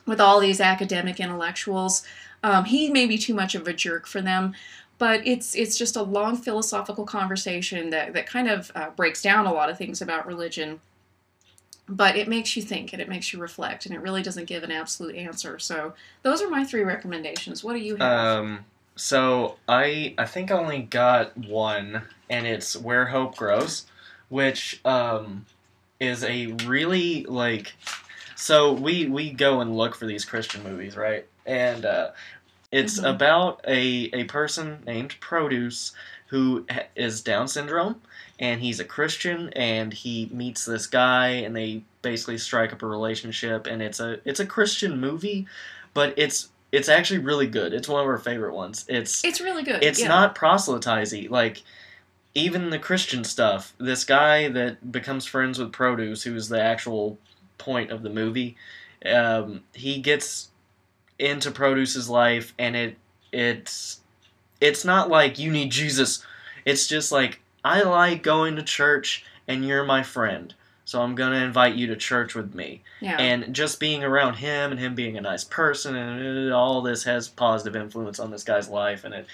with 0.08 0.20
all 0.20 0.40
these 0.40 0.60
academic 0.60 1.20
intellectuals. 1.20 2.04
Um, 2.44 2.66
he 2.66 2.90
may 2.90 3.06
be 3.06 3.20
too 3.20 3.36
much 3.36 3.54
of 3.54 3.68
a 3.68 3.74
jerk 3.74 4.08
for 4.08 4.20
them, 4.20 4.56
but 5.02 5.26
it's 5.26 5.56
it's 5.56 5.80
just 5.80 5.96
a 5.96 6.04
long 6.04 6.38
philosophical 6.38 7.06
conversation 7.06 7.90
that 7.90 8.14
that 8.14 8.28
kind 8.28 8.48
of 8.48 8.72
uh, 8.76 8.92
breaks 8.92 9.20
down 9.20 9.48
a 9.48 9.52
lot 9.52 9.68
of 9.68 9.76
things 9.76 10.00
about 10.00 10.28
religion. 10.28 10.80
But 11.90 12.16
it 12.16 12.28
makes 12.28 12.56
you 12.56 12.62
think 12.62 12.94
and 12.94 13.02
it 13.02 13.10
makes 13.10 13.34
you 13.34 13.40
reflect, 13.40 13.88
and 13.88 13.96
it 13.96 13.98
really 14.00 14.22
doesn't 14.22 14.46
give 14.46 14.62
an 14.62 14.70
absolute 14.70 15.16
answer. 15.16 15.58
So 15.58 15.96
those 16.22 16.40
are 16.44 16.50
my 16.52 16.64
three 16.64 16.84
recommendations. 16.84 17.64
What 17.64 17.74
do 17.74 17.80
you 17.80 17.96
have? 17.96 18.02
Um, 18.02 18.66
so 18.96 19.58
I 19.68 20.14
I 20.20 20.28
think 20.28 20.52
I 20.52 20.60
only 20.60 20.84
got 20.84 21.36
one, 21.36 22.04
and 22.30 22.46
it's 22.46 22.78
Where 22.78 23.08
Hope 23.08 23.36
Grows, 23.36 23.88
which 24.30 24.82
um, 24.86 25.48
is 26.00 26.24
a 26.24 26.46
really 26.68 27.24
like. 27.24 27.74
So 28.36 28.72
we 28.72 29.08
we 29.08 29.32
go 29.32 29.62
and 29.62 29.76
look 29.76 29.96
for 29.96 30.06
these 30.06 30.26
Christian 30.26 30.62
movies, 30.62 30.96
right? 30.96 31.26
And 31.48 31.88
uh, 31.88 32.12
it's 32.72 33.00
Mhm. 33.00 33.10
about 33.16 33.62
a 33.68 34.10
a 34.14 34.24
person 34.26 34.84
named 34.86 35.16
Produce 35.20 35.92
who 36.28 36.66
is 36.96 37.22
Down 37.22 37.48
syndrome, 37.48 38.02
and 38.40 38.62
he's 38.62 38.80
a 38.80 38.86
Christian, 38.86 39.50
and 39.50 39.94
he 39.94 40.30
meets 40.32 40.64
this 40.66 40.88
guy, 40.88 41.28
and 41.30 41.56
they 41.56 41.84
basically 42.02 42.38
strike 42.38 42.72
up 42.72 42.82
a 42.82 42.88
relationship, 42.88 43.68
and 43.68 43.82
it's 43.82 44.00
a 44.00 44.20
it's 44.26 44.40
a 44.40 44.46
Christian 44.46 45.00
movie, 45.00 45.46
but 45.94 46.14
it's 46.18 46.50
it's 46.72 46.88
actually 46.88 47.20
really 47.20 47.48
good. 47.48 47.74
It's 47.74 47.90
one 47.90 48.02
of 48.02 48.08
our 48.08 48.18
favorite 48.18 48.54
ones. 48.54 48.86
It's 48.88 49.24
it's 49.26 49.42
really 49.42 49.64
good. 49.64 49.84
it's 49.84 50.00
yeah. 50.00 50.08
not 50.08 50.36
proselytizing 50.36 51.30
like 51.30 51.64
even 52.34 52.70
the 52.70 52.80
christian 52.80 53.26
stuff 53.26 53.74
this 53.78 54.06
guy 54.06 54.48
that 54.48 54.90
becomes 54.90 55.26
friends 55.26 55.60
with 55.60 55.70
produce 55.74 56.24
who's 56.24 56.48
the 56.48 56.62
actual 56.62 57.20
point 57.58 57.92
of 57.92 58.04
the 58.04 58.10
movie 58.10 58.56
um, 59.06 59.62
he 59.74 60.00
gets 60.00 60.48
into 61.22 61.52
produce's 61.52 62.10
life 62.10 62.54
and 62.60 62.76
it 62.76 62.98
it's 63.32 64.00
it's 64.60 64.84
not 64.84 65.08
like 65.10 65.40
you 65.40 65.52
need 65.52 65.72
jesus 65.72 66.26
it's 66.66 66.88
just 66.88 67.12
like 67.12 67.40
i 67.64 67.82
like 67.82 68.24
going 68.24 68.56
to 68.56 68.64
church 68.64 69.24
and 69.48 69.66
you're 69.66 69.84
my 69.86 70.04
friend 70.04 70.54
so 70.84 71.02
i'm 71.02 71.16
gonna 71.16 71.38
invite 71.38 71.76
you 71.76 71.88
to 71.88 71.96
church 71.96 72.34
with 72.36 72.54
me 72.56 72.82
Yeah. 73.00 73.18
and 73.18 73.54
just 73.54 73.80
being 73.80 74.04
around 74.04 74.36
him 74.36 74.72
and 74.72 74.80
him 74.80 74.96
being 74.96 75.16
a 75.18 75.22
nice 75.22 75.44
person 75.44 75.96
and 75.96 76.52
uh, 76.52 76.56
all 76.58 76.82
this 76.82 77.04
has 77.06 77.30
positive 77.30 77.76
influence 77.82 78.20
on 78.20 78.32
this 78.32 78.44
guy's 78.44 78.68
life 78.68 79.04
and 79.04 79.14
it 79.14 79.28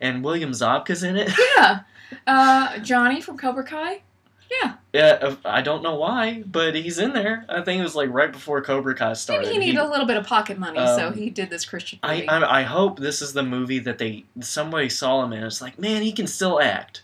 and 0.00 0.22
William 0.22 0.50
Zabka's 0.52 1.02
in 1.02 1.16
it. 1.16 1.30
yeah. 1.56 1.80
Uh, 2.26 2.78
Johnny 2.78 3.20
from 3.20 3.36
Cobra 3.36 3.64
Kai. 3.64 4.02
Yeah. 4.50 4.74
Yeah, 4.92 5.18
uh, 5.20 5.36
I 5.44 5.60
don't 5.60 5.82
know 5.82 5.96
why, 5.96 6.42
but 6.46 6.74
he's 6.74 6.98
in 6.98 7.12
there. 7.12 7.44
I 7.48 7.60
think 7.60 7.80
it 7.80 7.82
was 7.82 7.94
like 7.94 8.08
right 8.10 8.32
before 8.32 8.62
Cobra 8.62 8.94
Kai 8.94 9.12
started. 9.12 9.46
Maybe 9.46 9.52
he 9.52 9.66
needed 9.66 9.80
a 9.80 9.88
little 9.88 10.06
bit 10.06 10.16
of 10.16 10.26
pocket 10.26 10.58
money, 10.58 10.78
so 10.78 11.08
um, 11.08 11.14
he 11.14 11.28
did 11.28 11.50
this 11.50 11.66
Christian 11.66 11.98
I, 12.02 12.14
movie. 12.14 12.28
I 12.28 12.60
I 12.60 12.62
hope 12.62 12.98
this 12.98 13.20
is 13.20 13.34
the 13.34 13.42
movie 13.42 13.78
that 13.80 13.98
they 13.98 14.24
somebody 14.40 14.88
saw 14.88 15.22
him 15.22 15.34
in. 15.34 15.44
It's 15.44 15.60
like, 15.60 15.78
man, 15.78 16.02
he 16.02 16.12
can 16.12 16.26
still 16.26 16.60
act. 16.60 17.02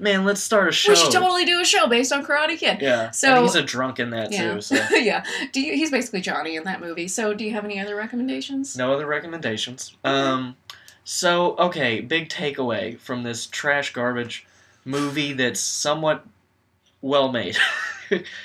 Man, 0.00 0.24
let's 0.24 0.40
start 0.40 0.68
a 0.68 0.72
show. 0.72 0.92
we 0.92 0.96
should 0.96 1.12
totally 1.12 1.44
do 1.44 1.60
a 1.60 1.64
show 1.64 1.88
based 1.88 2.12
on 2.12 2.24
Karate 2.24 2.56
Kid. 2.56 2.80
Yeah. 2.80 3.10
So- 3.10 3.34
and 3.34 3.42
he's 3.42 3.56
a 3.56 3.62
drunk 3.62 3.98
in 3.98 4.10
that 4.10 4.30
Yeah. 4.30 4.54
too. 4.54 4.60
So 4.60 4.76
yeah. 4.92 5.24
Do 5.52 5.60
you? 5.60 5.74
He's 5.74 5.90
basically 5.90 6.20
Johnny 6.20 6.56
in 6.56 6.64
that 6.64 6.80
movie. 6.80 7.08
So, 7.08 7.34
do 7.34 7.44
you 7.44 7.52
have 7.52 7.64
any 7.64 7.80
other 7.80 7.96
recommendations? 7.96 8.76
no 8.76 8.94
other 8.94 9.06
recommendations. 9.06 9.96
Um, 10.04 10.56
so 11.04 11.56
okay, 11.58 12.00
big 12.00 12.28
takeaway 12.28 12.98
from 12.98 13.22
this 13.24 13.46
trash 13.46 13.92
garbage 13.92 14.46
movie 14.84 15.32
that's 15.32 15.60
somewhat 15.60 16.24
well 17.02 17.30
made. 17.32 17.56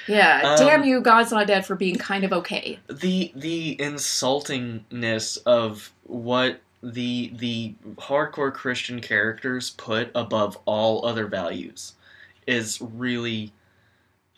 Yeah. 0.07 0.41
Um, 0.43 0.57
damn 0.57 0.83
you, 0.83 0.99
God's 0.99 1.31
Not 1.31 1.47
Dead, 1.47 1.65
for 1.65 1.75
being 1.77 1.95
kind 1.95 2.25
of 2.25 2.33
okay. 2.33 2.79
the 2.89 3.31
the 3.33 3.77
insultingness 3.79 5.37
of 5.45 5.93
what 6.03 6.59
the 6.81 7.31
the 7.33 7.73
hardcore 7.95 8.53
Christian 8.53 8.99
characters 8.99 9.69
put 9.69 10.11
above 10.13 10.57
all 10.65 11.05
other 11.05 11.27
values 11.27 11.93
is 12.45 12.81
really 12.81 13.53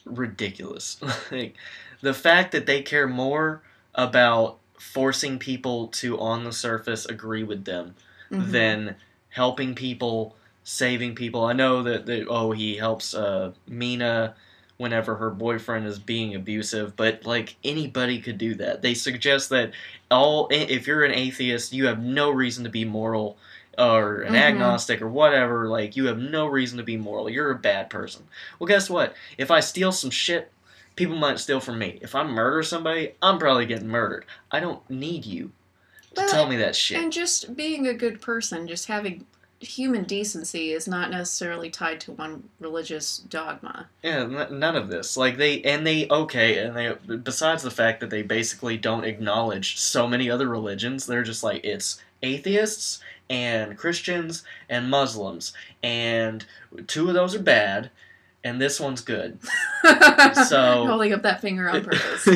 ridiculous. 0.06 0.98
like 1.32 1.56
the 2.02 2.14
fact 2.14 2.52
that 2.52 2.66
they 2.68 2.84
care 2.84 3.08
more 3.08 3.64
about 3.96 4.60
forcing 4.78 5.40
people 5.40 5.88
to 5.88 6.20
on 6.20 6.44
the 6.44 6.54
surface 6.54 7.06
agree 7.06 7.44
with 7.44 7.66
them 7.66 7.96
Mhm. 8.32 8.52
than 8.52 8.96
helping 9.30 9.74
people, 9.74 10.36
saving 10.66 11.16
people. 11.16 11.46
I 11.46 11.54
know 11.54 11.84
that, 11.84 12.06
that 12.08 12.26
oh 12.28 12.52
he 12.52 12.76
helps 12.76 13.14
uh, 13.14 13.54
Mina 13.68 14.36
whenever 14.78 15.16
her 15.16 15.30
boyfriend 15.30 15.86
is 15.86 16.00
being 16.00 16.36
abusive, 16.36 16.98
but 16.98 17.26
like 17.26 17.56
anybody 17.64 18.20
could 18.20 18.38
do 18.38 18.56
that. 18.56 18.82
They 18.82 18.94
suggest 18.94 19.50
that 19.52 19.72
all 20.12 20.50
if 20.52 20.86
you're 20.88 21.06
an 21.06 21.14
atheist, 21.14 21.72
you 21.72 21.86
have 21.86 22.04
no 22.04 22.30
reason 22.32 22.66
to 22.66 22.70
be 22.70 22.84
moral 22.84 23.38
or 23.78 24.22
an 24.22 24.34
Mhm. 24.34 24.38
agnostic 24.40 25.02
or 25.02 25.08
whatever, 25.08 25.68
like 25.68 25.96
you 25.96 26.08
have 26.08 26.18
no 26.18 26.48
reason 26.48 26.78
to 26.78 26.84
be 26.84 26.98
moral. 26.98 27.30
You're 27.30 27.52
a 27.52 27.56
bad 27.56 27.90
person. 27.90 28.24
Well, 28.60 28.68
guess 28.68 28.90
what? 28.90 29.14
If 29.38 29.52
I 29.52 29.60
steal 29.60 29.92
some 29.92 30.10
shit, 30.10 30.52
people 30.96 31.16
might 31.16 31.40
steal 31.40 31.60
from 31.60 31.78
me. 31.78 32.00
If 32.02 32.16
I 32.16 32.24
murder 32.24 32.64
somebody, 32.64 33.12
I'm 33.22 33.38
probably 33.38 33.66
getting 33.66 33.88
murdered. 33.88 34.26
I 34.52 34.60
don't 34.62 34.90
need 34.90 35.26
you 35.26 35.52
to 36.16 36.26
tell 36.28 36.48
me 36.48 36.56
that 36.58 36.76
shit. 36.76 37.02
And 37.02 37.12
just 37.12 37.56
being 37.56 37.86
a 37.88 37.94
good 37.94 38.22
person, 38.22 38.68
just 38.68 38.88
having 38.88 39.26
human 39.66 40.04
decency 40.04 40.72
is 40.72 40.88
not 40.88 41.10
necessarily 41.10 41.70
tied 41.70 42.00
to 42.02 42.12
one 42.12 42.50
religious 42.60 43.18
dogma. 43.18 43.88
Yeah, 44.04 44.22
n- 44.22 44.60
none 44.60 44.76
of 44.76 44.88
this. 44.90 45.18
Like 45.18 45.38
they 45.38 45.62
and 45.64 45.86
they 45.86 46.08
okay, 46.10 46.58
and 46.60 46.76
they 46.76 46.94
besides 47.16 47.64
the 47.64 47.72
fact 47.72 48.00
that 48.00 48.10
they 48.10 48.22
basically 48.22 48.78
don't 48.78 49.04
acknowledge 49.06 49.78
so 49.80 50.08
many 50.08 50.30
other 50.30 50.48
religions, 50.48 51.06
they're 51.06 51.24
just 51.24 51.44
like 51.44 51.64
it's 51.66 52.02
atheists 52.24 53.00
and 53.30 53.78
Christians 53.78 54.44
and 54.70 54.90
Muslims, 54.90 55.54
and 55.84 56.46
two 56.88 57.08
of 57.08 57.14
those 57.14 57.34
are 57.36 57.42
bad, 57.42 57.90
and 58.44 58.62
this 58.62 58.80
one's 58.80 59.02
good. 59.02 59.40
So- 60.48 60.88
holding 60.88 61.14
up 61.14 61.22
that 61.24 61.42
finger 61.42 61.70
on 61.70 61.84
purpose. 61.86 62.28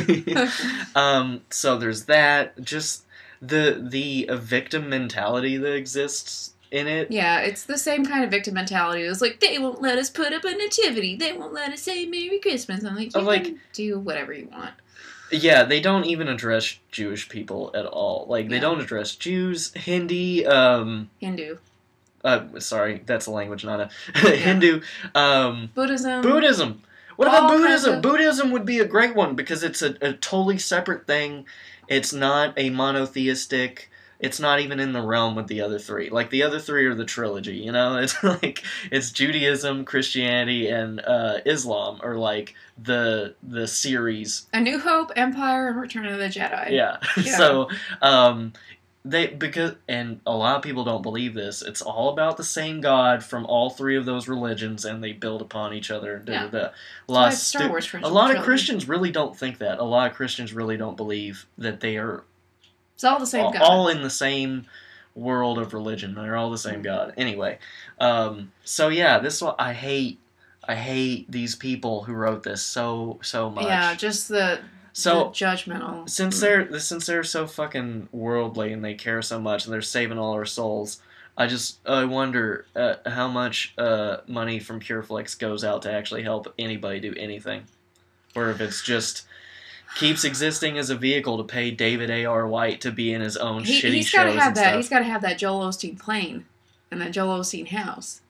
um, 0.95 1.41
so 1.49 1.77
there's 1.77 2.05
that. 2.05 2.59
Just 2.61 3.05
the 3.41 3.83
the 3.89 4.29
victim 4.33 4.89
mentality 4.89 5.57
that 5.57 5.73
exists 5.73 6.53
in 6.71 6.87
it. 6.87 7.11
yeah, 7.11 7.39
it's 7.39 7.63
the 7.63 7.77
same 7.77 8.05
kind 8.05 8.23
of 8.23 8.29
victim 8.31 8.53
mentality. 8.53 9.01
It's 9.03 9.21
like 9.21 9.39
they 9.39 9.57
won't 9.57 9.81
let 9.81 9.97
us 9.97 10.09
put 10.09 10.33
up 10.33 10.43
a 10.43 10.51
nativity. 10.51 11.15
They 11.15 11.33
won't 11.33 11.53
let 11.53 11.71
us 11.73 11.81
say 11.81 12.05
Merry 12.05 12.39
Christmas. 12.39 12.83
I'm 12.83 12.95
like, 12.95 13.13
you 13.15 13.19
Of, 13.21 13.25
like- 13.27 13.43
can 13.45 13.59
do 13.73 13.99
whatever 13.99 14.33
you 14.33 14.47
want. 14.51 14.71
Yeah, 15.31 15.63
they 15.63 15.79
don't 15.79 16.05
even 16.05 16.27
address 16.27 16.79
Jewish 16.91 17.29
people 17.29 17.71
at 17.75 17.85
all. 17.85 18.25
Like 18.27 18.49
they 18.49 18.55
Yeah. 18.55 18.61
don't 18.61 18.81
address 18.81 19.15
Jews, 19.15 19.71
Hindi, 19.75 20.43
um, 20.47 21.09
Hindu, 21.19 21.57
uh, 22.23 22.41
sorry, 22.59 23.03
that's 23.05 23.27
a 23.27 23.31
language, 23.31 23.63
not 23.63 23.79
a 23.79 23.89
Hindu. 24.35 24.81
Um, 25.13 25.69
Buddhism, 25.75 26.21
Buddhism. 26.23 26.81
What 27.15 27.27
All 27.27 27.35
about 27.45 27.49
Buddhism? 27.57 27.95
of- 27.95 28.01
Buddhism 28.01 28.49
would 28.51 28.65
be 28.65 28.79
a 28.79 28.85
great 28.85 29.13
one 29.15 29.35
because 29.35 29.61
it's 29.63 29.81
a, 29.83 29.95
a 30.01 30.13
totally 30.13 30.57
separate 30.57 31.05
thing. 31.05 31.45
It's 31.87 32.11
not 32.13 32.53
a 32.57 32.69
monotheistic. 32.71 33.89
It's 34.19 34.39
not 34.39 34.59
even 34.59 34.79
in 34.81 34.91
the 34.91 35.01
realm 35.01 35.35
with 35.35 35.47
the 35.47 35.61
other 35.61 35.79
three. 35.79 36.09
Like 36.09 36.29
the 36.29 36.43
other 36.43 36.59
three 36.59 36.85
are 36.85 36.93
the 36.95 37.05
trilogy, 37.05 37.55
you 37.57 37.71
know. 37.71 37.95
It's 38.03 38.21
like 38.23 38.63
it's 38.91 39.11
Judaism, 39.11 39.85
Christianity, 39.85 40.67
and 40.69 40.99
uh, 40.99 41.37
Islam 41.45 41.99
are 42.03 42.15
like 42.15 42.53
the 42.77 43.35
the 43.41 43.67
series 43.67 44.47
A 44.53 44.59
New 44.59 44.79
Hope, 44.79 45.11
Empire, 45.15 45.69
and 45.69 45.79
Return 45.79 46.05
of 46.05 46.17
the 46.17 46.25
Jedi. 46.25 46.71
yeah. 46.71 46.97
Yeah. 47.17 47.37
so 47.37 47.69
um 48.01 48.53
they 49.05 49.27
because 49.27 49.75
and 49.87 50.19
a 50.27 50.35
lot 50.35 50.57
of 50.57 50.61
people 50.63 50.83
don't 50.83 51.01
believe 51.01 51.33
this. 51.33 51.61
It's 51.61 51.81
all 51.81 52.09
about 52.09 52.35
the 52.35 52.43
same 52.43 52.81
God 52.81 53.23
from 53.23 53.45
all 53.45 53.69
three 53.69 53.95
of 53.95 54.03
those 54.05 54.27
religions, 54.27 54.83
and 54.83 55.01
they 55.01 55.13
build 55.13 55.41
upon 55.41 55.73
each 55.73 55.89
other. 55.89 56.19
Da, 56.19 56.33
Yeah. 56.33 56.43
da, 56.47 56.59
da. 56.59 56.69
A 57.07 57.11
lot, 57.11 57.27
of 57.29 57.33
Star 57.39 57.79
stu- 57.81 57.99
a 58.03 58.09
lot 58.09 58.35
of 58.35 58.43
Christians 58.43 58.89
really 58.89 59.11
don't 59.11 59.35
think 59.37 59.59
that. 59.59 59.79
A 59.79 59.83
lot 59.83 60.11
of 60.11 60.17
Christians 60.17 60.51
really 60.51 60.75
don't 60.75 60.97
believe 60.97 61.45
that 61.57 61.79
they 61.79 61.95
are 61.95 62.25
It's 62.99 63.05
all 63.05 63.17
the 63.17 63.25
same 63.25 63.45
all, 63.45 63.53
God. 63.53 63.61
all 63.61 63.87
in 63.87 64.01
the 64.01 64.09
same 64.09 64.65
world 65.15 65.57
of 65.57 65.73
religion. 65.73 66.15
They're 66.15 66.35
all 66.35 66.49
the 66.49 66.57
Mm-hmm. 66.57 66.69
same 66.69 66.81
God. 66.81 67.13
Anyway, 67.15 67.57
um, 67.97 68.51
so 68.65 68.89
yeah, 68.89 69.19
this 69.19 69.41
one 69.41 69.55
I 69.57 69.71
hate. 69.71 70.19
I 70.67 70.75
hate 70.75 71.31
these 71.31 71.55
people 71.55 72.03
who 72.03 72.11
wrote 72.11 72.43
this 72.43 72.61
so 72.61 73.17
so 73.21 73.49
much. 73.49 73.63
yeah, 73.63 73.95
just 73.95 74.27
the, 74.27 74.59
so 74.91 75.11
the 75.23 75.29
judgmental. 75.29 76.09
since 76.09 76.41
they're 76.41 76.77
since 76.81 77.05
they're 77.05 77.23
so 77.23 77.47
fucking 77.47 78.09
worldly 78.11 78.73
and 78.73 78.83
they 78.83 78.95
care 78.95 79.21
so 79.21 79.39
much 79.39 79.63
and 79.63 79.73
they're 79.73 79.81
saving 79.81 80.17
all 80.17 80.33
our 80.33 80.45
souls, 80.45 81.01
I 81.37 81.47
just 81.47 81.79
I 81.87 82.03
wonder 82.03 82.65
uh, 82.75 82.95
how 83.05 83.29
much 83.29 83.73
uh, 83.77 84.17
money 84.27 84.59
from 84.59 84.79
Pure 84.81 85.03
Flix 85.03 85.35
goes 85.35 85.63
out 85.63 85.83
to 85.83 85.91
actually 85.93 86.23
help 86.23 86.53
anybody 86.59 86.99
do 86.99 87.13
anything, 87.17 87.63
or 88.35 88.49
if 88.51 88.59
it's 88.59 88.83
just 88.83 89.25
keeps 89.95 90.23
existing 90.23 90.77
as 90.77 90.89
a 90.89 90.95
vehicle 90.95 91.37
to 91.37 91.43
pay 91.43 91.71
David 91.71 92.09
A. 92.09 92.25
R. 92.25 92.47
White 92.47 92.81
to 92.81 92.91
be 92.91 93.13
in 93.13 93.21
his 93.21 93.35
own 93.37 93.63
he, 93.63 93.81
shitty 93.81 93.93
he's 93.93 94.07
shows 94.07 94.19
got 94.19 94.33
to 94.33 94.39
have 94.39 94.55
that. 94.55 94.61
stuff. 94.61 94.75
He's 94.75 94.89
got 94.89 94.99
to 94.99 95.05
have 95.05 95.21
that 95.21 95.37
Joel 95.37 95.61
Osteen 95.67 95.97
plane 95.99 96.45
and 96.91 97.01
that 97.01 97.11
Joel 97.11 97.39
Osteen 97.39 97.67
house. 97.67 98.21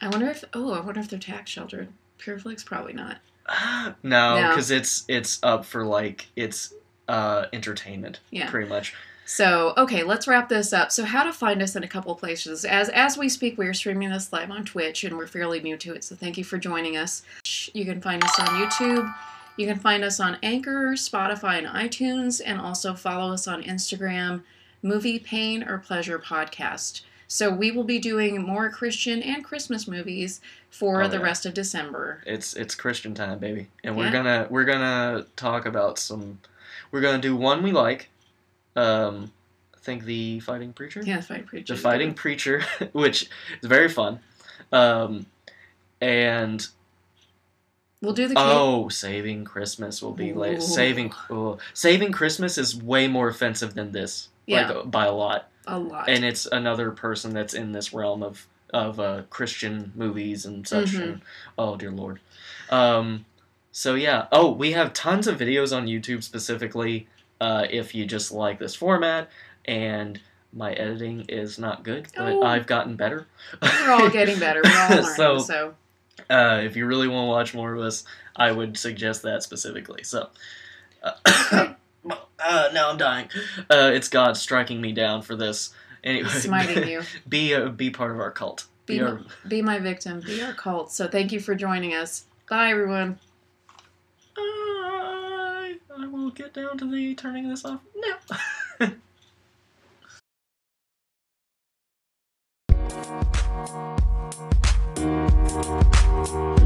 I 0.00 0.08
wonder 0.08 0.28
if 0.28 0.44
oh, 0.54 0.72
I 0.72 0.80
wonder 0.80 1.00
if 1.00 1.08
they're 1.08 1.18
tax 1.18 1.50
sheltered. 1.50 1.88
Pure 2.18 2.38
Flix 2.40 2.62
probably 2.64 2.92
not. 2.92 3.18
No, 4.02 4.40
No. 4.40 4.48
because 4.50 4.70
it's 4.70 5.04
it's 5.08 5.38
up 5.42 5.64
for 5.64 5.84
like 5.84 6.26
it's 6.36 6.72
uh 7.08 7.46
entertainment 7.52 8.20
Yeah. 8.30 8.50
pretty 8.50 8.68
much. 8.68 8.94
So 9.24 9.74
okay, 9.76 10.02
let's 10.04 10.26
wrap 10.28 10.48
this 10.48 10.72
up. 10.72 10.90
So 10.92 11.04
how 11.04 11.22
to 11.24 11.32
find 11.32 11.62
us 11.62 11.76
in 11.76 11.82
a 11.84 11.88
couple 11.88 12.12
of 12.12 12.18
places. 12.18 12.64
As 12.64 12.88
as 12.90 13.18
we 13.18 13.28
speak, 13.28 13.58
we 13.58 13.66
are 13.66 13.74
streaming 13.74 14.10
this 14.10 14.32
live 14.32 14.50
on 14.50 14.64
Twitch, 14.64 15.04
and 15.04 15.16
we're 15.18 15.26
fairly 15.26 15.60
new 15.60 15.76
to 15.78 15.94
it. 15.94 16.04
So 16.04 16.14
thank 16.16 16.38
you 16.38 16.44
for 16.44 16.56
joining 16.58 16.96
us. 16.96 17.22
You 17.74 17.84
can 17.84 18.00
find 18.00 18.22
us 18.24 18.38
on 18.38 18.46
YouTube. 18.46 19.14
You 19.58 19.66
can 19.66 19.78
find 19.80 20.04
us 20.04 20.20
on 20.20 20.38
Anchor, 20.42 20.92
Spotify, 20.92 21.58
and 21.58 21.66
iTunes, 21.66 22.40
and 22.44 22.60
also 22.60 22.94
follow 22.94 23.32
us 23.32 23.48
on 23.48 23.62
Instagram, 23.64 24.42
Movie 24.82 25.18
Pain 25.18 25.64
or 25.64 25.78
Pleasure 25.78 26.18
Podcast. 26.18 27.00
So 27.26 27.50
we 27.50 27.72
will 27.72 27.84
be 27.84 27.98
doing 27.98 28.40
more 28.40 28.70
Christian 28.70 29.20
and 29.20 29.44
Christmas 29.44 29.88
movies 29.88 30.40
for 30.70 31.02
Oh, 31.02 31.08
the 31.08 31.16
yeah. 31.18 31.22
rest 31.24 31.44
of 31.44 31.54
December. 31.54 32.22
It's 32.24 32.54
it's 32.54 32.74
Christian 32.76 33.14
time, 33.14 33.38
baby, 33.40 33.66
and 33.84 33.96
we're 33.96 34.06
Yeah. 34.06 34.12
gonna 34.12 34.46
we're 34.48 34.64
gonna 34.64 35.26
talk 35.36 35.66
about 35.66 35.98
some. 35.98 36.38
We're 36.92 37.00
gonna 37.02 37.18
do 37.20 37.36
one 37.36 37.62
we 37.64 37.72
like. 37.72 38.08
Um, 38.76 39.32
I 39.74 39.78
think 39.80 40.04
the 40.04 40.38
fighting 40.40 40.72
preacher. 40.72 41.02
Yeah, 41.04 41.20
fight 41.20 41.46
preacher. 41.46 41.74
The 41.74 41.80
fighting 41.80 42.14
preacher, 42.14 42.62
which 42.92 43.24
is 43.60 43.68
very 43.68 43.88
fun. 43.88 44.20
Um, 44.72 45.26
and 46.00 46.66
We'll 48.00 48.12
do 48.14 48.28
the 48.28 48.34
oh, 48.36 48.88
saving 48.88 49.44
Christmas 49.44 50.00
will 50.00 50.12
be 50.12 50.32
like 50.32 50.58
Ooh. 50.58 50.60
saving. 50.60 51.12
Oh, 51.30 51.58
saving 51.74 52.12
Christmas 52.12 52.56
is 52.56 52.80
way 52.80 53.08
more 53.08 53.28
offensive 53.28 53.74
than 53.74 53.90
this. 53.92 54.28
Yeah. 54.46 54.70
Like 54.70 54.90
by 54.90 55.06
a 55.06 55.12
lot. 55.12 55.48
a 55.66 55.78
lot. 55.78 56.08
and 56.08 56.24
it's 56.24 56.46
another 56.46 56.90
person 56.92 57.32
that's 57.34 57.54
in 57.54 57.72
this 57.72 57.92
realm 57.92 58.22
of 58.22 58.46
of 58.72 59.00
uh, 59.00 59.22
Christian 59.30 59.92
movies 59.96 60.44
and 60.46 60.66
such. 60.66 60.92
Mhm. 60.92 61.02
And, 61.02 61.20
oh 61.58 61.76
dear 61.76 61.90
lord. 61.90 62.20
Um, 62.70 63.24
so 63.72 63.94
yeah. 63.94 64.26
Oh, 64.30 64.52
we 64.52 64.72
have 64.72 64.92
tons 64.92 65.26
of 65.26 65.38
videos 65.38 65.76
on 65.76 65.86
YouTube 65.86 66.22
specifically. 66.22 67.08
Uh, 67.40 67.66
if 67.70 67.94
you 67.94 68.04
just 68.06 68.30
like 68.32 68.58
this 68.58 68.74
format, 68.74 69.28
and 69.64 70.20
my 70.52 70.72
editing 70.72 71.24
is 71.28 71.58
not 71.58 71.82
good, 71.84 72.08
but 72.16 72.32
Oh. 72.32 72.42
I've 72.42 72.66
gotten 72.66 72.96
better. 72.96 73.26
We're 73.62 73.90
all 73.92 74.08
getting 74.10 74.38
better. 74.38 74.60
We're 74.64 74.70
all 74.76 74.88
learning. 75.02 75.14
So- 75.14 75.38
so 75.38 75.74
uh, 76.30 76.60
if 76.62 76.76
you 76.76 76.86
really 76.86 77.08
want 77.08 77.24
to 77.24 77.28
watch 77.28 77.54
more 77.54 77.74
of 77.74 77.80
us, 77.80 78.04
I 78.36 78.52
would 78.52 78.76
suggest 78.76 79.22
that 79.22 79.42
specifically. 79.42 80.04
So, 80.04 80.28
uh, 81.02 81.12
uh, 82.44 82.68
now 82.72 82.90
I'm 82.90 82.98
dying. 82.98 83.28
Uh, 83.70 83.90
it's 83.92 84.08
God 84.08 84.36
striking 84.36 84.80
me 84.80 84.92
down 84.92 85.22
for 85.22 85.36
this. 85.36 85.72
Anyway, 86.04 86.28
smiting 86.28 86.88
you. 86.88 87.02
Be 87.28 87.54
uh, 87.54 87.68
be 87.68 87.90
part 87.90 88.12
of 88.12 88.20
our 88.20 88.30
cult. 88.30 88.66
Be, 88.86 88.98
be, 88.98 89.02
our... 89.02 89.14
My, 89.16 89.24
be 89.48 89.62
my 89.62 89.78
victim. 89.78 90.20
Be 90.20 90.42
our 90.42 90.52
cult. 90.52 90.92
So 90.92 91.08
thank 91.08 91.32
you 91.32 91.40
for 91.40 91.54
joining 91.54 91.94
us. 91.94 92.24
Bye, 92.48 92.70
everyone. 92.70 93.18
I, 94.36 95.76
I 95.98 96.06
will 96.06 96.30
get 96.30 96.54
down 96.54 96.78
to 96.78 96.90
the 96.90 97.14
turning 97.14 97.48
this 97.48 97.64
off 97.64 97.80
now. 97.96 98.92
We'll 106.18 106.26
be 106.26 106.32
right. 106.32 106.58